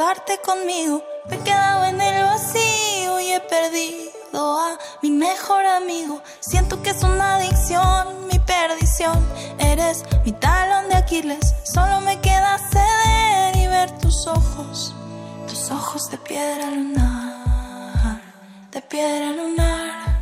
Quedarte 0.08 0.40
conmigo. 0.40 1.04
Me 1.30 1.36
he 1.36 1.40
quedado 1.40 1.86
en 1.86 2.00
el 2.00 2.24
vacío 2.24 3.20
y 3.20 3.34
he 3.34 3.40
perdido 3.42 4.60
a 4.60 4.78
mi 5.02 5.12
mejor 5.12 5.66
amigo. 5.66 6.22
Siento 6.40 6.82
que 6.82 6.92
es 6.92 7.04
una 7.04 7.36
adicción, 7.36 8.28
mi 8.28 8.40
perdición. 8.40 9.26
Eres 9.60 10.06
mi 10.26 10.32
talón 10.32 10.90
de 10.90 10.96
Aquiles. 10.96 11.54
Solo 11.66 12.00
me 12.02 12.20
queda 12.22 12.58
ceder 12.72 13.58
y 13.58 13.68
ver 13.68 13.92
tus 14.00 14.28
ojos, 14.28 14.96
tus 15.48 15.72
ojos 15.72 16.10
de 16.10 16.18
piedra 16.18 16.72
lunar, 16.72 18.22
de 18.72 18.82
piedra 18.82 19.32
lunar, 19.32 20.20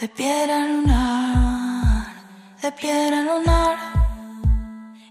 de 0.00 0.08
piedra 0.08 0.58
lunar, 0.66 2.06
de 2.60 2.72
piedra 2.72 3.22
lunar. 3.22 3.78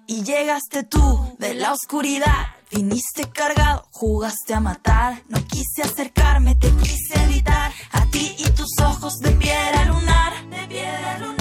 Y 0.05 0.23
llegaste 0.23 0.83
tú 0.83 1.35
de 1.39 1.53
la 1.53 1.71
oscuridad. 1.71 2.52
Viniste 2.73 3.29
cargado, 3.29 3.85
jugaste 3.91 4.51
a 4.55 4.59
matar. 4.59 5.21
No 5.29 5.45
quise 5.45 5.83
acercarme, 5.83 6.55
te 6.55 6.71
quise 6.77 7.23
evitar. 7.25 7.71
A 7.91 8.07
ti 8.07 8.35
y 8.39 8.49
tus 8.49 8.71
ojos 8.81 9.19
de 9.19 9.31
piedra 9.33 9.85
lunar. 9.85 10.33
De 10.49 10.67
piedra. 10.67 11.32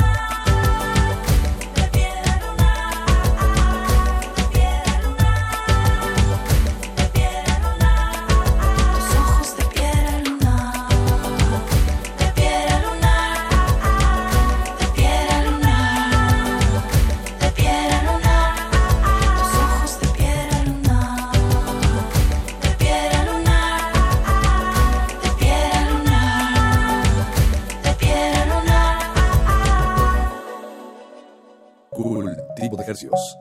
De 32.76 32.82
ejercicios. 32.82 33.36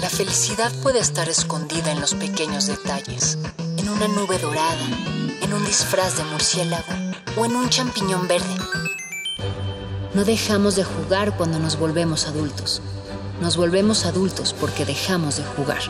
La 0.00 0.08
felicidad 0.08 0.70
puede 0.82 1.00
estar 1.00 1.28
escondida 1.28 1.90
en 1.90 2.00
los 2.00 2.14
pequeños 2.14 2.68
detalles, 2.68 3.36
en 3.78 3.88
una 3.88 4.06
nube 4.06 4.38
dorada, 4.38 4.86
en 5.42 5.52
un 5.52 5.64
disfraz 5.64 6.16
de 6.18 6.24
murciélago 6.24 6.84
o 7.36 7.44
en 7.44 7.56
un 7.56 7.68
champiñón 7.68 8.28
verde. 8.28 8.54
No 10.14 10.24
dejamos 10.24 10.76
de 10.76 10.84
jugar 10.84 11.36
cuando 11.36 11.58
nos 11.58 11.80
volvemos 11.80 12.28
adultos. 12.28 12.80
Nos 13.40 13.56
volvemos 13.56 14.04
adultos 14.04 14.54
porque 14.54 14.84
dejamos 14.84 15.38
de 15.38 15.42
jugar. 15.42 15.80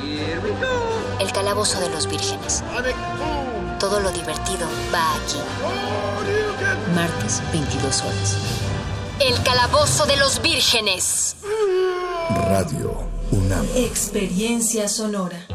El 1.20 1.32
calabozo 1.32 1.80
de 1.80 1.90
los 1.90 2.06
vírgenes. 2.06 2.64
Todo 3.80 3.98
lo 3.98 4.10
divertido 4.12 4.68
va 4.92 5.14
aquí. 5.14 5.38
Martes, 6.94 7.42
22 7.50 8.02
horas. 8.02 8.36
El 9.20 9.42
calabozo 9.42 10.04
de 10.04 10.18
los 10.18 10.42
vírgenes. 10.42 11.34
Radio 12.48 12.94
UNAM. 13.30 13.66
Experiencia 13.74 14.86
sonora. 14.86 15.46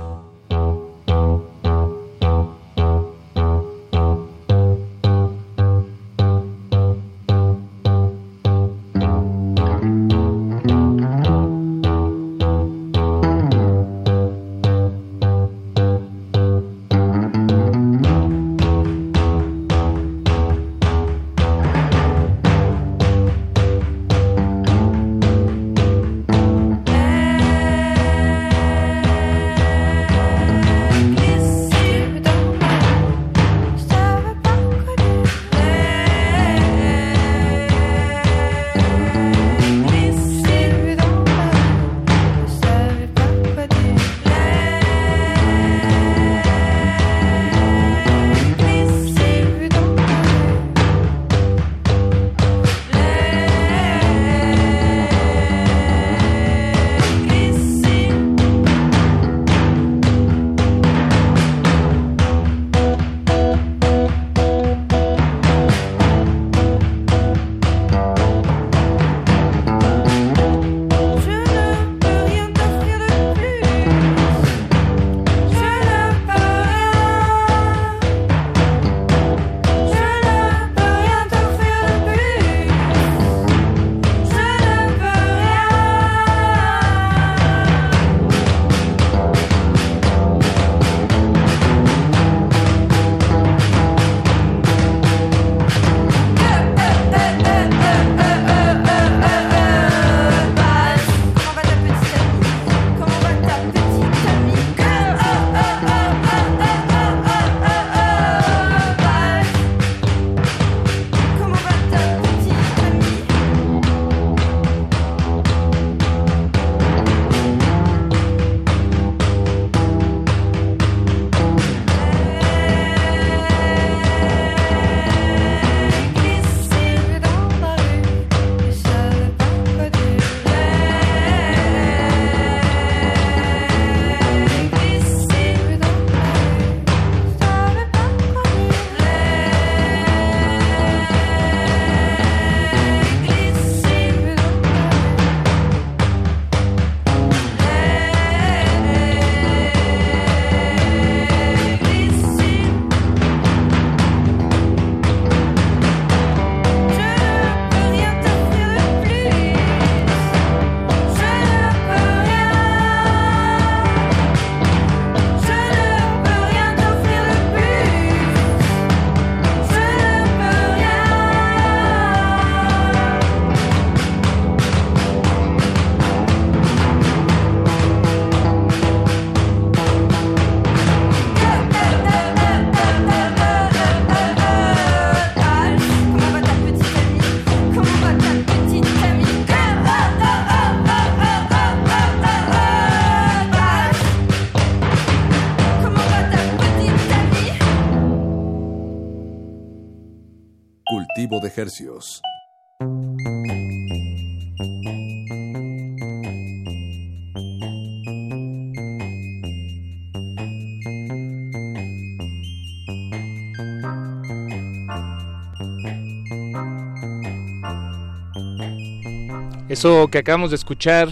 Eso 219.68 220.08
que 220.08 220.20
acabamos 220.20 220.52
de 220.52 220.56
escuchar 220.56 221.10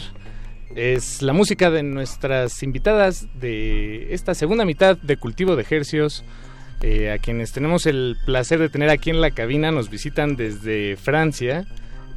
es 0.76 1.22
la 1.22 1.34
música 1.34 1.70
de 1.70 1.84
nuestras 1.84 2.64
invitadas 2.64 3.28
de 3.40 4.14
esta 4.14 4.34
segunda 4.36 4.64
mitad 4.64 4.98
de 4.98 5.18
Cultivo 5.18 5.56
de 5.56 5.64
Ejercios. 5.64 6.24
Eh, 6.86 7.12
a 7.12 7.18
quienes 7.18 7.54
tenemos 7.54 7.86
el 7.86 8.18
placer 8.26 8.60
de 8.60 8.68
tener 8.68 8.90
aquí 8.90 9.10
en 9.10 9.22
la 9.22 9.32
cabina, 9.32 9.72
nos 9.72 9.90
visitan 9.90 10.36
desde 10.36 10.98
Francia 10.98 11.66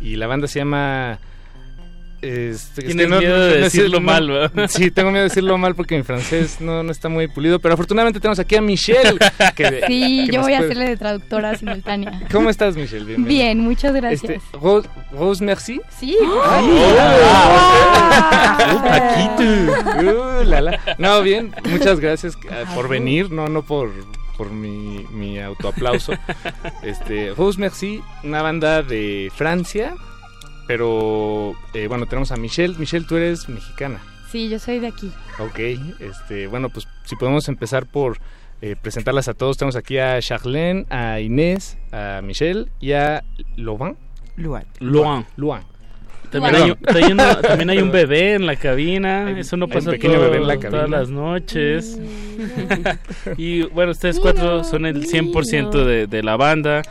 y 0.01 0.16
la 0.16 0.26
banda 0.26 0.48
se 0.48 0.59
llama 0.59 1.20
este, 2.20 2.82
Tienes 2.82 3.09
miedo 3.09 3.40
de 3.47 3.60
decirlo 3.60 4.01
mal, 4.01 4.51
Sí, 4.68 4.90
tengo 4.90 5.12
miedo 5.12 5.22
de 5.22 5.28
decirlo 5.28 5.56
mal 5.56 5.76
porque 5.76 5.97
mi 5.97 6.02
francés 6.02 6.60
no, 6.60 6.82
no 6.82 6.90
está 6.90 7.09
muy 7.09 7.28
pulido, 7.28 7.60
pero 7.60 7.74
afortunadamente 7.74 8.18
tenemos 8.18 8.40
aquí 8.40 8.56
a 8.56 8.60
Michelle. 8.60 9.18
sí, 9.86 10.28
yo 10.32 10.40
voy 10.40 10.55
a 10.55 10.59
hacerle 10.59 10.88
de 10.88 10.97
traductora 10.97 11.56
simultánea. 11.56 12.22
¿Cómo 12.32 12.51
estás, 12.51 12.74
Michelle? 12.74 13.16
Bien, 13.18 13.60
muchas 13.60 13.94
gracias. 13.94 14.24
Este, 14.24 14.59
Rose, 14.59 14.88
Rose, 15.12 15.44
merci. 15.44 15.80
Sí. 15.97 16.16
uh, 16.20 16.34
la, 20.44 20.60
la. 20.60 20.80
No, 20.98 21.22
bien, 21.22 21.55
muchas 21.70 22.01
gracias 22.01 22.36
por 22.74 22.88
venir, 22.88 23.30
no, 23.30 23.47
no 23.48 23.62
por 23.62 23.93
por 24.37 24.51
mi, 24.51 25.05
mi 25.11 25.39
autoaplauso. 25.39 26.13
este, 26.83 27.33
Rose 27.35 27.61
Merci, 27.61 28.03
una 28.25 28.43
banda 28.43 28.83
de 28.83 29.31
Francia, 29.35 29.95
pero 30.67 31.55
eh, 31.75 31.89
bueno, 31.89 32.07
tenemos 32.07 32.33
a 32.33 32.37
Michelle. 32.37 32.77
Michelle, 32.79 33.07
tú 33.07 33.17
eres 33.17 33.49
mexicana. 33.49 34.01
Sí, 34.31 34.49
yo 34.49 34.59
soy 34.59 34.81
de 34.81 34.89
aquí. 34.89 35.13
Ok, 35.39 35.59
este, 36.01 36.47
bueno, 36.47 36.69
pues 36.69 36.89
si 37.05 37.17
podemos 37.17 37.49
empezar 37.49 37.87
por 37.87 38.19
eh, 38.63 38.75
presentarlas 38.81 39.29
a 39.29 39.35
todos. 39.35 39.59
Tenemos 39.59 39.77
aquí 39.77 39.99
a 39.99 40.21
Charlene, 40.21 40.87
a 40.89 41.21
Inés, 41.21 41.77
a 41.93 42.21
Michelle 42.23 42.71
y 42.81 42.93
a 42.93 43.23
Loban. 43.57 43.97
Luan. 44.37 44.67
Luan. 44.81 45.27
Luan. 45.37 45.63
También 46.31 46.55
hay, 46.57 46.70
un, 46.70 47.19
también 47.43 47.70
hay, 47.70 47.78
un 47.78 47.93
bebé 47.93 48.35
en 48.35 48.47
la 48.47 48.57
cabina, 48.57 49.31
eso 49.39 49.57
no 49.57 49.69
pasa 49.69 49.93
todas 49.97 50.90
las 50.90 51.09
noches. 51.09 51.98
y 53.36 53.62
bueno, 53.62 53.93
ustedes 53.93 54.19
cuatro 54.20 54.65
son 54.65 54.86
el 54.86 55.07
100% 55.07 55.85
de, 55.85 56.07
de 56.07 56.23
la 56.23 56.36
banda. 56.36 56.82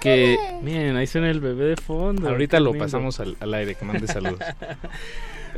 Que, 0.00 0.38
miren, 0.62 0.96
ahí 0.96 1.06
suena 1.06 1.28
el 1.30 1.40
bebé 1.40 1.64
de 1.64 1.76
fondo. 1.76 2.28
Ahorita 2.28 2.60
lo 2.60 2.72
pasamos 2.74 3.20
al, 3.20 3.54
aire, 3.54 3.74
que 3.74 3.84
mande 3.84 4.06
saludos. 4.06 4.40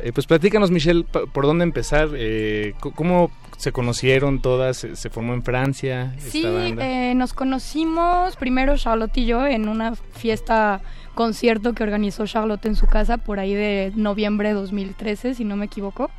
Eh, 0.03 0.13
pues 0.13 0.25
platícanos, 0.25 0.71
Michelle, 0.71 1.03
por 1.03 1.45
dónde 1.45 1.63
empezar. 1.63 2.09
Eh, 2.13 2.73
¿Cómo 2.79 3.29
se 3.57 3.71
conocieron 3.71 4.41
todas? 4.41 4.77
¿Se, 4.77 5.09
formó 5.11 5.33
en 5.33 5.43
Francia? 5.43 6.15
Sí, 6.17 6.43
eh, 6.45 7.13
nos 7.15 7.33
conocimos 7.33 8.35
primero 8.37 8.75
Charlotte 8.77 9.15
y 9.17 9.25
yo 9.25 9.45
en 9.45 9.67
una 9.67 9.93
fiesta 9.95 10.81
concierto 11.15 11.73
que 11.73 11.83
organizó 11.83 12.25
Charlotte 12.25 12.65
en 12.65 12.75
su 12.75 12.87
casa 12.87 13.17
por 13.17 13.39
ahí 13.39 13.53
de 13.53 13.91
noviembre 13.95 14.49
de 14.49 14.55
2013, 14.55 15.35
si 15.35 15.43
no 15.45 15.55
me 15.55 15.65
equivoco. 15.65 16.09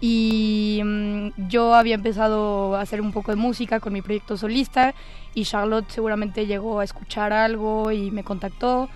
Y 0.00 0.80
mm, 0.84 1.48
yo 1.48 1.74
había 1.74 1.94
empezado 1.94 2.76
a 2.76 2.80
hacer 2.80 3.00
un 3.00 3.12
poco 3.12 3.30
de 3.30 3.36
música 3.36 3.80
con 3.80 3.92
mi 3.92 4.02
proyecto 4.02 4.36
solista 4.36 4.94
y 5.34 5.44
Charlotte 5.44 5.88
seguramente 5.88 6.46
llegó 6.46 6.80
a 6.80 6.84
escuchar 6.84 7.32
algo 7.32 7.90
y 7.90 8.10
me 8.10 8.24
contactó 8.24 8.88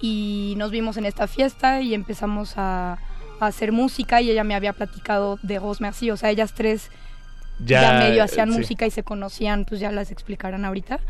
y 0.00 0.54
nos 0.56 0.70
vimos 0.70 0.96
en 0.96 1.06
esta 1.06 1.26
fiesta 1.26 1.80
y 1.80 1.94
empezamos 1.94 2.54
a, 2.56 2.98
hacer 3.40 3.72
música 3.72 4.20
y 4.20 4.30
ella 4.30 4.44
me 4.44 4.54
había 4.54 4.74
platicado 4.74 5.38
de 5.42 5.58
Rose 5.58 5.82
Merci, 5.82 6.10
o 6.10 6.16
sea, 6.18 6.28
ellas 6.28 6.52
tres 6.54 6.90
ya, 7.58 7.94
medio 7.94 8.22
hacían 8.22 8.50
música 8.50 8.84
y 8.84 8.90
se 8.90 9.02
conocían, 9.02 9.64
pues 9.64 9.80
ya 9.80 9.90
las 9.90 10.10
explicarán 10.10 10.66
ahorita. 10.66 11.00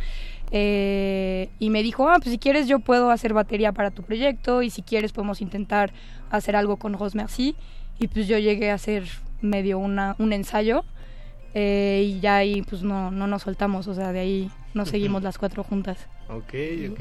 Eh, 0.53 1.49
y 1.59 1.71
me 1.71 1.83
dijo, 1.83 2.09
ah, 2.09 2.17
pues 2.19 2.31
si 2.31 2.39
quieres 2.39 2.67
yo 2.67 2.81
puedo 2.81 3.11
hacer 3.11 3.33
batería 3.33 3.73
para 3.73 3.91
tu 3.91 4.03
proyecto 4.03 4.63
y 4.63 4.71
si 4.71 4.83
quieres 4.83 5.13
podemos 5.13 5.41
intentar 5.41 5.93
hacer 6.31 6.57
algo 6.57 6.77
con 6.77 6.95
Rose 6.95 7.17
Merci. 7.17 7.55
Y 7.99 8.09
pues 8.09 8.27
yo 8.27 8.39
llegué 8.39 8.71
a 8.71 8.75
hacer 8.75 9.05
medio 9.43 9.79
una, 9.79 10.17
un 10.19 10.33
ensayo 10.33 10.85
eh, 11.55 12.03
y 12.07 12.21
ya 12.21 12.37
ahí 12.37 12.63
pues 12.63 12.83
no, 12.83 13.11
no 13.11 13.27
nos 13.27 13.43
soltamos, 13.43 13.87
o 13.89 13.95
sea, 13.95 14.13
de 14.13 14.21
ahí 14.21 14.51
nos 14.75 14.89
seguimos 14.89 15.23
las 15.23 15.39
cuatro 15.39 15.65
juntas. 15.65 15.99
Ok, 16.29 16.55
ok. 16.93 17.01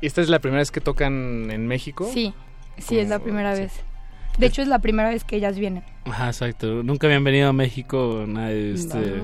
¿Y 0.00 0.06
esta 0.06 0.20
es 0.20 0.28
la 0.28 0.38
primera 0.38 0.60
vez 0.60 0.70
que 0.70 0.80
tocan 0.80 1.50
en 1.50 1.66
México? 1.66 2.08
Sí, 2.12 2.32
sí, 2.78 2.98
es 2.98 3.08
la 3.08 3.18
primera 3.18 3.54
vez. 3.54 3.72
De 4.38 4.46
hecho, 4.46 4.62
es 4.62 4.68
la 4.68 4.78
primera 4.78 5.10
vez 5.10 5.24
que 5.24 5.36
ellas 5.36 5.58
vienen. 5.58 5.82
Ajá, 6.04 6.28
exacto. 6.28 6.82
Nunca 6.82 7.06
habían 7.06 7.24
venido 7.24 7.48
a 7.48 7.52
México, 7.52 8.24
nadie, 8.26 8.72
este... 8.72 9.20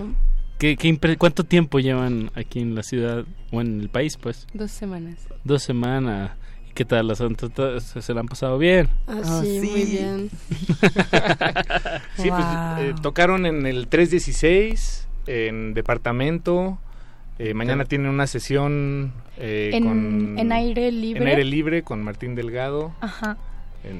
¿Qué, 0.58 0.76
cuánto 1.18 1.44
tiempo 1.44 1.80
llevan 1.80 2.30
aquí 2.34 2.60
en 2.60 2.74
la 2.74 2.82
ciudad 2.82 3.24
o 3.52 3.60
en 3.60 3.80
el 3.80 3.90
país, 3.90 4.16
pues? 4.16 4.46
Dos 4.54 4.70
semanas. 4.70 5.16
Dos 5.44 5.62
semanas. 5.62 6.30
¿Y 6.70 6.72
qué 6.72 6.86
tal? 6.86 7.08
¿Las 7.08 7.20
han, 7.20 7.36
¿Se 7.80 8.14
la 8.14 8.20
han 8.20 8.26
pasado 8.26 8.56
bien? 8.56 8.88
Ah, 9.06 9.20
ah 9.22 9.42
sí, 9.42 9.60
muy 9.60 9.84
bien. 9.84 10.30
sí, 12.16 12.30
pues 12.30 12.46
eh, 12.78 12.94
tocaron 13.02 13.44
en 13.44 13.66
el 13.66 13.86
316, 13.88 15.06
en 15.26 15.74
departamento. 15.74 16.78
Eh, 17.38 17.52
mañana 17.52 17.84
tienen 17.84 18.08
una 18.08 18.26
sesión 18.26 19.12
eh, 19.36 19.72
en, 19.74 19.84
con, 19.84 20.38
en 20.38 20.52
aire 20.52 20.90
libre. 20.90 21.22
En 21.22 21.28
aire 21.28 21.44
libre 21.44 21.82
con 21.82 22.02
Martín 22.02 22.34
Delgado. 22.34 22.94
Ajá. 23.02 23.36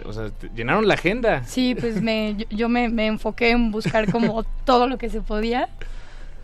o 0.07 0.13
sea, 0.15 0.31
llenaron 0.55 0.89
la 0.89 0.95
agenda. 0.95 1.45
Sí, 1.45 1.75
pues 1.79 2.01
me, 2.01 2.35
yo, 2.49 2.71
me, 2.71 2.89
me, 2.89 3.09
enfoqué 3.09 3.51
en 3.51 3.71
buscar 3.73 4.11
como 4.11 4.43
todo 4.65 4.87
lo 4.87 4.97
que 4.97 5.11
se 5.11 5.21
podía 5.21 5.69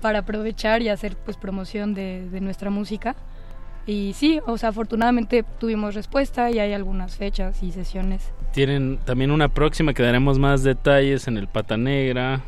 para 0.02 0.18
aprovechar 0.18 0.82
y 0.82 0.90
hacer 0.90 1.16
pues 1.16 1.38
promoción 1.38 1.94
de, 1.94 2.28
nuestra 2.42 2.68
música. 2.68 3.16
Y 3.86 4.12
sí, 4.14 4.40
o 4.46 4.58
sea, 4.58 4.68
afortunadamente 4.68 5.44
tuvimos 5.58 5.94
respuesta 5.94 6.50
y 6.50 6.58
hay 6.58 6.74
algunas 6.74 7.16
fechas 7.16 7.62
y 7.62 7.72
sesiones. 7.72 8.30
Tienen 8.52 8.98
también 8.98 9.30
una 9.30 9.48
próxima 9.48 9.94
que 9.94 10.02
daremos 10.02 10.38
más 10.38 10.62
detalles 10.62 11.26
en 11.26 11.38
el 11.38 11.48
Pata 11.48 11.76
Negra, 11.76 12.42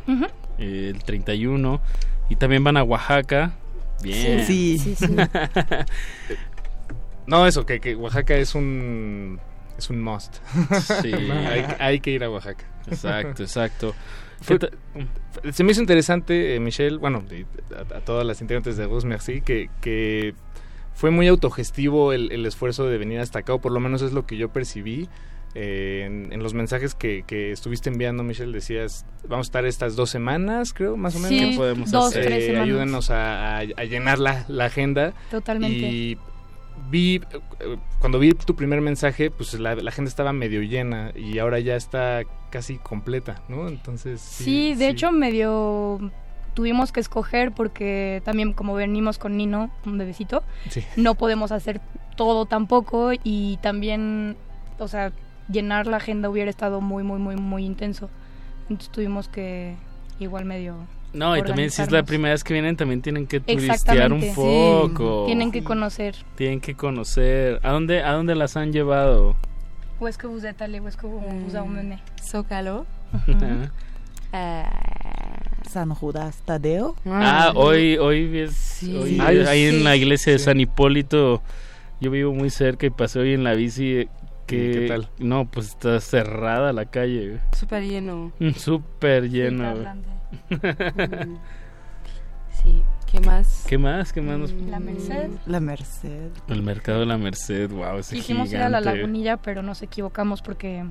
el 0.58 1.02
31, 1.02 1.80
y 2.28 2.36
también 2.36 2.62
van 2.62 2.76
a 2.76 2.82
Oaxaca. 2.82 3.54
Bien. 4.02 4.44
Sí, 4.44 4.78
sí, 4.78 4.94
sí. 4.94 5.06
no, 7.26 7.46
eso, 7.46 7.64
que, 7.64 7.80
que, 7.80 7.96
Oaxaca 7.96 8.36
es 8.36 8.54
un, 8.54 9.40
es 9.78 9.90
un 9.90 10.02
must. 10.02 10.36
Sí. 11.02 11.12
hay, 11.14 11.64
hay 11.80 12.00
que 12.00 12.10
ir 12.10 12.22
a 12.22 12.30
Oaxaca. 12.30 12.64
Exacto, 12.86 13.42
exacto 13.42 13.94
se 15.52 15.64
me 15.64 15.72
hizo 15.72 15.80
interesante, 15.80 16.54
eh, 16.54 16.60
Michelle, 16.60 16.96
bueno, 16.98 17.24
a, 17.94 18.00
todas 18.00 18.26
las 18.26 18.40
integrantes 18.40 18.76
de 18.76 18.86
Rose 18.86 19.06
Merci, 19.06 19.40
que, 19.40 19.70
que 19.80 20.34
fue 20.94 21.10
muy 21.10 21.28
autogestivo 21.28 22.12
el, 22.12 22.46
esfuerzo 22.46 22.86
de 22.86 22.98
venir 22.98 23.20
hasta 23.20 23.40
acá, 23.40 23.54
o 23.54 23.60
por 23.60 23.72
lo 23.72 23.80
menos 23.80 24.02
es 24.02 24.12
lo 24.12 24.26
que 24.26 24.36
yo 24.36 24.50
percibí. 24.50 25.08
Eh, 25.56 26.28
en, 26.32 26.42
los 26.42 26.52
mensajes 26.52 26.96
que, 26.96 27.22
que, 27.24 27.52
estuviste 27.52 27.88
enviando, 27.88 28.24
Michelle, 28.24 28.52
decías, 28.52 29.06
vamos 29.28 29.46
a 29.46 29.48
estar 29.48 29.66
estas 29.66 29.94
dos 29.94 30.10
semanas, 30.10 30.72
creo, 30.72 30.96
más 30.96 31.14
o 31.14 31.20
menos. 31.20 31.50
Sí, 31.50 31.56
podemos 31.56 31.92
dos, 31.92 32.06
hacer? 32.06 32.24
Tres 32.24 32.46
semanas. 32.46 32.66
Ayúdenos 32.66 33.10
a, 33.10 33.58
a, 33.58 33.84
llenar 33.84 34.18
la, 34.18 34.44
la, 34.48 34.64
agenda. 34.64 35.14
Totalmente. 35.30 35.78
Y 35.78 36.18
vi, 36.90 37.20
cuando 38.00 38.18
vi 38.18 38.32
tu 38.32 38.54
primer 38.56 38.80
mensaje, 38.80 39.30
pues 39.30 39.54
la, 39.54 39.74
la, 39.74 39.90
gente 39.90 40.08
estaba 40.08 40.32
medio 40.32 40.62
llena 40.62 41.12
y 41.14 41.38
ahora 41.38 41.58
ya 41.60 41.76
está 41.76 42.22
casi 42.50 42.78
completa, 42.78 43.42
¿no? 43.48 43.68
Entonces... 43.68 44.20
Sí, 44.20 44.74
de 44.74 44.88
hecho 44.88 45.12
medio 45.12 46.10
tuvimos 46.54 46.92
que 46.92 47.00
escoger 47.00 47.52
porque 47.52 48.22
también 48.24 48.52
como 48.52 48.74
venimos 48.74 49.18
con 49.18 49.36
Nino, 49.36 49.70
un 49.84 49.98
bebecito, 49.98 50.42
no 50.96 51.16
podemos 51.16 51.52
hacer 51.52 51.80
todo 52.16 52.46
tampoco 52.46 53.10
y 53.22 53.58
también, 53.58 54.36
o 54.78 54.88
sea, 54.88 55.12
llenar 55.50 55.86
la 55.86 55.98
agenda 55.98 56.30
hubiera 56.30 56.50
estado 56.50 56.80
muy, 56.80 57.02
muy, 57.02 57.18
muy, 57.18 57.36
muy 57.36 57.64
intenso. 57.64 58.08
Entonces 58.62 58.90
tuvimos 58.90 59.28
que 59.28 59.74
igual 60.18 60.44
medio 60.44 60.86
no, 61.14 61.36
y 61.36 61.42
también 61.42 61.70
si 61.70 61.82
es 61.82 61.90
la 61.90 62.02
primera 62.02 62.34
vez 62.34 62.44
que 62.44 62.52
vienen, 62.52 62.76
también 62.76 63.00
tienen 63.00 63.26
que 63.26 63.40
turistear 63.40 64.12
un 64.12 64.34
poco. 64.34 65.24
Tienen 65.26 65.52
que 65.52 65.64
conocer. 65.64 66.16
Tienen 66.36 66.60
que 66.60 66.74
conocer. 66.74 67.60
¿A 67.62 67.70
dónde, 67.72 68.02
a 68.02 68.12
dónde 68.12 68.34
las 68.34 68.56
han 68.56 68.72
llevado? 68.72 69.36
Est-ce 70.00 70.18
que 70.18 70.26
vous, 70.26 70.42
vous 70.42 71.54
emmené? 71.54 71.98
Zócalo. 72.22 72.84
Eh, 74.36 74.64
San 75.70 75.90
Judas 75.94 76.42
Tadeo. 76.44 76.96
Ah, 77.06 77.52
hoy, 77.54 77.96
hoy 77.98 78.38
es 78.38 78.82
hoy, 78.82 79.20
ahí 79.20 79.66
en 79.66 79.84
la 79.84 79.94
iglesia 79.94 80.32
de 80.32 80.40
San 80.40 80.58
Hipólito. 80.58 81.40
Yo 82.00 82.10
vivo 82.10 82.34
muy 82.34 82.50
cerca 82.50 82.84
y 82.86 82.90
pasé 82.90 83.20
hoy 83.20 83.32
en 83.32 83.44
la 83.44 83.54
bici 83.54 84.08
que, 84.46 84.72
¿Qué 84.72 84.86
tal? 84.88 85.08
No, 85.18 85.46
pues 85.46 85.68
está 85.68 86.00
cerrada 86.00 86.72
la 86.72 86.86
calle. 86.86 87.38
Súper 87.52 87.84
lleno. 87.84 88.32
Súper 88.56 89.30
lleno. 89.30 89.74
sí, 92.62 92.82
¿qué 93.10 93.20
más? 93.20 93.64
¿Qué 93.68 93.78
más? 93.78 94.12
¿Qué 94.12 94.20
más? 94.20 94.52
La 94.52 94.80
Merced. 94.80 95.30
La 95.46 95.60
Merced. 95.60 96.30
El 96.48 96.62
mercado 96.62 97.00
de 97.00 97.06
la 97.06 97.18
Merced, 97.18 97.70
wow, 97.70 97.98
ese 97.98 98.16
Quisimos 98.16 98.52
ir 98.52 98.58
a 98.58 98.68
la 98.68 98.80
Lagunilla, 98.80 99.36
pero 99.36 99.62
nos 99.62 99.82
equivocamos 99.82 100.42
porque 100.42 100.84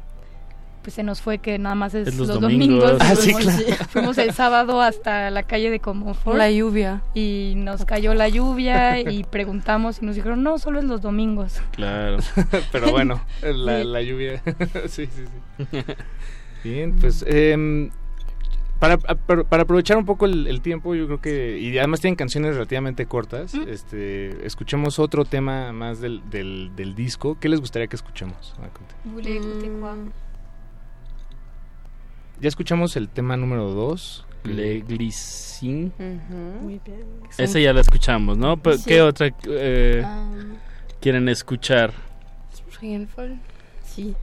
pues 0.83 0.95
se 0.95 1.03
nos 1.03 1.21
fue 1.21 1.37
que 1.37 1.57
nada 1.57 1.75
más 1.75 1.95
es, 1.95 2.15
los, 2.17 2.27
domingos. 2.27 2.97
Ah, 2.99 3.15
fuimos, 3.89 4.17
el 4.17 4.33
sábado 4.33 4.81
hasta 4.81 5.31
la 5.31 5.43
calle 5.43 5.69
de 5.71 5.79
Comonfort. 5.79 6.37
La 6.37 6.51
lluvia. 6.51 7.01
Y 7.13 7.53
nos 7.55 7.85
cayó 7.85 8.13
la 8.13 8.27
lluvia 8.27 8.99
y 8.99 9.23
preguntamos 9.23 10.01
y 10.01 10.05
nos 10.05 10.15
dijeron, 10.15 10.43
no, 10.43 10.59
solo 10.59 10.79
es 10.79 10.85
los 10.85 11.01
domingos. 11.01 11.61
Claro. 11.71 12.17
Pero 12.71 12.91
bueno, 12.91 13.21
la, 13.41 13.83
la 13.83 14.01
lluvia. 14.01 14.43
sí, 14.87 15.07
sí, 15.07 15.23
sí. 15.25 15.67
Bien, 16.63 16.95
pues... 16.99 17.23
Eh, 17.27 17.89
para, 18.83 18.97
para, 19.45 19.63
aprovechar 19.63 19.95
un 19.95 20.03
poco 20.05 20.25
el, 20.25 20.61
tiempo, 20.61 20.93
yo 20.93 21.05
creo 21.05 21.21
que, 21.21 21.57
y 21.57 21.77
además 21.77 22.01
tienen 22.01 22.17
canciones 22.17 22.55
relativamente 22.55 23.05
cortas, 23.05 23.53
este, 23.53 24.45
escuchemos 24.45 24.99
otro 24.99 25.23
tema 25.23 25.71
más 25.71 26.01
del, 26.01 26.21
del, 26.29 26.93
disco. 26.93 27.37
¿Qué 27.39 27.47
les 27.47 27.61
gustaría 27.61 27.87
que 27.87 27.95
escuchemos? 27.95 28.53
Mm. 29.05 30.09
Ya 32.41 32.49
escuchamos 32.49 32.97
el 32.97 33.07
tema 33.07 33.37
número 33.37 33.71
2. 33.71 34.25
Le 34.43 34.81
Glycine. 34.81 35.91
Esa 37.37 37.59
ya 37.59 37.71
la 37.71 37.79
escuchamos, 37.79 38.37
¿no? 38.37 38.61
¿Qué 38.85 39.01
otra 39.01 39.33
eh, 39.47 40.03
quieren 40.99 41.29
escuchar? 41.29 41.93
Spring 42.51 42.95
and 42.95 43.07
Fall. 43.07 43.39
Sí. 43.85 44.13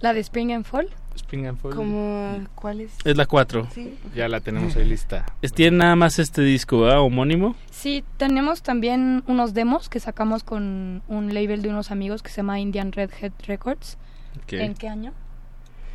¿La 0.00 0.14
de 0.14 0.20
Spring 0.20 0.52
and 0.52 0.64
Fall? 0.64 0.88
Spring 1.16 1.46
and 1.46 1.58
Fall. 1.58 1.74
Como, 1.74 2.38
¿cuál 2.54 2.80
es? 2.80 2.92
Es 3.04 3.16
la 3.16 3.26
4. 3.26 3.68
Sí. 3.72 3.98
Ya 4.14 4.28
la 4.28 4.40
tenemos 4.40 4.76
ahí 4.76 4.84
lista. 4.84 5.26
Tiene 5.54 5.78
nada 5.78 5.96
más 5.96 6.18
este 6.18 6.42
disco, 6.42 6.80
¿verdad? 6.80 7.00
Homónimo. 7.00 7.56
Sí, 7.70 8.04
tenemos 8.16 8.62
también 8.62 9.22
unos 9.26 9.54
demos 9.54 9.88
que 9.88 10.00
sacamos 10.00 10.44
con 10.44 11.02
un 11.08 11.34
label 11.34 11.62
de 11.62 11.68
unos 11.68 11.90
amigos 11.90 12.22
que 12.22 12.30
se 12.30 12.36
llama 12.36 12.60
Indian 12.60 12.92
Redhead 12.92 13.32
Records. 13.46 13.98
Ok. 14.42 14.52
¿En 14.54 14.74
qué 14.74 14.88
año? 14.88 15.12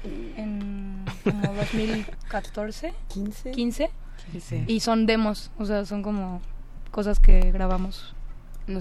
En 0.03 1.05
como 1.23 1.53
2014. 1.53 2.93
15. 3.09 3.51
15. 3.51 3.89
15. 4.31 4.65
Y 4.67 4.79
son 4.79 5.05
demos, 5.05 5.51
o 5.57 5.65
sea, 5.65 5.85
son 5.85 6.01
como 6.03 6.41
cosas 6.91 7.19
que 7.19 7.51
grabamos 7.51 8.15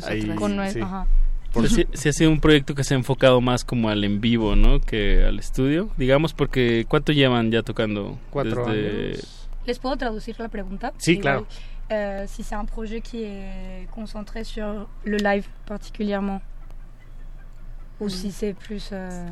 Ahí, 0.07 0.29
con 0.35 0.53
sí. 0.71 0.81
ajá. 0.81 1.07
Pero 1.52 1.66
sí, 1.68 1.86
sí 1.93 2.09
ha 2.09 2.12
sido 2.12 2.31
un 2.31 2.40
proyecto 2.40 2.74
que 2.74 2.85
se 2.85 2.94
ha 2.94 2.97
enfocado 2.97 3.40
más 3.40 3.64
como 3.64 3.89
al 3.89 4.05
en 4.05 4.20
vivo, 4.20 4.55
¿no? 4.56 4.81
Que 4.81 5.24
al 5.24 5.39
estudio. 5.39 5.89
Digamos, 5.97 6.32
porque 6.32 6.86
¿cuánto 6.89 7.12
llevan 7.12 7.51
ya 7.51 7.62
tocando? 7.62 8.18
Cuatro 8.31 8.66
Desde- 8.66 9.09
años. 9.14 9.48
¿Les 9.66 9.78
puedo 9.78 9.97
traducir 9.97 10.39
la 10.39 10.48
pregunta? 10.48 10.93
Sí, 10.98 11.12
Igual, 11.12 11.22
claro. 11.22 11.47
euh, 11.90 12.27
si 12.28 12.43
c'est 12.43 12.56
un 12.56 12.66
projet 12.66 13.01
qui 13.02 13.24
est 13.24 13.89
concentré 13.90 14.44
sur 14.44 14.89
le 15.05 15.16
live 15.18 15.47
particulièrement. 15.66 16.40
Ou 18.01 18.06
Mm. 18.06 18.10
si 18.10 18.31
c'est 18.32 18.55
plus... 18.55 18.89
euh, 18.93 19.28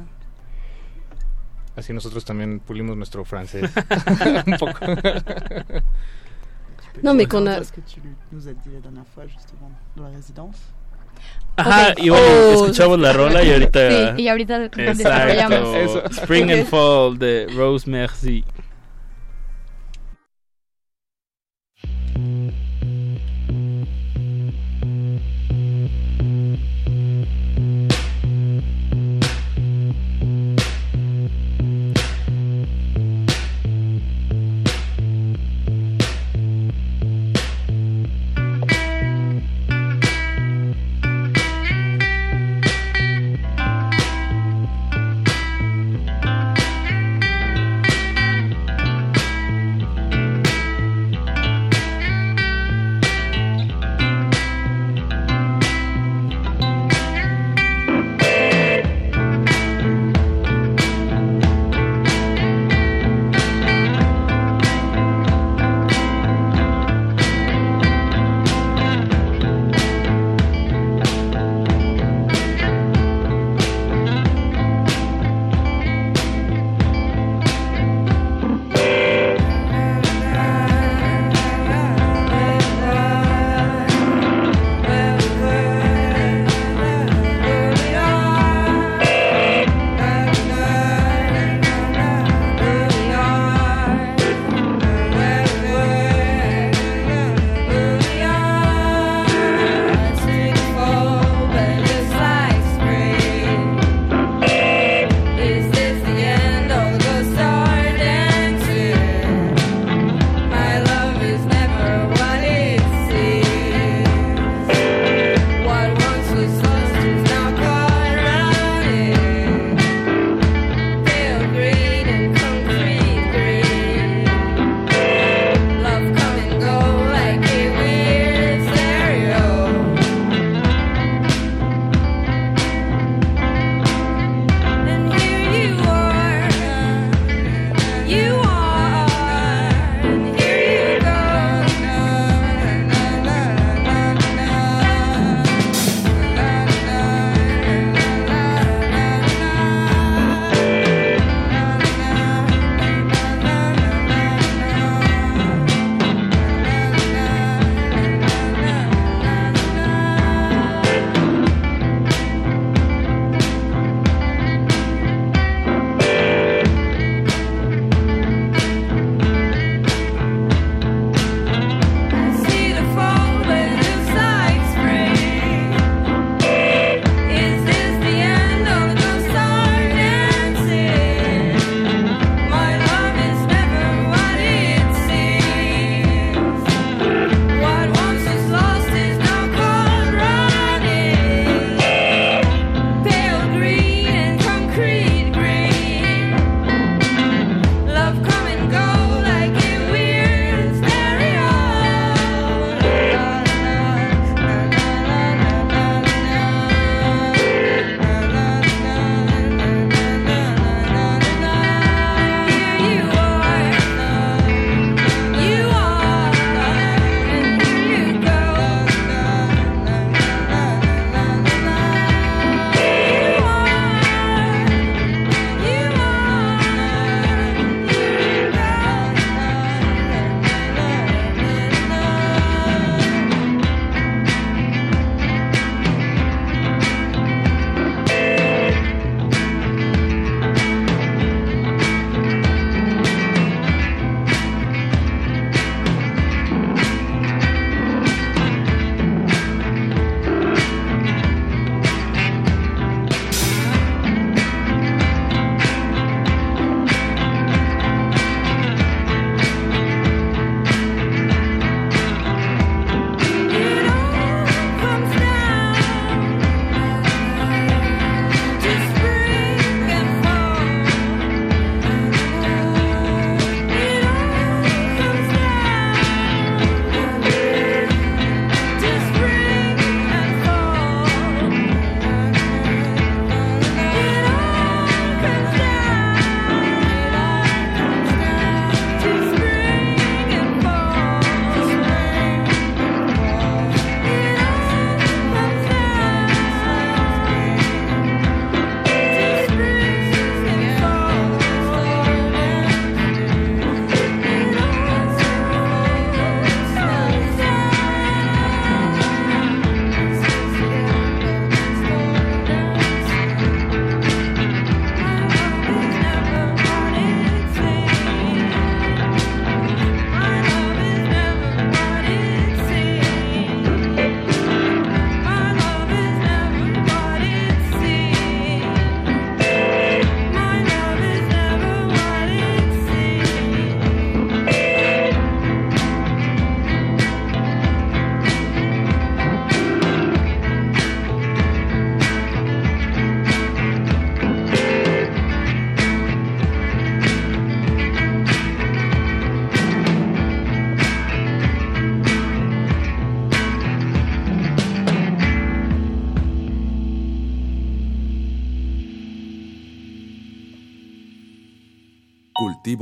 Así 1.77 1.93
nosotros 1.93 2.25
también 2.25 2.59
pulimos 2.59 2.97
nuestro 2.97 3.25
francés. 3.25 3.63
Un 4.47 4.59
poco. 4.59 4.85
Non, 7.03 7.15
mais 7.15 7.27
qu'on 7.27 7.47
a- 7.47 7.63
ce 7.63 7.71
que 7.73 7.81
tu 7.81 8.01
nous 8.33 8.49
as 8.49 8.53
dit 8.55 8.71
la 8.75 8.81
dernière 8.81 9.07
fois, 9.15 9.27
justement, 9.29 9.71
dans 9.97 10.03
la 10.05 10.11
résidence. 10.11 10.57
Ajá, 11.57 11.91
Ok. 11.91 11.99
y 12.05 12.09
bueno, 12.11 12.25
Oh, 12.27 12.53
escuchamos 12.65 12.99
la 13.01 13.13
rola 13.13 13.43
y 13.43 13.53
ahorita... 13.53 13.91
Sí, 14.17 14.23
y 14.23 14.29
ahorita. 14.29 14.65
Exacto. 14.67 15.77
Eso. 15.77 16.05
Spring 16.07 16.51
and. 16.53 16.67
Fall 16.67 17.19
de 17.19 17.49
Rose 17.55 17.91
Merci. 17.91 18.45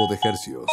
De 0.08 0.18
Hercios. 0.22 0.66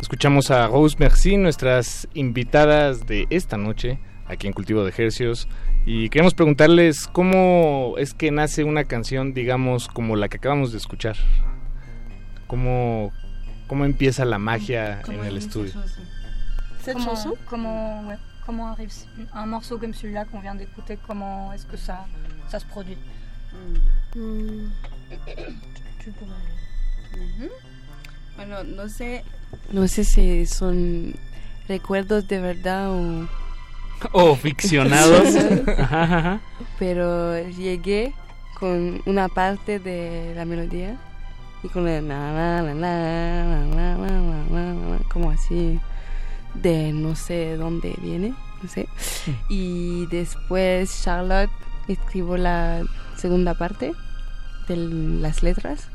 Escuchamos 0.00 0.50
a 0.50 0.66
Rose 0.66 0.96
Merci, 0.98 1.36
nuestras 1.36 2.08
invitadas 2.14 3.06
de 3.06 3.26
esta 3.30 3.56
noche 3.56 4.00
aquí 4.26 4.48
en 4.48 4.52
Cultivo 4.52 4.82
de 4.82 4.90
Ejercios. 4.90 5.46
Y 5.86 6.08
queremos 6.08 6.34
preguntarles 6.34 7.06
cómo 7.06 7.94
es 7.98 8.12
que 8.12 8.32
nace 8.32 8.64
una 8.64 8.84
canción, 8.84 9.34
digamos, 9.34 9.86
como 9.86 10.16
la 10.16 10.28
que 10.28 10.38
acabamos 10.38 10.72
de 10.72 10.78
escuchar. 10.78 11.16
¿Cómo, 12.48 13.12
cómo 13.68 13.84
empieza 13.84 14.24
la 14.24 14.38
magia 14.38 15.02
en 15.06 15.24
el 15.24 15.36
estudio? 15.36 15.74
Chanson 16.84 17.34
comment, 17.48 18.08
ouais, 18.08 18.16
comment 18.48 18.68
arrive 18.72 18.90
un 19.34 19.44
morceau 19.44 19.76
comme 19.76 19.92
celui-là 19.92 20.24
qu'on 20.24 20.40
vient 20.40 20.54
d'écouter 20.54 20.98
Comment 21.06 21.52
est-ce 21.52 21.66
que 21.66 21.76
ça, 21.76 22.06
ça 22.48 22.58
se 22.58 22.64
produit 22.64 22.96
Mm. 24.14 24.70
Tu 26.02 26.10
pourrais. 26.12 26.32
Ujú. 27.14 27.50
Bueno, 28.36 28.62
no 28.62 28.88
sé, 28.88 29.24
no 29.72 29.86
sé 29.88 30.04
si 30.04 30.46
son 30.46 31.14
recuerdos 31.66 32.28
de 32.28 32.38
verdad 32.38 32.90
o 32.90 33.26
O 34.12 34.36
ficcionados. 34.36 35.34
Ajá, 35.78 36.02
ajá. 36.02 36.40
Pero 36.78 37.38
llegué 37.48 38.12
con 38.60 39.02
una 39.06 39.28
parte 39.28 39.78
de 39.78 40.34
la 40.36 40.44
melodía 40.44 40.96
y 41.62 41.68
con 41.68 41.88
el 41.88 42.06
na, 42.06 42.32
na, 42.32 42.62
na, 42.62 42.74
na, 42.74 42.74
na, 42.74 43.64
na, 43.64 43.96
na, 43.96 43.96
na, 43.96 44.42
na, 44.50 44.74
na, 44.74 44.98
como 45.12 45.30
así 45.30 45.80
de 46.62 46.92
no 46.92 47.14
sé 47.14 47.56
dónde 47.56 47.94
viene, 48.02 48.34
no 48.62 48.68
sé. 48.68 48.88
Y 49.48 50.06
después 50.06 51.02
Charlotte 51.02 51.50
escribió 51.88 52.36
la 52.36 52.82
segunda 53.16 53.54
parte 53.54 53.92
de 54.68 54.76
las 54.76 55.42
letras. 55.42 55.88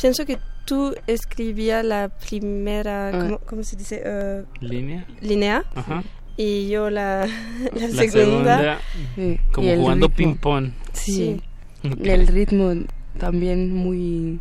Pienso 0.00 0.24
que 0.24 0.38
tú 0.64 0.94
escribías 1.06 1.84
la 1.84 2.08
primera, 2.08 3.08
Ah. 3.08 3.12
¿cómo, 3.12 3.38
cómo 3.38 3.62
se 3.64 3.76
dice? 3.76 4.02
Eh, 4.04 4.44
Línea. 4.60 5.06
línea. 5.20 5.64
Ajá. 5.74 6.02
Y 6.36 6.68
yo 6.68 6.88
la, 6.88 7.26
la 7.74 7.88
La 7.88 7.88
segunda. 7.88 8.08
segunda, 8.10 8.78
Sí, 9.16 9.38
como 9.52 9.74
jugando 9.76 10.08
ping-pong. 10.08 10.70
Sí. 10.92 11.40
El 11.82 12.26
ritmo 12.28 12.72
también 13.18 13.74
muy 13.74 14.40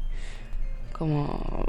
como 0.94 1.66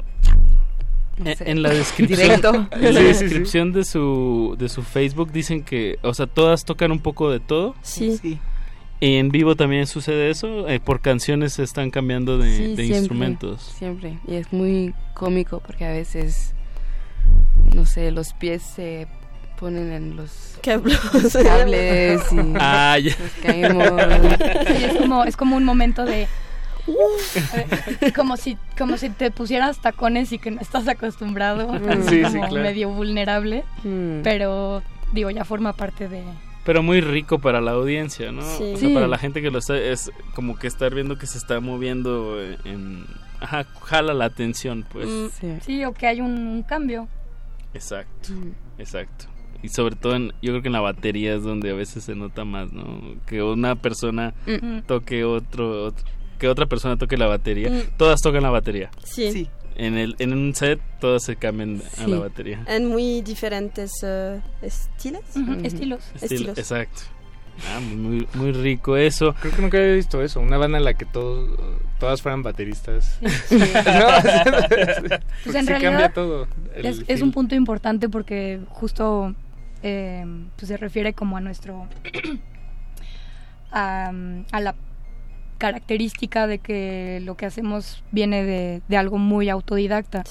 no 1.17 1.29
En- 1.29 1.37
sé, 1.37 1.49
En 1.51 1.61
la 1.61 1.69
descripción, 1.73 2.19
directo. 2.21 2.67
en 2.71 2.93
la 2.93 3.01
descripción 3.01 3.71
de 3.73 3.83
su 3.85 4.55
de 4.57 4.69
su 4.69 4.81
Facebook 4.83 5.31
dicen 5.31 5.63
que, 5.63 5.97
o 6.01 6.13
sea, 6.13 6.27
todas 6.27 6.65
tocan 6.65 6.91
un 6.91 6.99
poco 6.99 7.29
de 7.29 7.39
todo. 7.39 7.75
Sí. 7.81 8.39
Y 8.99 9.15
en 9.17 9.29
vivo 9.29 9.55
también 9.55 9.85
sucede 9.85 10.29
eso. 10.29 10.67
eh, 10.69 10.79
por 10.79 11.01
canciones 11.01 11.53
se 11.53 11.63
están 11.63 11.91
cambiando 11.91 12.37
de, 12.37 12.55
Sí, 12.55 12.61
de 12.63 12.75
siempre, 12.75 12.97
instrumentos. 12.97 13.61
Siempre. 13.77 14.17
Y 14.27 14.35
es 14.35 14.53
muy 14.53 14.93
cómico 15.13 15.59
porque 15.65 15.83
a 15.85 15.91
veces, 15.91 16.53
no 17.75 17.85
sé, 17.85 18.11
los 18.11 18.31
pies 18.33 18.61
se 18.61 19.07
ponen 19.59 19.91
en 19.91 20.15
los 20.15 20.57
cables 20.63 20.97
y 22.31 22.37
Ah, 22.59 22.97
ya. 22.97 23.11
nos 23.19 23.31
caemos. 23.41 23.87
Sí, 24.77 24.83
es 24.85 24.93
como, 24.97 25.23
es 25.25 25.37
como 25.37 25.57
un 25.57 25.63
momento 25.65 26.05
de... 26.05 26.27
como 28.15 28.37
si 28.37 28.57
como 28.77 28.97
si 28.97 29.09
te 29.09 29.31
pusieras 29.31 29.79
tacones 29.79 30.31
y 30.31 30.39
que 30.39 30.51
no 30.51 30.61
estás 30.61 30.87
acostumbrado 30.87 31.73
es 31.75 32.05
Sí, 32.05 32.17
sí, 32.17 32.21
como 32.23 32.47
claro. 32.49 32.63
medio 32.63 32.89
vulnerable 32.89 33.63
Mm. 33.83 34.21
pero 34.23 34.81
digo 35.13 35.29
ya 35.29 35.45
forma 35.45 35.73
parte 35.73 36.07
de 36.09 36.23
Pero 36.65 36.81
muy 36.81 37.01
rico 37.01 37.39
para 37.39 37.59
la 37.61 37.71
audiencia, 37.71 38.31
¿no? 38.31 38.41
Sí. 38.41 38.63
O 38.73 38.77
sea, 38.77 38.87
Sí. 38.89 38.93
para 38.93 39.07
la 39.07 39.17
gente 39.17 39.41
que 39.41 39.51
lo 39.51 39.59
está, 39.59 39.77
es 39.77 40.11
como 40.33 40.57
que 40.57 40.67
estar 40.67 40.93
viendo 40.95 41.17
que 41.17 41.25
se 41.27 41.37
está 41.37 41.59
moviendo 41.59 42.41
en... 42.63 43.05
Ajá, 43.41 43.65
jala 43.81 44.13
la 44.13 44.23
atención, 44.25 44.85
pues. 44.89 45.07
Mm, 45.07 45.59
sí. 45.59 45.83
o 45.83 45.93
que 45.93 46.07
hay 46.07 46.21
un, 46.21 46.31
un 46.47 46.63
cambio 46.63 47.07
Exacto, 47.73 48.31
Mm. 48.31 48.51
exacto. 48.81 49.25
Y 49.61 49.69
sobre 49.69 49.95
todo, 49.95 50.15
en, 50.15 50.27
yo 50.41 50.51
creo 50.51 50.61
que 50.61 50.67
en 50.67 50.73
la 50.73 50.79
batería 50.81 51.35
es 51.35 51.43
donde 51.43 51.71
a 51.71 51.73
veces 51.73 52.03
se 52.03 52.15
nota 52.15 52.43
más, 52.45 52.71
¿no? 52.71 53.15
Que 53.25 53.41
una 53.43 53.75
persona 53.75 54.33
Mm. 54.45 54.79
toque 54.87 55.23
otro, 55.25 55.85
otro- 55.87 56.05
que 56.39 56.47
otra 56.47 56.65
persona 56.65 56.97
toque 56.97 57.17
la 57.17 57.27
batería. 57.27 57.69
Mm. 57.69 57.97
Todas 57.97 58.21
tocan 58.21 58.43
la 58.43 58.49
batería. 58.49 58.89
Sí. 59.03 59.31
Sí. 59.31 59.49
En, 59.75 59.97
el, 59.97 60.15
en 60.19 60.33
un 60.33 60.53
set 60.53 60.79
todas 60.99 61.23
se 61.23 61.35
cambian 61.35 61.81
a 61.97 62.07
la 62.07 62.19
batería. 62.19 62.63
En 62.67 62.87
muy 62.87 63.21
diferentes 63.21 63.91
eh, 64.03 64.39
estilos. 64.61 65.21
estilos. 65.25 65.63
Estilo- 65.63 65.99
Estilos. 66.21 66.57
Exacto. 66.57 67.01
Ah, 67.71 67.79
muy, 67.79 68.27
muy, 68.33 68.51
rico 68.51 68.97
eso. 68.97 69.35
Creo 69.39 69.53
que 69.55 69.61
nunca 69.61 69.77
había 69.77 69.93
visto 69.93 70.21
eso, 70.23 70.39
una 70.39 70.57
banda 70.57 70.79
en 70.79 70.83
la 70.85 70.95
que 70.95 71.05
todos, 71.05 71.59
todas 71.99 72.19
fueran 72.21 72.41
bateristas. 72.43 73.19
Sí. 73.47 73.57
No, 73.57 73.59
Pues 75.19 75.19
porque 75.43 75.57
en 75.59 75.65
sí 75.65 75.69
realidad 75.69 75.81
cambia 75.91 76.13
todo. 76.13 76.47
es, 76.75 77.21
un 77.21 77.31
punto 77.31 77.53
importante 77.55 78.09
porque 78.09 78.59
justo 78.69 79.35
eh, 79.83 80.25
pues 80.55 80.67
se 80.67 80.77
refiere 80.77 81.13
como 81.13 81.37
a 81.37 81.41
nuestro 81.41 81.87
a, 83.71 84.11
a 84.51 84.59
la 84.59 84.75
característica 85.67 86.45
de 86.45 86.59
que 86.59 87.21
lo 87.23 87.35
que 87.37 87.45
hacemos 87.45 88.03
viene 88.11 88.43
de, 88.43 88.81
de 88.89 88.97
algo 88.97 89.17
muy 89.17 89.47
autodidacta. 89.49 90.23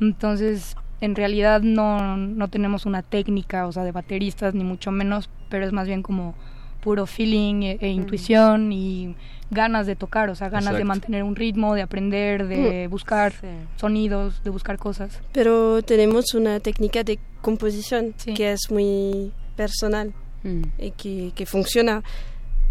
Entonces, 0.00 0.76
en 1.00 1.14
realidad 1.14 1.62
no, 1.62 2.16
no 2.16 2.48
tenemos 2.48 2.84
una 2.86 3.02
técnica, 3.02 3.66
o 3.66 3.72
sea, 3.72 3.82
de 3.84 3.92
bateristas, 3.92 4.54
ni 4.54 4.62
mucho 4.64 4.90
menos, 4.90 5.30
pero 5.48 5.64
es 5.64 5.72
más 5.72 5.86
bien 5.86 6.02
como 6.02 6.34
puro 6.82 7.06
feeling 7.06 7.62
e, 7.62 7.78
e 7.80 7.88
intuición 7.88 8.72
y 8.72 9.14
ganas 9.50 9.86
de 9.86 9.96
tocar, 9.96 10.28
o 10.30 10.34
sea, 10.34 10.48
ganas 10.48 10.76
de 10.76 10.84
mantener 10.84 11.22
un 11.22 11.34
ritmo, 11.36 11.74
de 11.74 11.82
aprender, 11.82 12.46
de 12.46 12.88
Mm. 12.88 12.90
buscar 12.90 13.32
sonidos, 13.76 14.42
de 14.44 14.50
buscar 14.50 14.78
cosas. 14.78 15.20
Pero 15.32 15.82
tenemos 15.82 16.34
una 16.34 16.60
técnica 16.60 17.04
de 17.04 17.18
composición 17.40 18.14
que 18.34 18.52
es 18.52 18.70
muy 18.70 19.32
personal 19.56 20.12
Mm. 20.44 20.62
y 20.78 20.90
que, 20.90 21.32
que 21.36 21.46
funciona. 21.46 22.02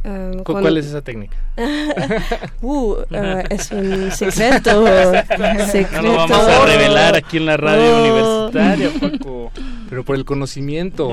¿Cu- 0.03 0.43
con- 0.43 0.61
¿Cuál 0.61 0.77
es 0.77 0.87
esa 0.87 1.01
técnica? 1.01 1.37
uh, 2.61 2.95
eh, 3.11 3.43
es 3.49 3.71
un 3.71 4.11
secreto. 4.11 4.83
secreto. 5.67 6.01
No 6.01 6.01
lo 6.01 6.15
vamos 6.15 6.37
a 6.39 6.65
revelar 6.65 7.15
aquí 7.15 7.37
en 7.37 7.45
la 7.45 7.57
radio 7.57 7.97
Oh. 7.97 8.47
universitaria, 8.47 8.89
Paco. 8.99 9.51
Pero 9.89 10.03
por 10.05 10.15
el 10.15 10.25
conocimiento, 10.25 11.11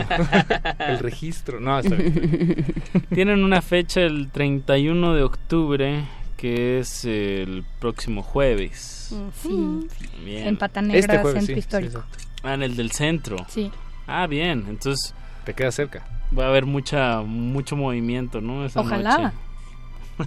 el 0.78 0.98
registro. 1.01 1.60
No, 1.60 1.78
está 1.81 1.97
bien. 1.97 2.65
Tienen 3.12 3.43
una 3.44 3.60
fecha 3.60 4.01
el 4.02 4.31
31 4.31 5.15
de 5.15 5.23
octubre, 5.23 6.05
que 6.36 6.78
es 6.78 7.05
el 7.05 7.65
próximo 7.81 8.23
jueves. 8.23 9.12
Sí. 9.43 9.86
Bien. 10.24 10.47
En 10.48 10.56
Pata 10.56 10.81
Negra, 10.81 10.98
Este 11.01 11.19
jueves, 11.19 11.40
Centro 11.40 11.55
sí, 11.55 11.59
Histórico. 11.59 12.05
Ah, 12.44 12.55
en 12.55 12.62
el 12.62 12.77
del 12.77 12.93
centro. 12.93 13.36
Sí. 13.48 13.70
Ah, 14.06 14.27
bien. 14.28 14.65
Entonces... 14.69 15.12
Te 15.44 15.55
queda 15.55 15.73
cerca. 15.73 16.06
Va 16.37 16.45
a 16.45 16.49
haber 16.49 16.67
mucha 16.67 17.23
mucho 17.23 17.77
movimiento, 17.77 18.41
¿no? 18.41 18.65
Esa 18.65 18.81
Ojalá. 18.81 19.19
noche. 19.19 19.35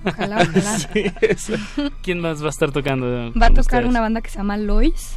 Ojalá, 0.05 0.37
ojalá. 0.49 0.79
Sí. 1.37 1.51
¿Quién 2.01 2.19
más 2.21 2.41
va 2.41 2.47
a 2.47 2.49
estar 2.49 2.71
tocando? 2.71 3.07
Va 3.07 3.27
a 3.27 3.31
con 3.31 3.33
tocar 3.33 3.59
ustedes? 3.59 3.85
una 3.85 3.99
banda 4.01 4.21
que 4.21 4.29
se 4.29 4.37
llama 4.37 4.57
Lois, 4.57 5.15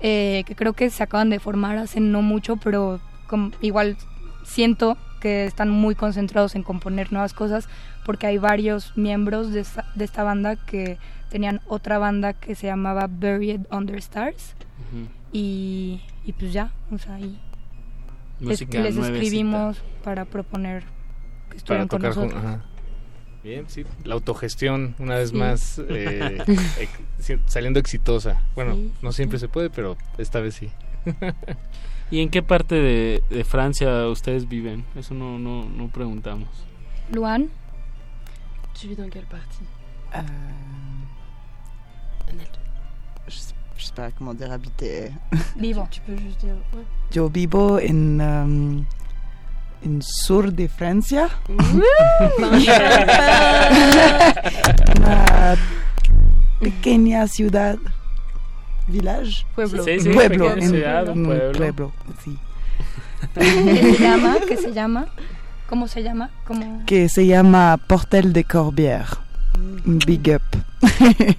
eh, 0.00 0.42
que 0.46 0.54
creo 0.56 0.72
que 0.72 0.90
se 0.90 1.02
acaban 1.02 1.30
de 1.30 1.38
formar 1.38 1.78
hace 1.78 2.00
no 2.00 2.20
mucho, 2.22 2.56
pero 2.56 3.00
com- 3.28 3.52
igual 3.60 3.96
siento 4.44 4.96
que 5.20 5.44
están 5.46 5.70
muy 5.70 5.94
concentrados 5.94 6.54
en 6.56 6.62
componer 6.62 7.12
nuevas 7.12 7.32
cosas, 7.32 7.68
porque 8.04 8.26
hay 8.26 8.38
varios 8.38 8.96
miembros 8.96 9.52
de 9.52 9.60
esta, 9.60 9.84
de 9.94 10.04
esta 10.04 10.22
banda 10.24 10.56
que 10.56 10.98
tenían 11.30 11.60
otra 11.66 11.98
banda 11.98 12.32
que 12.32 12.54
se 12.54 12.66
llamaba 12.66 13.06
Buried 13.08 13.62
Under 13.70 13.96
Stars, 13.96 14.54
Ujú. 14.92 15.08
y, 15.32 16.00
y 16.24 16.32
pues 16.32 16.52
ya, 16.52 16.70
o 16.92 16.98
sea, 16.98 17.14
ahí 17.16 17.22
les, 17.22 17.47
Música 18.40 18.80
les 18.80 18.94
nuevecita. 18.94 19.24
escribimos 19.24 19.78
para 20.04 20.24
proponer 20.24 20.84
que 21.50 21.56
estuvieran 21.56 21.88
con 21.88 22.00
tocar 22.00 22.16
nosotros. 22.16 22.44
ajá. 22.44 22.64
Bien, 23.42 23.64
sí. 23.68 23.84
La 24.04 24.14
autogestión, 24.14 24.94
una 24.98 25.16
vez 25.16 25.30
Sí. 25.30 25.36
más, 25.36 25.78
eh, 25.88 26.38
ex- 26.78 27.40
saliendo 27.46 27.78
exitosa. 27.80 28.42
Bueno, 28.54 28.74
Sí, 28.74 28.92
no 29.02 29.12
siempre 29.12 29.38
se 29.38 29.48
puede, 29.48 29.70
pero 29.70 29.96
esta 30.18 30.40
vez 30.40 30.54
sí. 30.54 30.70
¿Y 32.10 32.20
en 32.20 32.30
qué 32.30 32.42
parte 32.42 32.74
de, 32.74 33.22
de 33.30 33.44
Francia 33.44 34.06
ustedes 34.08 34.48
viven? 34.48 34.84
Eso 34.96 35.14
no, 35.14 35.38
no, 35.38 35.64
no 35.68 35.88
preguntamos. 35.88 36.48
Luan, 37.12 37.48
Tu 38.80 38.88
vis 38.88 38.96
dans 38.96 39.10
quelle 39.10 39.26
partie 39.26 39.66
Euh, 40.14 40.22
je, 43.28 43.38
sais, 43.40 43.54
je 43.78 43.84
sais 43.86 43.92
pas 43.94 44.10
comment 44.16 44.34
dire 44.34 44.50
habiter. 44.52 45.12
vivo. 45.56 45.86
Tu 45.90 46.00
peux 46.00 46.16
juste 46.16 46.40
dire. 46.40 46.54
ouais. 46.74 46.84
Yo 47.12 47.28
vivo 47.28 47.78
en, 47.78 48.20
um, 48.20 48.84
en 49.86 50.00
sur 50.02 50.50
de 50.52 50.68
Francia. 50.68 51.28
Una 54.96 55.56
pequeña 56.60 57.26
ciudad, 57.28 57.78
village. 58.88 59.46
Pueblo. 59.54 59.84
Sí, 59.84 60.00
sí, 60.00 60.08
pueblo, 60.10 60.52
en- 60.56 60.68
ciudad, 60.70 61.08
un 61.08 61.18
un 61.20 61.24
pueblo. 61.26 61.52
pueblo, 61.58 61.92
sí. 62.24 62.36
que 63.34 63.94
se 63.94 64.02
llama, 64.02 64.36
que 64.46 64.56
se 64.56 64.72
llama, 64.72 65.06
¿cómo 65.68 65.88
se 65.88 66.02
llama? 66.02 66.30
¿Cómo? 66.46 66.82
Que 66.86 67.08
se 67.08 67.26
llama 67.26 67.78
Portel 67.86 68.32
de 68.32 68.44
Corbière. 68.44 69.18
Big 69.84 70.28
up. 70.34 70.42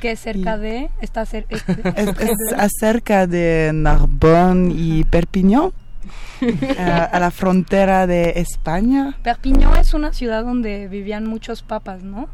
que 0.00 0.10
es 0.12 0.20
cerca 0.20 0.58
de, 0.58 0.90
está 1.00 1.22
cer- 1.22 1.46
es, 1.48 1.64
Es, 1.96 2.08
es 2.20 2.52
acerca 2.56 3.26
de 3.26 3.70
Narbonne 3.74 4.72
y 4.74 5.04
Perpignan, 5.04 5.72
eh, 6.40 6.76
a 7.12 7.18
la 7.20 7.30
frontera 7.30 8.06
de 8.06 8.34
España. 8.36 9.16
Perpignan 9.22 9.76
es 9.78 9.94
una 9.94 10.12
ciudad 10.12 10.42
donde 10.44 10.88
vivían 10.88 11.26
muchos 11.26 11.62
papas, 11.62 12.02
¿no? 12.02 12.28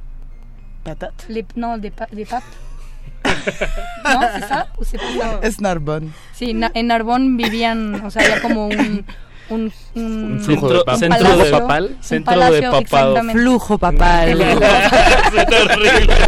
Patat. 0.85 1.13
Les- 1.29 1.45
no, 1.55 1.79
de, 1.79 1.93
de 2.13 2.27
pap. 2.27 2.43
¿No? 4.05 4.21
¿C'est 4.33 4.47
ça? 4.49 4.69
¿O? 4.79 5.43
Es 5.43 5.61
Narbonne. 5.61 6.11
Sí, 6.33 6.55
na- 6.55 6.71
en 6.75 6.87
Narbonne 6.87 7.37
vivían, 7.37 7.97
o 8.05 8.11
sea, 8.11 8.23
había 8.23 8.41
como 8.41 8.69
un... 8.69 9.05
Un, 9.51 9.73
un, 9.95 10.33
Un 10.33 10.41
flujo 10.41 10.69
de 10.69 10.79
papa. 10.81 10.97
Centro 10.99 11.19
de 11.19 11.25
palacio, 11.25 11.59
papal. 11.59 11.85
un 11.97 12.03
Centro 12.03 12.51
de 12.51 12.63
papado. 12.63 13.17
Flujo 13.33 13.79
papal. 13.79 14.39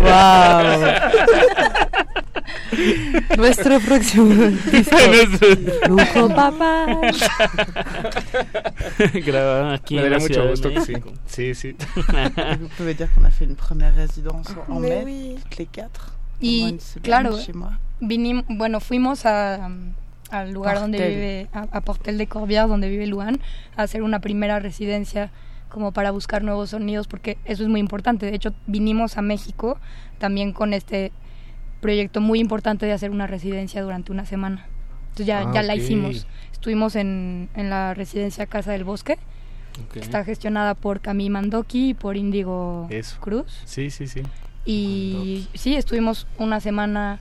Wow. 0.00 0.80
Nuestro 3.36 3.80
próximo 3.80 4.34
disco. 4.70 4.96
Flujo 5.84 6.28
papal. 6.28 7.12
Grabaron 9.24 9.72
aquí 9.72 9.94
Me 9.96 10.02
en 10.02 10.10
daría 10.10 10.18
la 10.18 10.28
mucho 10.28 10.42
de 10.42 10.50
gusto 10.50 10.68
que 10.70 10.80
sí. 10.80 10.94
Sí, 11.26 11.54
sí. 11.54 11.76
Vous 12.60 12.68
pouvez 12.76 12.94
dire 12.94 13.08
qu'on 13.14 13.24
a 13.24 13.30
fait 13.30 13.44
une 13.44 13.56
première 13.56 13.94
résidence 13.94 14.48
en 14.68 14.80
Mais 14.80 15.04
mai, 15.04 15.04
oui. 15.04 15.36
toutes 15.42 15.58
les 15.58 15.66
quatre. 15.66 16.12
Y 16.40 16.78
claro, 17.02 17.36
vinimos, 18.00 18.44
bueno, 18.48 18.80
fuimos 18.80 19.26
a, 19.26 19.68
al 20.30 20.52
lugar 20.52 20.78
donde 20.80 21.08
vive, 21.08 21.48
a, 21.52 21.66
a 21.72 21.80
Portel 21.80 22.18
de 22.18 22.28
Corbière, 22.28 22.68
donde 22.68 22.88
vive 22.88 23.06
Luan, 23.06 23.40
a 23.76 23.82
hacer 23.82 24.02
una 24.02 24.20
primera 24.20 24.58
residencia 24.60 25.30
como 25.68 25.92
para 25.92 26.10
buscar 26.10 26.42
nuevos 26.42 26.70
sonidos, 26.70 27.06
porque 27.06 27.38
eso 27.44 27.62
es 27.62 27.68
muy 27.68 27.80
importante. 27.80 28.26
De 28.26 28.34
hecho, 28.34 28.52
vinimos 28.66 29.16
a 29.18 29.22
México 29.22 29.78
también 30.18 30.52
con 30.52 30.74
este 30.74 31.12
proyecto 31.80 32.20
muy 32.20 32.40
importante 32.40 32.86
de 32.86 32.92
hacer 32.92 33.10
una 33.10 33.26
residencia 33.26 33.80
durante 33.82 34.12
una 34.12 34.26
semana. 34.26 34.66
Entonces 35.10 35.26
ya, 35.26 35.40
Ah, 35.48 35.50
ya 35.54 35.62
la 35.62 35.74
hicimos. 35.76 36.26
Estuvimos 36.52 36.94
en, 36.96 37.48
en 37.54 37.70
la 37.70 37.94
residencia 37.94 38.46
Casa 38.46 38.72
del 38.72 38.84
Bosque, 38.84 39.16
que 39.92 40.00
está 40.00 40.24
gestionada 40.24 40.74
por 40.74 41.00
Camille 41.00 41.30
Mandoki 41.30 41.90
y 41.90 41.94
por 41.94 42.16
Índigo 42.16 42.86
Eso. 42.90 43.18
Cruz. 43.20 43.62
Sí, 43.64 43.90
sí, 43.90 44.06
sí. 44.08 44.22
Y 44.66 45.46
sí, 45.54 45.74
estuvimos 45.76 46.26
una 46.38 46.60
semana 46.60 47.18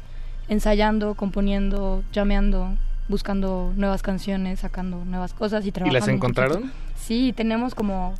ensayando, 0.50 1.14
componiendo, 1.16 2.04
llameando, 2.12 2.76
buscando 3.10 3.74
nuevas 3.76 4.02
canciones, 4.02 4.62
sacando 4.62 5.04
nuevas 5.04 5.34
cosas 5.34 5.66
y 5.66 5.70
¿Y 5.70 5.72
trabajando. 5.74 6.00
las 6.00 6.08
un 6.08 6.14
encontraron? 6.16 6.72
Sí, 6.96 7.34
tenemos 7.36 7.76
como 7.76 8.14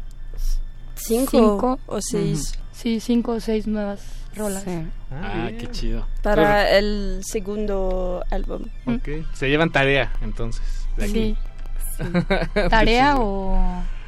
Cinco, 0.96 1.30
cinco 1.32 1.80
o 1.86 2.02
seis. 2.02 2.60
Sí, 2.74 3.00
cinco 3.00 3.32
o 3.34 3.40
seis 3.40 3.68
nuevas 3.68 4.02
rolas. 4.36 4.66
Ah, 5.12 5.50
qué 5.58 5.68
chido. 5.72 6.06
Para 6.22 6.78
el 6.78 7.22
segundo 7.24 8.24
álbum. 8.30 8.64
Ok. 8.86 9.08
Se 9.34 9.48
llevan 9.50 9.70
tarea, 9.72 10.12
entonces. 10.22 10.86
De 10.98 11.06
aquí. 11.06 11.38
Sí. 11.98 12.04
Tarea 12.70 13.18
o, 13.18 13.58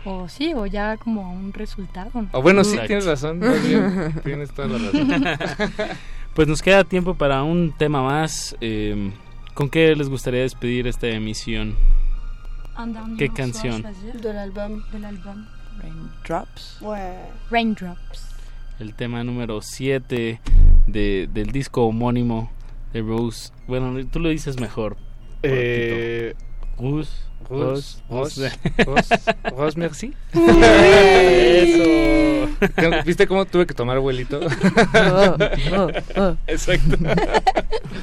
o 0.05 0.29
sí, 0.29 0.53
o 0.53 0.65
ya 0.65 0.97
como 0.97 1.31
un 1.33 1.51
resultado. 1.53 2.09
¿no? 2.13 2.27
O 2.33 2.41
bueno, 2.41 2.63
sí, 2.63 2.71
Exacto. 2.71 2.87
tienes 2.87 3.05
razón. 3.05 3.39
bien, 3.39 4.13
tienes 4.23 4.51
toda 4.53 4.67
la 4.67 4.77
razón. 4.77 5.23
Pues 6.33 6.47
nos 6.47 6.61
queda 6.61 6.85
tiempo 6.85 7.15
para 7.15 7.43
un 7.43 7.73
tema 7.77 8.01
más. 8.03 8.55
eh, 8.61 9.11
¿Con 9.53 9.69
qué 9.69 9.95
les 9.95 10.09
gustaría 10.09 10.41
despedir 10.41 10.87
esta 10.87 11.07
emisión? 11.07 11.75
¿Qué 13.17 13.29
canción? 13.29 13.83
choisir 13.83 14.21
De 14.21 14.33
l'album. 14.33 14.81
de 14.91 14.99
l'album. 14.99 15.45
Raindrops. 15.81 16.77
Ouais. 16.81 17.17
Raindrops. 17.49 18.27
El 18.79 18.93
tema 18.95 19.23
número 19.23 19.61
7 19.61 20.39
de, 20.87 21.29
del 21.31 21.51
disco 21.51 21.85
homónimo 21.85 22.51
de 22.93 23.01
Rose. 23.01 23.51
Bueno, 23.67 24.05
tú 24.07 24.19
lo 24.19 24.29
dices 24.29 24.59
mejor. 24.59 24.97
Eh, 25.43 26.33
Rose. 26.77 27.11
Rose, 27.51 28.01
Rose. 28.09 28.51
Rose, 28.85 29.15
Rose, 29.57 29.77
merci. 29.79 30.13
Eso. 31.53 31.83
¿Viste 33.05 33.27
cómo 33.27 33.45
tuve 33.45 33.65
que 33.65 33.73
tomar 33.73 33.99
vuelito? 33.99 34.39
Oh, 34.39 35.35
oh, 35.75 35.89
oh. 36.15 36.35
Exacto. 36.47 36.97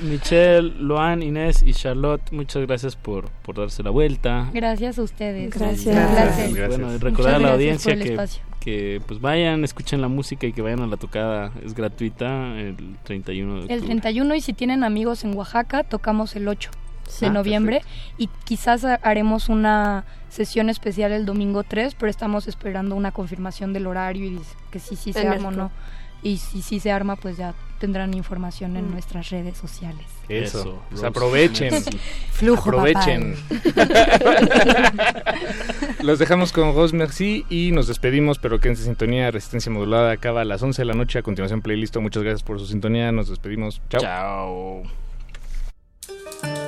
Michelle, 0.03 0.75
Luan, 0.79 1.23
Inés 1.23 1.63
y 1.63 1.73
Charlotte, 1.73 2.31
muchas 2.31 2.67
gracias 2.67 2.95
por, 2.95 3.31
por 3.43 3.57
darse 3.57 3.83
la 3.83 3.91
vuelta. 3.91 4.51
Gracias 4.53 4.99
a 4.99 5.03
ustedes. 5.03 5.51
Gracias. 5.51 5.97
Placer. 5.97 6.53
Gracias. 6.55 6.79
Bueno, 6.79 6.99
recordar 6.99 7.37
a 7.37 7.39
la 7.39 7.57
gracias 7.57 7.87
audiencia 7.87 7.97
que, 7.97 8.29
que 8.61 9.01
pues 9.07 9.21
vayan, 9.21 9.65
escuchen 9.65 10.03
la 10.03 10.09
música 10.09 10.47
y 10.47 10.53
que 10.53 10.61
vayan 10.61 10.81
a 10.81 10.87
la 10.87 10.99
tocada. 10.99 11.53
Es 11.65 11.75
gratuita 11.75 12.59
el 12.59 12.97
31 13.05 13.55
de 13.55 13.61
octubre. 13.61 13.75
El 13.75 13.85
31 13.87 14.35
y 14.35 14.41
si 14.43 14.53
tienen 14.53 14.85
amigos 14.85 15.25
en 15.25 15.35
Oaxaca, 15.35 15.85
tocamos 15.85 16.37
el 16.37 16.49
8 16.49 16.71
de 17.21 17.27
Ah, 17.27 17.31
noviembre 17.31 17.83
y 18.17 18.29
quizás 18.45 18.85
ha- 18.85 18.95
haremos 19.03 19.49
una 19.49 20.05
sesión 20.29 20.69
especial 20.69 21.13
el 21.13 21.25
domingo 21.27 21.63
3, 21.63 21.95
pero 21.95 22.11
estamos 22.11 22.49
esperando 22.49 22.95
una 22.95 23.13
confirmación 23.13 23.73
del 23.73 23.87
horario 23.87 24.27
y 24.27 24.41
que 24.71 24.79
sí, 24.79 24.97
sí 24.97 25.13
se 25.13 25.27
arma 25.27 25.49
o 25.49 25.53
no. 25.53 25.71
Y 26.21 26.39
si 26.39 26.63
sí 26.63 26.81
se 26.81 26.91
arma, 26.91 27.15
pues 27.15 27.37
ya 27.37 27.55
tendrán 27.79 28.13
información 28.13 28.77
en 28.77 28.89
Mm. 28.89 28.93
nuestras 28.93 29.31
redes 29.31 29.57
sociales. 29.57 30.05
Eso. 30.29 30.61
Eso, 30.61 30.83
Pues 30.91 31.05
aprovechen. 31.05 31.73
Flujo 32.33 32.71
Aprovechen. 32.71 33.37
Los 36.03 36.19
dejamos 36.19 36.53
con 36.53 36.75
Rose 36.75 36.95
Merci 36.97 37.47
y 37.49 37.71
nos 37.71 37.87
despedimos, 37.87 38.39
pero 38.41 38.59
que 38.61 38.69
en 38.69 38.77
sintonía 38.77 39.31
Resistencia 39.31 39.71
Modulada 39.71 40.11
acaba 40.11 40.41
a 40.41 40.45
las 40.45 40.61
11 40.63 40.83
de 40.83 40.87
la 40.87 40.95
noche. 40.95 41.21
A 41.21 41.23
continuación, 41.23 41.63
playlist. 41.63 41.97
Muchas 41.99 42.25
gracias 42.25 42.43
por 42.43 42.59
su 42.59 42.67
sintonía. 42.67 43.13
Nos 43.13 43.29
despedimos. 43.29 43.81
Chao. 43.89 44.83
Chao. 46.43 46.68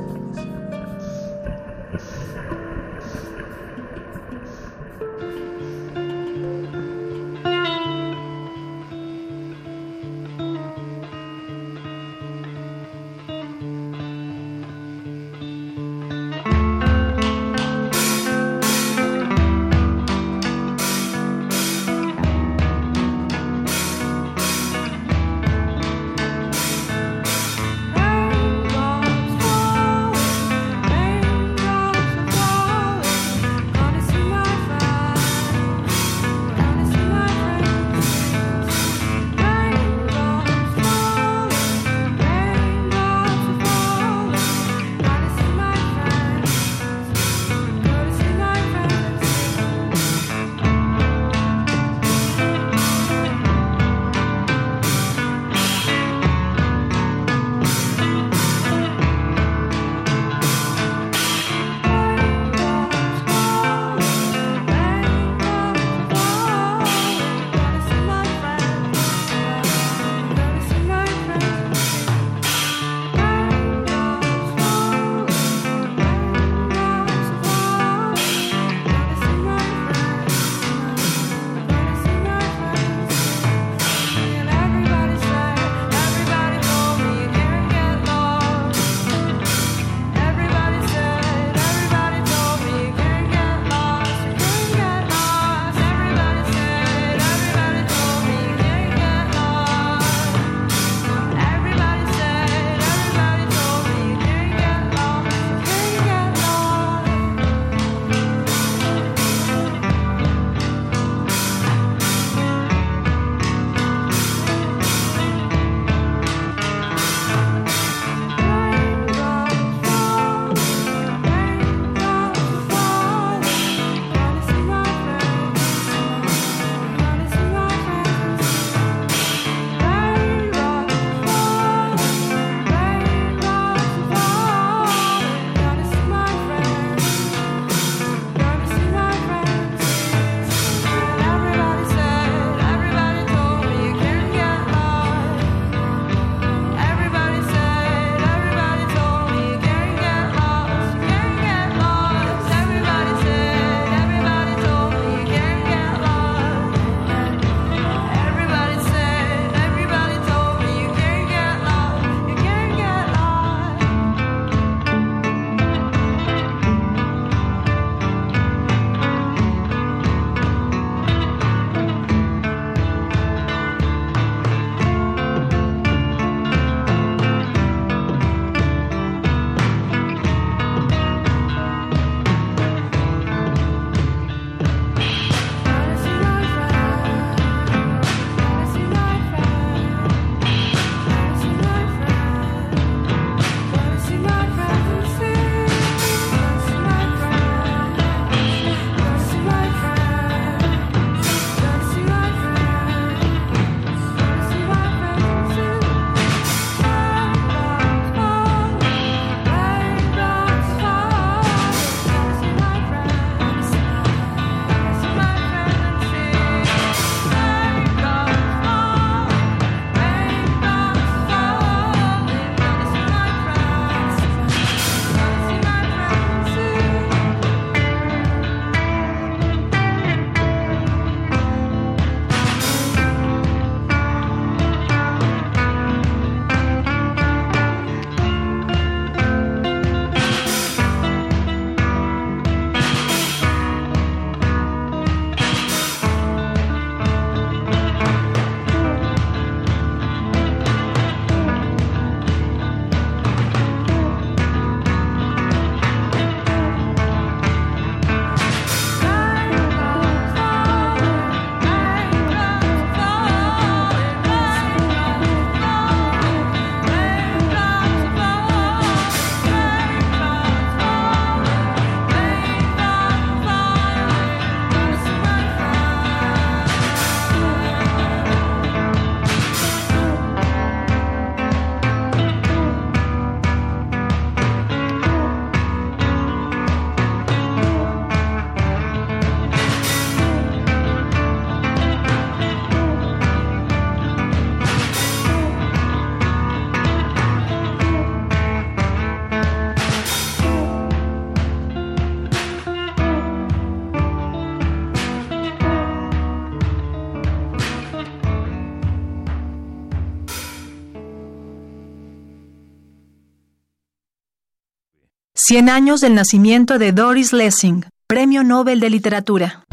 100 315.51 315.67
años 315.67 315.99
del 315.99 316.15
nacimiento 316.15 316.79
de 316.79 316.93
Doris 316.93 317.33
Lessing, 317.33 317.83
Premio 318.07 318.41
Nobel 318.41 318.79
de 318.79 318.89
Literatura. 318.89 319.65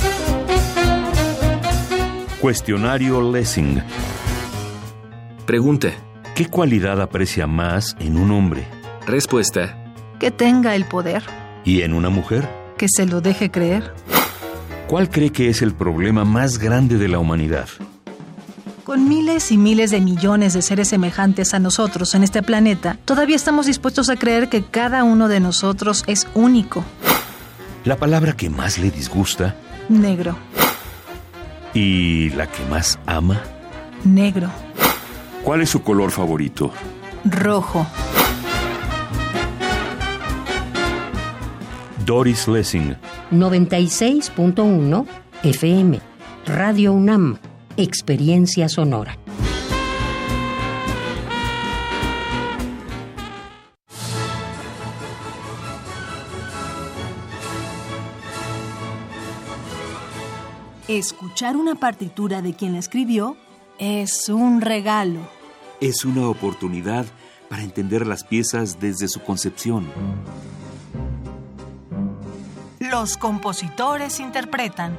Cuestionario 2.40 3.30
Lessing. 3.30 3.80
Pregunta. 5.46 5.92
¿Qué 6.34 6.46
cualidad 6.46 7.00
aprecia 7.00 7.46
más 7.46 7.94
en 8.00 8.16
un 8.16 8.32
hombre? 8.32 8.66
Respuesta. 9.06 9.94
Que 10.18 10.32
tenga 10.32 10.74
el 10.74 10.84
poder. 10.84 11.22
¿Y 11.64 11.82
en 11.82 11.94
una 11.94 12.10
mujer? 12.10 12.48
Que 12.76 12.86
se 12.88 13.06
lo 13.06 13.20
deje 13.20 13.52
creer. 13.52 13.94
¿Cuál 14.88 15.08
cree 15.08 15.30
que 15.30 15.48
es 15.48 15.62
el 15.62 15.74
problema 15.74 16.24
más 16.24 16.58
grande 16.58 16.98
de 16.98 17.06
la 17.06 17.20
humanidad? 17.20 17.68
Miles 19.08 19.50
y 19.52 19.56
miles 19.56 19.90
de 19.90 20.02
millones 20.02 20.52
de 20.52 20.60
seres 20.60 20.88
semejantes 20.88 21.54
a 21.54 21.58
nosotros 21.58 22.14
en 22.14 22.24
este 22.24 22.42
planeta, 22.42 22.98
todavía 23.06 23.36
estamos 23.36 23.64
dispuestos 23.64 24.10
a 24.10 24.16
creer 24.16 24.50
que 24.50 24.62
cada 24.62 25.02
uno 25.02 25.28
de 25.28 25.40
nosotros 25.40 26.04
es 26.06 26.28
único. 26.34 26.84
La 27.86 27.96
palabra 27.96 28.34
que 28.34 28.50
más 28.50 28.76
le 28.76 28.90
disgusta. 28.90 29.56
Negro. 29.88 30.36
¿Y 31.72 32.28
la 32.30 32.48
que 32.48 32.62
más 32.66 32.98
ama? 33.06 33.40
Negro. 34.04 34.50
¿Cuál 35.42 35.62
es 35.62 35.70
su 35.70 35.80
color 35.80 36.10
favorito? 36.10 36.70
Rojo. 37.24 37.86
Doris 42.04 42.46
Lessing. 42.46 42.94
96.1 43.30 45.06
FM. 45.44 45.98
Radio 46.44 46.92
UNAM. 46.92 47.38
Experiencia 47.80 48.68
sonora. 48.68 49.16
Escuchar 60.88 61.56
una 61.56 61.76
partitura 61.76 62.42
de 62.42 62.54
quien 62.54 62.72
la 62.72 62.80
escribió 62.80 63.36
es 63.78 64.28
un 64.28 64.60
regalo. 64.60 65.20
Es 65.80 66.04
una 66.04 66.28
oportunidad 66.28 67.06
para 67.48 67.62
entender 67.62 68.08
las 68.08 68.24
piezas 68.24 68.80
desde 68.80 69.06
su 69.06 69.20
concepción. 69.20 69.86
Los 72.80 73.16
compositores 73.16 74.18
interpretan. 74.18 74.98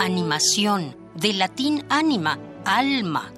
Animación, 0.00 0.96
de 1.16 1.32
latín 1.32 1.84
anima, 1.88 2.38
alma. 2.64 3.32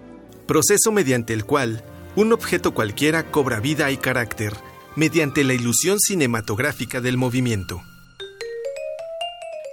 Proceso 0.46 0.92
mediante 0.92 1.32
el 1.32 1.46
cual 1.46 1.82
un 2.16 2.34
objeto 2.34 2.74
cualquiera 2.74 3.30
cobra 3.30 3.60
vida 3.60 3.90
y 3.90 3.96
carácter, 3.96 4.52
mediante 4.94 5.42
la 5.42 5.54
ilusión 5.54 5.98
cinematográfica 5.98 7.00
del 7.00 7.16
movimiento. 7.16 7.80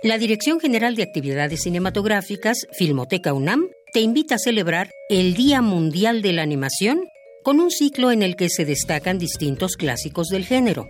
La 0.02 0.18
Dirección 0.18 0.62
General 0.62 0.96
de 0.96 1.04
Actividades 1.04 1.64
Cinematográficas, 1.64 2.68
Filmoteca 2.72 3.34
UNAM, 3.34 3.68
te 3.92 4.00
invita 4.00 4.36
a 4.36 4.40
celebrar 4.40 4.90
el 5.10 5.34
Día 5.34 5.62
Mundial 5.62 6.22
de 6.22 6.32
la 6.32 6.44
Animación 6.44 7.02
con 7.44 7.60
un 7.60 7.70
ciclo 7.70 8.12
en 8.12 8.24
el 8.24 8.38
que 8.38 8.50
se 8.50 8.64
destacan 8.64 9.18
distintos 9.18 9.76
clásicos 9.76 10.28
del 10.28 10.46
género. 10.46 10.86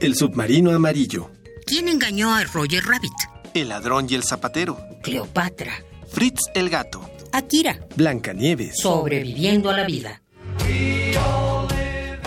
El 0.00 0.14
submarino 0.14 0.70
amarillo. 0.70 1.30
¿Quién 1.66 1.88
engañó 1.88 2.34
a 2.34 2.44
Roger 2.44 2.84
Rabbit? 2.84 3.37
El 3.54 3.68
ladrón 3.68 4.06
y 4.08 4.14
el 4.14 4.24
zapatero. 4.24 4.78
Cleopatra. 5.02 5.84
Fritz 6.08 6.40
el 6.54 6.70
gato. 6.70 7.00
Akira. 7.32 7.80
Blancanieves. 7.96 8.78
Sobreviviendo 8.78 9.70
a 9.70 9.76
la 9.76 9.84
vida. 9.84 10.22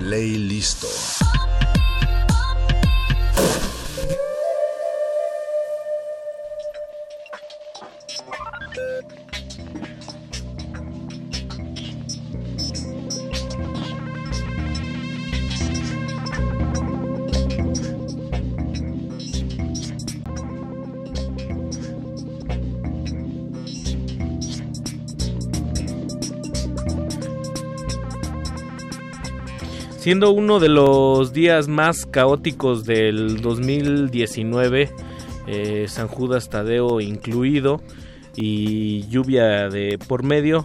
Play 0.00 0.38
listo. 0.38 0.88
Siendo 30.00 30.30
uno 30.30 30.60
de 30.60 30.70
los 30.70 31.34
días 31.34 31.68
más 31.68 32.06
caóticos 32.06 32.86
del 32.86 33.42
2019, 33.42 34.90
eh, 35.46 35.84
San 35.88 36.08
Judas 36.08 36.48
Tadeo 36.48 37.02
incluido 37.02 37.82
y 38.34 39.06
lluvia 39.08 39.68
de 39.68 39.98
por 39.98 40.22
medio, 40.22 40.64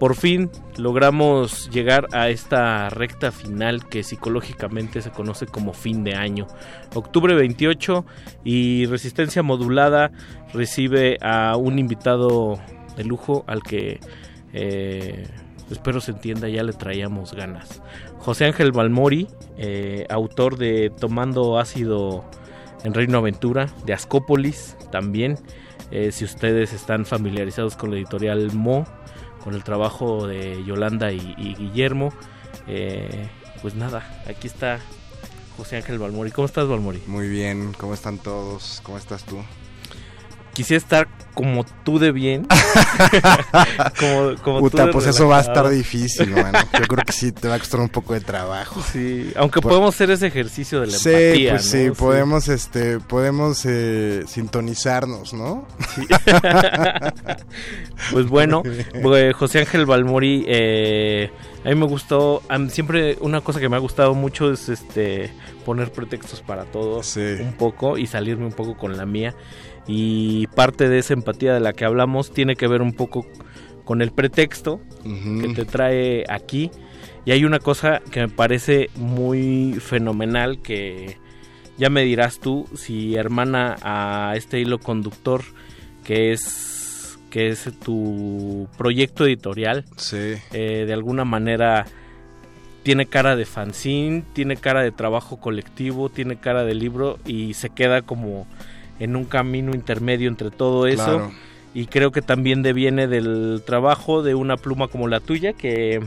por 0.00 0.16
fin 0.16 0.50
logramos 0.78 1.70
llegar 1.70 2.08
a 2.10 2.28
esta 2.28 2.88
recta 2.88 3.30
final 3.30 3.88
que 3.88 4.02
psicológicamente 4.02 5.00
se 5.00 5.12
conoce 5.12 5.46
como 5.46 5.74
fin 5.74 6.02
de 6.02 6.16
año. 6.16 6.48
Octubre 6.92 7.36
28 7.36 8.04
y 8.42 8.86
Resistencia 8.86 9.44
Modulada 9.44 10.10
recibe 10.52 11.18
a 11.22 11.54
un 11.56 11.78
invitado 11.78 12.58
de 12.96 13.04
lujo 13.04 13.44
al 13.46 13.62
que... 13.62 14.00
Eh, 14.52 15.24
espero 15.70 16.00
se 16.00 16.12
entienda, 16.12 16.48
ya 16.48 16.62
le 16.62 16.72
traíamos 16.72 17.32
ganas. 17.32 17.80
José 18.22 18.44
Ángel 18.44 18.70
Balmori, 18.70 19.26
eh, 19.58 20.06
autor 20.08 20.56
de 20.56 20.90
Tomando 20.90 21.58
Ácido 21.58 22.24
en 22.84 22.94
Reino 22.94 23.18
Aventura, 23.18 23.68
de 23.84 23.94
Ascópolis 23.94 24.76
también. 24.92 25.38
Eh, 25.90 26.12
si 26.12 26.24
ustedes 26.24 26.72
están 26.72 27.04
familiarizados 27.04 27.74
con 27.74 27.90
la 27.90 27.96
editorial 27.96 28.52
Mo, 28.52 28.86
con 29.42 29.54
el 29.54 29.64
trabajo 29.64 30.28
de 30.28 30.62
Yolanda 30.64 31.10
y, 31.10 31.18
Guillermo, 31.58 32.12
eh, 32.68 33.28
pues 33.60 33.74
nada, 33.74 34.22
aquí 34.28 34.46
está 34.46 34.78
José 35.56 35.78
Ángel 35.78 35.98
Balmori. 35.98 36.30
¿Cómo 36.30 36.46
estás, 36.46 36.68
Balmori? 36.68 37.02
Muy 37.08 37.28
bien, 37.28 37.72
¿cómo 37.76 37.92
están 37.92 38.18
todos? 38.18 38.80
¿Cómo 38.84 38.98
estás 38.98 39.24
tú? 39.24 39.38
Quisiera 40.52 40.78
estar 40.78 41.08
como 41.34 41.64
tú 41.64 41.98
de 41.98 42.12
bien. 42.12 42.46
como, 43.98 44.36
como 44.42 44.60
Puta, 44.60 44.90
pues 44.90 45.06
eso 45.06 45.28
va 45.28 45.38
a 45.38 45.40
estar 45.40 45.68
difícil, 45.68 46.30
mano. 46.30 46.58
Yo 46.78 46.86
creo 46.86 47.04
que 47.04 47.12
sí 47.12 47.32
te 47.32 47.48
va 47.48 47.54
a 47.54 47.58
costar 47.58 47.80
un 47.80 47.88
poco 47.88 48.14
de 48.14 48.20
trabajo. 48.20 48.82
Sí, 48.92 49.32
aunque 49.36 49.60
podemos 49.60 49.94
hacer 49.94 50.10
ese 50.10 50.26
ejercicio 50.26 50.80
de 50.80 50.88
la 50.88 50.98
sí, 50.98 51.10
empatía, 51.10 51.50
pues 51.52 51.64
sí, 51.64 51.90
podemos, 51.96 52.48
este, 52.48 53.00
podemos 53.00 53.64
eh, 53.64 54.24
sintonizarnos, 54.26 55.32
¿no? 55.32 55.66
Sí. 55.94 56.02
pues 58.12 58.26
bueno, 58.26 58.62
pues, 59.02 59.34
José 59.34 59.60
Ángel 59.60 59.86
Balmori, 59.86 60.44
eh, 60.46 61.30
a 61.64 61.68
mí 61.70 61.74
me 61.76 61.86
gustó, 61.86 62.42
siempre 62.68 63.16
una 63.20 63.40
cosa 63.40 63.58
que 63.58 63.68
me 63.68 63.76
ha 63.76 63.80
gustado 63.80 64.14
mucho 64.14 64.52
es 64.52 64.68
este 64.68 65.32
poner 65.64 65.92
pretextos 65.92 66.40
para 66.40 66.64
todo 66.64 67.00
un 67.40 67.52
poco 67.52 67.96
y 67.96 68.06
salirme 68.06 68.44
un 68.44 68.52
poco 68.52 68.76
con 68.76 68.96
la 68.96 69.06
mía 69.06 69.34
y 69.86 70.46
parte 70.48 70.88
de 70.88 70.98
esa 70.98 71.14
empatía 71.14 71.54
de 71.54 71.60
la 71.60 71.72
que 71.72 71.84
hablamos 71.84 72.32
tiene 72.32 72.56
que 72.56 72.68
ver 72.68 72.82
un 72.82 72.92
poco 72.92 73.26
con 73.84 74.02
el 74.02 74.12
pretexto 74.12 74.80
que 75.02 75.52
te 75.54 75.64
trae 75.64 76.24
aquí. 76.28 76.70
Y 77.24 77.32
hay 77.32 77.44
una 77.44 77.58
cosa 77.58 78.00
que 78.10 78.20
me 78.20 78.28
parece 78.28 78.90
muy 78.96 79.74
fenomenal 79.80 80.60
que 80.60 81.18
ya 81.78 81.88
me 81.90 82.02
dirás 82.02 82.38
tú 82.40 82.68
si 82.74 83.16
hermana 83.16 83.76
a 83.82 84.34
este 84.36 84.60
hilo 84.60 84.78
conductor 84.78 85.42
que 86.04 86.32
es 86.32 87.18
que 87.30 87.48
es 87.48 87.68
tu 87.82 88.68
proyecto 88.76 89.24
editorial 89.24 89.86
eh, 90.52 90.84
de 90.86 90.92
alguna 90.92 91.24
manera 91.24 91.86
tiene 92.82 93.06
cara 93.06 93.36
de 93.36 93.46
fanzine, 93.46 94.24
tiene 94.32 94.56
cara 94.56 94.82
de 94.82 94.90
trabajo 94.90 95.38
colectivo, 95.38 96.08
tiene 96.08 96.36
cara 96.36 96.64
de 96.64 96.74
libro 96.74 97.18
y 97.24 97.54
se 97.54 97.70
queda 97.70 98.02
como 98.02 98.46
en 99.02 99.16
un 99.16 99.24
camino 99.24 99.74
intermedio 99.74 100.28
entre 100.28 100.50
todo 100.50 100.86
eso. 100.86 101.30
Y 101.74 101.86
creo 101.86 102.12
que 102.12 102.22
también 102.22 102.62
deviene 102.62 103.08
del 103.08 103.62
trabajo 103.64 104.22
de 104.22 104.34
una 104.34 104.56
pluma 104.56 104.88
como 104.88 105.08
la 105.08 105.20
tuya, 105.20 105.54
que 105.54 106.00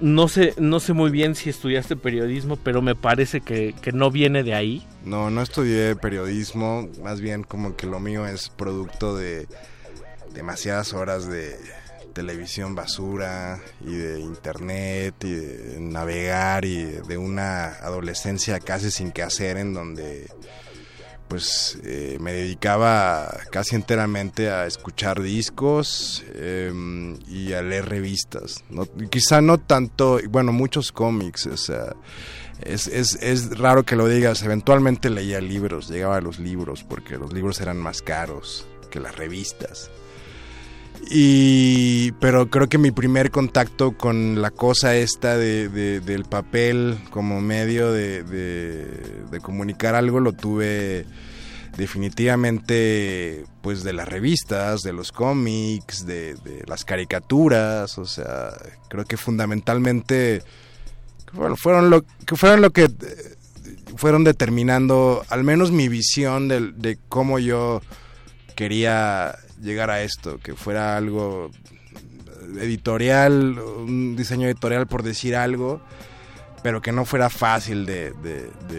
no 0.00 0.28
sé, 0.28 0.54
no 0.58 0.80
sé 0.80 0.92
muy 0.92 1.10
bien 1.10 1.34
si 1.34 1.50
estudiaste 1.50 1.96
periodismo, 1.96 2.56
pero 2.56 2.82
me 2.82 2.94
parece 2.94 3.40
que, 3.40 3.74
que 3.80 3.92
no 3.92 4.10
viene 4.10 4.42
de 4.42 4.54
ahí. 4.54 4.86
No, 5.04 5.30
no 5.30 5.40
estudié 5.40 5.96
periodismo, 5.96 6.88
más 7.02 7.20
bien 7.20 7.44
como 7.44 7.76
que 7.76 7.86
lo 7.86 8.00
mío 8.00 8.26
es 8.26 8.48
producto 8.48 9.16
de 9.16 9.46
demasiadas 10.34 10.92
horas 10.92 11.28
de 11.28 11.56
televisión 12.12 12.74
basura 12.74 13.60
y 13.80 13.94
de 13.94 14.20
internet 14.20 15.14
y 15.22 15.34
de 15.34 15.80
navegar 15.80 16.64
y 16.64 16.82
de 16.82 17.16
una 17.16 17.66
adolescencia 17.66 18.58
casi 18.58 18.90
sin 18.90 19.12
que 19.12 19.22
hacer 19.22 19.56
en 19.56 19.72
donde 19.72 20.26
pues 21.28 21.78
eh, 21.84 22.16
me 22.20 22.32
dedicaba 22.32 23.38
casi 23.50 23.76
enteramente 23.76 24.50
a 24.50 24.66
escuchar 24.66 25.20
discos 25.22 26.24
em, 26.34 27.18
y 27.28 27.52
a 27.52 27.62
leer 27.62 27.88
revistas. 27.88 28.64
quizá 29.10 29.40
no 29.40 29.58
tanto, 29.58 30.18
bueno, 30.28 30.52
muchos 30.52 30.92
cómics, 30.92 31.46
o 31.46 31.56
sea, 31.56 31.94
es, 32.62 32.86
es, 32.88 33.16
es, 33.22 33.58
raro 33.58 33.84
que 33.84 33.96
lo 33.96 34.08
digas, 34.08 34.42
eventualmente 34.42 35.10
leía 35.10 35.40
libros, 35.40 35.88
llegaba 35.88 36.16
a 36.16 36.20
los 36.20 36.38
libros, 36.38 36.82
porque 36.82 37.16
los 37.16 37.32
libros 37.32 37.60
eran 37.60 37.76
más 37.76 38.02
caros 38.02 38.66
que 38.90 39.00
las 39.00 39.16
revistas. 39.16 39.90
Y, 41.10 42.12
pero 42.20 42.50
creo 42.50 42.68
que 42.68 42.78
mi 42.78 42.90
primer 42.90 43.30
contacto 43.30 43.96
con 43.96 44.42
la 44.42 44.50
cosa 44.50 44.96
esta 44.96 45.36
de, 45.36 45.68
del 46.00 46.24
papel 46.24 46.98
como 47.10 47.40
medio 47.40 47.92
de, 47.92 48.22
de, 48.22 49.40
comunicar 49.40 49.94
algo 49.94 50.20
lo 50.20 50.32
tuve 50.32 51.06
definitivamente 51.76 53.46
pues 53.62 53.84
de 53.84 53.92
las 53.92 54.08
revistas, 54.08 54.82
de 54.82 54.92
los 54.92 55.12
cómics, 55.12 56.04
de, 56.04 56.36
las 56.66 56.84
caricaturas, 56.84 57.96
o 57.98 58.04
sea, 58.04 58.52
creo 58.88 59.04
que 59.04 59.16
fundamentalmente 59.16 60.42
bueno, 61.32 61.56
fueron 61.56 61.90
lo 61.90 62.02
que 62.02 62.36
fueron 62.36 62.60
lo 62.60 62.70
que 62.70 62.90
fueron 63.96 64.24
determinando 64.24 65.24
al 65.30 65.44
menos 65.44 65.70
mi 65.70 65.88
visión 65.88 66.48
de, 66.48 66.72
de 66.72 66.98
cómo 67.08 67.38
yo 67.38 67.80
quería 68.56 69.38
llegar 69.60 69.90
a 69.90 70.02
esto, 70.02 70.38
que 70.38 70.54
fuera 70.54 70.96
algo 70.96 71.50
editorial, 72.60 73.58
un 73.58 74.16
diseño 74.16 74.46
editorial 74.46 74.86
por 74.86 75.02
decir 75.02 75.36
algo, 75.36 75.80
pero 76.62 76.82
que 76.82 76.92
no 76.92 77.04
fuera 77.04 77.30
fácil 77.30 77.86
de, 77.86 78.12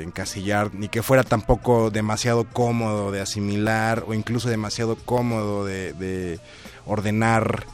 encasillar, 0.02 0.74
ni 0.74 0.90
que 0.90 1.04
fuera 1.04 1.24
tampoco 1.24 1.90
demasiado 1.90 2.46
cómodo 2.46 3.12
de 3.12 3.22
asimilar 3.22 4.04
o 4.08 4.14
incluso 4.14 4.50
demasiado 4.50 4.96
cómodo 4.96 5.66
de, 5.66 6.40
ordenar 6.86 7.66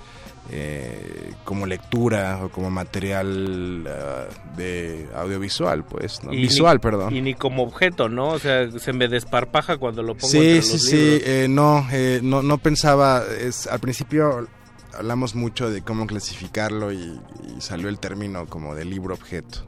eh, 0.52 1.34
como 1.44 1.66
lectura 1.66 2.40
o 2.44 2.50
como 2.50 2.70
material 2.70 3.88
ah, 3.88 4.26
de 4.56 5.08
audiovisual, 5.16 5.84
pues, 5.84 6.20
visual, 6.30 6.80
perdón. 6.80 7.16
Y 7.16 7.22
ni 7.22 7.34
como 7.34 7.64
objeto, 7.64 8.10
¿no? 8.10 8.30
O 8.30 8.40
sea, 8.40 8.70
se 8.72 8.94
me 8.94 9.08
desparpaja 9.08 9.78
cuando 9.78 10.04
lo 10.04 10.16
pongo. 10.16 10.32
Sí, 10.32 10.62
sí, 10.62 10.78
sí, 10.78 11.22
eh, 11.24 11.48
no, 11.50 11.88
eh, 11.92 12.20
no, 12.22 12.44
no 12.44 12.60
pensaba, 12.60 13.24
es, 13.40 13.66
al 13.68 13.80
principio 13.80 14.48
hablamos 14.94 15.36
mucho 15.36 15.70
de 15.70 15.82
cómo 15.82 16.08
clasificarlo 16.08 16.92
y, 16.94 17.20
salió 17.60 17.90
el 17.90 18.00
término 18.00 18.48
como 18.48 18.76
de 18.76 18.86
libro 18.86 19.14
objeto. 19.14 19.66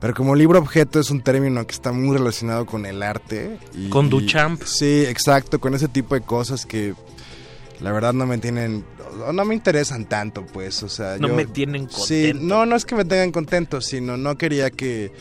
Pero 0.00 0.12
como 0.12 0.34
libro 0.34 0.58
objeto 0.58 1.00
es 1.00 1.10
un 1.10 1.22
término 1.22 1.66
que 1.66 1.72
está 1.72 1.92
muy 1.92 2.16
relacionado 2.16 2.66
con 2.66 2.84
el 2.84 3.02
arte. 3.02 3.58
Y, 3.74 3.88
con 3.88 4.10
Duchamp. 4.10 4.62
sí, 4.64 5.04
exacto, 5.06 5.58
con 5.58 5.74
ese 5.74 5.88
tipo 5.88 6.14
de 6.14 6.20
cosas 6.20 6.66
que 6.66 6.94
la 7.80 7.92
verdad 7.92 8.12
no 8.12 8.26
me 8.26 8.38
tienen 8.38 8.84
no 9.32 9.44
me 9.44 9.54
interesan 9.54 10.04
tanto, 10.04 10.44
pues, 10.46 10.82
o 10.82 10.88
sea, 10.88 11.16
no 11.18 11.28
me 11.28 11.46
tienen 11.46 11.86
contento. 11.86 12.06
Sí, 12.06 12.32
no, 12.34 12.66
no 12.66 12.76
es 12.76 12.84
que 12.84 12.94
me 12.94 13.04
tengan 13.04 13.32
contento, 13.32 13.80
sino 13.80 14.16
no 14.16 14.36
quería 14.36 14.70
que, 14.70 15.12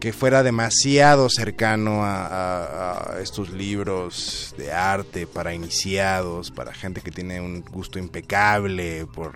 que 0.00 0.12
fuera 0.12 0.42
demasiado 0.42 1.28
cercano 1.28 2.00
a, 2.02 3.16
estos 3.22 3.50
libros 3.50 4.54
de 4.58 4.72
arte 4.72 5.26
para 5.26 5.54
iniciados, 5.54 6.50
para 6.50 6.72
gente 6.74 7.00
que 7.00 7.10
tiene 7.10 7.40
un 7.40 7.62
gusto 7.62 7.98
impecable, 7.98 9.06
por 9.14 9.34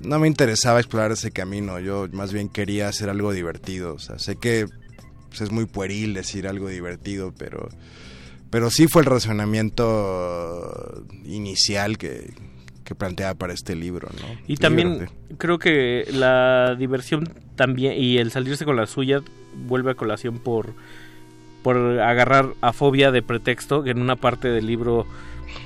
no 0.00 0.18
me 0.18 0.26
interesaba 0.26 0.80
explorar 0.80 1.12
ese 1.12 1.30
camino, 1.30 1.78
yo 1.78 2.08
más 2.12 2.32
bien 2.32 2.48
quería 2.48 2.88
hacer 2.88 3.08
algo 3.08 3.32
divertido, 3.32 3.94
o 3.94 3.98
sea, 3.98 4.18
sé 4.18 4.36
que 4.36 4.66
pues, 5.28 5.40
es 5.40 5.52
muy 5.52 5.66
pueril 5.66 6.14
decir 6.14 6.48
algo 6.48 6.68
divertido, 6.68 7.32
pero 7.38 7.68
pero 8.54 8.70
sí 8.70 8.86
fue 8.86 9.02
el 9.02 9.06
razonamiento 9.06 11.04
inicial 11.24 11.98
que, 11.98 12.32
que 12.84 12.94
planteaba 12.94 13.34
para 13.34 13.52
este 13.52 13.74
libro, 13.74 14.08
¿no? 14.12 14.38
Y 14.46 14.58
también 14.58 15.08
creo 15.38 15.58
que 15.58 16.06
la 16.12 16.76
diversión 16.78 17.28
también 17.56 18.00
y 18.00 18.18
el 18.18 18.30
salirse 18.30 18.64
con 18.64 18.76
la 18.76 18.86
suya 18.86 19.22
vuelve 19.66 19.90
a 19.90 19.94
colación 19.96 20.38
por 20.38 20.72
por 21.64 21.76
agarrar 21.98 22.50
a 22.60 22.72
fobia 22.72 23.10
de 23.10 23.22
pretexto 23.22 23.82
que 23.82 23.90
en 23.90 24.00
una 24.00 24.14
parte 24.14 24.46
del 24.46 24.68
libro 24.68 25.04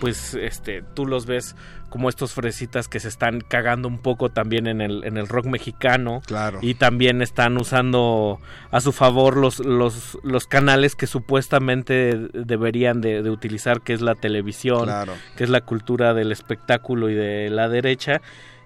pues 0.01 0.35
este 0.35 0.83
tú 0.95 1.07
los 1.07 1.27
ves 1.27 1.57
como 1.89 2.09
estos 2.09 2.33
fresitas 2.33 2.89
que 2.89 3.01
se 3.01 3.09
están 3.09 3.41
cagando 3.41 3.89
un 3.89 3.99
poco 3.99 4.29
también 4.29 4.67
en 4.67 4.81
el, 4.81 5.05
en 5.05 5.17
el 5.17 5.27
rock 5.27 5.47
mexicano. 5.47 6.21
Claro. 6.27 6.59
Y 6.63 6.75
también 6.75 7.23
están 7.23 7.57
usando 7.57 8.41
a 8.71 8.81
su 8.81 8.93
favor 8.93 9.37
los, 9.37 9.61
los, 9.61 10.19
los 10.23 10.47
canales 10.47 10.95
que 10.95 11.07
supuestamente 11.07 12.29
deberían 12.35 13.01
de, 13.01 13.29
utilizar, 13.31 13.81
que 13.81 13.95
es 13.95 14.01
la 14.01 14.15
televisión, 14.15 14.89
que 15.37 15.45
es 15.45 15.51
la 15.51 15.63
cultura 15.63 16.15
del 16.15 16.33
espectáculo 16.33 17.09
y 17.11 17.15
de 17.15 17.51
la 17.51 17.69
derecha. 17.69 18.21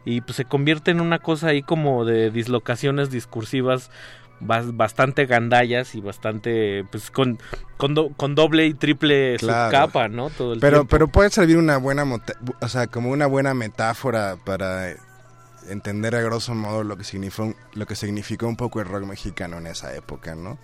Y 0.04 0.20
pues 0.22 0.36
se 0.36 0.44
convierte 0.44 0.90
en 0.90 1.00
una 1.00 1.20
cosa 1.20 1.48
ahí 1.48 1.62
como 1.62 2.04
de 2.04 2.30
dislocaciones 2.30 3.10
discursivas 3.10 3.90
bastante 4.42 5.26
gandallas 5.26 5.94
y 5.94 6.00
bastante 6.00 6.84
pues 6.90 7.10
con 7.10 7.38
con, 7.76 8.34
doble 8.34 8.66
y 8.66 8.74
triple 8.74 9.36
capa, 9.38 10.08
¿no? 10.08 10.30
Todo 10.30 10.54
el 10.54 10.60
pero 10.60 10.84
pero 10.86 11.08
puede 11.08 11.30
servir 11.30 11.56
una 11.56 11.76
buena 11.76 12.04
o 12.60 12.68
sea, 12.68 12.86
como 12.86 13.10
una 13.10 13.26
buena 13.26 13.54
metáfora 13.54 14.36
para 14.44 14.94
entender 15.68 16.14
a 16.14 16.20
grosso 16.20 16.54
modo 16.54 16.84
lo 16.84 16.96
que 16.96 17.04
significó 17.04 17.54
lo 17.74 17.86
que 17.86 17.96
significó 17.96 18.46
un 18.46 18.56
poco 18.56 18.80
el 18.80 18.86
rock 18.86 19.04
mexicano 19.04 19.58
en 19.58 19.66
esa 19.66 19.94
época, 19.94 20.34
¿no? 20.34 20.58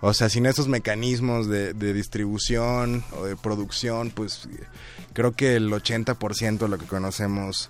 O 0.00 0.14
sea, 0.14 0.28
sin 0.28 0.46
esos 0.46 0.68
mecanismos 0.68 1.48
de, 1.48 1.74
de 1.74 1.92
distribución 1.92 3.02
o 3.16 3.24
de 3.24 3.34
producción, 3.34 4.10
pues 4.10 4.48
creo 5.12 5.32
que 5.32 5.56
el 5.56 5.72
80% 5.72 6.58
de 6.58 6.68
lo 6.68 6.78
que 6.78 6.86
conocemos 6.86 7.68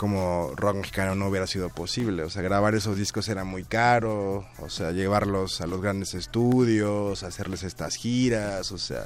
como 0.00 0.52
rock 0.56 0.76
mexicano 0.76 1.14
no 1.14 1.28
hubiera 1.28 1.46
sido 1.46 1.68
posible. 1.68 2.22
O 2.22 2.30
sea, 2.30 2.40
grabar 2.40 2.74
esos 2.74 2.96
discos 2.96 3.28
era 3.28 3.44
muy 3.44 3.64
caro, 3.64 4.46
o 4.58 4.70
sea, 4.70 4.92
llevarlos 4.92 5.60
a 5.60 5.66
los 5.66 5.82
grandes 5.82 6.14
estudios, 6.14 7.22
hacerles 7.22 7.64
estas 7.64 7.96
giras, 7.96 8.72
o 8.72 8.78
sea, 8.78 9.04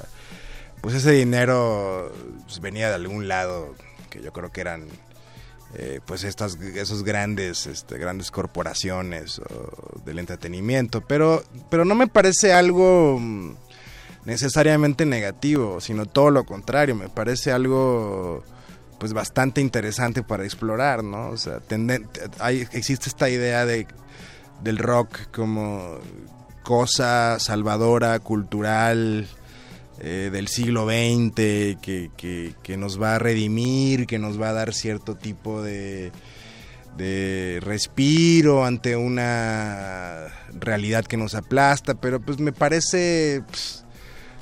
pues 0.79 0.95
ese 0.95 1.11
dinero 1.11 2.13
pues, 2.45 2.61
venía 2.61 2.87
de 2.87 2.95
algún 2.95 3.27
lado 3.27 3.75
que 4.09 4.21
yo 4.21 4.31
creo 4.31 4.53
que 4.53 4.61
eran 4.61 4.87
eh, 5.73 5.99
pues 6.05 6.23
estas 6.23 6.55
esos 6.55 7.03
grandes 7.03 7.67
este, 7.67 7.97
grandes 7.97 8.31
corporaciones 8.31 9.41
del 10.05 10.19
entretenimiento 10.19 11.01
pero 11.01 11.43
pero 11.69 11.83
no 11.83 11.95
me 11.95 12.07
parece 12.07 12.53
algo 12.53 13.17
mm, 13.19 13.55
necesariamente 14.23 15.05
negativo 15.05 15.81
sino 15.81 16.05
todo 16.05 16.29
lo 16.29 16.45
contrario 16.45 16.95
me 16.95 17.09
parece 17.09 17.51
algo 17.51 18.43
pues 18.99 19.13
bastante 19.13 19.61
interesante 19.61 20.23
para 20.23 20.45
explorar 20.45 21.03
no 21.03 21.29
o 21.29 21.37
sea 21.37 21.59
existe 22.71 23.09
esta 23.09 23.29
idea 23.29 23.65
de 23.65 23.87
del 24.63 24.77
rock 24.77 25.31
como 25.31 25.99
cosa 26.63 27.39
salvadora 27.39 28.19
cultural 28.19 29.27
eh, 29.99 30.29
del 30.31 30.49
siglo 30.49 30.85
XX 30.85 31.35
que, 31.81 32.09
que, 32.17 32.77
nos 32.77 33.01
va 33.01 33.15
a 33.15 33.19
redimir, 33.19 34.07
que 34.07 34.19
nos 34.19 34.41
va 34.41 34.49
a 34.49 34.53
dar 34.53 34.73
cierto 34.73 35.15
tipo 35.15 35.61
de, 35.61 36.11
de 36.97 37.59
respiro 37.61 38.65
ante 38.65 38.97
una 38.97 40.27
realidad 40.59 41.05
que 41.05 41.15
nos 41.15 41.33
aplasta, 41.33 41.93
pero 41.95 42.19
pues 42.19 42.39
me 42.39 42.51
parece 42.51 43.43
pues, 43.47 43.85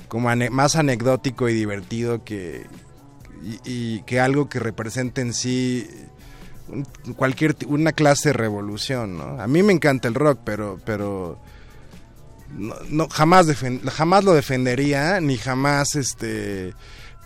como 0.07 0.35
más 0.49 0.75
anecdótico 0.75 1.49
y 1.49 1.53
divertido 1.53 2.23
que 2.23 2.65
y, 3.65 4.02
que 4.03 4.20
algo 4.20 4.49
que 4.49 4.60
represente 4.60 5.22
en 5.22 5.34
sí 5.34 5.88
cualquier 7.18 7.56
una 7.68 7.91
clase 7.91 8.30
de 8.30 8.34
revolución, 8.34 9.18
¿no? 9.18 9.41
A 9.41 9.48
mí 9.48 9.64
me 9.64 9.74
encanta 9.74 10.07
el 10.07 10.15
rock, 10.15 10.40
pero 10.44 10.80
pero 10.86 11.40
no, 12.90 13.10
jamás, 13.10 13.48
jamás 13.91 14.24
lo 14.24 14.34
defendería, 14.34 15.20
ni 15.20 15.38
jamás 15.38 15.95
este 15.95 16.74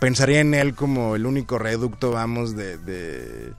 pensaría 0.00 0.40
en 0.40 0.54
él 0.54 0.74
como 0.74 1.16
el 1.16 1.26
único 1.26 1.58
reducto, 1.58 2.12
vamos, 2.12 2.56
de, 2.56 3.52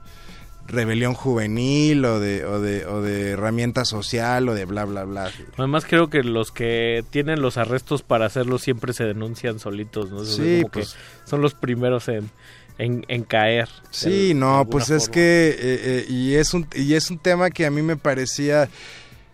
rebelión 0.70 1.14
juvenil 1.14 2.04
o 2.04 2.20
de, 2.20 2.44
o 2.44 2.60
de, 2.60 2.86
o 2.86 3.02
de 3.02 3.30
herramienta 3.30 3.84
social 3.84 4.48
o 4.48 4.54
de 4.54 4.64
bla, 4.64 4.84
bla, 4.84 5.04
bla. 5.04 5.30
Además 5.56 5.84
creo 5.84 6.08
que 6.08 6.22
los 6.22 6.50
que 6.50 7.04
tienen 7.10 7.42
los 7.42 7.56
arrestos 7.56 8.02
para 8.02 8.26
hacerlo 8.26 8.58
siempre 8.58 8.92
se 8.92 9.04
denuncian 9.04 9.58
solitos, 9.58 10.10
¿no? 10.10 10.24
Sí, 10.24 10.62
pues, 10.72 10.96
son 11.24 11.42
los 11.42 11.54
primeros 11.54 12.08
en, 12.08 12.30
en, 12.78 13.22
caer. 13.24 13.68
Sí, 13.90 14.32
no, 14.34 14.66
pues 14.70 14.90
es 14.90 15.08
que, 15.08 15.50
eh, 15.50 15.56
eh, 15.60 16.06
y, 16.08 16.34
es 16.34 16.54
un, 16.54 16.66
y 16.74 16.94
es 16.94 17.10
un 17.10 17.18
tema 17.18 17.50
que 17.50 17.66
a 17.66 17.70
mí 17.70 17.82
me 17.82 17.96
parecía 17.96 18.68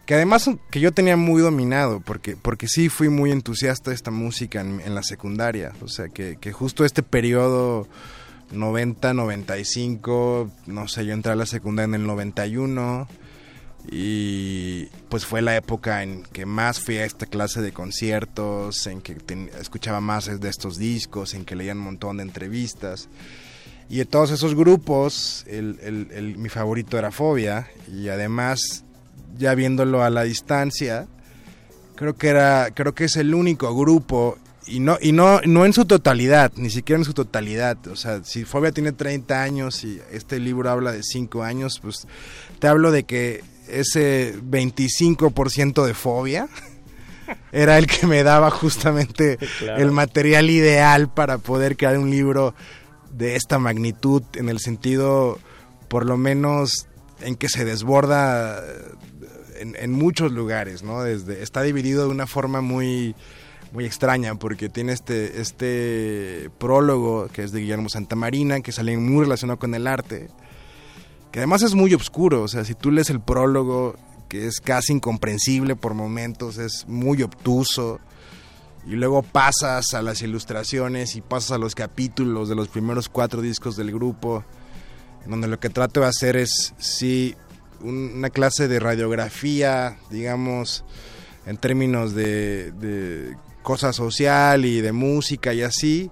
que 0.07 0.15
además 0.15 0.49
que 0.71 0.79
yo 0.79 0.93
tenía 0.93 1.17
muy 1.17 1.43
dominado, 1.43 2.01
porque, 2.01 2.37
porque 2.37 2.69
sí 2.69 2.89
fui 2.89 3.09
muy 3.09 3.33
entusiasta 3.33 3.91
de 3.91 3.97
esta 3.97 4.13
música 4.13 4.61
en, 4.61 4.95
la 4.95 5.03
secundaria, 5.03 5.73
o 5.83 5.89
sea, 5.89 6.09
que, 6.09 6.37
justo 6.53 6.85
este 6.85 7.03
periodo 7.03 7.89
90, 8.53 9.15
95, 9.15 10.51
no 10.67 10.89
sé, 10.89 11.05
yo 11.05 11.15
entré 11.15 11.33
a 11.33 11.37
la 11.37 11.47
secundaria 11.47 11.95
en 11.95 12.01
el 12.03 12.07
91 12.07 13.09
y 13.91 14.87
pues 15.09 15.27
fue 15.27 15.43
la 15.43 15.57
época 15.57 16.03
en 16.03 16.25
que 16.25 16.45
más 16.47 16.81
fui 16.81 16.97
a 16.99 17.05
esta 17.05 17.27
clase 17.27 17.61
de 17.63 17.73
conciertos, 17.73 18.87
en 18.87 19.01
que 19.01 19.17
escuchaba 19.61 20.01
más 20.01 20.41
de 20.41 20.49
estos 20.49 20.77
discos, 20.77 21.35
en 21.35 21.45
que 21.45 21.55
leía 21.55 21.73
un 21.73 21.79
montón 21.79 22.17
de 22.17 22.25
entrevistas. 22.25 23.09
Y 23.89 23.99
de 23.99 24.05
todos 24.05 24.33
esos 24.33 24.57
grupos, 24.57 25.45
mi 25.49 26.49
favorito 26.49 26.99
era 26.99 27.13
Fobia 27.13 27.69
y 27.93 28.09
además 28.09 28.85
ya 29.39 29.55
viéndolo 29.55 30.03
a 30.03 30.11
la 30.11 30.25
distancia, 30.25 31.07
creo 31.95 32.17
que 32.17 32.29
era, 32.29 32.71
creo 32.75 32.95
que 32.95 33.05
es 33.05 33.17
el 33.17 33.35
único 33.35 33.77
grupo 33.77 34.39
y 34.67 34.81
no 34.81 34.99
y 35.01 35.13
no 35.13 35.41
no 35.43 35.65
en 35.65 35.73
su 35.73 35.85
totalidad, 35.85 36.53
ni 36.57 36.71
siquiera 36.71 36.99
en 36.99 37.05
su 37.05 37.15
totalidad, 37.15 37.87
o 37.89 37.97
sea, 37.97 38.25
si 38.25 38.45
Fobia 38.45 38.73
tiene 38.73 38.93
30 38.93 39.43
años 39.43 39.85
y 39.85 40.01
este 40.11 40.39
libro 40.39 40.71
habla 40.71 40.93
de 40.93 41.03
5 41.03 41.43
años, 41.43 41.79
pues 41.81 42.07
te 42.59 42.69
hablo 42.69 42.91
de 42.91 43.05
que 43.05 43.43
ese 43.69 44.35
25% 44.43 45.85
de 45.85 45.95
Fobia 45.95 46.49
era 47.53 47.79
el 47.79 47.87
que 47.87 48.07
me 48.07 48.23
daba 48.23 48.51
justamente 48.51 49.39
el 49.77 49.91
material 49.91 50.51
ideal 50.51 51.13
para 51.13 51.39
poder 51.39 51.77
crear 51.77 51.99
un 51.99 52.11
libro 52.11 52.55
de 53.11 53.37
esta 53.37 53.59
magnitud 53.59 54.23
en 54.35 54.49
el 54.49 54.61
sentido 54.61 55.39
por 55.89 56.05
lo 56.05 56.17
menos 56.17 56.87
en 57.21 57.37
que 57.37 57.49
se 57.49 57.65
desborda 57.65 58.63
en, 59.59 59.93
muchos 59.93 60.33
lugares, 60.33 60.83
¿no? 60.83 61.03
Desde, 61.03 61.43
está 61.43 61.63
dividido 61.63 62.05
de 62.05 62.11
una 62.11 62.27
forma 62.27 62.61
muy, 62.61 63.15
muy 63.77 63.85
extraña 63.85 64.37
porque 64.37 64.71
tiene 64.71 64.95
este, 64.95 65.39
este 65.39 66.49
prólogo 66.59 67.29
que 67.29 67.43
es 67.43 67.53
de 67.53 67.61
Guillermo 67.61 67.91
Santamarina, 67.91 68.63
que 68.63 68.73
sale 68.73 68.97
muy 68.97 69.25
relacionado 69.25 69.59
con 69.59 69.75
el 69.75 69.87
arte, 69.87 70.31
que 71.31 71.41
además 71.41 71.61
es 71.61 71.75
muy 71.75 71.93
oscuro, 71.93 72.45
o 72.45 72.49
sea, 72.49 72.65
si 72.65 72.75
tú 72.75 72.91
lees 72.91 73.11
el 73.11 73.21
prólogo, 73.21 73.95
que 74.31 74.47
es 74.47 74.63
casi 74.63 74.95
incomprensible 74.95 75.77
por 75.77 75.93
momentos, 75.93 76.57
es 76.57 76.89
muy 76.89 77.23
obtuso, 77.23 78.01
y 78.87 78.93
luego 78.93 79.23
pasas 79.23 79.93
a 79.93 80.01
las 80.01 80.23
ilustraciones 80.23 81.15
y 81.15 81.21
pasas 81.21 81.51
a 81.51 81.59
los 81.59 81.75
capítulos 81.75 82.49
de 82.49 82.55
los 82.55 82.69
primeros 82.69 83.11
cuatro 83.11 83.43
discos 83.43 83.77
del 83.77 83.93
grupo, 83.93 84.43
donde 85.27 85.49
lo 85.49 85.61
que 85.61 85.69
trato 85.69 86.01
de 86.01 86.07
hacer 86.07 86.39
es, 86.39 86.73
sí, 86.79 87.37
una 87.83 88.31
clase 88.31 88.69
de 88.69 88.81
radiografía, 88.81 89.99
digamos, 90.09 90.83
en 91.45 91.59
términos 91.59 92.15
de 92.15 92.73
cosa 93.67 93.93
social 93.93 94.65
y 94.65 94.81
de 94.81 94.93
música 94.93 95.53
y 95.53 95.63
así, 95.63 96.09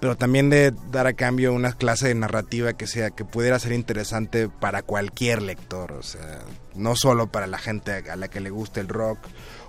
pero 0.00 0.16
también 0.16 0.48
de 0.48 0.72
dar 0.90 1.06
a 1.06 1.12
cambio 1.12 1.52
una 1.52 1.74
clase 1.74 2.08
de 2.08 2.14
narrativa 2.14 2.72
que 2.72 2.86
sea 2.86 3.10
que 3.10 3.26
pudiera 3.26 3.58
ser 3.58 3.72
interesante 3.72 4.48
para 4.48 4.80
cualquier 4.80 5.42
lector, 5.42 5.92
o 5.92 6.02
sea, 6.02 6.40
no 6.74 6.96
solo 6.96 7.26
para 7.26 7.46
la 7.46 7.58
gente 7.58 7.92
a 8.10 8.16
la 8.16 8.28
que 8.28 8.40
le 8.40 8.48
guste 8.48 8.80
el 8.80 8.88
rock 8.88 9.18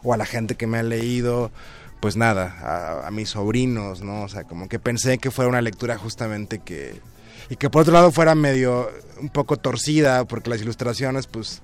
o 0.02 0.14
a 0.14 0.18
la 0.18 0.26
gente 0.26 0.56
que 0.56 0.66
me 0.66 0.78
ha 0.78 0.84
leído, 0.84 1.52
pues 2.00 2.16
nada, 2.16 2.56
a, 2.62 3.06
a 3.06 3.12
mis 3.12 3.32
sobrinos, 3.32 4.02
¿no? 4.02 4.24
O 4.24 4.30
sea, 4.30 4.46
como 4.46 4.70
que 4.70 4.80
pensé 4.80 5.18
que 5.18 5.30
fuera 5.30 5.50
una 5.50 5.62
lectura 5.62 5.98
justamente 5.98 6.60
que 6.60 7.02
y 7.50 7.58
que 7.58 7.70
por 7.70 7.82
otro 7.82 7.94
lado 7.94 8.14
fuera 8.14 8.34
medio 8.34 8.90
un 9.20 9.28
poco 9.28 9.58
torcida 9.58 10.24
porque 10.24 10.50
las 10.50 10.62
ilustraciones 10.62 11.28
pues 11.28 11.62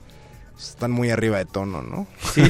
están 0.69 0.91
muy 0.91 1.09
arriba 1.09 1.37
de 1.37 1.45
tono, 1.45 1.81
¿no? 1.81 2.07
Sí. 2.33 2.43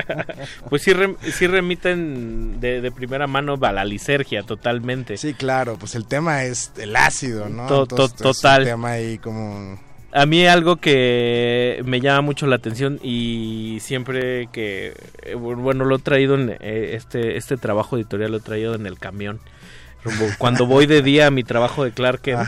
pues 0.68 0.82
sí, 0.82 0.92
sí 1.32 1.46
remiten 1.46 2.60
de, 2.60 2.90
primera 2.92 3.26
mano 3.26 3.58
a 3.60 3.72
la 3.72 3.84
lisergia 3.84 4.42
totalmente. 4.42 5.16
Sí, 5.16 5.34
claro, 5.34 5.76
pues 5.78 5.94
el 5.94 6.06
tema 6.06 6.44
es 6.44 6.72
el 6.78 6.96
ácido, 6.96 7.48
¿no? 7.48 7.86
total. 7.86 8.64
tema 8.64 8.90
ahí 8.92 9.18
como... 9.18 9.78
A 10.12 10.26
mí 10.26 10.44
algo 10.44 10.76
que 10.76 11.82
me 11.84 12.00
llama 12.00 12.20
mucho 12.22 12.48
la 12.48 12.56
atención 12.56 12.98
y 13.00 13.78
siempre 13.80 14.48
que, 14.52 14.92
eh, 15.22 15.34
bueno, 15.34 15.84
lo 15.84 15.96
he 15.96 15.98
traído 16.00 16.34
en 16.34 16.50
eh, 16.50 16.96
este, 16.96 17.36
este 17.36 17.56
trabajo 17.56 17.96
editorial, 17.96 18.32
lo 18.32 18.38
he 18.38 18.40
traído 18.40 18.74
en 18.74 18.86
el 18.86 18.98
camión 18.98 19.38
cuando 20.38 20.66
voy 20.66 20.86
de 20.86 21.02
día 21.02 21.26
a 21.26 21.30
mi 21.30 21.44
trabajo 21.44 21.84
de 21.84 21.92
Clark 21.92 22.22
Kent. 22.22 22.40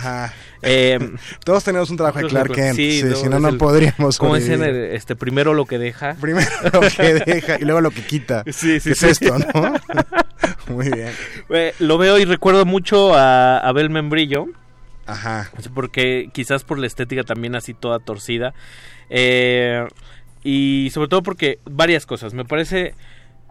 Eh, 0.63 0.99
Todos 1.45 1.65
tenemos 1.65 1.91
un 1.91 1.97
trabajo 1.97 2.21
de 2.21 2.29
Clark 2.29 2.53
Kent. 2.53 2.77
si 2.77 3.03
no, 3.29 3.39
no 3.39 3.57
podríamos. 3.59 4.19
Como 4.19 4.37
dicen, 4.37 4.63
este, 4.63 5.17
primero 5.17 5.55
lo 5.55 5.67
que 5.67 5.79
deja. 5.79 6.15
Primero 6.21 6.51
lo 6.73 6.81
que 6.81 7.15
deja 7.27 7.59
y 7.61 7.65
luego 7.65 7.81
lo 7.81 7.91
que 7.91 8.03
quita. 8.03 8.45
Sí, 8.51 8.81
sí, 8.81 8.91
es 8.91 9.03
esto, 9.03 9.39
¿no? 9.39 9.75
Muy 10.69 10.91
bien. 10.91 11.11
Eh, 11.51 11.75
lo 11.79 11.99
veo 11.99 12.19
y 12.19 12.25
recuerdo 12.25 12.65
mucho 12.65 13.15
a 13.15 13.59
Abel 13.59 13.91
Membrillo. 13.91 14.47
Ajá. 15.07 15.51
Porque 15.75 16.31
quizás 16.33 16.65
por 16.65 16.79
la 16.79 16.87
estética 16.87 17.25
también 17.25 17.57
así 17.57 17.75
toda 17.75 17.99
torcida. 17.99 18.55
Eh, 19.11 19.87
y 20.45 20.91
sobre 20.93 21.09
todo 21.09 21.23
porque 21.23 21.59
varias 21.65 22.07
cosas. 22.07 22.35
Me 22.35 22.45
parece... 22.45 22.95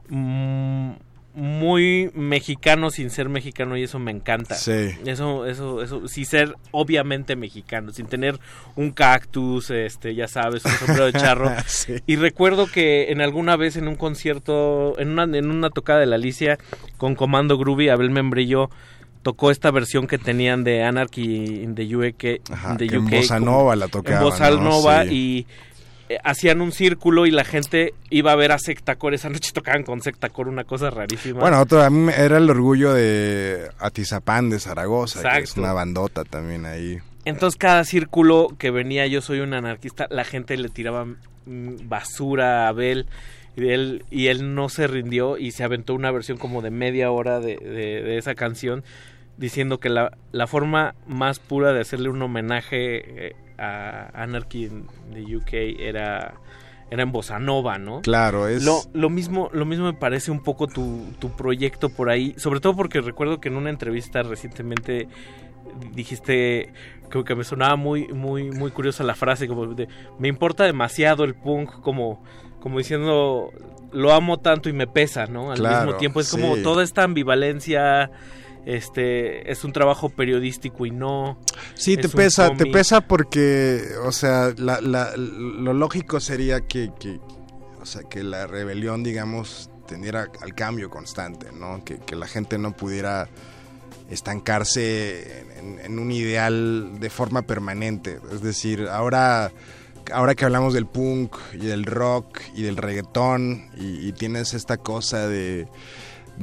Mm, 0.09 0.91
muy 1.33 2.11
mexicano 2.13 2.91
sin 2.91 3.09
ser 3.09 3.29
mexicano 3.29 3.77
y 3.77 3.83
eso 3.83 3.99
me 3.99 4.11
encanta. 4.11 4.55
Sí. 4.55 4.89
Eso, 5.05 5.45
eso, 5.45 5.81
eso, 5.81 6.07
sin 6.07 6.25
ser 6.25 6.55
obviamente 6.71 7.35
mexicano, 7.35 7.91
sin 7.91 8.07
tener 8.07 8.39
un 8.75 8.91
cactus, 8.91 9.69
este, 9.69 10.13
ya 10.13 10.27
sabes, 10.27 10.65
un 10.65 10.71
sombrero 10.71 11.05
de 11.05 11.13
charro. 11.13 11.51
Y 12.07 12.15
recuerdo 12.15 12.67
que 12.67 13.11
en 13.11 13.21
alguna 13.21 13.55
vez 13.55 13.75
en 13.75 13.87
un 13.87 13.95
concierto, 13.95 14.99
en 14.99 15.09
una, 15.09 15.23
en 15.23 15.49
una 15.49 15.69
tocada 15.69 15.99
de 15.99 16.05
la 16.05 16.15
Alicia 16.15 16.57
con 16.97 17.15
Comando 17.15 17.57
Groovy, 17.57 17.89
Abel 17.89 18.09
Membrillo 18.09 18.69
tocó 19.21 19.51
esta 19.51 19.71
versión 19.71 20.07
que 20.07 20.17
tenían 20.17 20.63
de 20.63 20.83
Anarchy 20.83 21.63
in 21.63 21.75
the 21.75 21.95
UK, 21.95 22.23
en 22.79 23.05
Bossa 23.09 23.39
Nova 23.39 23.75
la 23.75 23.87
tocaban. 23.87 24.19
En 24.19 24.23
Bossa 24.23 24.49
Nova 24.51 25.05
y 25.05 25.45
eh, 26.11 26.17
hacían 26.23 26.59
un 26.61 26.71
círculo 26.73 27.25
y 27.25 27.31
la 27.31 27.45
gente 27.45 27.93
iba 28.09 28.33
a 28.33 28.35
ver 28.35 28.51
a 28.51 28.59
Sectacor. 28.59 29.13
Esa 29.13 29.29
noche 29.29 29.51
tocaban 29.53 29.83
con 29.83 30.01
Sectacor, 30.01 30.49
una 30.49 30.65
cosa 30.65 30.89
rarísima. 30.89 31.39
Bueno, 31.39 31.61
otro, 31.61 31.81
a 31.81 31.89
mí 31.89 32.11
era 32.15 32.37
el 32.37 32.49
orgullo 32.49 32.93
de 32.93 33.69
Atizapán 33.79 34.49
de 34.49 34.59
Zaragoza, 34.59 35.21
que 35.21 35.43
es 35.43 35.55
una 35.55 35.71
bandota 35.71 36.25
también 36.25 36.65
ahí. 36.65 36.99
entonces 37.23 37.57
cada 37.57 37.85
círculo 37.85 38.49
que 38.57 38.71
venía 38.71 39.07
yo 39.07 39.21
soy 39.21 39.39
un 39.39 39.53
anarquista, 39.53 40.07
la 40.09 40.25
gente 40.25 40.57
le 40.57 40.67
tiraba 40.67 41.05
mm, 41.05 41.87
basura 41.87 42.65
a 42.65 42.67
Abel 42.69 43.05
y 43.55 43.69
él, 43.69 44.03
y 44.11 44.27
él 44.27 44.53
no 44.53 44.67
se 44.67 44.87
rindió 44.87 45.37
y 45.37 45.51
se 45.51 45.63
aventó 45.63 45.93
una 45.93 46.11
versión 46.11 46.37
como 46.37 46.61
de 46.61 46.71
media 46.71 47.11
hora 47.11 47.39
de, 47.39 47.55
de, 47.55 48.01
de 48.01 48.17
esa 48.17 48.35
canción 48.35 48.83
diciendo 49.37 49.79
que 49.79 49.89
la, 49.89 50.11
la, 50.31 50.45
forma 50.47 50.93
más 51.07 51.39
pura 51.39 51.73
de 51.73 51.81
hacerle 51.81 52.09
un 52.09 52.21
homenaje 52.21 53.27
eh, 53.27 53.35
a 53.61 54.09
Anarchy 54.23 54.69
de 55.13 55.37
UK 55.37 55.53
era 55.79 56.33
era 56.89 57.03
en 57.03 57.11
bossa 57.13 57.39
nova, 57.39 57.77
¿no? 57.77 58.01
Claro, 58.01 58.49
es 58.49 58.65
lo, 58.65 58.81
lo 58.93 59.09
mismo 59.09 59.49
lo 59.53 59.65
mismo 59.65 59.85
me 59.85 59.93
parece 59.93 60.29
un 60.29 60.43
poco 60.43 60.67
tu, 60.67 61.05
tu 61.19 61.31
proyecto 61.35 61.89
por 61.89 62.09
ahí, 62.09 62.33
sobre 62.37 62.59
todo 62.59 62.75
porque 62.75 62.99
recuerdo 62.99 63.39
que 63.39 63.47
en 63.47 63.55
una 63.55 63.69
entrevista 63.69 64.23
recientemente 64.23 65.07
dijiste 65.93 66.73
que, 67.09 67.23
que 67.23 67.35
me 67.35 67.45
sonaba 67.45 67.77
muy 67.77 68.09
muy 68.09 68.51
muy 68.51 68.71
curiosa 68.71 69.05
la 69.05 69.15
frase 69.15 69.47
como 69.47 69.67
de, 69.67 69.87
me 70.19 70.27
importa 70.27 70.65
demasiado 70.65 71.23
el 71.23 71.33
punk 71.33 71.79
como 71.79 72.21
como 72.59 72.77
diciendo 72.77 73.51
lo 73.93 74.11
amo 74.13 74.39
tanto 74.39 74.69
y 74.69 74.73
me 74.73 74.87
pesa, 74.87 75.27
¿no? 75.27 75.51
Al 75.51 75.57
claro, 75.57 75.85
mismo 75.85 75.97
tiempo 75.97 76.19
es 76.19 76.27
sí. 76.27 76.39
como 76.39 76.57
toda 76.57 76.83
esta 76.83 77.03
ambivalencia 77.03 78.11
este 78.65 79.51
es 79.51 79.63
un 79.63 79.73
trabajo 79.73 80.09
periodístico 80.09 80.85
y 80.85 80.91
no 80.91 81.39
sí 81.73 81.97
te 81.97 82.09
pesa 82.09 82.55
te 82.55 82.67
pesa 82.67 83.01
porque 83.01 83.81
o 84.05 84.11
sea 84.11 84.53
la, 84.57 84.79
la, 84.81 85.15
lo 85.17 85.73
lógico 85.73 86.19
sería 86.19 86.61
que, 86.61 86.91
que, 86.99 87.19
o 87.81 87.85
sea 87.85 88.03
que 88.03 88.23
la 88.23 88.47
rebelión 88.47 89.03
digamos 89.03 89.69
tendiera 89.87 90.27
al 90.41 90.53
cambio 90.53 90.89
constante 90.89 91.47
no 91.51 91.83
que, 91.83 91.97
que 91.99 92.15
la 92.15 92.27
gente 92.27 92.57
no 92.57 92.75
pudiera 92.75 93.29
estancarse 94.11 95.45
en, 95.57 95.79
en, 95.79 95.99
un 95.99 96.11
ideal 96.11 96.99
de 96.99 97.09
forma 97.09 97.43
permanente. 97.43 98.19
Es 98.31 98.41
decir 98.41 98.87
ahora 98.89 99.51
ahora 100.11 100.35
que 100.35 100.43
hablamos 100.43 100.73
del 100.73 100.85
punk 100.85 101.37
y 101.53 101.65
del 101.65 101.85
rock 101.85 102.41
y 102.53 102.63
del 102.63 102.75
reggaetón 102.75 103.69
y, 103.77 104.07
y 104.07 104.11
tienes 104.11 104.53
esta 104.53 104.77
cosa 104.77 105.27
de 105.27 105.67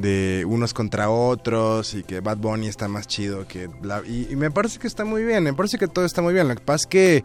de 0.00 0.44
unos 0.46 0.74
contra 0.74 1.10
otros 1.10 1.94
y 1.94 2.02
que 2.02 2.20
Bad 2.20 2.38
Bunny 2.38 2.68
está 2.68 2.88
más 2.88 3.06
chido 3.06 3.46
que 3.46 3.66
bla, 3.66 4.02
y, 4.06 4.34
me 4.36 4.50
parece 4.50 4.78
que 4.78 4.86
está 4.86 5.04
muy 5.04 5.24
bien, 5.24 5.44
me 5.44 5.54
parece 5.54 5.78
que 5.78 5.88
todo 5.88 6.04
está 6.04 6.22
muy 6.22 6.34
bien. 6.34 6.48
Lo 6.48 6.54
que 6.54 6.62
pasa 6.62 6.82
es 6.82 6.86
que 6.86 7.24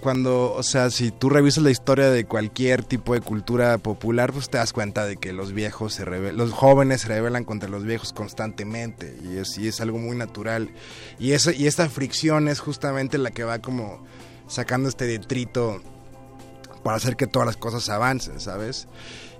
cuando, 0.00 0.52
o 0.52 0.62
sea, 0.62 0.90
si 0.90 1.10
tú 1.10 1.30
revisas 1.30 1.64
la 1.64 1.70
historia 1.70 2.10
de 2.10 2.24
cualquier 2.26 2.84
tipo 2.84 3.14
de 3.14 3.20
cultura 3.20 3.78
popular, 3.78 4.32
pues 4.32 4.48
te 4.48 4.58
das 4.58 4.72
cuenta 4.72 5.04
de 5.06 5.16
que 5.16 5.32
los 5.32 5.52
viejos 5.52 5.94
se 5.94 6.04
los 6.32 6.52
jóvenes 6.52 7.02
se 7.02 7.08
rebelan 7.08 7.44
contra 7.44 7.68
los 7.68 7.84
viejos 7.84 8.12
constantemente 8.12 9.16
y 9.24 9.38
es, 9.38 9.56
y 9.58 9.68
es 9.68 9.80
algo 9.80 9.98
muy 9.98 10.16
natural. 10.16 10.70
Y 11.18 11.32
eso 11.32 11.50
y 11.50 11.66
esta 11.66 11.88
fricción 11.88 12.48
es 12.48 12.60
justamente 12.60 13.18
la 13.18 13.30
que 13.30 13.44
va 13.44 13.60
como 13.60 14.04
sacando 14.48 14.88
este 14.88 15.06
detrito 15.06 15.80
para 16.82 16.98
hacer 16.98 17.16
que 17.16 17.26
todas 17.26 17.46
las 17.46 17.56
cosas 17.56 17.88
avancen, 17.88 18.38
¿sabes? 18.38 18.86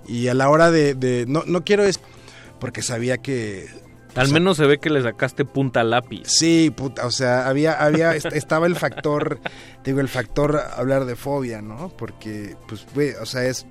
Y 0.07 0.27
a 0.27 0.33
la 0.33 0.49
hora 0.49 0.71
de... 0.71 0.93
de 0.93 1.25
no, 1.27 1.43
no 1.45 1.63
quiero 1.63 1.83
es... 1.83 1.99
Porque 2.59 2.81
sabía 2.81 3.17
que... 3.17 3.67
Al 4.15 4.31
menos 4.31 4.57
se 4.57 4.65
ve 4.65 4.79
que 4.79 4.89
le 4.89 5.03
sacaste 5.03 5.45
punta 5.45 5.83
lápiz. 5.83 6.23
Sí, 6.25 6.73
puta, 6.75 7.05
o 7.05 7.11
sea, 7.11 7.47
había, 7.47 7.73
había, 7.73 8.15
estaba 8.15 8.65
el 8.65 8.75
factor, 8.75 9.39
digo, 9.83 9.99
el 9.99 10.09
factor 10.09 10.59
hablar 10.75 11.05
de 11.05 11.15
fobia, 11.15 11.61
¿no? 11.61 11.89
Porque, 11.89 12.55
pues, 12.67 12.87
güey, 12.95 13.11
o 13.21 13.27
sea, 13.27 13.45
es 13.45 13.67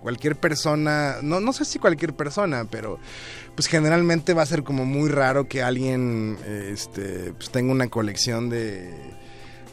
cualquier 0.00 0.36
persona, 0.36 1.16
no, 1.22 1.40
no 1.40 1.52
sé 1.52 1.64
si 1.64 1.78
cualquier 1.78 2.14
persona, 2.14 2.66
pero 2.70 2.98
pues 3.54 3.66
generalmente 3.66 4.34
va 4.34 4.42
a 4.42 4.46
ser 4.46 4.62
como 4.62 4.84
muy 4.84 5.08
raro 5.10 5.48
que 5.48 5.62
alguien, 5.62 6.38
este, 6.46 7.32
pues 7.32 7.50
tenga 7.50 7.72
una 7.72 7.88
colección 7.88 8.48
de 8.48 8.94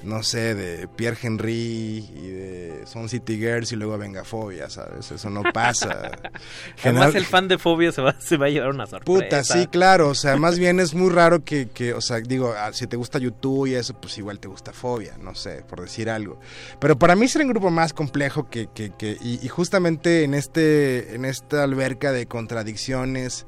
no 0.06 0.24
sé, 0.24 0.56
de 0.56 0.88
Pierre 0.88 1.18
Henry 1.22 2.08
y 2.16 2.28
de 2.30 2.84
Son 2.86 3.10
City 3.10 3.38
Girls 3.38 3.72
y 3.72 3.76
luego 3.76 3.98
venga 3.98 4.24
Fobia, 4.24 4.70
¿sabes? 4.70 5.12
Eso 5.12 5.30
no 5.30 5.44
pasa. 5.52 6.12
General... 6.78 7.04
Además 7.04 7.16
el 7.16 7.26
fan 7.26 7.48
de 7.48 7.58
Fobia 7.58 7.92
se 7.92 8.02
va, 8.02 8.16
se 8.20 8.38
va 8.38 8.46
a 8.46 8.50
llevar 8.50 8.70
una 8.70 8.86
sorpresa. 8.86 9.06
Puta, 9.06 9.44
sí, 9.44 9.68
claro, 9.68 10.10
o 10.10 10.16
sea, 10.16 10.38
más 10.38 10.60
bien 10.60 10.80
es 10.80 10.94
muy 10.94 11.10
raro 11.10 11.44
que, 11.44 11.70
que, 11.70 11.94
o 11.94 12.02
sea, 12.02 12.20
digo, 12.20 12.54
ah, 12.58 12.72
si 12.74 12.88
te 12.88 12.96
gusta 12.96 13.20
YouTube 13.20 13.68
y 13.68 13.76
eso, 13.76 13.94
pues 13.96 14.18
igual 14.18 14.40
te 14.40 14.48
gusta 14.48 14.72
Fobia, 14.72 15.18
no 15.20 15.36
sé, 15.36 15.64
por 15.68 15.82
decir 15.82 16.10
algo. 16.10 16.40
Pero 16.80 16.98
para 16.98 17.16
mí 17.16 17.28
será 17.28 17.44
un 17.44 17.52
grupo 17.52 17.72
más 17.72 17.94
complejo 17.94 18.50
que, 18.50 18.68
que, 18.74 18.92
que 18.92 19.18
y, 19.22 19.44
y 19.44 19.48
justamente 19.48 20.24
en, 20.24 20.34
este, 20.34 21.16
en 21.16 21.26
esta 21.26 21.64
alberca 21.64 22.12
de 22.12 22.28
contradicciones 22.28 23.46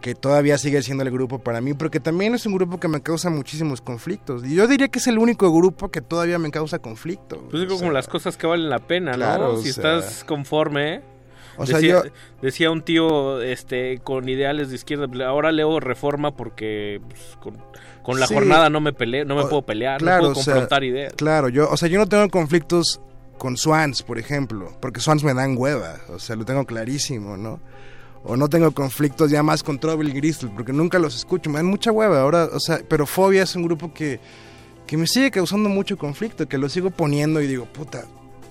que 0.00 0.14
todavía 0.14 0.58
sigue 0.58 0.82
siendo 0.82 1.02
el 1.04 1.10
grupo 1.10 1.38
para 1.38 1.60
mí, 1.60 1.74
porque 1.74 2.00
también 2.00 2.34
es 2.34 2.46
un 2.46 2.54
grupo 2.54 2.78
que 2.78 2.88
me 2.88 3.02
causa 3.02 3.30
muchísimos 3.30 3.80
conflictos. 3.80 4.44
Y 4.44 4.54
yo 4.54 4.66
diría 4.66 4.88
que 4.88 4.98
es 4.98 5.06
el 5.06 5.18
único 5.18 5.52
grupo 5.52 5.90
que 5.90 6.00
todavía 6.00 6.38
me 6.38 6.50
causa 6.50 6.78
conflicto. 6.78 7.40
Pues 7.50 7.62
digo, 7.62 7.74
como 7.74 7.86
sea, 7.86 7.92
las 7.92 8.08
cosas 8.08 8.36
que 8.36 8.46
valen 8.46 8.68
la 8.68 8.78
pena, 8.78 9.12
claro, 9.12 9.54
¿no? 9.54 9.58
Si 9.58 9.72
sea, 9.72 9.98
estás 9.98 10.24
conforme. 10.24 11.02
O 11.58 11.64
decía, 11.64 11.78
sea, 11.78 12.04
yo... 12.04 12.10
decía 12.42 12.70
un 12.70 12.82
tío 12.82 13.40
este 13.40 13.98
con 14.04 14.28
ideales 14.28 14.68
de 14.68 14.74
izquierda, 14.74 15.06
ahora 15.26 15.52
leo 15.52 15.80
Reforma 15.80 16.36
porque 16.36 17.00
pues, 17.08 17.38
con, 17.40 17.56
con, 18.02 18.20
la 18.20 18.26
sí. 18.26 18.34
jornada 18.34 18.68
no 18.68 18.80
me 18.80 18.92
peleé, 18.92 19.24
no 19.24 19.36
me 19.36 19.42
o, 19.42 19.48
puedo 19.48 19.62
pelear, 19.62 19.98
claro, 19.98 20.16
no 20.28 20.32
puedo 20.34 20.44
confrontar 20.44 20.80
sea, 20.80 20.88
ideas. 20.88 21.14
Claro, 21.14 21.48
yo, 21.48 21.70
o 21.70 21.76
sea, 21.78 21.88
yo 21.88 21.98
no 21.98 22.06
tengo 22.06 22.28
conflictos 22.28 23.00
con 23.38 23.56
Swans, 23.56 24.02
por 24.02 24.18
ejemplo, 24.18 24.76
porque 24.80 25.00
Swans 25.00 25.24
me 25.24 25.32
dan 25.32 25.56
hueva, 25.56 25.96
o 26.10 26.18
sea, 26.18 26.36
lo 26.36 26.44
tengo 26.44 26.66
clarísimo, 26.66 27.38
¿no? 27.38 27.60
O 28.26 28.36
no 28.36 28.48
tengo 28.48 28.72
conflictos 28.72 29.30
ya 29.30 29.42
más 29.42 29.62
con 29.62 29.78
Trouble 29.78 30.10
Gristle, 30.12 30.50
porque 30.54 30.72
nunca 30.72 30.98
los 30.98 31.14
escucho, 31.14 31.48
me 31.48 31.56
dan 31.56 31.66
mucha 31.66 31.92
hueva 31.92 32.20
ahora, 32.20 32.48
o 32.52 32.60
sea, 32.60 32.80
pero 32.88 33.06
Fobia 33.06 33.44
es 33.44 33.54
un 33.54 33.62
grupo 33.62 33.94
que, 33.94 34.18
que 34.86 34.96
me 34.96 35.06
sigue 35.06 35.30
causando 35.30 35.68
mucho 35.68 35.96
conflicto, 35.96 36.48
que 36.48 36.58
lo 36.58 36.68
sigo 36.68 36.90
poniendo 36.90 37.40
y 37.40 37.46
digo, 37.46 37.66
puta. 37.66 38.04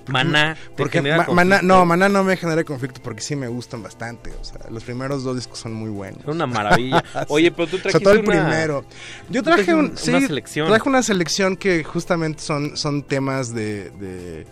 Maná, 0.07 0.55
porque 0.77 1.01
ma, 1.01 1.25
Maná, 1.33 1.61
no, 1.63 1.83
Maná 1.83 2.07
no 2.09 2.23
me 2.23 2.37
genera 2.37 2.63
conflicto 2.63 3.01
porque 3.01 3.21
sí 3.21 3.35
me 3.35 3.47
gustan 3.47 3.81
bastante, 3.81 4.31
o 4.39 4.43
sea, 4.43 4.61
los 4.69 4.83
primeros 4.83 5.23
dos 5.23 5.35
discos 5.35 5.57
son 5.57 5.73
muy 5.73 5.89
buenos. 5.89 6.21
Son 6.23 6.35
una 6.35 6.45
maravilla. 6.45 7.03
Oye, 7.27 7.51
pero 7.51 7.67
tú 7.67 7.79
trajiste 7.79 7.91
Sobre 7.91 8.03
todo 8.03 8.13
el 8.13 8.19
una, 8.19 8.47
primero. 8.47 8.85
Yo 9.29 9.41
traje 9.41 9.73
un, 9.73 9.85
una 9.85 9.97
sí, 9.97 10.27
selección. 10.27 10.67
traje 10.67 10.87
una 10.87 11.01
selección 11.01 11.57
que 11.57 11.83
justamente 11.83 12.43
son, 12.43 12.77
son 12.77 13.01
temas 13.01 13.53
de, 13.53 13.89
de 13.89 14.45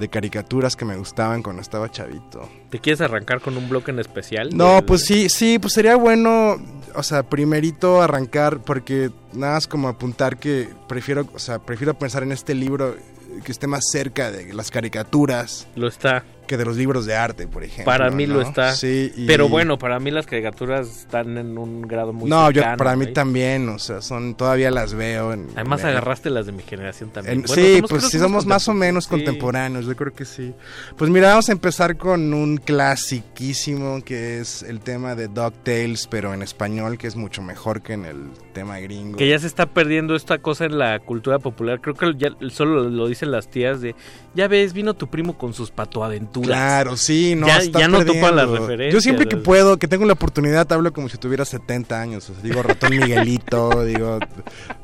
de 0.00 0.08
caricaturas 0.08 0.74
que 0.74 0.84
me 0.84 0.96
gustaban 0.96 1.42
cuando 1.42 1.62
estaba 1.62 1.90
chavito. 1.90 2.48
¿Te 2.70 2.80
quieres 2.80 3.00
arrancar 3.00 3.40
con 3.40 3.56
un 3.56 3.68
bloque 3.68 3.92
en 3.92 4.00
especial? 4.00 4.50
No, 4.52 4.76
del... 4.76 4.84
pues 4.84 5.04
sí, 5.04 5.28
sí, 5.28 5.58
pues 5.58 5.74
sería 5.74 5.94
bueno, 5.94 6.56
o 6.94 7.02
sea, 7.02 7.22
primerito 7.22 8.02
arrancar 8.02 8.60
porque 8.62 9.10
nada 9.32 9.54
más 9.54 9.68
como 9.68 9.88
apuntar 9.88 10.38
que 10.38 10.68
prefiero, 10.88 11.28
o 11.32 11.38
sea, 11.38 11.60
prefiero 11.60 11.94
pensar 11.94 12.22
en 12.22 12.32
este 12.32 12.54
libro 12.54 12.96
que 13.44 13.52
esté 13.52 13.66
más 13.66 13.84
cerca 13.92 14.32
de 14.32 14.52
las 14.52 14.70
caricaturas. 14.70 15.68
Lo 15.76 15.86
está. 15.86 16.24
Que 16.50 16.56
de 16.56 16.64
los 16.64 16.76
libros 16.76 17.06
de 17.06 17.14
arte, 17.14 17.46
por 17.46 17.62
ejemplo. 17.62 17.84
Para 17.84 18.10
mí 18.10 18.26
¿no? 18.26 18.34
lo 18.34 18.40
está. 18.40 18.74
Sí. 18.74 19.12
Y... 19.14 19.24
Pero 19.28 19.48
bueno, 19.48 19.78
para 19.78 20.00
mí 20.00 20.10
las 20.10 20.26
caricaturas 20.26 20.88
están 21.02 21.38
en 21.38 21.56
un 21.56 21.82
grado 21.82 22.12
muy 22.12 22.28
No, 22.28 22.46
cercano, 22.46 22.72
yo, 22.72 22.76
para 22.76 22.96
mí 22.96 23.04
¿eh? 23.04 23.12
también, 23.12 23.68
o 23.68 23.78
sea, 23.78 24.02
son 24.02 24.34
todavía 24.34 24.72
las 24.72 24.92
veo. 24.92 25.32
En, 25.32 25.46
Además 25.54 25.82
en, 25.82 25.90
agarraste 25.90 26.28
las 26.28 26.46
de 26.46 26.52
mi 26.52 26.64
generación 26.64 27.10
también. 27.10 27.36
En, 27.36 27.42
bueno, 27.42 27.54
sí, 27.62 27.76
somos, 27.76 27.90
pues 27.90 28.04
sí 28.08 28.18
somos 28.18 28.46
más 28.46 28.66
o 28.66 28.74
menos 28.74 29.04
sí. 29.04 29.10
contemporáneos, 29.10 29.86
yo 29.86 29.94
creo 29.94 30.12
que 30.12 30.24
sí. 30.24 30.52
Pues 30.96 31.08
mira, 31.08 31.28
vamos 31.28 31.48
a 31.50 31.52
empezar 31.52 31.96
con 31.96 32.34
un 32.34 32.56
clasiquísimo 32.56 34.02
que 34.04 34.40
es 34.40 34.64
el 34.64 34.80
tema 34.80 35.14
de 35.14 35.28
DuckTales, 35.28 36.08
pero 36.08 36.34
en 36.34 36.42
español, 36.42 36.98
que 36.98 37.06
es 37.06 37.14
mucho 37.14 37.42
mejor 37.42 37.80
que 37.80 37.92
en 37.92 38.06
el 38.06 38.30
tema 38.52 38.80
gringo. 38.80 39.18
Que 39.18 39.28
ya 39.28 39.38
se 39.38 39.46
está 39.46 39.66
perdiendo 39.66 40.16
esta 40.16 40.38
cosa 40.38 40.64
en 40.64 40.78
la 40.78 40.98
cultura 40.98 41.38
popular. 41.38 41.80
Creo 41.80 41.94
que 41.94 42.12
ya 42.18 42.30
solo 42.50 42.90
lo 42.90 43.06
dicen 43.06 43.30
las 43.30 43.48
tías 43.48 43.80
de, 43.80 43.94
ya 44.34 44.48
ves, 44.48 44.72
vino 44.72 44.94
tu 44.94 45.08
primo 45.08 45.38
con 45.38 45.54
sus 45.54 45.70
patoaventuras. 45.70 46.39
Claro, 46.42 46.96
sí, 46.96 47.34
no, 47.36 47.46
ya, 47.46 47.58
está 47.58 47.80
ya 47.80 47.88
no 47.88 47.98
perdiendo. 47.98 48.26
topan 48.28 48.36
las 48.36 48.50
referencias. 48.50 48.94
Yo 48.94 49.00
siempre 49.00 49.26
que 49.26 49.36
puedo, 49.36 49.78
que 49.78 49.88
tengo 49.88 50.04
la 50.04 50.12
oportunidad, 50.14 50.70
hablo 50.72 50.92
como 50.92 51.08
si 51.08 51.18
tuviera 51.18 51.44
70 51.44 52.00
años. 52.00 52.28
O 52.30 52.34
sea, 52.34 52.42
digo 52.42 52.62
ratón 52.62 52.90
Miguelito, 52.90 53.84
digo, 53.84 54.18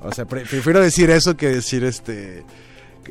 o 0.02 0.12
sea, 0.12 0.24
pre 0.24 0.42
prefiero 0.42 0.80
decir 0.80 1.10
eso 1.10 1.36
que 1.36 1.48
decir 1.48 1.84
este 1.84 2.44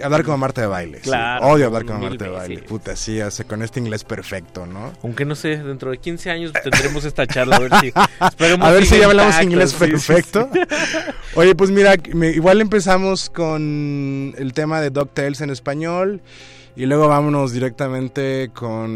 hablar 0.04 0.24
como 0.24 0.38
Marta 0.38 0.62
de 0.62 0.68
baile. 0.68 1.00
Claro. 1.00 1.46
Sí. 1.46 1.52
Odio 1.52 1.66
hablar 1.68 1.86
como 1.86 2.00
Marta 2.00 2.26
de 2.26 2.30
baile. 2.32 2.62
Puta, 2.64 2.96
sí, 2.96 3.22
o 3.22 3.32
sea, 3.32 3.46
con 3.46 3.62
este 3.62 3.80
inglés 3.80 4.04
perfecto, 4.04 4.66
¿no? 4.66 4.94
Aunque 5.04 5.26
no 5.26 5.36
sé, 5.36 5.58
dentro 5.58 5.92
de 5.92 5.98
15 5.98 6.30
años 6.32 6.52
tendremos 6.54 7.06
esta 7.06 7.28
charla 7.28 7.58
a 7.58 7.60
ver 7.60 7.72
si. 7.80 7.94
a 8.60 8.72
ver 8.72 8.86
si 8.86 8.98
ya 8.98 9.06
hablamos 9.06 9.42
inglés 9.42 9.72
sí, 9.72 9.78
perfecto. 9.78 10.50
Sí, 10.54 10.60
Oye, 11.36 11.56
pues 11.56 11.72
mira, 11.72 11.96
me, 12.14 12.30
igual 12.30 12.62
empezamos 12.62 13.30
con 13.30 14.34
el 14.38 14.54
tema 14.54 14.82
de 14.82 14.90
DuckTales 14.90 15.42
en 15.42 15.50
español. 15.50 16.22
Y 16.78 16.88
luego 16.88 17.08
vámonos 17.08 17.54
directamente 17.54 18.52
con 18.54 18.92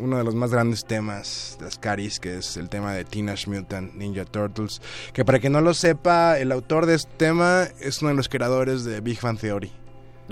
uno 0.00 0.16
de 0.16 0.24
los 0.24 0.34
más 0.34 0.50
grandes 0.50 0.86
temas 0.86 1.58
de 1.60 1.66
Ascaris, 1.66 2.18
que 2.18 2.38
es 2.38 2.56
el 2.56 2.70
tema 2.70 2.94
de 2.94 3.04
Teenage 3.04 3.50
Mutant 3.50 3.92
Ninja 3.94 4.24
Turtles. 4.24 4.80
Que 5.12 5.22
para 5.22 5.38
quien 5.38 5.52
no 5.52 5.60
lo 5.60 5.74
sepa, 5.74 6.38
el 6.38 6.50
autor 6.50 6.86
de 6.86 6.94
este 6.94 7.12
tema 7.18 7.64
es 7.78 8.00
uno 8.00 8.08
de 8.08 8.16
los 8.16 8.30
creadores 8.30 8.84
de 8.84 9.02
Big 9.02 9.18
Fan 9.18 9.36
Theory. 9.36 9.70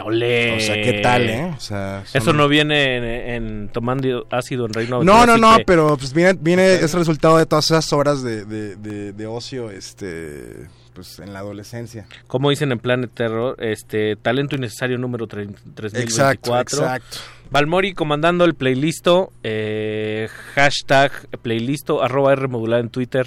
Olé. 0.03 0.57
O 0.57 0.61
sea, 0.61 0.77
¿qué 0.77 1.01
tal, 1.03 1.29
eh? 1.29 1.53
O 1.55 1.61
sea, 1.61 2.05
son... 2.07 2.23
Eso 2.23 2.33
no 2.33 2.49
viene 2.49 2.97
en, 2.97 3.05
en, 3.05 3.69
tomando 3.69 4.27
ácido 4.31 4.65
en 4.65 4.73
Reino 4.73 5.05
No, 5.05 5.27
no, 5.27 5.37
no, 5.37 5.59
que... 5.59 5.65
pero 5.67 5.99
pues 5.99 6.15
viene, 6.15 6.39
viene 6.41 6.77
es 6.77 6.95
el 6.95 7.01
resultado 7.01 7.37
de 7.37 7.45
todas 7.45 7.67
esas 7.67 7.93
horas 7.93 8.23
de, 8.23 8.47
de, 8.47 8.77
de, 8.77 9.13
de 9.13 9.27
ocio, 9.27 9.71
este 9.71 10.69
pues 10.95 11.19
en 11.19 11.33
la 11.33 11.41
adolescencia. 11.41 12.07
Como 12.27 12.51
dicen 12.51 12.73
en 12.73 12.79
Planet 12.79 13.11
Terror, 13.13 13.57
este 13.59 14.17
talento 14.17 14.57
innecesario 14.57 14.99
número 14.99 15.27
3024. 15.27 16.01
Exacto, 16.03 16.59
exacto. 16.61 17.19
Valmori 17.51 17.93
comandando 17.95 18.45
el 18.45 18.55
playlisto, 18.55 19.33
eh, 19.43 20.29
hashtag 20.55 21.13
playlisto, 21.43 22.03
arroba 22.03 22.33
R 22.33 22.49
modulada 22.49 22.81
en 22.83 22.89
Twitter. 22.91 23.27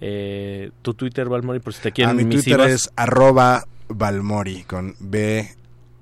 Eh, 0.00 0.70
tu 0.82 0.94
Twitter, 0.94 1.28
Valmori, 1.28 1.60
por 1.60 1.74
si 1.74 1.82
te 1.82 1.92
quieren 1.92 2.12
Ah, 2.12 2.14
mi 2.14 2.22
Twitter 2.24 2.58
misivas. 2.58 2.70
es 2.70 2.90
arroba 2.96 3.64
Valmori 3.88 4.62
con 4.64 4.94
B 4.98 5.48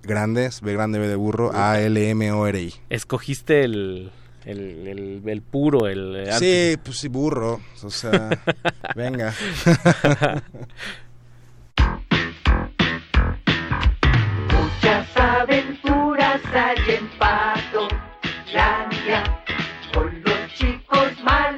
grandes, 0.02 0.60
B 0.60 0.72
grande, 0.72 0.98
B 0.98 1.08
de 1.08 1.16
burro, 1.16 1.50
A 1.54 1.80
L 1.80 2.08
M 2.10 2.32
O 2.32 2.46
R 2.46 2.60
I. 2.62 2.72
Escogiste 2.90 3.64
el, 3.64 4.10
el, 4.48 4.88
el, 4.88 5.22
el 5.26 5.42
puro, 5.42 5.86
el... 5.88 6.26
Sí, 6.38 6.76
pues 6.82 6.98
sí, 6.98 7.08
burro. 7.08 7.60
O 7.82 7.90
sea, 7.90 8.30
venga. 8.96 9.34
Muchas 14.50 15.16
aventuras 15.16 16.40
hay 16.54 16.94
en 16.94 17.08
Pato, 17.18 17.88
Landia, 18.54 19.22
con 19.92 20.22
los 20.24 20.54
chicos 20.54 21.12
malos 21.22 21.57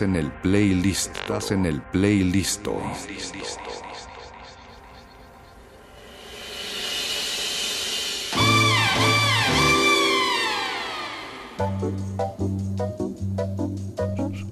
En 0.00 0.16
el 0.16 0.32
playlist. 0.42 1.14
Estás 1.16 1.52
en 1.52 1.66
el 1.66 1.80
playlist. 1.80 2.66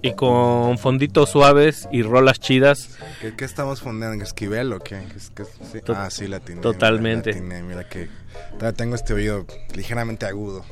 Y 0.00 0.12
con 0.14 0.78
fonditos 0.78 1.30
suaves 1.30 1.88
y 1.90 2.02
rolas 2.02 2.38
chidas. 2.38 2.91
¿Qué, 3.22 3.34
qué 3.36 3.44
estamos 3.44 3.80
fondeando? 3.80 4.24
¿Esquivel 4.24 4.72
o 4.72 4.80
qué? 4.80 4.98
¿Qué- 4.98 5.44
qué- 5.44 5.44
sí? 5.44 5.78
Ah, 5.94 6.10
sí, 6.10 6.26
la 6.26 6.38
atiné, 6.38 6.60
totalmente. 6.60 7.40
mira 7.40 7.88
que 7.88 8.08
todavía 8.58 8.72
tengo 8.76 8.96
este 8.96 9.14
oído 9.14 9.46
ligeramente 9.76 10.26
agudo. 10.26 10.64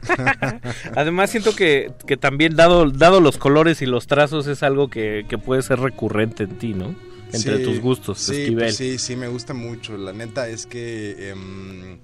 Además 0.96 1.28
siento 1.30 1.54
que, 1.54 1.92
que 2.06 2.16
también 2.16 2.56
dado, 2.56 2.90
dado 2.90 3.20
los 3.20 3.36
colores 3.36 3.82
y 3.82 3.86
los 3.86 4.06
trazos 4.06 4.46
es 4.46 4.62
algo 4.62 4.88
que, 4.88 5.26
que 5.28 5.36
puede 5.36 5.60
ser 5.60 5.78
recurrente 5.78 6.44
en 6.44 6.58
ti, 6.58 6.72
¿no? 6.72 6.94
Entre 7.34 7.58
Sí, 7.58 7.62
tus 7.64 7.80
gustos, 7.80 8.18
sí, 8.18 8.32
Esquivel. 8.32 8.56
pues 8.64 8.76
sí, 8.76 8.98
sí, 8.98 9.14
me 9.14 9.28
gusta 9.28 9.52
mucho. 9.52 9.96
La 9.98 10.14
neta 10.14 10.48
es 10.48 10.64
que 10.66 11.28
em, 11.30 11.98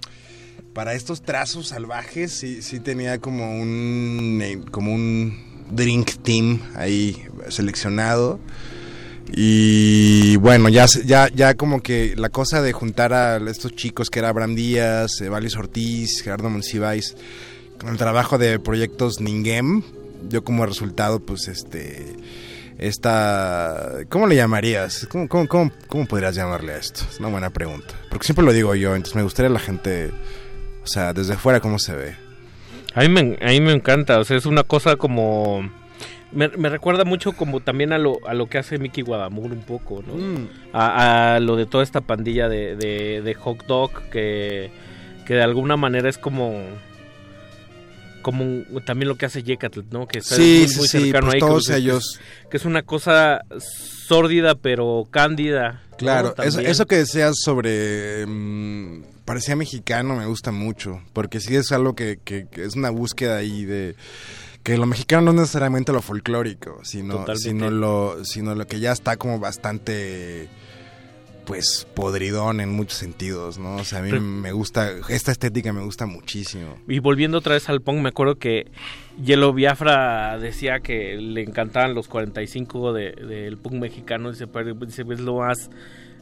para 0.75 0.93
estos 0.93 1.23
trazos 1.23 1.69
salvajes 1.69 2.33
sí, 2.33 2.61
sí 2.61 2.81
tenía 2.81 3.19
como 3.19 3.59
un, 3.59 4.41
eh, 4.43 4.61
como 4.71 4.93
un 4.95 5.67
drink 5.71 6.17
team 6.23 6.61
ahí 6.75 7.27
seleccionado. 7.49 8.39
Y 9.33 10.37
bueno, 10.37 10.69
ya, 10.69 10.87
ya, 11.05 11.29
ya 11.29 11.55
como 11.55 11.83
que 11.83 12.15
la 12.17 12.29
cosa 12.29 12.63
de 12.63 12.73
juntar 12.73 13.13
a 13.13 13.37
estos 13.51 13.75
chicos 13.75 14.09
que 14.09 14.21
era 14.21 14.29
Abraham 14.29 14.55
Díaz, 14.55 15.21
eh, 15.21 15.29
Ortiz, 15.29 16.23
Gerardo 16.23 16.49
Monsiváis, 16.49 17.17
con 17.79 17.91
el 17.91 17.97
trabajo 17.97 18.39
de 18.39 18.59
proyectos 18.59 19.21
Ningem, 19.21 19.83
yo 20.29 20.45
como 20.45 20.65
resultado, 20.65 21.21
pues 21.21 21.49
este, 21.49 22.17
esta, 22.79 23.99
¿cómo 24.09 24.27
le 24.27 24.37
llamarías? 24.37 25.07
¿Cómo, 25.11 25.29
cómo, 25.29 25.49
cómo, 25.49 25.73
cómo 25.89 26.07
podrías 26.07 26.35
llamarle 26.35 26.75
a 26.75 26.79
esto? 26.79 27.03
Es 27.11 27.19
una 27.19 27.29
buena 27.29 27.51
pregunta. 27.51 27.95
Porque 28.11 28.27
siempre 28.27 28.45
lo 28.45 28.53
digo 28.53 28.75
yo, 28.75 28.95
entonces 28.95 29.17
me 29.17 29.23
gustaría 29.23 29.51
la 29.51 29.59
gente, 29.59 30.11
o 30.83 30.87
sea, 30.87 31.13
desde 31.13 31.37
fuera 31.37 31.61
cómo 31.61 31.79
se 31.79 31.95
ve. 31.95 32.17
A 32.95 33.01
mí, 33.01 33.09
me, 33.09 33.39
a 33.43 33.49
mí 33.49 33.61
me 33.61 33.73
encanta, 33.73 34.19
o 34.19 34.25
sea, 34.25 34.37
es 34.37 34.47
una 34.47 34.63
cosa 34.63 34.97
como... 34.97 35.71
Me, 36.37 36.49
me 36.49 36.69
recuerda 36.69 37.05
mucho 37.05 37.33
como 37.33 37.61
también 37.61 37.93
a 37.93 37.99
lo, 37.99 38.19
a 38.29 38.35
lo 38.35 38.47
que 38.49 38.59
hace 38.59 38.79
Mickey 38.79 39.03
Guadamur 39.03 39.51
un 39.53 39.63
poco, 39.63 40.03
¿no? 40.07 40.15
Mm. 40.15 40.49
A, 40.73 41.35
a 41.37 41.41
lo 41.41 41.57
de 41.57 41.67
toda 41.67 41.83
esta 41.83 42.03
pandilla 42.03 42.49
de, 42.49 42.77
de, 42.77 43.23
de 43.23 43.35
Hot 43.35 43.67
Dog 43.67 44.03
que, 44.11 44.71
que 45.27 45.35
de 45.35 45.43
alguna 45.43 45.77
manera 45.77 46.09
es 46.09 46.19
como... 46.19 46.55
Como 48.23 48.43
un- 48.45 48.83
también 48.85 49.09
lo 49.09 49.17
que 49.17 49.27
hace 49.27 49.43
Yecatl, 49.45 49.83
¿no? 49.91 50.07
Que 50.09 50.19
está 50.19 50.35
Sí, 50.35 50.59
muy, 50.63 50.69
sí, 50.69 50.79
muy 50.79 50.89
sí, 50.89 51.01
cercano 51.01 51.27
pues 51.27 51.35
ahí. 51.35 51.41
todos 51.41 51.65
que- 51.67 51.73
que 51.73 51.79
es- 51.79 51.85
ellos. 51.85 52.21
Que 52.51 52.57
es 52.57 52.65
una 52.65 52.83
cosa 52.83 53.43
sórdida 54.09 54.57
pero 54.57 55.07
cándida. 55.11 55.83
¿no? 55.93 55.97
Claro, 55.97 56.35
eso, 56.43 56.61
eso 56.61 56.87
que 56.87 56.97
decías 56.97 57.37
sobre... 57.43 58.27
mm, 58.27 59.03
parecía 59.25 59.55
mexicano 59.57 60.17
me 60.17 60.27
gusta 60.27 60.51
mucho, 60.53 61.01
porque 61.13 61.41
sí 61.41 61.55
es 61.57 61.71
algo 61.73 61.95
que, 61.95 62.19
que- 62.25 62.47
que 62.51 62.65
es 62.65 62.75
una 62.77 62.91
búsqueda 62.91 63.37
ahí 63.37 63.65
de... 63.65 63.95
que 64.67 64.77
lo 64.77 64.87
mexicano 64.87 65.23
no 65.27 65.31
es 65.31 65.37
necesariamente 65.37 65.93
lo 65.93 66.03
folclórico, 66.03 66.81
sino, 66.83 67.19
Totalmente. 67.19 67.41
sino, 67.51 67.71
lo, 67.71 68.25
sino 68.25 68.53
lo 68.57 68.67
que 68.67 68.81
ya 68.81 68.91
está 68.91 69.17
como 69.17 69.39
bastante 69.39 70.49
pues 71.45 71.87
podridón 71.95 72.59
en 72.61 72.71
muchos 72.73 72.99
sentidos, 72.99 73.59
¿no? 73.59 73.77
O 73.77 73.85
sea, 73.85 74.01
a 74.01 74.03
mí 74.03 74.11
Pero- 74.11 74.21
me 74.23 74.51
gusta, 74.51 74.91
esta 75.09 75.31
estética 75.31 75.73
me 75.73 75.83
gusta 75.85 76.05
muchísimo. 76.05 76.77
Y 76.89 76.99
volviendo 76.99 77.39
otra 77.39 77.55
vez 77.55 77.69
al 77.69 77.81
punk, 77.81 78.01
me 78.03 78.09
acuerdo 78.09 78.35
que 78.41 78.67
Yelo 79.23 79.53
Biafra 79.53 80.37
decía 80.41 80.81
que 80.81 81.15
le 81.15 81.43
encantaban 81.45 81.95
los 81.95 82.09
45 82.09 82.93
de- 82.93 83.13
del 83.13 83.59
punk 83.59 83.75
mexicano. 83.75 84.33
Dice, 84.33 84.47
dice, 84.85 85.05
es 85.09 85.21
lo 85.21 85.37
más, 85.37 85.71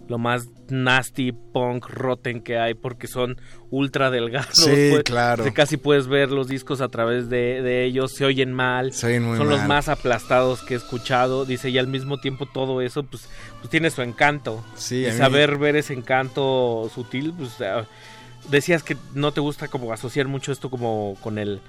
lo 0.08 0.18
más 0.18 0.48
nasty 0.68 1.32
punk 1.32 1.86
rotten 1.88 2.42
que 2.42 2.58
hay 2.58 2.74
porque 2.74 3.06
son 3.06 3.40
ultra 3.70 4.10
delgados. 4.10 4.54
Sí, 4.54 4.88
pues, 4.90 5.02
claro. 5.04 5.44
casi 5.54 5.76
puedes 5.76 6.06
ver 6.06 6.30
los 6.30 6.48
discos 6.48 6.80
a 6.80 6.88
través 6.88 7.28
de, 7.28 7.62
de 7.62 7.84
ellos, 7.84 8.12
se 8.12 8.24
oyen 8.24 8.52
mal. 8.52 8.92
Se 8.92 9.06
oyen 9.06 9.24
muy 9.24 9.36
son 9.38 9.48
los 9.48 9.64
más 9.64 9.88
aplastados 9.88 10.62
que 10.62 10.74
he 10.74 10.76
escuchado. 10.76 11.44
Dice, 11.44 11.70
y 11.70 11.78
al 11.78 11.86
mismo 11.88 12.18
tiempo 12.18 12.46
todo 12.46 12.80
eso, 12.80 13.02
pues, 13.04 13.28
pues 13.60 13.70
tiene 13.70 13.90
su 13.90 14.02
encanto. 14.02 14.64
Sí, 14.76 15.04
y 15.04 15.10
mí- 15.10 15.12
saber 15.16 15.56
ver 15.58 15.76
ese 15.76 15.94
encanto 15.94 16.90
sutil, 16.94 17.32
pues... 17.36 17.60
ah, 17.62 17.86
decías 18.50 18.82
que 18.82 18.96
no 19.14 19.32
te 19.32 19.40
gusta 19.40 19.68
como 19.68 19.90
asociar 19.90 20.28
mucho 20.28 20.52
esto 20.52 20.68
como 20.68 21.16
con 21.22 21.38
el 21.38 21.60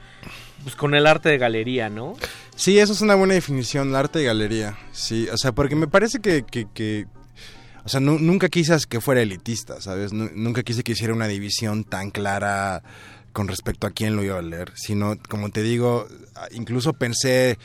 pues 0.64 0.76
con 0.76 0.94
el 0.94 1.08
arte 1.08 1.30
de 1.30 1.38
galería, 1.38 1.90
¿no? 1.90 2.16
Sí, 2.58 2.80
eso 2.80 2.92
es 2.92 3.00
una 3.00 3.16
buena 3.16 3.34
definición, 3.34 3.90
el 3.90 3.96
arte 3.96 4.20
de 4.20 4.26
galería. 4.26 4.78
Sí, 4.92 5.28
o 5.32 5.38
sea, 5.38 5.54
porque 5.54 5.76
me 5.76 5.88
parece 5.88 6.20
que, 6.20 6.44
que, 6.44 6.68
que- 6.74 7.06
o 7.86 7.90
sea, 7.90 8.00
nu- 8.02 8.20
nunca 8.20 8.50
quise 8.50 8.76
que 8.90 9.00
fuera 9.00 9.22
elitista, 9.22 9.80
¿sabes? 9.80 10.12
Nu- 10.12 10.32
nunca 10.36 10.64
quise 10.64 10.84
que 10.84 10.92
hiciera 10.94 11.14
una 11.14 11.28
división 11.28 11.84
tan 11.86 12.12
clara 12.12 12.84
con 13.32 13.48
respecto 13.48 13.86
a 13.88 13.92
quién 13.92 14.16
lo 14.16 14.24
iba 14.24 14.38
a 14.40 14.42
leer, 14.42 14.72
sino, 14.76 15.16
como 15.30 15.50
te 15.50 15.62
digo, 15.62 16.08
incluso 16.52 16.94
pensé 16.94 17.58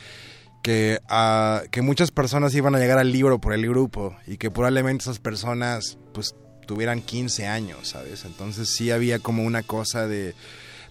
que, 0.63 0.99
ah, 1.09 1.63
que 1.71 1.81
muchas 1.81 2.11
personas 2.11 2.53
iban 2.53 2.75
a 2.75 2.79
llegar 2.79 2.99
al 2.99 3.11
libro 3.11 3.39
por 3.39 3.53
el 3.53 3.67
grupo 3.67 4.15
y 4.27 4.37
que 4.37 4.51
probablemente 4.51 5.03
esas 5.03 5.19
personas, 5.19 5.97
pues, 6.13 6.35
tuvieran 6.67 7.01
15 7.01 7.47
años, 7.47 7.89
¿sabes? 7.89 8.23
Entonces 8.25 8.69
sí 8.69 8.91
había 8.91 9.19
como 9.19 9.43
una 9.43 9.63
cosa 9.63 10.07
de 10.07 10.35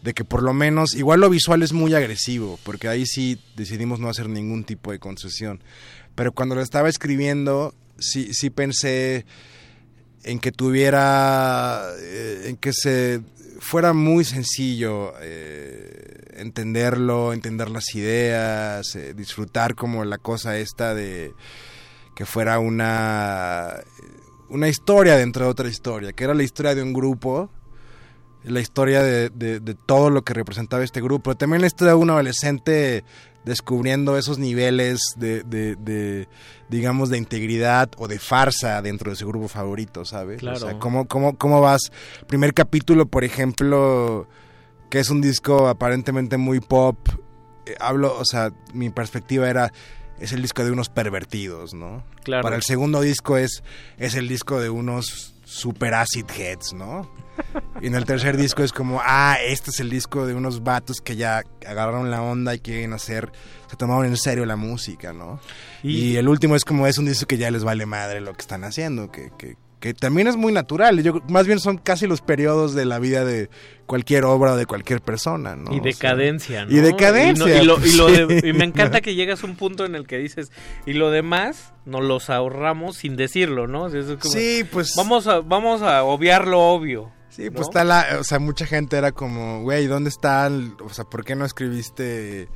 de 0.02 0.14
que 0.14 0.24
por 0.24 0.42
lo 0.42 0.54
menos, 0.54 0.94
igual 0.94 1.20
lo 1.20 1.28
visual 1.28 1.62
es 1.62 1.74
muy 1.74 1.92
agresivo, 1.92 2.58
porque 2.62 2.88
ahí 2.88 3.04
sí 3.04 3.38
decidimos 3.54 4.00
no 4.00 4.08
hacer 4.08 4.30
ningún 4.30 4.64
tipo 4.64 4.92
de 4.92 4.98
concesión. 4.98 5.62
Pero 6.14 6.32
cuando 6.32 6.54
lo 6.54 6.62
estaba 6.62 6.88
escribiendo, 6.88 7.74
sí, 8.00 8.32
sí 8.34 8.50
pensé 8.50 9.24
en 10.24 10.38
que 10.38 10.52
tuviera, 10.52 11.82
eh, 11.98 12.46
en 12.46 12.56
que 12.56 12.72
se 12.72 13.20
fuera 13.60 13.92
muy 13.92 14.24
sencillo 14.24 15.12
eh, 15.20 16.24
entenderlo, 16.36 17.32
entender 17.32 17.70
las 17.70 17.94
ideas, 17.94 18.94
eh, 18.96 19.14
disfrutar 19.14 19.74
como 19.74 20.04
la 20.04 20.18
cosa 20.18 20.56
esta 20.58 20.94
de 20.94 21.32
que 22.14 22.26
fuera 22.26 22.58
una, 22.58 23.76
una 24.48 24.68
historia 24.68 25.16
dentro 25.16 25.44
de 25.44 25.50
otra 25.50 25.68
historia, 25.68 26.12
que 26.12 26.24
era 26.24 26.34
la 26.34 26.42
historia 26.42 26.74
de 26.74 26.82
un 26.82 26.92
grupo 26.92 27.50
la 28.44 28.60
historia 28.60 29.02
de, 29.02 29.28
de- 29.28 29.60
de 29.60 29.74
todo 29.74 30.08
lo 30.08 30.22
que 30.24 30.32
representaba 30.32 30.82
este 30.82 31.02
grupo. 31.02 31.36
También 31.36 31.60
la 31.60 31.66
historia 31.66 31.92
de 31.92 31.98
un 32.00 32.08
adolescente 32.08 33.04
descubriendo 33.44 34.16
esos 34.18 34.38
niveles 34.38 35.00
de, 35.16 35.42
de- 35.42 35.76
de, 35.76 36.28
digamos, 36.68 37.08
de 37.08 37.18
integridad 37.18 37.90
o 37.96 38.06
de 38.08 38.18
farsa 38.18 38.82
dentro 38.82 39.10
de 39.10 39.16
su 39.16 39.26
grupo 39.26 39.48
favorito, 39.48 40.04
¿sabes? 40.04 40.40
Claro. 40.40 40.56
O 40.56 40.60
sea, 40.60 40.78
¿cómo, 40.78 41.06
cómo, 41.08 41.36
cómo 41.38 41.60
vas? 41.60 41.90
Primer 42.26 42.52
capítulo, 42.54 43.06
por 43.06 43.24
ejemplo, 43.24 44.28
que 44.90 44.98
es 45.00 45.10
un 45.10 45.20
disco 45.20 45.68
aparentemente 45.68 46.36
muy 46.36 46.60
pop. 46.60 46.98
eh, 47.66 47.74
hablo, 47.80 48.16
o 48.18 48.24
sea, 48.24 48.52
mi 48.74 48.90
perspectiva 48.90 49.48
era... 49.48 49.72
Es 50.18 50.32
el 50.34 50.42
disco 50.42 50.62
de 50.62 50.70
unos 50.70 50.90
pervertidos, 50.90 51.72
¿no? 51.72 52.04
Claro. 52.24 52.42
Para 52.42 52.56
el 52.56 52.62
segundo 52.62 53.00
disco 53.00 53.38
es, 53.38 53.62
es 53.96 54.14
el 54.16 54.28
disco 54.28 54.60
de 54.60 54.68
unos 54.68 55.34
super 55.50 55.94
acid 55.94 56.26
heads, 56.30 56.72
¿no? 56.74 57.10
Y 57.80 57.86
en 57.86 57.94
el 57.94 58.04
tercer 58.04 58.36
disco 58.36 58.62
es 58.62 58.72
como, 58.72 59.00
ah, 59.02 59.36
este 59.44 59.70
es 59.70 59.80
el 59.80 59.88
disco 59.90 60.26
de 60.26 60.34
unos 60.34 60.62
vatos 60.62 61.00
que 61.00 61.16
ya 61.16 61.42
agarraron 61.66 62.10
la 62.10 62.22
onda 62.22 62.54
y 62.54 62.60
quieren 62.60 62.92
hacer, 62.92 63.32
se 63.68 63.76
tomaron 63.76 64.04
en 64.04 64.16
serio 64.16 64.44
la 64.44 64.56
música, 64.56 65.12
¿no? 65.12 65.40
Y- 65.82 66.10
Y, 66.12 66.16
el 66.16 66.28
último 66.28 66.54
es 66.54 66.64
como, 66.64 66.86
es 66.86 66.98
un 66.98 67.06
disco 67.06 67.26
que 67.26 67.38
ya 67.38 67.50
les 67.50 67.64
vale 67.64 67.86
madre 67.86 68.20
lo 68.20 68.34
que 68.34 68.42
están 68.42 68.62
haciendo, 68.64 69.10
que, 69.10 69.30
que, 69.38 69.56
que 69.80 69.94
también 69.94 70.28
es 70.28 70.36
muy 70.36 70.52
natural. 70.52 71.02
Yo, 71.02 71.20
más 71.28 71.46
bien 71.46 71.58
son 71.58 71.78
casi 71.78 72.06
los 72.06 72.20
periodos 72.20 72.74
de 72.74 72.84
la 72.84 72.98
vida 72.98 73.24
de 73.24 73.48
cualquier 73.86 74.24
obra 74.24 74.52
o 74.52 74.56
de 74.56 74.66
cualquier 74.66 75.00
persona, 75.00 75.56
¿no? 75.56 75.72
Y 75.74 75.80
O 75.80 75.82
sea, 75.82 75.92
decadencia, 75.92 76.64
¿no? 76.66 76.70
Y 76.70 76.76
decadencia. 76.80 77.62
Y, 77.62 77.66
no- 77.66 77.76
y 77.78 77.80
lo- 77.80 77.86
y 77.86 77.92
lo 77.96 78.26
de- 78.26 78.48
y 78.48 78.52
me 78.52 78.64
encanta 78.64 79.00
que 79.00 79.14
llegas 79.14 79.42
a 79.42 79.46
un 79.46 79.56
punto 79.56 79.84
en 79.86 79.94
el 79.94 80.06
que 80.06 80.18
dices, 80.18 80.52
y 80.86 80.92
lo 80.92 81.10
demás 81.10 81.72
nos 81.86 82.04
los 82.04 82.28
ahorramos 82.30 82.98
sin 82.98 83.16
decirlo, 83.16 83.66
¿no? 83.66 83.84
O 83.84 83.90
sea, 83.90 84.00
eso 84.00 84.12
es 84.12 84.18
como, 84.20 84.32
Sí, 84.34 84.64
pues- 84.70 84.94
Vamos 84.96 85.26
a, 85.26 85.40
vamos 85.40 85.82
a 85.82 86.04
obviar 86.04 86.46
lo 86.46 86.60
obvio. 86.60 87.10
Sí, 87.30 87.44
¿no? 87.46 87.52
pues 87.52 87.68
está 87.68 87.82
la, 87.84 88.06
o 88.20 88.24
sea, 88.24 88.38
mucha 88.38 88.66
gente 88.66 88.96
era 88.98 89.12
como, 89.12 89.62
güey, 89.62 89.86
¿dónde 89.86 90.10
está? 90.10 90.46
el- 90.46 90.72
o 90.84 90.90
sea, 90.90 91.04
¿por 91.04 91.24
qué 91.24 91.34
no 91.36 91.44
escribiste 91.46 92.48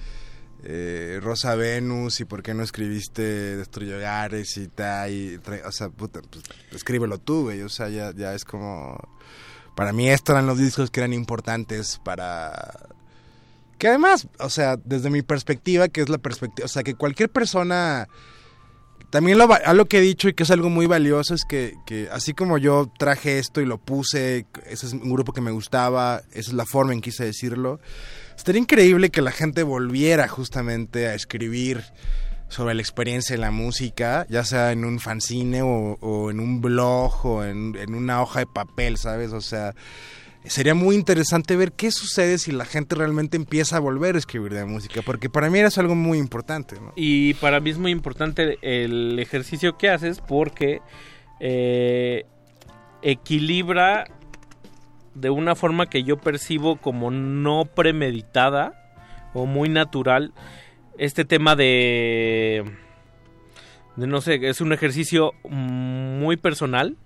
eh, 0.66 1.20
Rosa 1.22 1.54
Venus 1.54 2.20
y 2.20 2.24
por 2.24 2.42
qué 2.42 2.54
no 2.54 2.62
escribiste 2.62 3.56
Destruye 3.56 3.94
Hogares 3.94 4.56
y 4.56 4.68
tal? 4.68 5.10
Y, 5.12 5.40
o 5.64 5.72
sea, 5.72 5.90
puta, 5.90 6.20
pues 6.30 6.44
escríbelo 6.72 7.18
tú, 7.18 7.42
güey, 7.42 7.62
o 7.62 7.68
sea, 7.68 7.88
ya, 7.88 8.34
es 8.34 8.44
como... 8.44 8.98
Para 9.76 9.92
mí 9.92 10.08
estos 10.08 10.34
eran 10.34 10.46
los 10.46 10.58
discos 10.58 10.90
que 10.90 11.00
eran 11.00 11.12
importantes 11.12 12.00
para... 12.04 12.88
Que 13.76 13.88
además, 13.88 14.28
o 14.38 14.48
sea, 14.48 14.76
desde 14.76 15.10
mi 15.10 15.22
perspectiva, 15.22 15.88
que 15.88 16.00
es 16.00 16.08
la 16.08 16.18
perspectiva, 16.18 16.64
o 16.64 16.68
sea, 16.68 16.82
que 16.82 16.94
cualquier 16.94 17.30
persona... 17.30 18.08
También 19.10 19.38
lo, 19.38 19.48
algo 19.52 19.84
que 19.84 19.98
he 19.98 20.00
dicho 20.00 20.28
y 20.28 20.34
que 20.34 20.42
es 20.42 20.50
algo 20.50 20.70
muy 20.70 20.86
valioso 20.86 21.34
es 21.34 21.44
que, 21.44 21.74
que 21.86 22.08
así 22.10 22.32
como 22.34 22.58
yo 22.58 22.90
traje 22.98 23.38
esto 23.38 23.60
y 23.60 23.66
lo 23.66 23.78
puse, 23.78 24.46
ese 24.66 24.86
es 24.86 24.92
un 24.92 25.12
grupo 25.12 25.32
que 25.32 25.40
me 25.40 25.52
gustaba, 25.52 26.22
esa 26.32 26.50
es 26.50 26.52
la 26.52 26.66
forma 26.66 26.92
en 26.92 27.00
que 27.00 27.10
quise 27.10 27.24
decirlo, 27.24 27.78
estaría 28.36 28.60
increíble 28.60 29.10
que 29.10 29.22
la 29.22 29.32
gente 29.32 29.62
volviera 29.62 30.28
justamente 30.28 31.08
a 31.08 31.14
escribir 31.14 31.82
sobre 32.48 32.74
la 32.74 32.82
experiencia 32.82 33.34
de 33.34 33.40
la 33.40 33.50
música, 33.50 34.26
ya 34.28 34.44
sea 34.44 34.72
en 34.72 34.84
un 34.84 35.00
fanzine 35.00 35.62
o, 35.62 36.30
en 36.30 36.40
un 36.40 36.60
blog 36.60 37.26
o 37.26 37.44
en, 37.44 37.94
una 37.94 38.22
hoja 38.22 38.40
de 38.40 38.46
papel, 38.46 38.96
¿sabes? 38.96 39.32
O 39.32 39.40
sea, 39.40 39.74
sería 40.44 40.74
muy 40.74 40.94
interesante 40.94 41.56
ver 41.56 41.72
qué 41.72 41.90
sucede 41.90 42.38
si 42.38 42.52
la 42.52 42.64
gente 42.64 42.94
realmente 42.94 43.36
empieza 43.36 43.76
a 43.76 43.80
volver 43.80 44.14
a 44.14 44.18
escribir 44.18 44.54
de 44.54 44.64
música, 44.64 45.02
porque 45.02 45.28
para 45.28 45.50
mí 45.50 45.58
era 45.58 45.68
algo 45.76 45.94
muy 45.94 46.18
importante, 46.18 46.76
¿no? 46.80 46.92
Y 46.94 47.34
para 47.34 47.60
mí 47.60 47.70
es 47.70 47.78
muy 47.78 47.90
importante 47.90 48.58
el 48.62 49.18
ejercicio 49.18 49.76
que 49.76 49.90
haces 49.90 50.20
porque 50.20 50.80
eh, 51.40 52.24
equilibra 53.02 54.06
de 55.14 55.30
una 55.30 55.54
forma 55.54 55.86
que 55.86 56.02
yo 56.02 56.18
percibo 56.18 56.76
como 56.76 57.10
no 57.10 57.64
premeditada 57.64 58.92
o 59.32 59.46
muy 59.46 59.68
natural 59.68 60.32
este 60.98 61.24
tema 61.24 61.56
de, 61.56 62.64
de 63.96 64.06
no 64.06 64.20
sé, 64.20 64.38
es 64.42 64.60
un 64.60 64.72
ejercicio 64.72 65.32
muy 65.48 66.36
personal. 66.36 66.96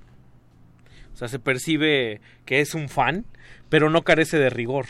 O 1.12 1.16
sea, 1.16 1.28
se 1.28 1.38
percibe 1.38 2.20
que 2.44 2.60
es 2.60 2.74
un 2.74 2.88
fan, 2.88 3.26
pero 3.68 3.90
no 3.90 4.02
carece 4.02 4.38
de 4.38 4.50
rigor. 4.50 4.86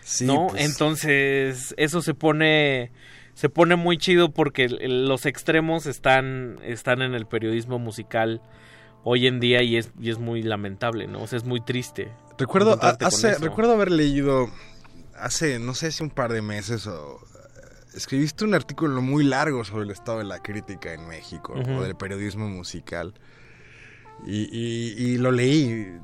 Sí, 0.00 0.26
¿no? 0.26 0.48
pues. 0.48 0.64
Entonces, 0.64 1.74
eso 1.78 2.02
se 2.02 2.14
pone 2.14 2.92
se 3.34 3.50
pone 3.50 3.76
muy 3.76 3.98
chido 3.98 4.30
porque 4.30 4.66
los 4.68 5.26
extremos 5.26 5.86
están 5.86 6.58
están 6.62 7.02
en 7.02 7.14
el 7.14 7.26
periodismo 7.26 7.78
musical 7.78 8.40
hoy 9.04 9.26
en 9.26 9.40
día 9.40 9.62
y 9.62 9.76
es 9.76 9.92
y 10.00 10.10
es 10.10 10.18
muy 10.18 10.42
lamentable, 10.42 11.06
¿no? 11.06 11.22
O 11.22 11.26
sea, 11.26 11.36
es 11.38 11.44
muy 11.44 11.60
triste. 11.60 12.08
Recuerdo, 12.38 12.72
hace, 13.06 13.28
recuerdo 13.48 13.72
haber 13.72 13.90
leído 13.90 14.50
hace, 15.18 15.58
no 15.58 15.74
sé 15.74 15.90
si 15.92 16.02
un 16.02 16.10
par 16.10 16.32
de 16.32 16.42
meses 16.42 16.86
o 16.86 17.18
escribiste 17.94 18.44
un 18.44 18.54
artículo 18.54 19.00
muy 19.00 19.24
largo 19.24 19.64
sobre 19.64 19.84
el 19.84 19.90
estado 19.90 20.18
de 20.18 20.24
la 20.24 20.42
crítica 20.42 20.92
en 20.92 21.06
México 21.08 21.54
o 21.54 21.82
del 21.82 21.96
periodismo 21.96 22.48
musical. 22.48 23.14
Y, 24.26 24.42
y- 24.50 24.94
y 24.98 25.18
lo 25.18 25.30
leí 25.30 25.94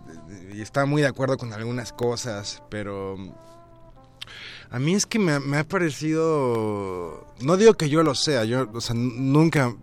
y 0.55 0.61
estaba 0.61 0.87
muy 0.87 1.01
de 1.03 1.09
acuerdo 1.09 1.37
con 1.39 1.53
algunas 1.53 1.93
cosas, 1.93 2.63
pero 2.71 3.17
a 4.71 4.79
mí 4.79 4.95
es 4.95 5.07
que 5.07 5.19
me, 5.19 5.41
me 5.41 5.59
ha 5.59 5.65
parecido, 5.65 7.27
no 7.41 7.57
digo 7.57 7.75
que 7.75 7.89
yo 7.89 8.03
lo 8.03 8.15
sea, 8.15 8.45
yo, 8.45 8.69
o 8.73 8.81
sea, 8.81 8.95
nunca, 8.97 9.75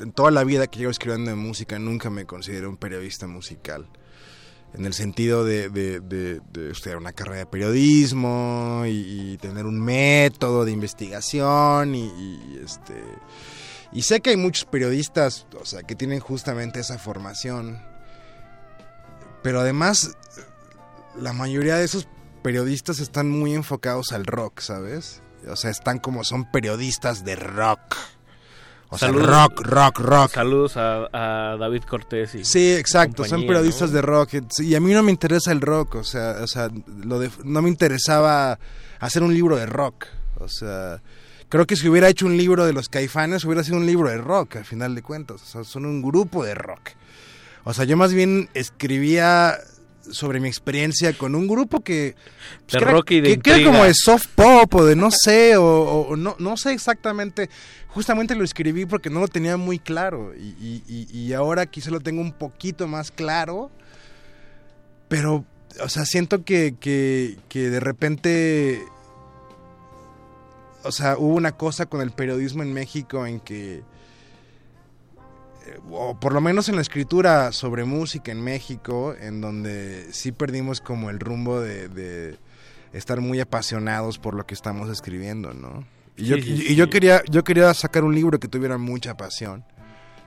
en 0.00 0.12
toda 0.12 0.30
la 0.30 0.44
vida 0.44 0.66
que 0.66 0.78
llevo 0.78 0.90
escribiendo 0.90 1.30
de 1.30 1.36
música, 1.36 1.78
nunca 1.78 2.10
me 2.10 2.24
consideré 2.26 2.66
un 2.66 2.76
periodista 2.76 3.26
musical 3.26 3.88
en 4.76 4.84
el 4.86 4.94
sentido 4.94 5.44
de, 5.44 5.68
de- 5.70 6.00
de- 6.00 6.40
de 6.52 6.70
estudiar 6.70 6.98
una 6.98 7.12
carrera 7.12 7.38
de 7.40 7.46
periodismo 7.46 8.82
y, 8.86 9.36
tener 9.40 9.66
un 9.66 9.80
método 9.80 10.64
de 10.64 10.72
investigación 10.72 11.94
y, 11.94 12.04
y, 12.06 12.60
este 12.64 12.94
y 13.92 14.02
sé 14.02 14.20
que 14.20 14.30
hay 14.30 14.36
muchos 14.36 14.64
periodistas 14.64 15.46
o 15.60 15.64
sea 15.64 15.82
que 15.82 15.94
tienen 15.94 16.20
justamente 16.20 16.80
esa 16.80 16.98
formación 16.98 17.80
pero 19.42 19.60
además 19.60 20.10
la 21.18 21.32
mayoría 21.32 21.76
de 21.76 21.84
esos 21.84 22.08
periodistas 22.42 22.98
están 22.98 23.30
muy 23.30 23.54
enfocados 23.54 24.12
al 24.12 24.24
rock 24.26 24.60
sabes 24.60 25.20
O 25.48 25.54
sea, 25.56 25.70
están 25.70 25.98
como 26.00 26.24
son 26.24 26.50
periodistas 26.50 27.24
de 27.24 27.36
rock. 27.36 27.80
O 28.88 28.96
sea, 28.98 29.08
Saludos. 29.08 29.26
rock, 29.28 29.60
rock, 29.66 29.98
rock. 29.98 30.30
Saludos 30.32 30.76
a, 30.76 31.08
a 31.12 31.56
David 31.56 31.82
Cortés. 31.82 32.34
Y 32.36 32.44
Sí, 32.44 32.72
exacto, 32.72 33.24
son 33.24 33.46
periodistas 33.46 33.90
¿no? 33.90 33.96
de 33.96 34.02
rock. 34.02 34.30
Y 34.60 34.74
a 34.76 34.80
mí 34.80 34.92
no 34.92 35.02
me 35.02 35.10
interesa 35.10 35.50
el 35.52 35.60
rock, 35.60 35.96
o 35.96 36.04
sea, 36.04 36.36
o 36.42 36.46
sea 36.46 36.68
lo 37.04 37.18
de- 37.18 37.30
no 37.44 37.62
me 37.62 37.68
interesaba 37.68 38.58
hacer 39.00 39.22
un 39.24 39.34
libro 39.34 39.56
de 39.56 39.66
rock. 39.66 40.06
O 40.38 40.48
sea, 40.48 41.02
creo 41.48 41.66
que 41.66 41.74
si 41.74 41.88
hubiera 41.88 42.08
hecho 42.08 42.26
un 42.26 42.36
libro 42.36 42.64
de 42.64 42.72
los 42.72 42.88
caifanes, 42.88 43.44
hubiera 43.44 43.64
sido 43.64 43.76
un 43.78 43.86
libro 43.86 44.08
de 44.08 44.18
rock, 44.18 44.56
al 44.56 44.64
final 44.64 44.94
de 44.94 45.02
cuentas. 45.02 45.42
O 45.42 45.46
sea, 45.46 45.64
son 45.64 45.84
un 45.84 46.00
grupo 46.00 46.44
de 46.44 46.54
rock. 46.54 46.90
O 47.64 47.74
sea, 47.74 47.84
yo 47.84 47.96
más 47.96 48.12
bien 48.12 48.48
escribía 48.54 49.58
sobre 50.10 50.40
mi 50.40 50.48
experiencia 50.48 51.12
con 51.16 51.34
un 51.34 51.46
grupo 51.46 51.80
que... 51.80 52.14
pues, 52.66 52.72
De 52.72 52.78
que 52.78 52.84
era- 52.84 52.92
rock 52.92 53.10
y 53.12 53.20
de 53.20 53.28
que- 53.36 53.38
que 53.40 53.50
era 53.50 53.58
intriga. 53.58 53.72
como 53.72 53.84
de 53.84 53.94
soft 53.94 54.26
pop 54.34 54.74
o 54.74 54.84
de 54.84 54.96
no 54.96 55.10
sé, 55.10 55.56
o, 55.56 55.64
o- 56.08 56.16
no, 56.16 56.36
no 56.38 56.56
sé 56.56 56.72
exactamente. 56.72 57.48
Justamente 57.88 58.34
lo 58.34 58.44
escribí 58.44 58.84
porque 58.86 59.08
no 59.10 59.20
lo 59.20 59.28
tenía 59.28 59.56
muy 59.56 59.78
claro 59.78 60.34
y, 60.34 60.82
y- 60.86 61.32
ahora 61.32 61.66
quizá 61.66 61.90
lo 61.90 62.00
tengo 62.00 62.20
un 62.20 62.32
poquito 62.32 62.86
más 62.86 63.10
claro, 63.10 63.70
pero, 65.08 65.44
o 65.82 65.88
sea, 65.88 66.04
siento 66.04 66.44
que, 66.44 66.74
que, 66.78 67.38
que 67.48 67.70
de 67.70 67.80
repente, 67.80 68.82
o 70.82 70.92
sea, 70.92 71.16
hubo 71.18 71.34
una 71.34 71.52
cosa 71.52 71.86
con 71.86 72.00
el 72.00 72.10
periodismo 72.12 72.62
en 72.62 72.72
México 72.72 73.26
en 73.26 73.40
que, 73.40 73.82
o 75.90 76.18
por 76.18 76.32
lo 76.32 76.40
menos 76.40 76.68
en 76.68 76.76
la 76.76 76.82
escritura 76.82 77.52
sobre 77.52 77.84
música 77.84 78.32
en 78.32 78.42
México, 78.42 79.14
en 79.20 79.40
donde 79.40 80.06
sí 80.12 80.32
perdimos 80.32 80.80
como 80.80 81.10
el 81.10 81.18
rumbo 81.20 81.60
de, 81.60 81.88
de 81.88 82.38
estar 82.92 83.20
muy 83.20 83.40
apasionados 83.40 84.18
por 84.18 84.34
lo 84.34 84.46
que 84.46 84.54
estamos 84.54 84.88
escribiendo, 84.90 85.52
¿no? 85.54 85.86
Y, 86.16 86.24
yo, 86.26 86.36
Sí, 86.36 86.42
sí, 86.42 86.52
y- 86.52 86.56
sí. 86.58 86.72
y 86.72 86.76
yo 86.76 86.88
quería, 86.90 87.22
yo 87.30 87.44
quería 87.44 87.72
sacar 87.74 88.04
un 88.04 88.14
libro 88.14 88.38
que 88.40 88.48
tuviera 88.48 88.78
mucha 88.78 89.16
pasión, 89.16 89.64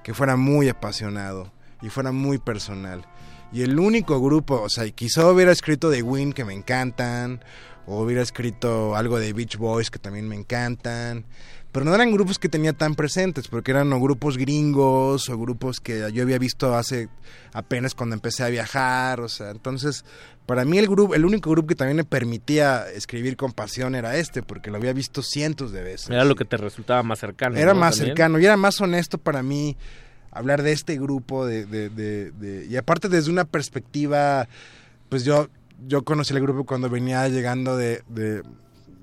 que 0.04 0.14
fuera 0.14 0.36
muy 0.36 0.70
apasionado 0.70 1.52
y 1.82 1.90
fuera 1.90 2.12
muy 2.12 2.38
personal. 2.38 3.06
Y 3.52 3.64
el 3.64 3.80
único 3.80 4.22
grupo, 4.22 4.62
o 4.62 4.70
sea, 4.70 4.88
quizá 4.92 5.26
hubiera 5.26 5.52
escrito 5.52 5.90
de 5.90 6.04
Win 6.04 6.34
que 6.34 6.46
me 6.46 6.54
encantan, 6.54 7.44
o 7.88 8.02
hubiera 8.04 8.22
escrito 8.22 8.96
algo 8.96 9.18
de 9.18 9.34
Beach 9.34 9.58
Boys 9.58 9.90
que 9.90 9.98
también 9.98 10.28
me 10.28 10.36
encantan, 10.36 11.26
pero 11.80 11.90
no 11.92 11.96
eran 11.96 12.12
grupos 12.12 12.38
que 12.40 12.50
tenía 12.50 12.74
tan 12.74 12.94
presentes, 12.94 13.48
porque 13.48 13.72
eran 13.72 13.94
o 13.94 14.02
grupos 14.02 14.38
gringos 14.38 15.30
o 15.30 15.38
grupos 15.38 15.80
que 15.80 16.12
yo 16.12 16.24
había 16.24 16.38
visto 16.38 16.76
hace 16.76 17.08
apenas 17.54 17.96
cuando 17.96 18.16
empecé 18.16 18.44
a 18.44 18.50
viajar, 18.50 19.22
o 19.22 19.30
sea, 19.30 19.52
entonces 19.52 20.04
para 20.46 20.66
mí 20.66 20.78
el 20.78 20.88
grupo, 20.90 21.16
el 21.16 21.24
único 21.24 21.50
grupo 21.52 21.68
que 21.70 21.76
también 21.76 21.96
me 21.96 22.04
permitía 22.04 22.86
escribir 22.94 23.38
con 23.38 23.54
pasión 23.54 23.96
era 23.96 24.18
este, 24.18 24.44
porque 24.44 24.72
lo 24.72 24.76
había 24.78 24.92
visto 24.92 25.22
cientos 25.24 25.72
de 25.72 25.82
veces. 25.84 26.10
Era 26.10 26.26
lo 26.26 26.36
que 26.36 26.44
te 26.44 26.58
resultaba 26.58 27.02
más 27.02 27.20
cercano. 27.20 27.56
Era 27.56 27.74
¿no? 27.74 27.80
más 27.80 27.96
También. 27.96 28.16
cercano 28.18 28.40
y 28.40 28.46
era 28.46 28.58
más 28.58 28.82
honesto 28.82 29.18
para 29.18 29.42
mí 29.42 29.78
hablar 30.32 30.64
de 30.64 30.74
este 30.74 30.98
grupo 31.00 31.46
de, 31.46 31.66
de- 31.66 31.90
de- 31.90 32.32
de- 32.32 32.66
y 32.66 32.76
aparte 32.76 33.08
desde 33.08 33.32
una 33.32 33.46
perspectiva 33.46 34.50
pues 35.08 35.24
yo 35.24 35.48
yo 35.88 36.04
conocí 36.04 36.34
el 36.34 36.42
grupo 36.42 36.66
cuando 36.66 36.90
venía 36.90 37.26
llegando 37.30 37.78
de, 37.78 38.04
de- 38.10 38.44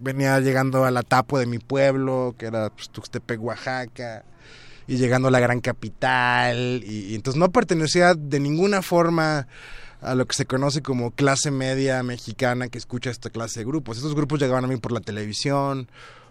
venía 0.00 0.38
llegando 0.40 0.84
a 0.84 0.90
la 0.90 1.02
tapo 1.02 1.38
de 1.38 1.46
mi 1.46 1.58
pueblo 1.58 2.34
que 2.38 2.46
era 2.46 2.70
pues, 2.70 2.90
Tuxtepec 2.90 3.42
Oaxaca 3.42 4.24
y 4.86 4.96
llegando 4.96 5.28
a 5.28 5.30
la 5.30 5.40
gran 5.40 5.60
capital 5.60 6.82
y, 6.84 7.06
y 7.06 7.14
entonces 7.14 7.38
no 7.38 7.50
pertenecía 7.50 8.14
de 8.14 8.40
ninguna 8.40 8.82
forma 8.82 9.46
a 10.00 10.14
lo 10.14 10.26
que 10.26 10.34
se 10.34 10.46
conoce 10.46 10.82
como 10.82 11.10
clase 11.10 11.50
media 11.50 12.02
mexicana 12.02 12.68
que 12.68 12.78
escucha 12.78 13.10
esta 13.10 13.30
clase 13.30 13.60
de 13.60 13.66
grupos. 13.66 13.96
Estos 13.96 14.14
grupos 14.14 14.40
llegaban 14.40 14.64
a 14.64 14.68
mí 14.68 14.76
por 14.76 14.92
la 14.92 15.00
televisión 15.00 15.88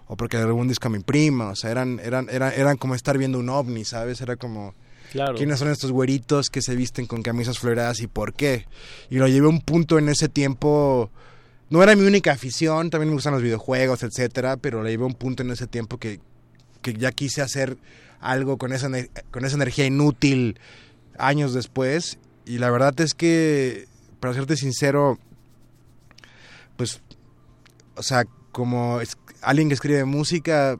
o 0.08 0.16
porque 0.16 0.38
de 0.38 0.44
algún 0.44 0.68
disco 0.68 0.88
a 0.88 0.92
mi 0.92 1.00
prima, 1.00 1.50
o 1.50 1.56
sea, 1.56 1.72
eran, 1.72 2.00
eran, 2.04 2.30
eran, 2.30 2.54
eran 2.56 2.78
como 2.78 2.96
estar 2.96 3.18
viendo 3.18 3.40
un 3.40 3.50
ovni, 3.50 3.84
¿sabes? 3.86 4.22
Era 4.22 4.36
como... 4.36 4.76
Claro. 5.12 5.36
¿Quiénes 5.36 5.60
son 5.60 5.70
estos 5.70 5.92
güeritos 5.92 6.50
que 6.50 6.62
se 6.62 6.76
visten 6.76 7.06
con 7.06 7.22
camisas 7.22 7.60
floreadas 7.60 8.02
y 8.02 8.08
por 8.08 8.34
qué? 8.34 8.68
Y 9.10 9.18
lo 9.18 9.28
llevé 9.28 9.48
a 9.48 9.50
un 9.50 9.62
punto 9.62 9.98
en 9.98 10.10
ese 10.10 10.30
tiempo... 10.30 11.12
No 11.70 11.82
era 11.82 11.96
mi 11.96 12.04
única 12.06 12.32
afición, 12.32 12.90
también 12.90 13.10
me 13.10 13.16
gustan 13.16 13.34
los 13.34 13.42
videojuegos, 13.42 14.04
etcétera, 14.04 14.58
pero 14.58 14.84
lo 14.84 14.90
llevé 14.90 15.04
un 15.04 15.16
punto 15.16 15.44
en 15.44 15.52
ese 15.52 15.66
tiempo 15.66 15.98
que, 15.98 16.20
que 16.82 16.94
ya 16.94 17.12
quise 17.12 17.42
hacer 17.42 17.78
algo 18.20 18.58
con 18.58 18.72
esa, 18.72 18.90
con 19.32 19.46
esa 19.46 19.56
energía 19.56 19.86
inútil 19.86 20.60
años 21.18 21.54
después. 21.54 22.20
Y 22.46 22.60
la 22.60 22.70
verdad 22.70 23.00
es 23.02 23.14
que, 23.16 23.88
para 24.20 24.34
serte 24.34 24.58
sincero, 24.58 25.18
pues, 26.78 27.02
o 27.96 28.04
sea, 28.04 28.26
como 28.52 29.00
alguien 29.42 29.68
que 29.68 29.74
escribe 29.74 30.06
música, 30.06 30.78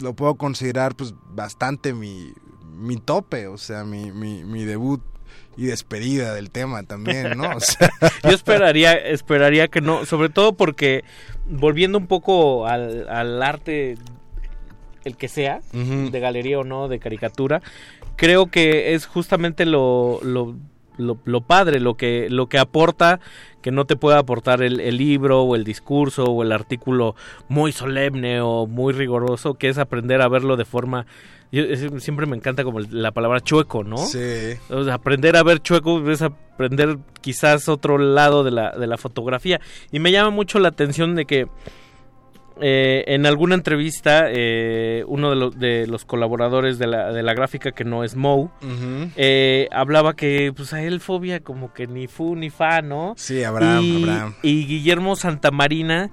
lo 0.00 0.14
puedo 0.14 0.34
considerar 0.34 0.94
pues 0.96 1.14
bastante 1.30 1.94
mi, 1.94 2.32
mi 2.76 2.96
tope, 2.96 3.46
o 3.46 3.56
sea, 3.56 3.84
mi, 3.84 4.12
mi, 4.12 4.44
mi 4.44 4.64
debut 4.64 5.02
y 5.56 5.66
despedida 5.66 6.34
del 6.34 6.50
tema 6.50 6.84
también, 6.84 7.36
¿no? 7.36 7.56
O 7.56 7.60
sea, 7.60 7.90
Yo 8.22 8.30
esperaría, 8.30 8.94
esperaría 8.94 9.68
que 9.68 9.80
no, 9.80 10.06
sobre 10.06 10.28
todo 10.28 10.52
porque 10.52 11.04
volviendo 11.48 11.98
un 11.98 12.06
poco 12.06 12.66
al, 12.66 13.08
al 13.08 13.42
arte, 13.42 13.96
el 15.04 15.16
que 15.16 15.28
sea, 15.28 15.60
de 15.72 16.20
galería 16.20 16.60
o 16.60 16.64
no, 16.64 16.88
de 16.88 17.00
caricatura, 17.00 17.60
creo 18.16 18.46
que 18.46 18.94
es 18.94 19.06
justamente 19.06 19.66
lo, 19.66 20.20
lo, 20.22 20.54
lo, 20.96 21.18
lo 21.24 21.40
padre, 21.40 21.80
lo 21.80 21.96
que, 21.96 22.28
lo 22.30 22.48
que 22.48 22.58
aporta, 22.58 23.18
que 23.60 23.72
no 23.72 23.84
te 23.84 23.96
puede 23.96 24.16
aportar 24.16 24.62
el, 24.62 24.80
el 24.80 24.96
libro 24.96 25.42
o 25.42 25.56
el 25.56 25.64
discurso 25.64 26.24
o 26.24 26.42
el 26.44 26.52
artículo 26.52 27.16
muy 27.48 27.72
solemne 27.72 28.40
o 28.40 28.66
muy 28.66 28.92
riguroso, 28.92 29.54
que 29.54 29.68
es 29.68 29.78
aprender 29.78 30.22
a 30.22 30.28
verlo 30.28 30.56
de 30.56 30.64
forma... 30.64 31.06
Yo, 31.50 31.62
es- 31.64 32.02
siempre 32.02 32.26
me 32.26 32.36
encanta 32.36 32.62
como 32.64 32.80
la 32.80 33.10
palabra 33.12 33.40
chueco, 33.40 33.82
¿no? 33.84 33.96
Sí. 33.98 34.54
O 34.70 34.84
sea, 34.84 34.94
aprender 34.94 35.36
a 35.36 35.42
ver 35.42 35.60
chueco 35.60 36.10
es 36.10 36.20
aprender 36.22 36.98
quizás 37.20 37.68
otro 37.68 37.96
lado 37.98 38.44
de 38.44 38.50
la, 38.50 38.72
de 38.72 38.86
la 38.86 38.98
fotografía. 38.98 39.60
Y 39.90 39.98
me 39.98 40.12
llama 40.12 40.30
mucho 40.30 40.58
la 40.58 40.68
atención 40.68 41.14
de 41.14 41.24
que 41.24 41.46
eh, 42.60 43.04
en 43.06 43.24
alguna 43.24 43.54
entrevista 43.54 44.24
eh, 44.28 45.04
uno 45.06 45.30
de, 45.30 45.36
los 45.36 45.56
de 45.58 45.86
los 45.86 46.04
colaboradores 46.04 46.76
de 46.78 46.88
la, 46.88 47.12
de 47.12 47.22
la 47.22 47.32
gráfica, 47.32 47.70
que 47.70 47.84
no 47.84 48.02
es 48.02 48.16
Moe, 48.16 48.48
eh, 49.16 49.68
hablaba 49.70 50.14
que 50.16 50.52
pues 50.56 50.72
a 50.72 50.82
él 50.82 50.98
fobia 51.00 51.38
como 51.38 51.72
que 51.72 51.86
ni 51.86 52.08
fu 52.08 52.34
ni 52.34 52.50
fa, 52.50 52.82
¿no? 52.82 53.14
Sí, 53.16 53.44
Abraham, 53.44 53.84
y, 53.84 54.02
Abraham. 54.02 54.34
Y 54.42 54.66
Guillermo 54.66 55.14
Santamarina, 55.14 56.10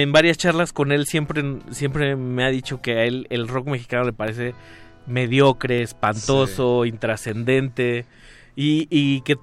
en 0.00 0.10
varias 0.10 0.38
charlas 0.38 0.72
con 0.72 0.90
él, 0.90 1.04
siempre, 1.06 1.42
siempre 1.70 2.16
me 2.16 2.44
ha 2.44 2.48
dicho 2.48 2.80
que 2.80 2.92
a 2.92 3.04
él 3.04 3.26
el 3.28 3.46
rock 3.46 3.66
mexicano 3.66 4.04
le 4.04 4.14
parece 4.14 4.54
mediocre, 5.06 5.82
espantoso, 5.82 6.86
intrascendente, 6.86 8.06
y, 8.56 8.86
y 8.88 9.20
que, 9.20 9.36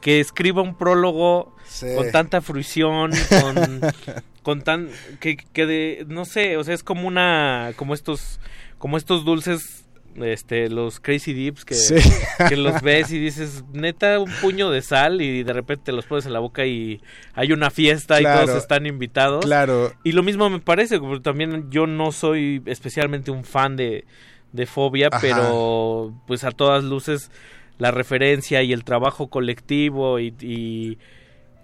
que 0.00 0.18
escriba 0.18 0.60
un 0.62 0.74
prólogo 0.74 1.54
Sí. 1.64 1.86
con 1.96 2.10
tanta 2.10 2.40
fruición, 2.42 3.12
con, 3.40 3.80
con 4.42 4.62
tan 4.62 4.88
que, 5.20 5.36
que 5.36 5.66
de 5.66 6.04
no 6.08 6.24
sé, 6.24 6.56
o 6.56 6.64
sea, 6.64 6.74
es 6.74 6.82
como 6.82 7.06
una 7.06 7.70
como 7.76 7.94
estos 7.94 8.40
como 8.78 8.96
estos 8.98 9.24
dulces 9.24 9.81
este 10.20 10.68
los 10.68 11.00
crazy 11.00 11.32
dips 11.32 11.64
que, 11.64 11.74
Sí. 11.74 11.94
que 12.48 12.56
los 12.56 12.82
ves 12.82 13.10
y 13.12 13.18
dices, 13.18 13.64
neta 13.72 14.18
un 14.18 14.30
puño 14.40 14.70
de 14.70 14.82
sal 14.82 15.22
y 15.22 15.42
de 15.42 15.52
repente 15.52 15.84
te 15.86 15.92
los 15.92 16.04
pones 16.06 16.26
en 16.26 16.32
la 16.32 16.38
boca 16.40 16.66
y 16.66 17.00
hay 17.34 17.52
una 17.52 17.70
fiesta 17.70 18.18
Claro. 18.18 18.42
y 18.42 18.46
todos 18.46 18.58
están 18.58 18.86
invitados. 18.86 19.44
Claro. 19.44 19.92
Y 20.04 20.12
lo 20.12 20.22
mismo 20.22 20.48
me 20.50 20.60
parece, 20.60 20.98
como 20.98 21.20
también 21.22 21.70
yo 21.70 21.86
no 21.86 22.12
soy 22.12 22.62
especialmente 22.66 23.30
un 23.30 23.44
fan 23.44 23.76
de, 23.76 24.04
de 24.52 24.66
Fobia, 24.66 25.08
Ajá. 25.10 25.20
pero 25.20 26.14
pues 26.26 26.44
a 26.44 26.50
todas 26.50 26.84
luces 26.84 27.30
la 27.78 27.90
referencia 27.90 28.62
y 28.62 28.72
el 28.72 28.84
trabajo 28.84 29.28
colectivo 29.28 30.18
y, 30.20 30.34
y 30.40 30.98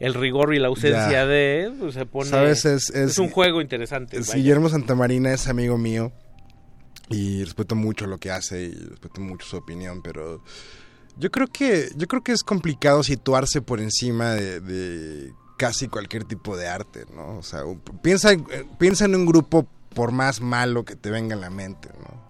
el 0.01 0.15
rigor 0.15 0.55
y 0.55 0.59
la 0.59 0.69
ausencia 0.69 1.11
Ya. 1.11 1.27
de 1.27 1.71
pues, 1.79 1.95
se 1.95 2.07
pone 2.07 2.31
¿Sabes? 2.31 2.65
Es- 2.65 2.91
es- 2.91 3.19
un 3.19 3.29
juego 3.31 3.61
interesante. 3.61 4.17
Es. 4.19 4.33
Guillermo 4.35 4.69
Santamarina 4.69 5.33
es 5.33 5.49
amigo 5.49 5.77
mío 5.77 6.13
y 7.11 7.45
respeto 7.45 7.75
mucho 7.75 8.07
lo 8.07 8.19
que 8.19 8.31
hace 8.31 8.63
y 8.63 8.75
respeto 8.75 9.21
mucho 9.21 9.47
su 9.47 9.57
opinión, 9.57 10.03
pero 10.03 10.43
yo 11.17 11.31
creo 11.31 11.47
que 11.49 11.91
yo 11.97 12.07
creo 12.07 12.23
que 12.23 12.33
es 12.33 12.43
complicado 12.43 13.03
situarse 13.03 13.63
por 13.63 13.81
encima 13.81 14.31
de, 14.31 14.61
de 14.61 15.33
casi 15.57 15.89
cualquier 15.89 16.25
tipo 16.25 16.57
de 16.57 16.69
arte, 16.69 17.07
¿no? 17.15 17.39
O 17.39 17.43
sea, 17.43 17.63
piensa 18.03 18.33
eh, 18.33 18.67
piensa 18.79 19.05
en 19.05 19.15
un 19.15 19.27
grupo 19.27 19.67
por 19.95 20.13
más 20.13 20.41
malo 20.41 20.85
que 20.85 20.97
te 20.97 21.11
venga 21.11 21.35
a 21.35 21.39
la 21.39 21.51
mente, 21.51 21.89
¿no? 22.01 22.29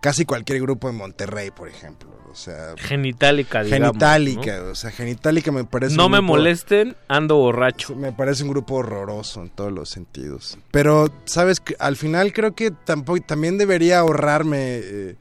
Casi 0.00 0.24
cualquier 0.24 0.60
grupo 0.60 0.88
en 0.88 0.96
Monterrey, 0.96 1.50
por 1.50 1.68
ejemplo, 1.68 2.10
o 2.36 2.38
sea, 2.38 2.74
Genitalica, 2.76 3.62
digamos, 3.64 3.88
Genitalica, 3.92 4.58
¿no? 4.58 4.70
o 4.72 4.74
sea, 4.74 4.90
Genitalica 4.90 5.50
me 5.52 5.64
parece 5.64 5.96
No 5.96 6.04
un 6.04 6.12
me 6.12 6.18
grupo- 6.18 6.26
molesten, 6.34 6.94
ando 7.08 7.36
borracho. 7.36 7.96
me 7.96 8.12
parece 8.12 8.42
un 8.42 8.50
grupo 8.50 8.74
horroroso 8.74 9.40
en 9.40 9.48
todos 9.48 9.72
los 9.72 9.88
sentidos. 9.88 10.58
Pero, 10.70 11.08
¿sabes? 11.24 11.62
Al 11.78 11.96
final 11.96 12.34
creo 12.34 12.54
que 12.54 12.70
tampoco, 12.72 13.20
también 13.22 13.56
debería 13.56 14.00
ahorrarme 14.00 14.58
eh, 14.82 15.16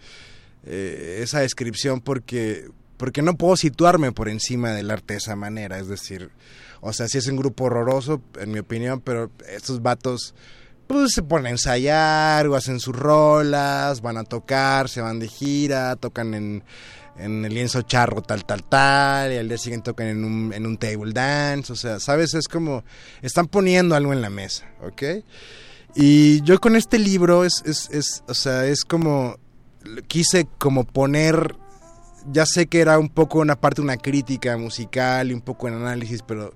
eh, 0.65 1.19
esa 1.23 1.39
descripción 1.39 2.01
porque, 2.01 2.67
porque 2.97 3.21
no 3.21 3.35
puedo 3.35 3.55
situarme 3.55 4.11
por 4.11 4.27
encima 4.27 4.71
del 4.71 4.91
arte 4.91 5.13
de 5.13 5.19
esa 5.19 5.37
manera. 5.37 5.79
Es 5.79 5.87
decir, 5.87 6.31
o 6.81 6.91
sea, 6.91 7.07
sí 7.07 7.17
es 7.17 7.27
un 7.27 7.37
grupo 7.37 7.63
horroroso, 7.63 8.21
en 8.39 8.51
mi 8.51 8.59
opinión, 8.59 8.99
pero 8.99 9.31
estos 9.49 9.81
vatos 9.81 10.35
pues 10.87 11.13
se 11.15 11.23
ponen 11.23 11.47
a 11.47 11.49
ensayar 11.49 12.45
o 12.45 12.55
hacen 12.55 12.79
sus 12.79 12.95
rolas, 12.95 14.01
van 14.01 14.17
a 14.17 14.23
tocar, 14.23 14.87
se 14.87 15.01
van 15.01 15.17
de 15.17 15.27
gira, 15.27 15.95
tocan 15.95 16.35
en, 16.35 16.63
en 17.17 17.45
el 17.45 17.53
lienzo 17.53 17.81
charro 17.81 18.21
tal, 18.21 18.45
tal, 18.45 18.63
tal, 18.63 19.31
y 19.31 19.37
al 19.37 19.47
día 19.47 19.57
siguiente 19.57 19.91
tocan 19.91 20.07
en 20.07 20.23
un, 20.23 20.53
en 20.53 20.65
un 20.65 20.77
table 20.77 21.13
dance, 21.13 21.71
o 21.71 21.75
sea, 21.75 21.99
¿sabes? 21.99 22.33
Es 22.33 22.47
como, 22.47 22.83
están 23.21 23.47
poniendo 23.47 23.95
algo 23.95 24.13
en 24.13 24.21
la 24.21 24.29
mesa, 24.29 24.65
¿ok? 24.81 25.23
Y 25.95 26.41
yo 26.41 26.59
con 26.59 26.75
este 26.75 26.99
libro 26.99 27.45
es, 27.45 27.63
es, 27.65 27.89
es 27.91 28.23
o 28.27 28.33
sea, 28.33 28.65
es 28.65 28.83
como, 28.83 29.37
quise 30.07 30.47
como 30.57 30.83
poner, 30.83 31.55
ya 32.31 32.45
sé 32.45 32.67
que 32.67 32.81
era 32.81 32.99
un 32.99 33.09
poco 33.09 33.39
una 33.39 33.55
parte, 33.55 33.81
una 33.81 33.97
crítica 33.97 34.57
musical 34.57 35.31
y 35.31 35.33
un 35.33 35.41
poco 35.41 35.67
en 35.67 35.75
análisis, 35.75 36.21
pero 36.21 36.53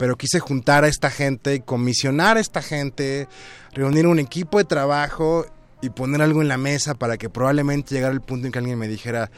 pero 0.00 0.16
quise 0.16 0.40
juntar 0.40 0.84
a 0.84 0.88
esta 0.88 1.10
gente 1.10 1.60
comisionar 1.60 2.38
a 2.38 2.40
esta 2.40 2.62
gente, 2.62 3.28
reunir 3.74 4.06
un 4.06 4.18
equipo 4.18 4.56
de 4.56 4.64
trabajo 4.64 5.44
y 5.82 5.90
poner 5.90 6.22
algo 6.22 6.40
en 6.40 6.48
la 6.48 6.56
mesa 6.56 6.94
para 6.94 7.18
que 7.18 7.28
probablemente 7.28 7.94
llegara 7.94 8.14
el 8.14 8.22
punto 8.22 8.46
en 8.46 8.52
que 8.52 8.58
alguien 8.58 8.78
me 8.78 8.88
dijera, 8.88 9.30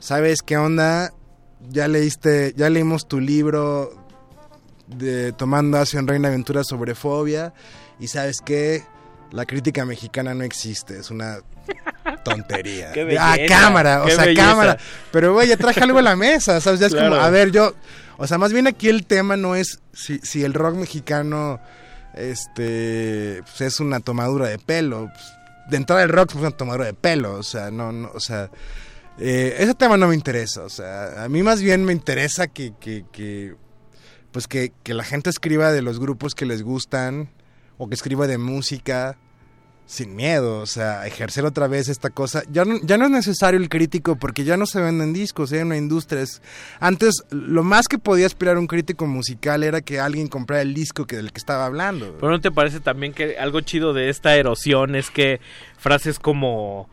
¿sabes 0.00 0.42
qué 0.42 0.56
onda? 0.56 1.12
Ya 1.68 1.86
leíste, 1.86 2.54
ya 2.56 2.68
leímos 2.68 3.06
tu 3.06 3.20
libro 3.20 3.92
de 4.88 5.32
Tomando 5.32 5.80
en 5.92 6.08
Reina 6.08 6.28
Aventura 6.28 6.64
sobre 6.64 6.94
fobia 6.96 7.52
y 8.00 8.08
sabes 8.08 8.40
qué, 8.44 8.82
la 9.30 9.44
crítica 9.44 9.84
mexicana 9.84 10.34
no 10.34 10.42
existe, 10.42 10.98
es 10.98 11.10
una 11.10 11.38
tontería. 12.24 12.92
Qué 12.94 13.16
ah, 13.18 13.36
cámara, 13.46 14.02
o 14.02 14.08
sea, 14.08 14.24
belleza. 14.24 14.48
cámara. 14.48 14.78
Pero 15.12 15.34
güey, 15.34 15.48
ya 15.48 15.56
traje 15.56 15.80
algo 15.80 15.98
a 15.98 16.02
la 16.02 16.16
mesa, 16.16 16.60
¿sabes? 16.60 16.80
Ya 16.80 16.88
es 16.88 16.94
como, 16.94 17.14
a 17.14 17.30
ver, 17.30 17.52
yo, 17.52 17.74
o 18.16 18.26
sea, 18.26 18.38
más 18.38 18.52
bien 18.52 18.66
aquí 18.66 18.88
el 18.88 19.06
tema 19.06 19.36
no 19.36 19.54
es 19.54 19.80
si, 19.92 20.18
si 20.18 20.42
el 20.42 20.54
rock 20.54 20.76
mexicano 20.76 21.60
este 22.14 23.42
pues, 23.44 23.60
es 23.60 23.80
una 23.80 24.00
tomadura 24.00 24.48
de 24.48 24.58
pelo. 24.58 25.10
Pues, 25.12 25.24
de 25.68 25.76
entrada 25.76 26.02
el 26.02 26.08
rock 26.08 26.30
es 26.30 26.36
una 26.36 26.50
tomadura 26.50 26.86
de 26.86 26.94
pelo, 26.94 27.34
o 27.34 27.42
sea, 27.42 27.70
no, 27.70 27.92
no, 27.92 28.10
o 28.12 28.18
sea, 28.18 28.50
eh, 29.20 29.56
ese 29.58 29.74
tema 29.74 29.96
no 29.96 30.08
me 30.08 30.14
interesa, 30.14 30.62
o 30.62 30.68
sea, 30.70 31.22
a 31.24 31.28
mí 31.28 31.42
más 31.42 31.62
bien 31.62 31.84
me 31.84 31.92
interesa 31.92 32.48
que, 32.48 32.72
que, 32.80 33.04
que 33.12 33.54
pues 34.32 34.46
que, 34.48 34.72
que 34.82 34.94
la 34.94 35.04
gente 35.04 35.28
escriba 35.30 35.72
de 35.72 35.82
los 35.82 35.98
grupos 36.00 36.34
que 36.34 36.46
les 36.46 36.62
gustan 36.62 37.30
o 37.78 37.88
que 37.88 37.94
escriba 37.94 38.26
de 38.26 38.38
música 38.38 39.16
sin 39.86 40.14
miedo, 40.14 40.58
o 40.60 40.66
sea, 40.66 41.04
ejercer 41.08 41.44
otra 41.44 41.66
vez 41.66 41.88
esta 41.88 42.10
cosa. 42.10 42.44
Ya 42.52 42.64
no, 42.64 42.78
ya 42.84 42.96
no 42.96 43.06
es 43.06 43.10
necesario 43.10 43.58
el 43.58 43.68
crítico 43.68 44.14
porque 44.14 44.44
ya 44.44 44.56
no 44.56 44.64
se 44.66 44.80
venden 44.80 45.12
discos, 45.12 45.50
hay 45.50 45.62
una 45.62 45.76
industria. 45.76 46.22
Es- 46.22 46.40
Antes, 46.78 47.24
lo 47.30 47.64
más 47.64 47.88
que 47.88 47.98
podía 47.98 48.26
aspirar 48.26 48.56
un 48.56 48.68
crítico 48.68 49.06
musical 49.08 49.64
era 49.64 49.80
que 49.80 49.98
alguien 49.98 50.28
comprara 50.28 50.62
el 50.62 50.74
disco 50.74 51.06
que, 51.08 51.16
del 51.16 51.32
que 51.32 51.38
estaba 51.38 51.66
hablando. 51.66 52.14
Pero 52.20 52.30
¿no 52.30 52.40
te 52.40 52.52
parece 52.52 52.78
también 52.78 53.12
que 53.12 53.36
algo 53.36 53.62
chido 53.62 53.92
de 53.92 54.10
esta 54.10 54.36
erosión 54.36 54.94
es 54.94 55.10
que 55.10 55.40
frases 55.76 56.20
como 56.20 56.88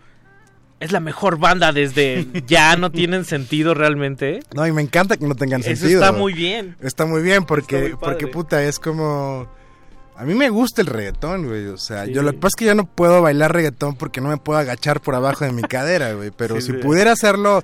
es 0.79 0.91
la 0.91 0.99
mejor 0.99 1.37
banda 1.37 1.71
desde 1.71 2.27
ya 2.47 2.75
no 2.77 2.91
tienen 2.91 3.25
sentido 3.25 3.73
realmente? 3.73 4.41
No, 4.55 4.65
y 4.67 4.71
me 4.71 4.81
encanta 4.81 5.17
que 5.17 5.25
no 5.27 5.35
tengan 5.35 5.61
Eso 5.61 5.75
sentido. 5.75 6.01
está 6.01 6.11
muy 6.11 6.33
bien. 6.33 6.75
Está 6.81 7.05
muy 7.05 7.21
bien 7.21 7.45
porque, 7.45 7.79
muy 7.79 7.95
porque 7.99 8.27
puta, 8.27 8.63
es 8.63 8.79
como... 8.79 9.47
A 10.15 10.23
mí 10.25 10.33
me 10.33 10.49
gusta 10.49 10.81
el 10.81 10.87
reggaetón, 10.87 11.45
güey. 11.47 11.67
O 11.67 11.77
sea, 11.77 12.05
Sí. 12.05 12.13
yo 12.13 12.23
lo 12.23 12.31
que 12.31 12.39
pasa 12.39 12.47
es 12.49 12.55
que 12.55 12.65
ya 12.65 12.73
no 12.73 12.85
puedo 12.87 13.21
bailar 13.21 13.53
reggaetón 13.53 13.95
porque 13.95 14.19
no 14.19 14.29
me 14.29 14.37
puedo 14.37 14.57
agachar 14.57 14.99
por 14.99 15.13
abajo 15.13 15.45
de 15.45 15.51
mi 15.51 15.61
cadera, 15.69 16.13
güey. 16.13 16.31
Pero 16.35 16.55
Sí, 16.59 16.67
si 16.67 16.73
pudiera 16.73 17.11
hacerlo... 17.11 17.63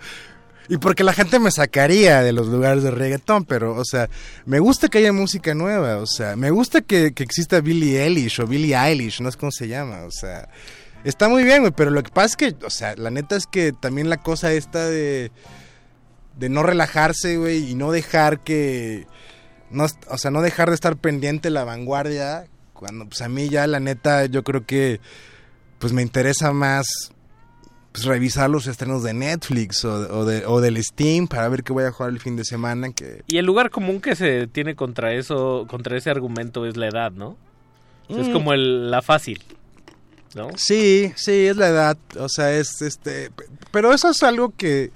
Y 0.70 0.78
porque 0.78 1.04
la 1.04 1.12
gente 1.12 1.40
me 1.40 1.52
sacaría 1.52 2.22
de 2.22 2.32
los 2.32 2.48
lugares 2.48 2.84
de 2.84 2.92
reggaetón, 2.92 3.44
pero, 3.44 3.76
o 3.76 3.84
sea, 3.84 4.10
me 4.46 4.60
gusta 4.60 4.88
que 4.88 5.00
haya 5.00 5.12
música 5.12 5.54
nueva, 5.54 5.98
o 5.98 6.08
sea, 6.08 6.38
me 6.38 6.52
gusta 6.52 6.80
que, 6.80 7.12
que 7.14 7.22
exista 7.22 7.60
Billie 7.60 8.02
Eilish 8.02 8.40
o 8.40 8.48
Billie 8.48 8.74
Eilish, 8.74 9.20
no 9.20 9.30
sé 9.30 9.38
cómo 9.38 9.52
se 9.52 9.68
llama, 9.68 10.04
o 10.06 10.12
sea, 10.12 10.48
está 11.04 11.30
muy 11.30 11.44
bien, 11.44 11.62
güey, 11.62 11.74
pero 11.76 11.92
lo 11.92 12.02
que 12.04 12.12
pasa 12.12 12.26
es 12.28 12.36
que, 12.38 12.66
o 12.66 12.70
sea, 12.70 12.96
la 12.96 13.10
neta 13.12 13.36
es 13.36 13.48
que 13.48 13.72
también 13.74 14.10
la 14.10 14.18
cosa 14.18 14.54
esta 14.54 14.88
de, 14.90 15.32
de 16.38 16.50
no 16.50 16.64
relajarse, 16.64 17.38
güey, 17.38 17.70
y 17.72 17.76
no 17.76 17.92
dejar 17.92 18.40
que, 18.42 19.06
no, 19.70 19.86
o 20.10 20.18
sea, 20.18 20.32
no 20.32 20.42
dejar 20.42 20.70
de 20.70 20.76
estar 20.76 20.96
pendiente 20.98 21.50
la 21.50 21.64
vanguardia, 21.64 22.46
cuando, 22.74 23.06
pues 23.06 23.22
a 23.22 23.30
mí 23.30 23.50
ya, 23.50 23.66
la 23.68 23.80
neta, 23.80 24.26
yo 24.26 24.44
creo 24.44 24.66
que, 24.66 25.00
pues 25.80 25.94
me 25.94 26.02
interesa 26.02 26.54
más 26.54 26.88
pues, 27.92 28.06
revisar 28.06 28.50
los 28.50 28.68
estrenos 28.68 29.04
de 29.04 29.14
Netflix 29.14 29.84
o, 29.86 29.94
o 30.20 30.26
de, 30.26 30.46
o 30.46 30.62
del 30.62 30.82
Steam 30.84 31.28
para 31.28 31.48
ver 31.50 31.64
qué 31.64 31.74
voy 31.74 31.84
a 31.84 31.92
jugar 31.92 32.12
el 32.12 32.20
fin 32.20 32.36
de 32.36 32.46
semana. 32.46 32.92
Que 32.94 33.22
Y 33.28 33.38
el 33.38 33.46
lugar 33.46 33.70
común 33.70 34.00
que 34.02 34.16
se 34.16 34.48
tiene 34.48 34.76
contra 34.76 35.14
eso, 35.14 35.66
contra 35.70 35.98
ese 35.98 36.10
argumento 36.10 36.66
es 36.66 36.78
la 36.78 36.88
edad, 36.88 37.12
¿no? 37.12 37.38
O 38.08 38.14
sea, 38.14 38.22
Es 38.24 38.30
Mm. 38.30 38.34
como 38.34 38.54
el, 38.54 38.90
la 38.92 39.02
fácil, 39.02 39.44
¿no? 40.36 40.50
Sí, 40.56 41.12
sí, 41.16 41.48
es 41.48 41.58
la 41.58 41.68
edad. 41.68 41.98
O 42.20 42.30
sea, 42.30 42.52
es 42.54 42.82
este. 42.82 43.32
Pero 43.72 43.94
eso 43.94 44.10
es 44.10 44.22
algo 44.24 44.54
que, 44.56 44.92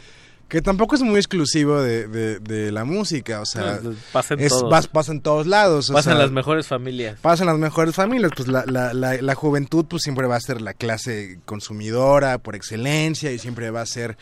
que 0.47 0.61
tampoco 0.61 0.95
es 0.95 1.01
muy 1.01 1.15
exclusivo 1.17 1.81
de, 1.81 2.07
de- 2.07 2.39
de 2.39 2.71
la 2.71 2.83
música. 2.85 3.41
O 3.41 3.45
sea, 3.45 3.79
No, 3.83 3.93
pasa 4.13 4.33
en 4.35 4.39
es- 4.41 4.49
todos. 4.49 4.87
pasa 4.87 5.11
en 5.11 5.21
todos 5.21 5.47
lados. 5.47 5.89
o 5.89 5.93
Pasa 5.93 6.11
en 6.11 6.15
sea, 6.17 6.23
las 6.23 6.31
mejores 6.31 6.67
familias. 6.67 7.19
Pasa 7.21 7.43
en 7.43 7.47
las 7.47 7.57
mejores 7.57 7.93
familias. 7.95 8.31
Pues 8.35 8.47
la, 8.47 8.63
la, 8.65 8.93
la, 8.93 9.21
la 9.21 9.35
juventud, 9.35 9.85
pues 9.87 10.03
siempre 10.03 10.27
va 10.27 10.35
a 10.35 10.39
ser 10.41 10.61
la 10.61 10.73
clase 10.73 11.39
consumidora 11.45 12.37
por 12.37 12.55
excelencia 12.55 13.31
y 13.31 13.39
siempre 13.39 13.69
va 13.71 13.81
a 13.81 13.85
ser. 13.85 14.17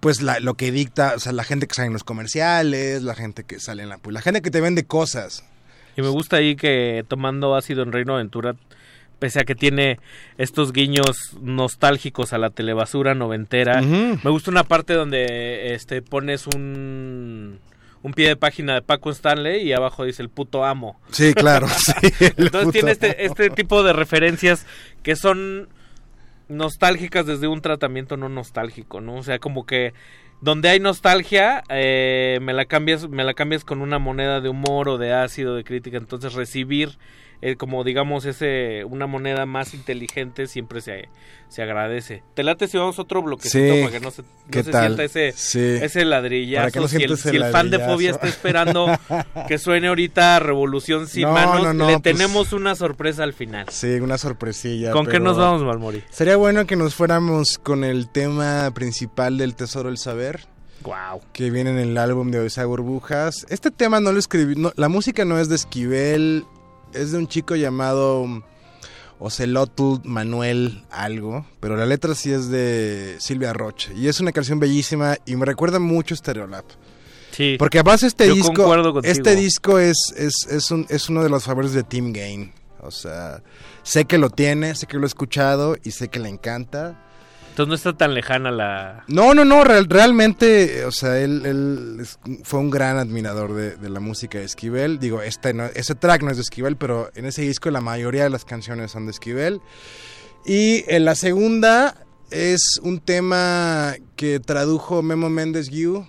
Pues 0.00 0.20
la, 0.20 0.38
lo 0.40 0.54
que 0.54 0.70
dicta, 0.70 1.14
o 1.16 1.18
sea, 1.18 1.32
la 1.32 1.42
gente 1.42 1.66
que 1.66 1.74
sale 1.74 1.86
en 1.86 1.92
los 1.94 2.04
comerciales, 2.04 3.02
la 3.02 3.14
gente 3.14 3.44
que 3.44 3.58
sale 3.58 3.82
en 3.82 3.88
la... 3.88 3.96
Pues 3.98 4.12
la 4.12 4.20
gente 4.20 4.42
que 4.42 4.50
te 4.50 4.60
vende 4.60 4.84
cosas. 4.84 5.42
Y 5.96 6.02
me 6.02 6.08
gusta 6.08 6.36
ahí 6.36 6.54
que 6.54 7.02
tomando 7.08 7.56
ácido 7.56 7.82
en 7.82 7.90
Reino 7.92 8.14
Aventura, 8.14 8.54
pese 9.18 9.40
a 9.40 9.44
que 9.44 9.54
tiene 9.54 9.98
estos 10.38 10.72
guiños 10.72 11.36
nostálgicos 11.40 12.32
a 12.32 12.38
la 12.38 12.50
telebasura 12.50 13.14
noventera, 13.14 13.80
me 13.80 14.30
gusta 14.30 14.50
una 14.50 14.64
parte 14.64 14.94
donde 14.94 15.74
este 15.74 16.02
pones 16.02 16.46
un 16.46 17.58
un 18.02 18.12
pie 18.12 18.28
de 18.28 18.36
página 18.36 18.74
de 18.74 18.82
Paco 18.82 19.10
Stanley 19.10 19.62
y 19.62 19.72
abajo 19.72 20.04
dice 20.04 20.22
el 20.22 20.28
puto 20.28 20.64
amo. 20.64 21.00
Sí, 21.10 21.34
claro, 21.34 21.66
sí, 21.68 22.08
Entonces 22.36 22.72
tiene 22.72 22.92
este, 22.92 23.24
este 23.24 23.50
tipo 23.50 23.82
de 23.82 23.92
referencias 23.92 24.64
que 25.02 25.16
son 25.16 25.68
nostálgicas 26.48 27.26
desde 27.26 27.48
un 27.48 27.62
tratamiento 27.62 28.16
no 28.16 28.28
nostálgico, 28.28 29.00
¿no? 29.00 29.16
O 29.16 29.22
sea, 29.24 29.40
como 29.40 29.66
que 29.66 29.92
donde 30.40 30.68
hay 30.68 30.78
nostalgia, 30.78 31.64
eh, 31.68 32.38
me 32.42 32.52
la 32.52 32.66
cambias, 32.66 33.08
me 33.08 33.24
la 33.24 33.34
cambias 33.34 33.64
con 33.64 33.80
una 33.80 33.98
moneda 33.98 34.40
de 34.40 34.50
humor 34.50 34.88
o 34.88 34.98
de 34.98 35.12
ácido, 35.12 35.56
de 35.56 35.64
crítica. 35.64 35.96
Entonces 35.96 36.34
recibir 36.34 36.98
eh, 37.42 37.56
como 37.56 37.84
digamos 37.84 38.24
ese 38.24 38.84
una 38.84 39.06
moneda 39.06 39.46
más 39.46 39.74
inteligente 39.74 40.46
siempre 40.46 40.80
se, 40.80 41.08
se 41.48 41.62
agradece. 41.62 42.22
Te 42.34 42.42
late 42.42 42.66
si 42.68 42.78
vamos 42.78 42.98
a 42.98 43.02
otro 43.02 43.22
bloquecito 43.22 43.74
Sí. 43.74 43.80
para 43.82 43.92
que 43.92 44.00
no 44.00 44.10
se, 44.10 44.22
no 44.22 44.28
¿Qué 44.50 44.62
se 44.64 44.72
sienta 44.72 45.04
ese, 45.04 45.32
Sí. 45.32 45.60
ese 45.60 46.04
ladrillazo. 46.04 46.62
Para 46.62 46.70
que 46.72 46.80
no 46.80 46.88
si 46.88 46.96
el, 47.02 47.16
si 47.18 47.28
el 47.36 47.44
fan 47.46 47.70
de 47.70 47.78
fobia 47.78 48.10
está 48.10 48.26
esperando 48.28 48.86
que 49.48 49.58
suene 49.58 49.88
ahorita 49.88 50.38
Revolución 50.40 51.06
sin 51.08 51.22
No, 51.24 51.32
manos, 51.32 51.62
no, 51.62 51.74
no, 51.74 51.86
le 51.86 51.92
pues- 52.00 52.02
tenemos 52.16 52.52
una 52.52 52.74
sorpresa 52.74 53.22
al 53.22 53.32
final. 53.32 53.66
Sí, 53.70 53.94
una 54.00 54.18
sorpresilla. 54.18 54.90
¿Con 54.92 55.06
qué 55.06 55.20
nos 55.20 55.36
vamos, 55.36 55.62
Malmori? 55.62 56.02
Sería 56.10 56.36
bueno 56.36 56.66
que 56.66 56.76
nos 56.76 56.94
fuéramos 56.94 57.58
con 57.58 57.84
el 57.84 58.08
tema 58.08 58.70
principal 58.74 59.38
del 59.38 59.54
Tesoro 59.54 59.88
del 59.88 59.98
Saber. 59.98 60.46
Wow. 60.82 61.20
Que 61.32 61.50
viene 61.50 61.70
en 61.70 61.78
el 61.78 61.98
álbum 61.98 62.30
de 62.30 62.38
Odisea 62.38 62.64
Burbujas. 62.64 63.44
Este 63.48 63.70
tema 63.72 63.98
no 63.98 64.12
lo 64.12 64.18
escribí. 64.20 64.54
no, 64.56 64.72
la 64.76 64.88
música 64.88 65.24
no 65.24 65.38
es 65.38 65.48
de 65.48 65.56
Esquivel. 65.56 66.44
Es 66.92 67.12
de 67.12 67.18
un 67.18 67.26
chico 67.28 67.56
llamado 67.56 68.26
Ocelotl 69.18 70.00
Manuel 70.04 70.84
Algo. 70.90 71.46
Pero 71.60 71.76
la 71.76 71.86
letra 71.86 72.14
sí 72.14 72.32
es 72.32 72.48
de 72.48 73.16
Silvia 73.18 73.52
Roche. 73.52 73.92
Y 73.96 74.08
es 74.08 74.20
una 74.20 74.32
canción 74.32 74.58
bellísima 74.60 75.16
y 75.26 75.36
me 75.36 75.46
recuerda 75.46 75.78
mucho 75.78 76.14
a 76.14 76.18
Stereolab. 76.18 76.64
Sí. 77.32 77.56
Porque 77.58 77.78
además 77.80 78.02
este 78.02 78.28
Yo 78.28 78.34
disco, 78.34 78.62
este 79.02 79.36
disco 79.36 79.78
es, 79.78 80.14
es, 80.16 80.46
es, 80.50 80.70
un- 80.70 80.86
es 80.88 81.08
uno 81.10 81.22
de 81.22 81.28
los 81.28 81.44
favoritos 81.44 81.74
de 81.74 81.82
Tim 81.82 82.12
Gain. 82.12 82.52
O 82.80 82.90
sea, 82.90 83.42
sé 83.82 84.04
que 84.04 84.16
lo 84.16 84.30
tiene, 84.30 84.74
sé 84.74 84.86
que 84.86 84.96
lo 84.96 85.04
he 85.04 85.06
escuchado 85.06 85.76
y 85.82 85.90
sé 85.90 86.08
que 86.08 86.18
le 86.20 86.28
encanta. 86.28 87.02
Entonces 87.56 87.68
no 87.70 87.74
está 87.74 87.92
tan 87.96 88.12
lejana 88.12 88.50
la... 88.50 89.04
No, 89.08 89.32
no, 89.32 89.46
no, 89.46 89.64
real- 89.64 89.86
realmente, 89.88 90.84
o 90.84 90.92
sea, 90.92 91.18
él, 91.18 92.06
fue 92.44 92.60
un 92.60 92.68
gran 92.68 92.98
admirador 92.98 93.54
de, 93.54 93.76
de 93.76 93.88
la 93.88 93.98
música 93.98 94.36
de 94.36 94.44
Esquivel. 94.44 94.98
Digo, 94.98 95.22
este 95.22 95.54
no, 95.54 95.64
ese 95.64 95.94
track 95.94 96.22
no 96.22 96.30
es 96.30 96.36
de 96.36 96.42
Esquivel, 96.42 96.76
pero 96.76 97.10
en 97.14 97.24
ese 97.24 97.40
disco 97.40 97.70
la 97.70 97.80
mayoría 97.80 98.24
de 98.24 98.28
las 98.28 98.44
canciones 98.44 98.90
son 98.90 99.06
de 99.06 99.12
Esquivel. 99.12 99.62
Y 100.44 100.84
en 100.88 101.06
la 101.06 101.14
segunda 101.14 101.96
es 102.30 102.78
un 102.82 103.00
tema 103.00 103.94
que 104.16 104.38
tradujo 104.38 105.00
Memo 105.00 105.30
Méndez 105.30 105.70
Guiú 105.70 106.06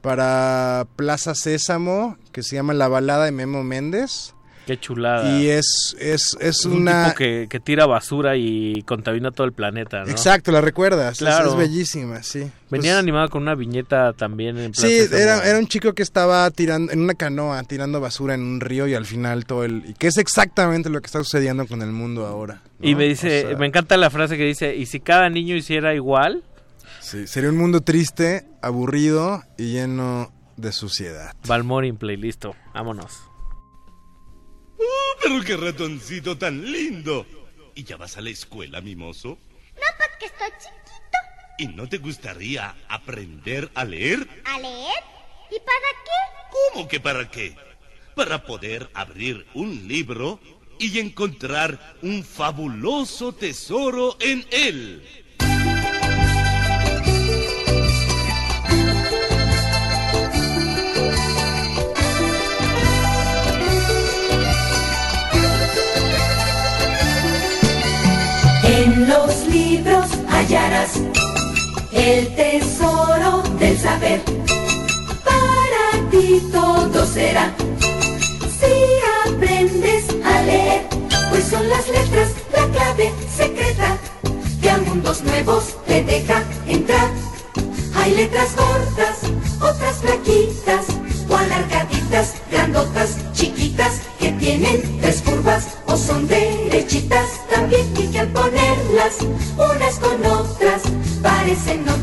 para 0.00 0.86
Plaza 0.96 1.34
Sésamo, 1.34 2.16
que 2.32 2.42
se 2.42 2.56
llama 2.56 2.72
La 2.72 2.88
balada 2.88 3.26
de 3.26 3.32
Memo 3.32 3.62
Méndez. 3.64 4.34
Qué 4.70 4.78
chulada. 4.78 5.36
Y 5.40 5.48
es, 5.48 5.96
es, 5.98 6.36
es 6.38 6.64
un 6.64 6.82
una... 6.82 7.06
tipo 7.06 7.16
que, 7.16 7.48
que 7.50 7.58
tira 7.58 7.86
basura 7.86 8.36
y 8.36 8.84
contamina 8.86 9.32
todo 9.32 9.44
el 9.48 9.52
planeta, 9.52 10.04
¿no? 10.04 10.10
Exacto, 10.12 10.52
la 10.52 10.60
recuerdas. 10.60 11.18
Claro. 11.18 11.50
Es, 11.50 11.56
bellísima, 11.56 12.22
sí. 12.22 12.48
Venían 12.70 12.94
Pues- 12.94 13.02
animada 13.02 13.26
con 13.26 13.42
una 13.42 13.56
viñeta 13.56 14.12
también 14.12 14.58
en 14.58 14.72
Sí, 14.72 14.98
era, 15.10 15.42
era 15.44 15.58
un 15.58 15.66
chico 15.66 15.92
que 15.92 16.04
estaba 16.04 16.48
tirando 16.52 16.92
en 16.92 17.00
una 17.00 17.14
canoa, 17.14 17.64
tirando 17.64 18.00
basura 18.00 18.34
en 18.34 18.42
un 18.42 18.60
río 18.60 18.86
y 18.86 18.94
al 18.94 19.06
final 19.06 19.44
todo 19.44 19.64
el... 19.64 19.82
y 19.88 19.94
que 19.94 20.06
es 20.06 20.18
exactamente 20.18 20.88
lo 20.88 21.00
que 21.00 21.06
está 21.06 21.18
sucediendo 21.18 21.66
con 21.66 21.82
el 21.82 21.90
mundo 21.90 22.28
ahora. 22.28 22.62
¿no? 22.78 22.88
Y 22.88 22.94
me 22.94 23.06
dice, 23.06 23.46
O 23.46 23.48
sea, 23.48 23.58
me 23.58 23.66
encanta 23.66 23.96
la 23.96 24.08
frase 24.08 24.36
que 24.36 24.44
dice, 24.44 24.76
¿y 24.76 24.86
si 24.86 25.00
cada 25.00 25.28
niño 25.30 25.56
hiciera 25.56 25.96
igual? 25.96 26.44
sí, 27.00 27.26
sería 27.26 27.50
un 27.50 27.56
mundo 27.56 27.80
triste, 27.80 28.44
aburrido 28.62 29.42
y 29.58 29.72
lleno 29.72 30.32
de 30.56 30.70
suciedad. 30.70 31.32
Balmorin 31.48 31.96
Play, 31.96 32.16
listo, 32.18 32.54
vámonos. 34.80 35.16
Pero 35.22 35.44
qué 35.44 35.56
ratoncito 35.56 36.38
tan 36.38 36.70
lindo. 36.70 37.26
¿Y 37.74 37.84
ya 37.84 37.96
vas 37.96 38.16
a 38.16 38.20
la 38.20 38.30
escuela, 38.30 38.80
mimoso? 38.80 39.38
No, 39.74 39.86
porque 39.98 40.26
estoy 40.26 40.50
chiquito. 40.58 41.18
¿Y 41.58 41.68
no 41.68 41.88
te 41.88 41.98
gustaría 41.98 42.74
aprender 42.88 43.70
a 43.74 43.84
leer? 43.84 44.26
¿A 44.44 44.58
leer? 44.58 45.04
¿Y 45.50 45.58
para 45.58 45.90
qué? 46.04 46.50
¿Cómo 46.72 46.88
que 46.88 47.00
para 47.00 47.30
qué? 47.30 47.56
Para 48.14 48.44
poder 48.44 48.90
abrir 48.94 49.46
un 49.54 49.86
libro 49.86 50.40
y 50.78 50.98
encontrar 50.98 51.96
un 52.02 52.24
fabuloso 52.24 53.34
tesoro 53.34 54.16
en 54.20 54.46
él. 54.50 55.02
El 71.92 72.34
tesoro 72.34 73.42
del 73.58 73.78
saber. 73.78 74.20
Para 75.24 76.10
ti 76.10 76.42
todo 76.52 77.06
será 77.06 77.54
si 78.60 79.28
aprendes 79.28 80.04
a 80.24 80.42
leer, 80.42 80.86
pues 81.30 81.44
son 81.44 81.68
las 81.68 81.88
letras 81.88 82.30
la 82.52 82.66
clave 82.68 83.12
secreta 83.34 83.96
que 84.60 84.70
a 84.70 84.78
mundos 84.78 85.22
nuevos 85.22 85.76
te 85.86 86.02
deja 86.04 86.42
entrar. 86.66 87.10
Hay 87.94 88.14
letras 88.14 88.54
gordas, 88.56 89.18
otras 89.60 89.96
flaquitas 89.96 90.86
o 91.28 91.36
alargaditas, 91.36 92.34
grandotas, 92.50 93.16
chiquitas 93.32 94.00
que 94.18 94.32
tienen 94.32 95.00
tres 95.00 95.22
curvas 95.22 95.78
o 95.86 95.96
son 95.96 96.26
derechitas 96.26 97.28
también 97.48 97.86
y 97.96 98.06
que 98.08 98.24
ponerlas 98.26 99.18
unas 99.56 99.98
con 99.98 100.19
parecen 101.64 101.84
notas 101.84 101.99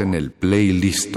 en 0.00 0.14
el 0.14 0.30
playlist. 0.30 1.14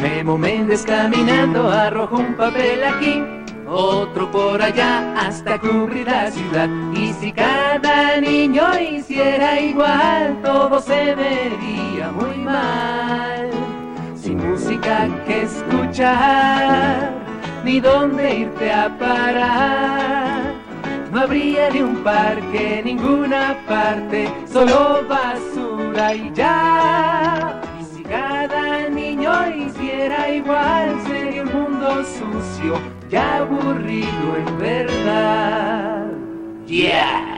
Memo 0.00 0.36
Méndez 0.36 0.82
caminando 0.84 1.68
arrojó 1.68 2.16
un 2.16 2.34
papel 2.34 2.82
aquí, 2.84 3.22
otro 3.68 4.30
por 4.30 4.60
allá 4.60 5.14
hasta 5.18 5.58
cubrir 5.58 6.06
la 6.06 6.30
ciudad. 6.30 6.68
Y 6.94 7.12
si 7.14 7.32
cada 7.32 8.20
niño 8.20 8.64
hiciera 8.80 9.60
igual, 9.60 10.40
todo 10.42 10.80
se 10.80 11.14
vería 11.14 12.10
muy 12.12 12.38
mal. 12.38 13.50
Sin 14.16 14.38
música 14.38 15.08
que 15.26 15.42
escuchar, 15.42 17.12
ni 17.64 17.80
dónde 17.80 18.38
irte 18.40 18.72
a 18.72 18.98
parar. 18.98 20.19
No 21.20 21.26
habría 21.26 21.68
ni 21.68 21.82
un 21.82 22.02
parque, 22.02 22.80
ninguna 22.82 23.54
parte, 23.68 24.32
solo 24.50 25.06
basura 25.06 26.14
y 26.14 26.32
ya. 26.32 27.60
Y 27.78 27.84
si 27.94 28.02
cada 28.02 28.88
niño 28.88 29.30
hiciera 29.54 30.30
igual, 30.30 30.98
sería 31.06 31.42
un 31.42 31.52
mundo 31.52 32.02
sucio 32.04 32.80
y 33.10 33.16
aburrido 33.16 34.36
en 34.38 34.58
verdad. 34.58 36.06
Yeah. 36.66 37.29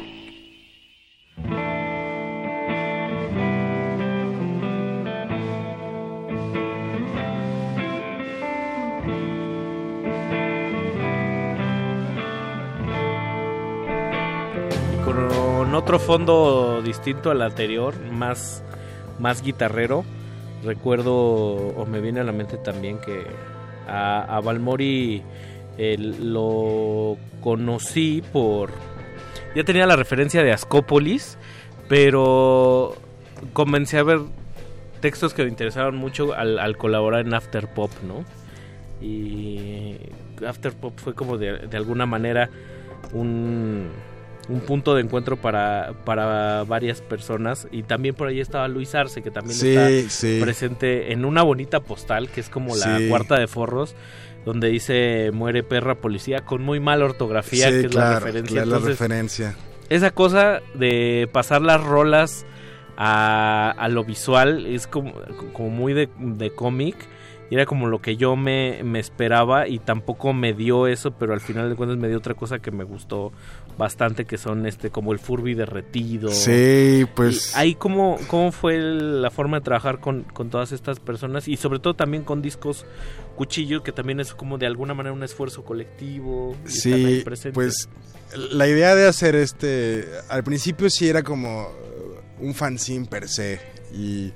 Otro 15.83 15.99
fondo 15.99 16.81
distinto 16.81 17.33
al 17.33 17.43
anterior, 17.43 17.95
más, 18.13 18.63
más 19.19 19.43
guitarrero. 19.43 20.05
Recuerdo, 20.63 21.13
o 21.13 21.87
me 21.87 22.01
viene 22.01 22.21
a 22.21 22.25
la 22.25 22.31
mente 22.31 22.57
también 22.57 22.99
que 22.99 23.27
a, 23.89 24.37
a 24.37 24.41
Balmori 24.41 25.23
lo 25.77 27.17
conocí 27.41 28.23
por... 28.33 28.71
Ya 29.57 29.65
tenía 29.65 29.85
la 29.87 29.97
referencia 29.97 30.45
de 30.45 30.53
Ascópolis, 30.53 31.37
pero 31.89 32.95
comencé 33.53 33.99
a 33.99 34.05
ver 34.05 34.21
textos 35.01 35.35
que 35.35 35.43
me 35.43 35.49
interesaron 35.49 35.97
mucho 35.97 36.33
al, 36.33 36.61
al 36.61 36.77
colaborar 36.77 37.27
en 37.27 37.35
After 37.35 37.67
Pop, 37.67 37.91
¿no? 38.07 38.25
Y 39.05 39.97
After 40.47 40.75
Pop 40.75 40.93
fue 40.97 41.15
como 41.15 41.39
de, 41.39 41.67
de 41.67 41.77
alguna 41.77 42.07
manera 42.07 42.51
un, 43.13 43.91
un 44.49 44.61
punto 44.61 44.95
de 44.95 45.03
encuentro 45.03 45.37
para, 45.37 45.93
para 46.05 46.65
varias 46.65 47.01
personas. 47.01 47.69
Y 47.71 47.85
también 47.85 48.15
por 48.15 48.29
ahí 48.29 48.41
estaba 48.41 48.67
Luis 48.69 48.95
Arce, 48.95 49.23
que 49.23 49.31
también 49.31 49.55
Sí, 49.57 49.75
está 49.77 50.11
sí. 50.11 50.39
presente 50.41 51.13
en 51.13 51.25
una 51.25 51.43
bonita 51.43 51.81
postal, 51.81 52.29
que 52.29 52.41
es 52.41 52.49
como 52.49 52.75
la 52.77 52.99
Sí. 52.99 53.09
cuarta 53.09 53.39
de 53.39 53.47
forros, 53.47 53.95
donde 54.45 54.69
dice 54.69 55.31
muere 55.33 55.63
perra 55.63 55.95
policía, 55.95 56.41
con 56.45 56.63
muy 56.63 56.81
mala 56.81 57.05
ortografía, 57.05 57.71
que 57.71 57.87
es 57.87 57.95
la 57.95 58.19
referencia. 58.19 58.53
claro, 58.55 58.71
la 58.71 58.77
Entonces, 58.79 58.99
referencia. 58.99 59.55
esa 59.89 60.11
cosa 60.11 60.61
de 60.75 61.29
pasar 61.33 61.63
las 61.63 61.83
rolas 61.83 62.45
a, 62.97 63.71
a 63.79 63.89
lo 63.89 64.05
visual 64.05 64.67
es 64.67 64.87
como, 64.87 65.13
como 65.53 65.71
muy 65.71 65.93
de, 65.95 66.09
de 66.19 66.51
cómic. 66.55 66.97
Y 67.51 67.55
era 67.55 67.67
como 67.67 67.87
lo 67.87 68.01
que 68.01 68.17
yo 68.17 68.35
me, 68.35 68.81
me 68.83 68.99
esperaba 68.99 69.69
y 69.69 69.79
tampoco 69.79 70.33
me 70.33 70.55
dio 70.55 70.87
eso, 70.87 71.11
pero 71.11 71.35
al 71.35 71.41
final 71.43 71.69
de 71.69 71.77
cuentas 71.77 71.99
me 71.99 72.09
dio 72.09 72.17
otra 72.17 72.33
cosa 72.33 72.61
que 72.61 72.71
me 72.71 72.83
gustó 72.83 73.31
bastante, 73.79 74.25
que 74.25 74.39
son 74.39 74.67
este 74.67 74.91
como 74.91 75.13
el 75.13 75.19
Furby 75.19 75.55
derretido. 75.55 76.29
Sí, 76.31 77.07
pues- 77.15 77.53
Y 77.55 77.59
ahí 77.59 77.75
cómo, 77.75 78.19
cómo 78.29 78.53
fue 78.53 78.79
la 78.79 79.31
forma 79.31 79.59
de 79.59 79.65
trabajar 79.65 79.99
con, 80.01 80.23
con 80.25 80.51
todas 80.51 80.73
estas 80.73 81.01
personas 81.01 81.49
y 81.49 81.57
sobre 81.57 81.79
todo 81.79 81.95
también 81.95 82.23
con 82.23 82.43
discos 82.43 82.85
cuchillo, 83.37 83.83
que 83.83 83.93
también 83.93 84.21
es 84.21 84.35
como 84.35 84.59
de 84.59 84.67
alguna 84.67 84.95
manera 84.95 85.13
un 85.15 85.23
esfuerzo 85.23 85.65
colectivo. 85.65 86.55
y 86.67 86.71
Sí, 86.71 87.25
pues 87.53 87.89
la 88.51 88.67
idea 88.69 88.95
de 88.95 89.07
hacer 89.09 89.35
este, 89.35 90.07
al 90.29 90.45
principio 90.45 90.89
sí 90.91 91.09
era 91.09 91.23
como 91.23 91.69
un 92.41 92.55
fanzine 92.55 93.07
per 93.07 93.29
se 93.29 93.61
y, 93.95 94.33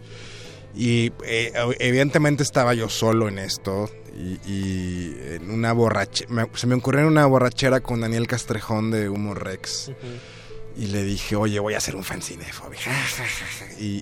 y, 0.74 1.12
eh, 1.24 1.52
evidentemente 1.78 2.42
estaba 2.42 2.74
yo 2.74 2.88
solo 2.88 3.28
en 3.28 3.38
esto 3.38 3.88
y, 4.18 4.50
y 4.50 5.16
en 5.34 5.50
una 5.50 5.72
borrachera, 5.72 6.48
se 6.54 6.66
me 6.66 6.74
ocurrió 6.74 7.00
en 7.02 7.06
una 7.08 7.26
borrachera 7.26 7.80
con 7.80 8.00
Daniel 8.00 8.26
Castrejón 8.26 8.90
de 8.90 9.08
Humo 9.08 9.34
Rex. 9.34 9.90
Y 10.78 10.86
le 10.88 11.04
dije, 11.04 11.36
oye, 11.36 11.58
voy 11.58 11.74
a 11.74 11.78
hacer 11.78 11.96
un 11.96 12.04
fanzine 12.04 12.44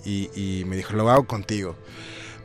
y- 0.04 0.30
y 0.60 0.64
me 0.64 0.76
dijo, 0.76 0.92
lo 0.94 1.08
hago 1.10 1.24
contigo. 1.26 1.76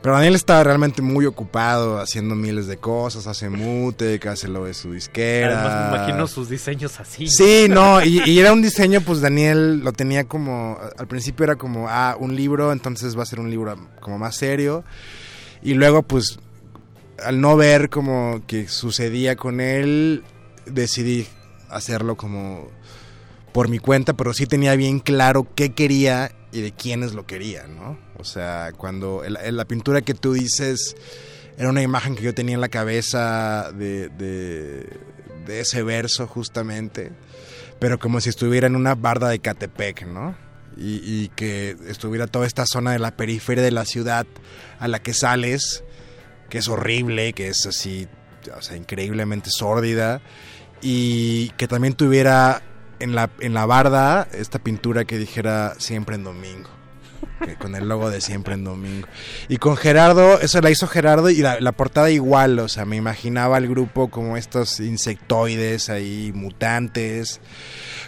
Pero 0.02 0.14
Daniel 0.14 0.34
estaba 0.34 0.64
realmente 0.64 1.02
muy 1.02 1.26
ocupado 1.26 1.98
haciendo 2.00 2.34
miles 2.34 2.66
de 2.66 2.78
cosas. 2.78 3.26
Hace 3.26 3.50
Mutec, 3.50 4.24
hace 4.26 4.48
lo 4.48 4.64
de 4.64 4.72
su 4.72 4.92
disquera. 4.94 5.60
Además 5.60 5.90
me 5.92 5.96
imagino 5.98 6.26
sus 6.26 6.48
diseños 6.48 6.98
así. 7.00 7.26
Sí, 7.28 7.66
no, 7.68 8.02
y, 8.02 8.22
y 8.24 8.38
era 8.40 8.52
un 8.54 8.62
diseño, 8.62 9.02
pues 9.02 9.20
Daniel 9.20 9.80
lo 9.80 9.92
tenía 9.92 10.24
como, 10.24 10.78
al 10.96 11.06
principio 11.06 11.44
era 11.44 11.56
como, 11.56 11.86
ah, 11.90 12.16
un 12.18 12.34
libro, 12.34 12.72
entonces 12.72 13.18
va 13.18 13.24
a 13.24 13.26
ser 13.26 13.40
un 13.40 13.50
libro 13.50 13.76
como 14.00 14.18
más 14.18 14.36
serio. 14.36 14.84
Y 15.62 15.74
luego, 15.74 16.02
pues, 16.02 16.38
al 17.22 17.40
no 17.40 17.56
ver 17.56 17.90
como 17.90 18.42
que 18.46 18.68
sucedía 18.68 19.36
con 19.36 19.60
él, 19.60 20.24
decidí 20.66 21.26
hacerlo 21.68 22.16
como 22.16 22.68
por 23.52 23.68
mi 23.68 23.78
cuenta, 23.78 24.14
pero 24.14 24.32
sí 24.32 24.46
tenía 24.46 24.76
bien 24.76 25.00
claro 25.00 25.46
qué 25.54 25.72
quería 25.72 26.32
y 26.52 26.60
de 26.60 26.72
quiénes 26.72 27.14
lo 27.14 27.26
quería, 27.26 27.66
¿no? 27.66 27.98
O 28.18 28.24
sea, 28.24 28.72
cuando 28.76 29.22
la 29.26 29.64
pintura 29.64 30.02
que 30.02 30.14
tú 30.14 30.32
dices 30.32 30.96
era 31.58 31.68
una 31.68 31.82
imagen 31.82 32.16
que 32.16 32.22
yo 32.22 32.34
tenía 32.34 32.54
en 32.54 32.60
la 32.60 32.68
cabeza 32.68 33.70
de, 33.72 34.08
de, 34.08 34.88
de 35.46 35.60
ese 35.60 35.82
verso 35.82 36.26
justamente, 36.26 37.12
pero 37.78 37.98
como 37.98 38.20
si 38.20 38.28
estuviera 38.28 38.66
en 38.66 38.76
una 38.76 38.94
barda 38.94 39.28
de 39.28 39.40
Catepec, 39.40 40.06
¿no? 40.06 40.36
Y, 40.76 41.00
y 41.04 41.30
que 41.34 41.76
estuviera 41.88 42.26
toda 42.26 42.46
esta 42.46 42.64
zona 42.66 42.92
de 42.92 42.98
la 42.98 43.16
periferia 43.16 43.62
de 43.62 43.72
la 43.72 43.84
ciudad 43.84 44.26
a 44.78 44.88
la 44.88 45.00
que 45.00 45.12
sales, 45.12 45.84
que 46.50 46.58
es 46.58 46.68
horrible, 46.68 47.32
que 47.32 47.48
es 47.48 47.64
así, 47.66 48.06
o 48.54 48.60
sea, 48.60 48.76
increíblemente 48.76 49.48
sórdida, 49.50 50.20
y 50.82 51.50
que 51.50 51.66
también 51.68 51.94
tuviera 51.94 52.62
en 52.98 53.14
la, 53.14 53.30
en 53.40 53.54
la 53.54 53.64
barda 53.64 54.28
esta 54.32 54.58
pintura 54.58 55.04
que 55.06 55.18
dijera 55.18 55.74
siempre 55.78 56.16
en 56.16 56.24
domingo. 56.24 56.68
con 57.58 57.74
el 57.74 57.88
logo 57.88 58.10
de 58.10 58.20
siempre 58.20 58.54
en 58.54 58.64
domingo. 58.64 59.08
Y 59.48 59.56
con 59.56 59.76
Gerardo, 59.76 60.40
eso 60.40 60.60
la 60.60 60.70
hizo 60.70 60.86
Gerardo 60.86 61.30
y 61.30 61.36
la, 61.36 61.72
portada 61.72 62.10
igual, 62.10 62.58
o 62.58 62.68
sea, 62.68 62.84
me 62.84 62.96
imaginaba 62.96 63.58
el 63.58 63.68
grupo 63.68 64.08
como 64.08 64.36
estos 64.36 64.80
insectoides 64.80 65.88
ahí, 65.88 66.32
mutantes. 66.34 67.40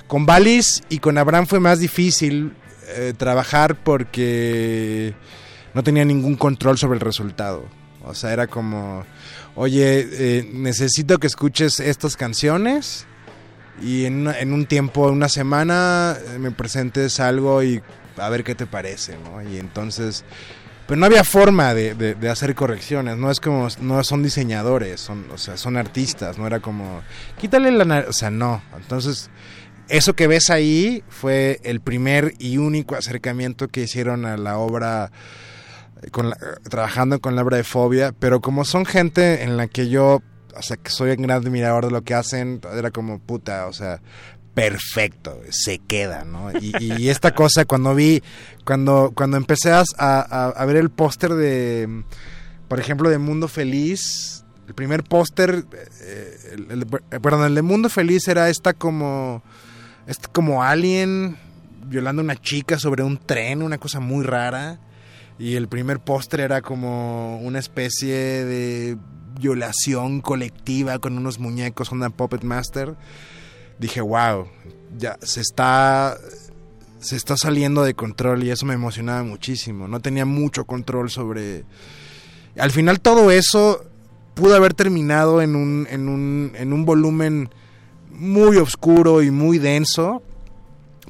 Con 0.06 0.26
Valis 0.26 0.82
y 0.88 0.98
con 0.98 1.18
Abraham 1.18 1.46
fue 1.46 1.60
más 1.60 1.78
difícil 1.78 2.54
eh, 2.88 3.14
trabajar 3.16 3.82
porque 3.82 5.14
no 5.74 5.82
tenía 5.82 6.04
ningún 6.04 6.36
control 6.36 6.78
sobre 6.78 6.96
el 6.96 7.00
resultado. 7.00 7.64
O 8.04 8.14
sea, 8.14 8.32
era 8.32 8.46
como, 8.46 9.04
oye, 9.54 10.06
eh, 10.10 10.50
necesito 10.52 11.18
que 11.18 11.26
escuches 11.26 11.80
estas 11.80 12.16
canciones 12.16 13.06
y 13.82 14.04
en, 14.04 14.26
en 14.28 14.52
un 14.52 14.66
tiempo, 14.66 15.08
una 15.08 15.28
semana, 15.28 16.16
eh, 16.34 16.38
me 16.38 16.50
presentes 16.50 17.20
algo 17.20 17.62
y 17.62 17.80
a 18.16 18.28
ver 18.28 18.44
qué 18.44 18.54
te 18.54 18.66
parece, 18.66 19.16
¿no? 19.24 19.42
Y 19.42 19.58
entonces, 19.58 20.24
pero 20.86 21.00
no 21.00 21.06
había 21.06 21.24
forma 21.24 21.72
de, 21.74 21.94
de- 21.94 22.28
hacer 22.30 22.54
correcciones, 22.54 23.16
no 23.16 23.30
es 23.30 23.40
como, 23.40 23.68
no 23.80 24.02
son 24.04 24.22
diseñadores, 24.22 25.00
son, 25.00 25.24
o 25.32 25.38
sea, 25.38 25.56
son 25.56 25.76
artistas, 25.76 26.36
no 26.38 26.46
era 26.46 26.60
como, 26.60 27.00
quítale 27.40 27.70
la, 27.70 28.04
o 28.08 28.12
sea, 28.12 28.30
no, 28.30 28.62
entonces, 28.76 29.30
eso 29.88 30.14
que 30.14 30.26
ves 30.26 30.50
ahí 30.50 31.02
fue 31.08 31.60
el 31.64 31.80
primer 31.80 32.34
y 32.38 32.58
único 32.58 32.94
acercamiento 32.94 33.68
que 33.68 33.82
hicieron 33.82 34.26
a 34.26 34.36
la 34.36 34.58
obra 34.58 35.10
con 36.10 36.30
la- 36.30 36.36
trabajando 36.68 37.20
con 37.20 37.36
la 37.36 37.42
obra 37.42 37.56
de 37.58 37.64
Fobia, 37.64 38.12
pero 38.18 38.40
como 38.40 38.64
son 38.64 38.84
gente 38.86 39.42
en 39.44 39.56
la 39.56 39.68
que 39.68 39.88
yo, 39.88 40.20
o 40.56 40.62
sea, 40.62 40.76
que 40.76 40.90
soy 40.90 41.10
un 41.12 41.22
gran 41.22 41.42
admirador 41.42 41.84
de 41.86 41.92
lo 41.92 42.02
que 42.02 42.14
hacen, 42.14 42.60
era 42.76 42.90
como 42.90 43.18
puta, 43.20 43.66
o 43.68 43.72
sea, 43.72 44.00
perfecto, 44.54 45.40
se 45.50 45.78
queda, 45.78 46.24
¿no? 46.24 46.50
Y, 46.60 46.72
y 46.78 47.08
esta 47.08 47.34
cosa 47.34 47.64
cuando 47.64 47.94
vi, 47.94 48.22
cuando, 48.64 49.12
cuando 49.14 49.36
empecé 49.36 49.70
a, 49.72 49.82
a- 49.98 50.48
a 50.48 50.64
ver 50.66 50.76
el 50.76 50.90
póster 50.90 51.34
de, 51.34 52.04
por 52.68 52.78
ejemplo, 52.80 53.08
de 53.08 53.18
Mundo 53.18 53.48
Feliz, 53.48 54.44
el 54.68 54.74
primer 54.74 55.02
póster, 55.04 55.64
eh, 56.02 56.38
el- 56.52 56.70
el- 56.70 57.20
perdón, 57.20 57.44
el 57.44 57.54
de 57.54 57.62
Mundo 57.62 57.88
Feliz 57.88 58.28
era 58.28 58.48
esta 58.50 58.72
como, 58.74 59.42
este 60.06 60.28
como 60.32 60.62
alien 60.62 61.36
violando 61.86 62.20
a 62.22 62.24
una 62.24 62.36
chica 62.36 62.78
sobre 62.78 63.02
un 63.02 63.18
tren, 63.18 63.62
una 63.62 63.78
cosa 63.78 64.00
muy 64.00 64.24
rara. 64.24 64.78
Y 65.42 65.56
el 65.56 65.66
primer 65.66 65.98
póster 65.98 66.38
era 66.38 66.62
como 66.62 67.38
una 67.38 67.58
especie 67.58 68.14
de 68.14 68.96
violación 69.40 70.20
colectiva 70.20 71.00
con 71.00 71.18
unos 71.18 71.40
muñecos, 71.40 71.90
una 71.90 72.10
Puppet 72.10 72.44
Master. 72.44 72.94
Dije, 73.80 74.00
wow, 74.00 74.46
ya 74.96 75.18
se 75.20 75.40
está, 75.40 76.16
se 77.00 77.16
está 77.16 77.36
saliendo 77.36 77.82
de 77.82 77.94
control 77.94 78.44
y 78.44 78.50
eso 78.50 78.66
me 78.66 78.74
emocionaba 78.74 79.24
muchísimo. 79.24 79.88
No 79.88 79.98
tenía 79.98 80.24
mucho 80.24 80.64
control 80.64 81.10
sobre... 81.10 81.64
Al 82.56 82.70
final 82.70 83.00
todo 83.00 83.32
eso 83.32 83.84
pudo 84.34 84.54
haber 84.54 84.74
terminado 84.74 85.42
en 85.42 85.56
un, 85.56 85.88
en 85.90 86.08
un, 86.08 86.52
en 86.54 86.72
un 86.72 86.84
volumen 86.84 87.50
muy 88.12 88.58
oscuro 88.58 89.24
y 89.24 89.32
muy 89.32 89.58
denso, 89.58 90.22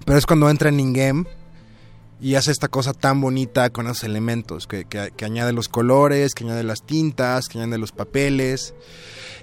pero 0.07 0.17
es 0.17 0.25
cuando 0.25 0.49
entra 0.49 0.71
en 0.71 0.81
y 2.23 2.37
hace 2.37 2.53
esta 2.53 2.69
cosa 2.69 2.93
tan 2.95 3.21
bonita 3.21 3.69
con 3.71 3.87
esos 3.87 4.05
elementos, 4.05 4.67
que, 4.69 4.85
que- 4.85 5.25
añade 5.25 5.53
los 5.53 5.69
colores, 5.69 6.35
que 6.35 6.45
añade 6.45 6.63
las 6.63 6.83
tintas, 6.87 7.49
que 7.49 7.59
añade 7.59 7.77
los 7.79 7.91
papeles. 7.93 8.75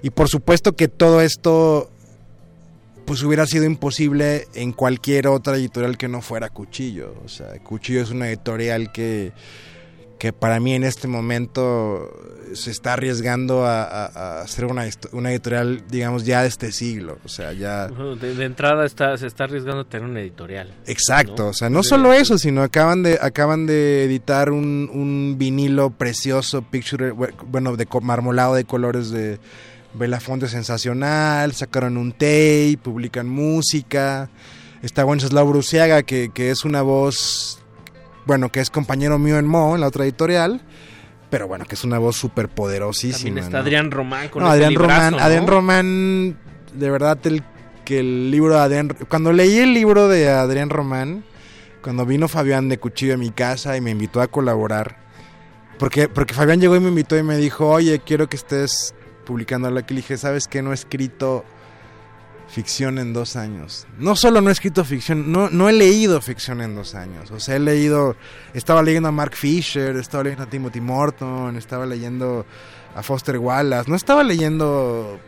Y 0.02 0.10
por 0.10 0.28
supuesto 0.28 0.74
que 0.74 0.88
todo 0.88 1.20
esto 1.20 1.90
pues 3.04 3.22
hubiera 3.22 3.44
sido 3.46 3.64
imposible 3.64 4.46
en 4.54 4.72
cualquier 4.72 5.26
otra 5.26 5.56
editorial 5.56 5.98
que 5.98 6.08
no 6.08 6.22
fuera 6.22 6.48
Cuchillo. 6.48 7.14
O 7.24 7.28
sea, 7.28 7.58
Cuchillo 7.62 8.00
es 8.02 8.10
una 8.10 8.28
editorial 8.28 8.92
que, 8.92 9.32
que 10.20 10.32
para 10.32 10.60
mí 10.60 10.74
en 10.74 10.84
este 10.84 11.08
momento 11.08 12.08
se 12.52 12.70
está 12.70 12.92
arriesgando 12.92 13.64
a, 13.64 13.82
a- 13.84 14.42
a 14.42 14.46
ser 14.48 14.66
una, 14.66 14.84
una 15.12 15.30
editorial, 15.30 15.82
digamos, 15.88 16.24
ya 16.26 16.42
de 16.42 16.48
este 16.48 16.72
siglo. 16.72 17.18
O 17.24 17.28
sea, 17.28 17.52
ya... 17.54 17.88
De, 17.88 18.34
de 18.34 18.44
entrada 18.44 18.84
está, 18.84 19.16
se 19.16 19.26
está 19.26 19.44
arriesgando 19.44 19.80
a 19.80 19.84
tener 19.84 20.06
una 20.08 20.20
editorial. 20.20 20.74
Exacto, 20.86 21.44
¿no? 21.44 21.48
o 21.48 21.52
sea, 21.54 21.70
no 21.70 21.82
solo 21.82 22.12
eso, 22.12 22.36
sino 22.38 22.62
acaban 22.62 23.02
de 23.02 23.18
acaban 23.22 23.66
de 23.66 24.04
editar 24.04 24.50
un, 24.50 24.90
un 24.92 25.36
vinilo 25.38 25.88
precioso, 25.90 26.60
picture, 26.62 27.12
bueno, 27.12 27.76
de 27.76 27.88
marmolado 28.02 28.54
de 28.54 28.64
colores 28.64 29.10
de 29.10 29.38
Belafonte 29.94 30.48
sensacional, 30.48 31.52
sacaron 31.54 31.96
un 31.96 32.12
tape, 32.12 32.78
publican 32.82 33.26
música, 33.28 34.28
está 34.82 35.06
Wenceslao 35.06 35.46
Bruciaga, 35.46 36.02
que, 36.02 36.30
que 36.34 36.50
es 36.50 36.64
una 36.64 36.82
voz, 36.82 37.59
bueno, 38.26 38.50
que 38.50 38.60
es 38.60 38.70
compañero 38.70 39.18
mío 39.18 39.38
en 39.38 39.46
Mo, 39.46 39.74
en 39.74 39.80
la 39.80 39.88
otra 39.88 40.04
editorial, 40.04 40.60
pero 41.30 41.48
bueno, 41.48 41.64
que 41.64 41.74
es 41.74 41.84
una 41.84 41.98
voz 41.98 42.16
súper 42.16 42.48
poderosísima. 42.48 43.40
También 43.40 43.44
está 43.44 43.58
¿no? 43.58 43.62
Adrián 43.62 43.90
Román 43.90 44.28
con 44.28 44.42
No, 44.42 44.50
Adrián 44.50 44.70
librazo, 44.70 44.92
Román, 44.92 45.12
¿no? 45.12 45.18
Adrián 45.18 45.46
Román, 45.46 46.38
de 46.74 46.90
verdad, 46.90 47.18
el, 47.24 47.42
que 47.84 48.00
el 48.00 48.30
libro 48.30 48.54
de 48.54 48.60
Adrián, 48.60 48.96
cuando 49.08 49.32
leí 49.32 49.58
el 49.58 49.74
libro 49.74 50.08
de 50.08 50.28
Adrián 50.28 50.70
Román, 50.70 51.24
cuando 51.82 52.04
vino 52.04 52.28
Fabián 52.28 52.68
de 52.68 52.78
Cuchillo 52.78 53.14
a 53.14 53.16
mi 53.16 53.30
casa 53.30 53.76
y 53.76 53.80
me 53.80 53.90
invitó 53.90 54.20
a 54.20 54.26
colaborar, 54.26 54.96
porque, 55.78 56.08
porque 56.08 56.34
Fabián 56.34 56.60
llegó 56.60 56.76
y 56.76 56.80
me 56.80 56.88
invitó 56.88 57.16
y 57.16 57.22
me 57.22 57.36
dijo, 57.38 57.68
oye, 57.68 58.00
quiero 58.00 58.28
que 58.28 58.36
estés 58.36 58.94
publicando 59.24 59.68
algo 59.68 59.80
aquí. 59.80 59.94
Le 59.94 60.02
dije, 60.02 60.18
¿sabes 60.18 60.46
qué? 60.46 60.60
No 60.60 60.72
he 60.72 60.74
escrito 60.74 61.44
ficción 62.50 62.98
en 62.98 63.12
dos 63.12 63.36
años. 63.36 63.86
No 63.98 64.16
solo 64.16 64.40
no 64.40 64.48
he 64.50 64.52
escrito 64.52 64.84
ficción, 64.84 65.30
no, 65.30 65.48
no 65.50 65.68
he 65.68 65.72
leído 65.72 66.20
ficción 66.20 66.60
en 66.60 66.74
dos 66.74 66.94
años. 66.94 67.30
O 67.30 67.38
sea, 67.40 67.56
he 67.56 67.60
leído, 67.60 68.16
estaba 68.54 68.82
leyendo 68.82 69.08
a 69.08 69.12
Mark 69.12 69.34
Fisher, 69.36 69.96
estaba 69.96 70.24
leyendo 70.24 70.44
a 70.44 70.50
Timothy 70.50 70.80
Morton, 70.80 71.56
estaba 71.56 71.86
leyendo 71.86 72.44
a 72.94 73.02
Foster 73.02 73.38
Wallace, 73.38 73.88
no 73.88 73.94
estaba 73.96 74.24
leyendo 74.24 75.18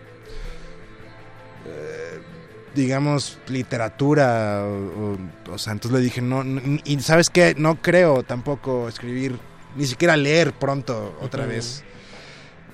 eh, 1.67 2.21
digamos, 2.75 3.39
literatura. 3.49 4.65
O, 4.65 5.13
o- 5.13 5.53
o 5.55 5.59
sea, 5.59 5.73
entonces 5.75 5.99
le 5.99 6.05
dije, 6.05 6.21
no, 6.21 6.43
no, 6.45 6.61
y 6.85 6.99
sabes 7.01 7.31
qué, 7.31 7.55
no 7.57 7.77
creo 7.81 8.23
tampoco 8.23 8.89
escribir, 8.89 9.39
ni 9.77 9.87
siquiera 9.87 10.17
leer 10.17 10.53
pronto 10.53 11.17
otra 11.21 11.47
vez. 11.47 11.85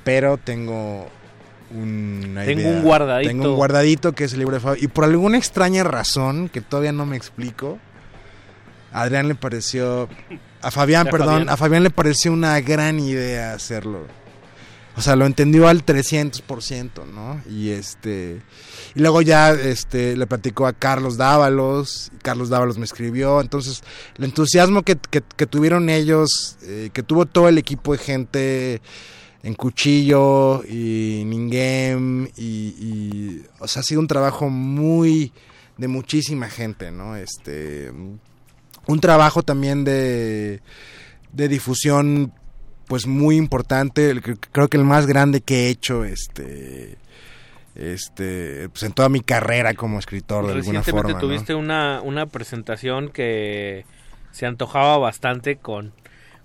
Pero 0.04 0.38
tengo 0.38 1.06
Tengo 1.70 2.60
idea. 2.60 2.70
un 2.72 2.82
guardadito. 2.82 3.28
Tengo 3.30 3.50
un 3.50 3.56
guardadito 3.56 4.12
que 4.12 4.24
es 4.24 4.32
el 4.32 4.38
libro 4.40 4.54
de 4.54 4.60
Fabio. 4.60 4.82
Y 4.82 4.88
por 4.88 5.04
alguna 5.04 5.36
extraña 5.38 5.84
razón, 5.84 6.48
que 6.48 6.60
todavía 6.60 6.92
no 6.92 7.04
me 7.06 7.16
explico, 7.16 7.78
a 8.92 9.02
Adrián 9.02 9.28
le 9.28 9.34
pareció... 9.34 10.08
A 10.60 10.70
Fabián, 10.70 11.06
A 11.06 11.10
perdón, 11.10 11.28
Fabián. 11.28 11.48
a 11.50 11.56
Fabián 11.56 11.82
le 11.84 11.90
pareció 11.90 12.32
una 12.32 12.58
gran 12.60 12.98
idea 12.98 13.52
hacerlo. 13.52 14.06
O 14.96 15.00
sea, 15.00 15.14
lo 15.14 15.26
entendió 15.26 15.68
al 15.68 15.86
300%, 15.86 17.06
¿no? 17.06 17.40
Y 17.48 17.70
este 17.70 18.40
y 18.96 19.00
luego 19.00 19.22
ya 19.22 19.52
este 19.52 20.16
le 20.16 20.26
platicó 20.26 20.66
a 20.66 20.72
Carlos 20.72 21.16
Dávalos, 21.16 22.10
y 22.12 22.18
Carlos 22.18 22.48
Dávalos 22.48 22.78
me 22.78 22.84
escribió, 22.84 23.40
entonces 23.40 23.84
el 24.18 24.24
entusiasmo 24.24 24.82
que, 24.82 24.96
que- 24.96 25.22
que 25.36 25.46
tuvieron 25.46 25.88
ellos, 25.88 26.56
eh, 26.62 26.90
que 26.92 27.04
tuvo 27.04 27.26
todo 27.26 27.48
el 27.48 27.58
equipo 27.58 27.92
de 27.92 27.98
gente 27.98 28.82
en 29.42 29.54
Cuchillo 29.54 30.64
y 30.64 31.22
Ningem 31.24 32.26
y, 32.36 32.74
y, 32.78 33.46
o 33.58 33.68
sea, 33.68 33.80
ha 33.80 33.82
sido 33.82 34.00
un 34.00 34.08
trabajo 34.08 34.48
muy 34.50 35.32
de 35.76 35.88
muchísima 35.88 36.48
gente, 36.48 36.90
¿no? 36.90 37.16
Este 37.16 37.92
un 38.86 39.00
trabajo 39.00 39.42
también 39.42 39.84
de 39.84 40.60
de 41.32 41.48
difusión 41.48 42.32
pues 42.86 43.06
muy 43.06 43.36
importante, 43.36 44.18
creo 44.50 44.68
que 44.68 44.76
el 44.78 44.84
más 44.84 45.06
grande 45.06 45.42
que 45.42 45.66
he 45.66 45.68
hecho 45.68 46.04
este 46.04 46.96
este 47.74 48.68
pues 48.70 48.82
en 48.82 48.92
toda 48.92 49.08
mi 49.08 49.20
carrera 49.20 49.74
como 49.74 49.98
escritor 49.98 50.46
de 50.46 50.52
alguna 50.54 50.80
Recientemente 50.80 51.12
forma, 51.12 51.12
¿no? 51.12 51.18
tuviste 51.20 51.54
una, 51.54 52.00
una 52.02 52.26
presentación 52.26 53.10
que 53.10 53.84
se 54.32 54.46
antojaba 54.46 54.98
bastante 54.98 55.56
con, 55.56 55.92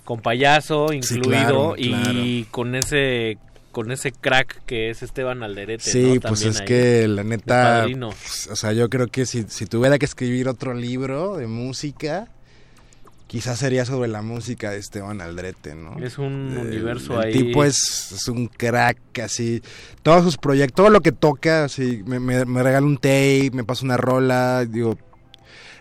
con 0.03 0.21
payaso 0.21 0.87
Sí, 0.89 0.97
incluido 0.97 1.73
claro, 1.73 1.75
y 1.77 2.43
con 2.51 2.75
ese 2.75 3.37
con 3.71 3.91
ese 3.91 4.11
crack 4.11 4.63
que 4.65 4.91
es 4.91 5.01
Esteban 5.01 5.41
Alderete. 5.41 5.83
Sí, 5.89 6.19
¿no? 6.23 6.29
pues 6.29 6.43
es 6.43 6.59
ahí, 6.59 6.65
que 6.67 7.07
la 7.07 7.23
neta, 7.23 7.87
pues, 7.89 8.47
o 8.51 8.55
sea, 8.55 8.71
yo 8.71 8.87
creo 8.87 9.07
que 9.07 9.25
si, 9.25 9.45
si 9.47 9.65
tuviera 9.65 9.97
que 9.97 10.05
escribir 10.05 10.47
otro 10.47 10.75
libro 10.75 11.37
de 11.37 11.47
música, 11.47 12.27
quizás 13.25 13.57
sería 13.57 13.83
sobre 13.85 14.09
la 14.09 14.21
música 14.21 14.69
de 14.69 14.77
Esteban 14.77 15.21
Aldrete, 15.21 15.73
¿no? 15.73 15.97
Es 16.03 16.19
un 16.19 16.51
El- 16.51 16.67
universo 16.67 17.19
el 17.19 17.27
ahí. 17.27 17.31
tipo 17.33 17.63
es, 17.63 18.11
es 18.11 18.27
un 18.27 18.45
crack, 18.47 18.99
así, 19.23 19.63
todos 20.03 20.23
sus 20.23 20.37
proyectos, 20.37 20.75
todo 20.75 20.89
lo 20.91 21.01
que 21.01 21.11
toca, 21.11 21.63
así, 21.63 22.03
me, 22.05 22.19
me, 22.19 22.45
me 22.45 22.61
regala 22.61 22.85
un 22.85 22.97
tape, 22.97 23.49
me 23.53 23.63
pasa 23.63 23.85
una 23.85 23.97
rola, 23.97 24.65
digo, 24.65 24.99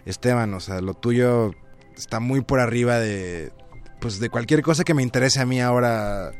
Esteban, 0.06 0.54
o 0.54 0.60
sea, 0.60 0.80
lo 0.80 0.94
tuyo 0.94 1.52
está 1.94 2.20
muy 2.20 2.40
por 2.40 2.58
arriba 2.60 2.98
de, 2.98 3.52
pues, 4.02 4.20
de 4.20 4.28
cualquier 4.28 4.60
cosa 4.62 4.84
que 4.84 4.92
me 4.92 5.02
interese 5.02 5.40
a 5.40 5.46
mí 5.46 5.60
ahora 5.60 6.32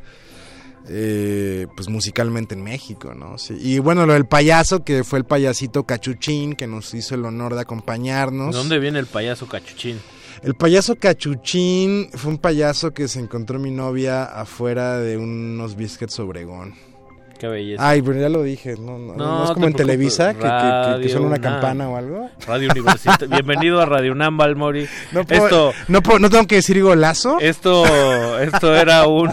eh, 0.88 1.66
pues 1.76 1.88
musicalmente 1.88 2.54
en 2.54 2.62
México, 2.62 3.14
¿no? 3.14 3.38
Sí. 3.38 3.56
Y 3.58 3.78
bueno, 3.78 4.04
lo 4.04 4.14
del 4.14 4.26
payaso, 4.26 4.84
que 4.84 5.04
fue 5.04 5.20
el 5.20 5.24
payasito 5.24 5.84
Cachuchín, 5.84 6.54
que 6.54 6.66
nos 6.66 6.92
hizo 6.92 7.14
el 7.14 7.24
honor 7.24 7.54
de 7.54 7.60
acompañarnos. 7.60 8.54
¿De 8.54 8.58
dónde 8.58 8.78
viene 8.80 8.98
el 8.98 9.06
payaso 9.06 9.46
cachuchín? 9.46 10.00
El 10.42 10.54
payaso 10.56 10.96
Cachuchín 10.96 12.10
fue 12.14 12.32
un 12.32 12.38
payaso 12.38 12.92
que 12.92 13.06
se 13.06 13.20
encontró 13.20 13.60
mi 13.60 13.70
novia 13.70 14.24
afuera 14.24 14.98
de 14.98 15.16
unos 15.16 15.76
biscuits 15.76 16.18
Obregón. 16.18 16.74
Qué 17.42 17.48
belleza. 17.48 17.88
Ay, 17.88 18.00
pero 18.02 18.20
ya 18.20 18.28
lo 18.28 18.44
dije, 18.44 18.76
no, 18.78 18.98
no, 18.98 19.16
No, 19.16 19.38
no 19.38 19.44
es 19.46 19.50
como 19.50 19.66
en. 19.66 19.72
Televisa, 19.72 20.32
que, 20.32 21.02
que- 21.02 21.08
suena 21.08 21.26
una 21.26 21.36
UNAM. 21.38 21.40
campana 21.40 21.88
o 21.88 21.96
algo. 21.96 22.30
Radio 22.46 22.70
Universitaria. 22.70 23.26
Bienvenido 23.42 23.80
a 23.80 23.86
Radio 23.86 24.12
UNAM, 24.12 24.36
Balmori. 24.36 24.86
No, 25.10 25.24
puedo- 25.24 25.44
esto, 25.46 25.72
no, 25.88 26.02
puedo- 26.04 26.20
no 26.20 26.30
tengo 26.30 26.46
que 26.46 26.54
decir 26.54 26.80
golazo. 26.80 27.38
esto, 27.40 28.38
esto 28.38 28.76
era 28.76 29.08
un, 29.08 29.28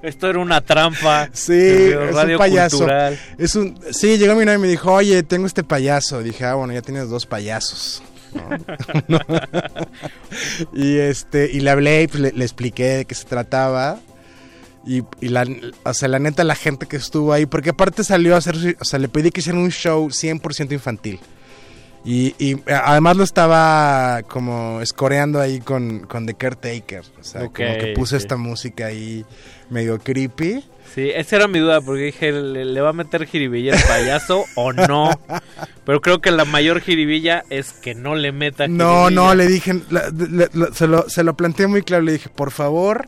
esto 0.00 0.30
era 0.30 0.38
una 0.38 0.62
trampa. 0.62 1.28
Sí, 1.34 1.52
es 1.52 2.14
Radio 2.14 2.36
un 2.36 2.38
payaso. 2.38 2.78
Cultural. 2.78 3.18
Es 3.36 3.54
un, 3.56 3.78
sí, 3.90 4.16
llegó 4.16 4.34
mi 4.34 4.46
novia 4.46 4.54
y 4.54 4.62
me 4.62 4.68
dijo, 4.68 4.90
oye, 4.90 5.22
tengo 5.22 5.46
este 5.46 5.62
payaso. 5.62 6.22
Dije, 6.22 6.46
ah, 6.46 6.54
bueno, 6.54 6.72
ya 6.72 6.80
tienes 6.80 7.10
dos 7.10 7.26
payasos. 7.26 8.02
¿no? 9.06 9.18
y 10.72 10.96
este, 10.96 11.50
y 11.52 11.60
le 11.60 11.68
hablé 11.72 12.04
y 12.04 12.08
pues, 12.08 12.20
le, 12.20 12.32
le 12.32 12.44
expliqué 12.46 12.84
de 12.84 13.04
qué 13.04 13.14
se 13.14 13.26
trataba. 13.26 13.98
Y, 14.88 15.02
y 15.20 15.28
la, 15.28 15.46
o 15.84 15.92
sea, 15.92 16.08
la 16.08 16.18
neta, 16.18 16.42
la 16.44 16.54
gente 16.54 16.86
que 16.86 16.96
estuvo 16.96 17.32
ahí, 17.34 17.44
porque 17.44 17.70
aparte 17.70 18.02
salió 18.04 18.34
a 18.34 18.38
hacer, 18.38 18.76
o 18.80 18.84
sea, 18.84 18.98
le 18.98 19.08
pedí 19.08 19.30
que 19.30 19.40
hiciera 19.40 19.58
un 19.58 19.70
show 19.70 20.08
100% 20.08 20.72
infantil. 20.72 21.20
Y, 22.04 22.34
y 22.38 22.56
además 22.72 23.16
lo 23.18 23.24
estaba 23.24 24.22
como 24.28 24.80
escoreando 24.80 25.40
ahí 25.40 25.60
con, 25.60 26.00
con 26.06 26.24
The 26.24 26.34
Caretaker. 26.34 27.02
O 27.20 27.22
sea, 27.24 27.40
como 27.42 27.52
que 27.52 27.92
puso 27.94 28.16
sí. 28.16 28.22
esta 28.22 28.36
música 28.38 28.86
ahí 28.86 29.26
medio 29.68 29.98
creepy. 29.98 30.64
Sí, 30.94 31.10
esa 31.14 31.36
era 31.36 31.48
mi 31.48 31.58
duda, 31.58 31.82
porque 31.82 32.04
dije, 32.04 32.32
¿le, 32.32 32.64
le 32.64 32.80
va 32.80 32.90
a 32.90 32.92
meter 32.94 33.26
jiribilla 33.26 33.74
el 33.74 33.82
payaso 33.82 34.46
o 34.54 34.72
no? 34.72 35.10
Pero 35.84 36.00
creo 36.00 36.20
que 36.22 36.30
la 36.30 36.46
mayor 36.46 36.80
jiribilla 36.80 37.44
es 37.50 37.72
que 37.74 37.94
no 37.94 38.14
le 38.14 38.32
meta 38.32 38.68
No, 38.68 39.04
jiribilla. 39.04 39.10
no, 39.10 39.34
le 39.34 39.46
dije, 39.48 39.80
la- 39.90 40.08
le- 40.08 40.48
le- 40.50 40.72
se, 40.72 40.86
lo, 40.86 41.10
se 41.10 41.22
lo 41.24 41.36
planteé 41.36 41.66
muy 41.66 41.82
claro, 41.82 42.04
le 42.04 42.12
dije, 42.12 42.30
por 42.30 42.52
favor, 42.52 43.06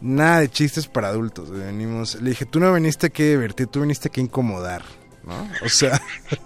nada 0.00 0.40
de 0.40 0.48
chistes 0.48 0.86
para 0.88 1.08
adultos, 1.08 1.50
venimos, 1.50 2.20
le 2.20 2.30
dije, 2.30 2.46
tú 2.46 2.60
no 2.60 2.72
viniste 2.72 3.06
a 3.06 3.10
divertir, 3.10 3.66
tú 3.68 3.80
viniste 3.82 4.10
a 4.14 4.20
incomodar, 4.20 4.82
¿no? 5.24 5.48
O 5.64 5.68
sea, 5.68 6.00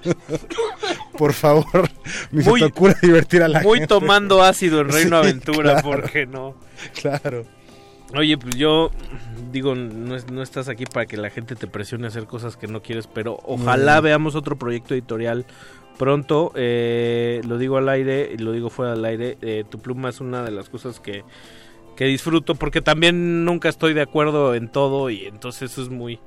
por 1.18 1.32
favor, 1.32 1.88
ni 2.32 2.42
se 2.42 2.50
Muy- 2.50 2.60
te 2.60 2.66
ocurra 2.66 2.94
divertir 3.02 3.42
a 3.42 3.48
la 3.48 3.60
Muy 3.62 3.78
gente. 3.80 3.88
tomando 3.94 4.42
ácido 4.42 4.80
en 4.80 4.88
Reino 4.88 5.10
Sí, 5.22 5.28
Aventura, 5.28 5.72
claro. 5.72 5.82
¿por 5.90 6.10
qué 6.10 6.26
no? 6.26 6.54
Claro. 7.00 7.44
Oye, 8.16 8.36
pues 8.38 8.56
yo 8.56 8.90
digo, 9.52 9.74
no, 9.74 10.16
es- 10.16 10.30
no 10.30 10.42
estás 10.42 10.68
aquí 10.68 10.84
para 10.86 11.06
que 11.06 11.16
la 11.16 11.30
gente 11.30 11.54
te 11.54 11.66
presione 11.66 12.06
a 12.06 12.08
hacer 12.08 12.26
cosas 12.26 12.56
que 12.56 12.66
no 12.66 12.82
quieres, 12.82 13.06
pero 13.06 13.38
ojalá 13.44 14.00
veamos 14.00 14.34
otro 14.34 14.58
proyecto 14.58 14.94
editorial 14.94 15.46
pronto. 15.98 16.50
eh, 16.56 17.40
lo 17.46 17.58
digo 17.58 17.76
al 17.76 17.88
aire 17.88 18.30
y 18.34 18.38
lo 18.38 18.52
digo 18.52 18.70
fuera 18.70 18.92
del 18.94 19.04
aire. 19.04 19.38
eh, 19.42 19.64
tu 19.68 19.78
pluma 19.80 20.08
es 20.08 20.20
una 20.20 20.42
de 20.42 20.50
las 20.50 20.68
cosas 20.68 20.98
que, 20.98 21.22
que 22.00 22.06
disfruto 22.06 22.54
porque 22.54 22.80
también 22.80 23.44
nunca 23.44 23.68
estoy 23.68 23.92
de 23.92 24.00
acuerdo 24.00 24.54
en 24.54 24.72
todo 24.72 25.10
y 25.10 25.26
entonces 25.26 25.70
eso 25.70 25.82
es 25.82 25.90
muy... 25.90 26.18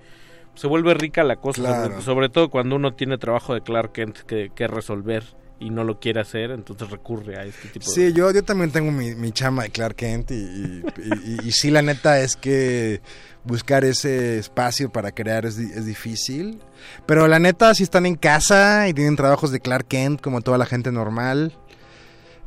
Se 0.53 0.67
vuelve 0.67 0.93
rica 0.93 1.23
la 1.23 1.37
cosa, 1.37 1.61
Claro. 1.63 1.99
sobre, 2.03 2.29
todo 2.29 2.51
cuando 2.51 2.75
uno 2.75 2.93
tiene 2.93 3.17
trabajo 3.17 3.55
de 3.55 3.61
Clark 3.61 3.91
Kent 3.91 4.19
que, 4.19 4.51
que 4.53 4.67
resolver 4.67 5.23
y 5.59 5.71
no 5.71 5.83
lo 5.83 5.99
quiere 5.99 6.21
hacer, 6.21 6.51
entonces 6.51 6.91
recurre 6.91 7.39
a 7.39 7.43
este 7.45 7.69
tipo 7.69 7.85
de... 7.89 7.91
Sí, 7.91 8.13
yo, 8.13 8.29
yo 8.31 8.43
también 8.43 8.69
tengo 8.69 8.91
mi, 8.91 9.15
mi 9.15 9.31
chama 9.31 9.63
de 9.63 9.71
Clark 9.71 9.95
Kent 9.95 10.29
y, 10.29 10.35
y, 10.35 10.83
y- 11.25 11.47
y 11.47 11.51
sí, 11.53 11.71
la 11.71 11.81
neta 11.81 12.19
es 12.19 12.35
que 12.35 13.01
buscar 13.43 13.83
ese 13.83 14.37
espacio 14.37 14.91
para 14.91 15.11
crear 15.11 15.47
es, 15.47 15.57
es 15.57 15.87
difícil. 15.87 16.59
Pero 17.07 17.27
la 17.27 17.39
neta, 17.39 17.73
si 17.73 17.81
están 17.81 18.05
en 18.05 18.13
casa 18.13 18.87
y 18.87 18.93
tienen 18.93 19.15
trabajos 19.15 19.51
de 19.51 19.59
Clark 19.59 19.87
Kent 19.87 20.21
como 20.21 20.41
toda 20.41 20.59
la 20.59 20.67
gente 20.67 20.91
normal, 20.91 21.51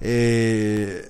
eh, 0.01 1.09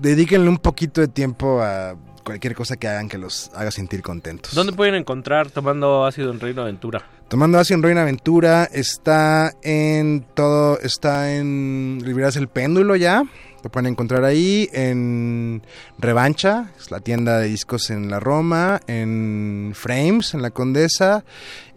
dedíquenle 0.00 0.48
un 0.48 0.58
poquito 0.58 1.00
de 1.00 1.08
tiempo 1.08 1.60
a 1.62 1.96
cualquier 2.24 2.54
cosa 2.54 2.76
que 2.76 2.88
hagan 2.88 3.08
que 3.08 3.18
los 3.18 3.50
haga 3.54 3.70
sentir 3.70 4.02
contentos. 4.02 4.54
¿Dónde 4.54 4.72
pueden 4.72 4.94
encontrar 4.94 5.50
tomando 5.50 6.04
ácido 6.04 6.30
en 6.30 6.40
Reino 6.40 6.62
Aventura? 6.62 7.02
Tomando 7.28 7.58
Asia 7.58 7.74
en 7.74 7.82
Reina 7.82 8.02
Aventura 8.02 8.64
está 8.72 9.52
en 9.62 10.24
todo, 10.34 10.78
está 10.80 11.34
en 11.34 12.00
Librerías 12.02 12.36
El 12.36 12.48
Péndulo 12.48 12.96
ya, 12.96 13.22
lo 13.62 13.70
pueden 13.70 13.92
encontrar 13.92 14.24
ahí, 14.24 14.68
en 14.72 15.62
Revancha, 15.98 16.70
es 16.78 16.90
la 16.90 17.00
tienda 17.00 17.38
de 17.38 17.48
discos 17.48 17.90
en 17.90 18.10
la 18.10 18.18
Roma, 18.18 18.80
en 18.86 19.72
Frames, 19.74 20.32
en 20.32 20.40
la 20.40 20.52
Condesa, 20.52 21.24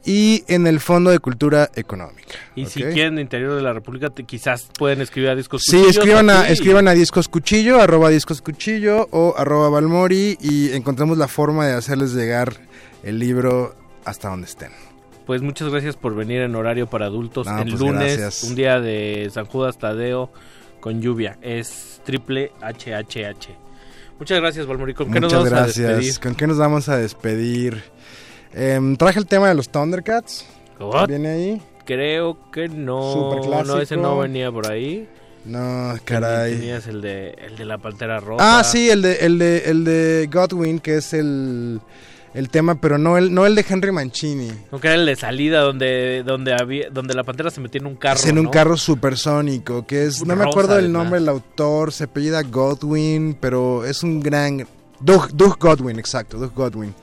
y 0.06 0.44
en 0.48 0.66
el 0.68 0.80
Fondo 0.80 1.12
de 1.12 1.20
Cultura 1.20 1.70
Económica. 1.76 2.34
Y 2.56 2.66
si 2.66 2.82
quieren 2.84 3.20
interior 3.20 3.56
de 3.56 3.62
la 3.62 3.72
República, 3.74 4.10
te- 4.10 4.24
quizás 4.24 4.68
pueden 4.78 5.02
escribir 5.02 5.30
a 5.30 5.36
Discos 5.36 5.62
Sí, 5.64 5.72
Cuchillos 5.78 5.98
escriban 5.98 6.30
a, 6.30 6.48
escriban 6.50 6.88
a 6.88 6.92
Discos 6.94 7.28
Cuchillo, 7.30 7.80
arroba 7.82 8.10
Discos 8.10 8.42
Cuchillo 8.42 9.08
o 9.12 9.36
arroba 9.38 9.70
Balmori 9.70 10.38
y 10.42 10.72
encontramos 10.72 11.18
la 11.18 11.28
forma 11.28 11.68
de 11.68 11.74
hacerles 11.74 12.14
llegar 12.14 12.54
el 13.04 13.20
libro 13.20 13.76
hasta 14.06 14.30
donde 14.30 14.48
estén. 14.48 14.72
Pues 15.28 15.42
muchas 15.44 15.70
gracias 15.70 15.96
por 15.96 16.16
venir 16.16 16.42
en 16.42 16.56
horario 16.56 16.88
para 16.88 17.06
adultos 17.06 17.46
No, 17.48 17.60
el 17.62 17.70
pues 17.70 17.80
lunes, 17.80 18.18
gracias. 18.18 18.44
un 18.44 18.56
día 18.56 18.80
de 18.82 19.30
San 19.32 19.46
Judas 19.46 19.78
Tadeo 19.78 20.32
con 20.80 21.00
lluvia. 21.02 21.38
Es 21.44 22.02
triple 22.04 22.52
HHH. 22.62 23.50
Muchas 24.20 24.40
gracias, 24.40 24.66
Valmori. 24.68 24.94
¿Con 24.94 25.12
qué 25.12 25.20
nos 25.20 25.32
Muchas 25.34 25.46
a 25.48 25.50
gracias. 25.56 25.88
despedir? 25.88 26.20
¿Con 26.20 26.36
qué 26.36 26.48
nos 26.48 26.58
vamos 26.58 26.90
a 26.90 26.98
despedir? 26.98 27.84
Em, 28.54 28.96
traje 28.98 29.20
el 29.20 29.26
tema 29.26 29.48
de 29.50 29.56
los 29.56 29.70
Thundercats. 29.70 30.46
What? 30.80 31.08
¿Viene 31.08 31.30
ahí? 31.30 31.62
Creo 31.86 32.38
que 32.52 32.68
no. 32.68 33.36
No, 33.64 33.80
ese 33.80 33.98
no 33.98 34.18
venía 34.18 34.52
por 34.52 34.70
ahí. 34.70 35.08
No, 35.46 35.96
caray. 36.06 36.56
Tenías 36.56 36.88
el 36.88 37.02
de, 37.02 37.32
el 37.32 37.58
de 37.58 37.66
la 37.66 37.78
Pantera 37.78 38.20
Rosa. 38.20 38.60
Ah, 38.60 38.64
sí, 38.64 38.90
el 38.90 39.02
de, 39.02 39.16
el 39.18 39.40
de, 39.40 39.64
el 39.66 39.84
de 39.84 40.30
Godwin, 40.32 40.80
que 40.80 40.98
es 40.98 41.14
el, 41.14 41.82
el 42.36 42.50
tema, 42.50 42.80
pero 42.80 43.00
no 43.00 43.18
el, 43.18 43.34
no 43.34 43.48
el 43.48 43.56
de 43.56 43.66
Henry 43.68 43.92
Mancini. 43.92 44.52
Aunque 44.72 44.90
era 44.90 44.96
el 44.96 45.06
de 45.06 45.16
salida 45.16 45.62
donde 45.62 46.24
donde 46.24 46.54
había 46.54 46.90
donde 46.92 47.16
la 47.16 47.24
pantera 47.24 47.50
se 47.50 47.60
metía 47.60 47.80
en 47.80 47.88
un 47.88 47.96
carro. 47.96 48.20
Es 48.20 48.26
en 48.28 48.38
un 48.38 48.46
¿no? 48.46 48.52
carro 48.52 48.78
supersónico, 48.78 49.86
que 49.88 50.06
es, 50.06 50.24
no 50.26 50.36
me 50.36 50.44
Rosa, 50.44 50.50
acuerdo 50.50 50.80
el 50.80 50.92
nombre 50.92 51.20
del 51.20 51.30
autor, 51.30 51.92
se 51.92 52.04
apellida 52.04 52.44
Godwin, 52.44 53.36
pero 53.40 53.84
es 53.86 54.04
un 54.04 54.22
gran... 54.22 54.68
Doug, 55.00 55.30
Doug 55.34 55.58
Godwin, 55.60 55.98
exacto, 55.98 56.38
Doug 56.38 56.54
Godwin. 56.54 56.94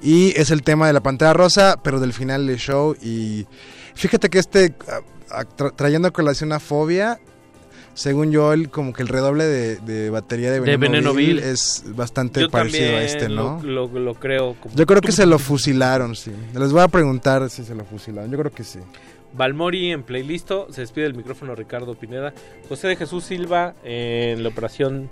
Y 0.00 0.30
es 0.40 0.50
el 0.50 0.62
tema 0.62 0.86
de 0.86 0.92
la 0.92 1.00
Pantera 1.00 1.32
Rosa, 1.32 1.80
pero 1.82 1.98
del 2.00 2.12
final 2.12 2.46
del 2.46 2.56
show. 2.58 2.94
Y 3.02 3.46
fíjate 3.94 4.28
que 4.30 4.38
este, 4.38 4.74
tra- 4.78 5.72
trayendo 5.74 6.08
a 6.08 6.10
colación 6.12 6.52
a 6.52 6.60
Fobia, 6.60 7.18
según 7.94 8.30
yo, 8.30 8.52
el, 8.52 8.70
como 8.70 8.92
que 8.92 9.02
el 9.02 9.08
redoble 9.08 9.44
de, 9.44 9.76
de 9.78 10.08
batería 10.10 10.52
de 10.52 10.60
De 10.60 10.76
Veneno, 10.76 11.12
Vil. 11.14 11.40
es 11.40 11.82
bastante 11.96 12.42
Yo 12.42 12.48
parecido 12.50 12.96
a 12.96 13.02
este, 13.02 13.28
¿no? 13.28 13.60
Lo, 13.64 13.88
lo- 13.88 13.98
lo 13.98 14.14
creo. 14.14 14.54
como- 14.60 14.72
Yo 14.76 14.86
creo 14.86 15.00
que 15.00 15.10
se 15.10 15.26
lo 15.26 15.38
fusilaron, 15.40 16.14
sí. 16.14 16.30
Les 16.54 16.70
voy 16.72 16.82
a 16.82 16.88
preguntar 16.88 17.50
si 17.50 17.64
se 17.64 17.74
lo 17.74 17.84
fusilaron. 17.84 18.30
Yo 18.30 18.38
creo 18.38 18.52
que 18.52 18.62
sí. 18.62 18.78
Balmori 19.34 19.90
en 19.90 20.04
playlisto, 20.04 20.68
se 20.72 20.80
despide 20.82 21.04
del 21.04 21.14
micrófono 21.14 21.54
Ricardo 21.54 21.94
Pineda, 21.96 22.32
José 22.68 22.86
de 22.88 22.96
Jesús 22.96 23.24
Silva 23.24 23.74
en 23.84 24.42
la 24.42 24.48
operación 24.48 25.10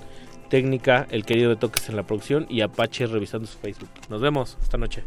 técnica, 0.48 1.06
el 1.10 1.24
querido 1.24 1.50
de 1.50 1.56
Toques 1.56 1.88
en 1.88 1.96
la 1.96 2.02
producción 2.04 2.46
y 2.48 2.60
Apache 2.60 3.06
revisando 3.06 3.46
su 3.46 3.58
Facebook. 3.58 3.90
Nos 4.08 4.20
vemos 4.20 4.56
esta 4.62 4.78
noche. 4.78 5.04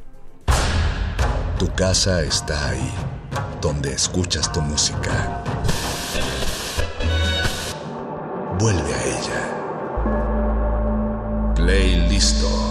Tu 1.58 1.68
casa 1.74 2.24
está 2.24 2.70
ahí, 2.70 2.92
donde 3.62 3.92
escuchas 3.92 4.52
tu 4.52 4.62
música. 4.62 5.44
Vuelve 8.60 8.94
a 8.94 9.04
ella. 9.06 9.56
Playlisto. 11.56 12.69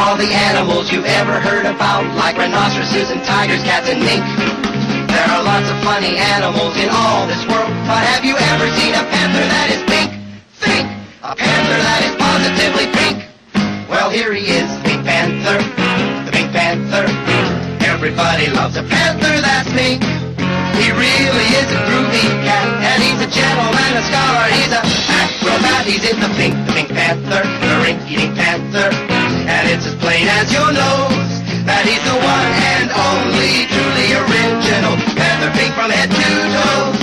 All 0.00 0.16
the 0.16 0.32
animals 0.32 0.90
you've 0.90 1.04
ever 1.04 1.38
heard 1.40 1.66
about, 1.68 2.08
like 2.16 2.36
rhinoceroses 2.36 3.10
and 3.12 3.20
tigers, 3.24 3.62
cats 3.62 3.88
and 3.92 4.00
mink. 4.00 4.24
There 5.12 5.28
are 5.28 5.42
lots 5.44 5.68
of 5.68 5.76
funny 5.84 6.16
animals 6.16 6.76
in 6.80 6.88
all 6.88 7.26
this 7.28 7.44
world, 7.44 7.68
but 7.84 8.00
have 8.08 8.24
you 8.24 8.36
ever 8.56 8.66
seen 8.80 8.96
a 8.96 9.04
panther 9.12 9.44
that 9.44 9.68
is 9.68 9.82
pink? 9.84 10.16
Think! 10.64 10.88
A 11.20 11.36
panther 11.36 11.78
that 11.84 12.00
is 12.08 12.14
positively 12.16 12.88
pink. 12.96 13.28
Well, 13.90 14.08
here 14.08 14.32
he 14.32 14.48
is, 14.48 14.70
Pink 14.80 15.04
Panther, 15.04 15.60
the 16.24 16.32
Pink 16.32 16.50
Panther. 16.52 17.04
Everybody 17.84 18.48
loves 18.48 18.76
a 18.76 18.82
panther 18.82 19.36
that's 19.44 19.68
pink. 19.72 20.19
He 20.80 20.88
really 20.88 21.48
is 21.60 21.68
a 21.68 21.80
groovy 21.84 22.24
cat, 22.40 22.64
and 22.80 22.98
he's 23.04 23.20
a 23.20 23.28
gentleman, 23.28 23.90
a 24.00 24.02
scholar, 24.08 24.48
he's 24.48 24.72
a 24.72 24.80
acrobat. 25.20 25.84
He's 25.84 26.04
in 26.08 26.20
the 26.20 26.32
pink, 26.40 26.54
the 26.66 26.72
Pink 26.72 26.88
Panther, 26.88 27.42
the 27.44 27.72
rink-eating 27.84 28.34
panther. 28.34 28.88
And 29.44 29.68
it's 29.68 29.86
as 29.86 29.94
plain 29.96 30.28
as 30.28 30.52
your 30.52 30.72
nose 30.72 31.32
that 31.66 31.84
he's 31.84 32.02
the 32.06 32.16
one 32.16 32.50
and 32.72 32.88
only 32.94 33.68
truly 33.68 34.08
original 34.14 34.96
panther 35.18 35.52
pink 35.58 35.74
from 35.74 35.90
head 35.90 36.08
to 36.08 36.28
toe. 36.54 36.96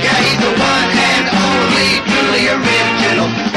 Yeah, 0.00 0.16
he's 0.24 0.40
the 0.40 0.54
one 0.56 0.88
and 0.96 1.26
only 1.28 1.90
truly 2.08 2.44
original 2.48 3.47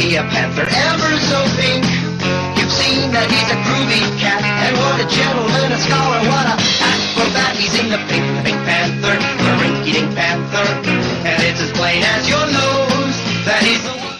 Wasn't 0.00 0.16
a 0.16 0.22
panther 0.32 0.62
ever 0.64 1.12
so 1.28 1.44
pink? 1.60 1.84
You've 2.56 2.72
seen 2.72 3.12
that 3.12 3.28
he's 3.28 3.50
a 3.52 3.58
groovy 3.68 4.00
cat, 4.16 4.40
and 4.40 4.72
what 4.80 4.96
a 4.96 5.04
gentleman, 5.04 5.72
a 5.72 5.76
scholar, 5.76 6.24
what 6.24 6.46
a 6.48 6.56
acrobat. 6.56 7.52
He's 7.60 7.76
in 7.78 7.90
the 7.92 8.00
pink, 8.08 8.24
Pink 8.40 8.56
Panther, 8.64 9.12
the 9.12 9.52
rink-eating 9.60 10.08
panther. 10.16 10.64
And 11.28 11.42
it's 11.44 11.60
as 11.60 11.70
plain 11.72 12.02
as 12.16 12.26
your 12.26 12.40
nose 12.48 13.16
that 13.44 13.60
he's 13.60 13.82
the 13.84 14.19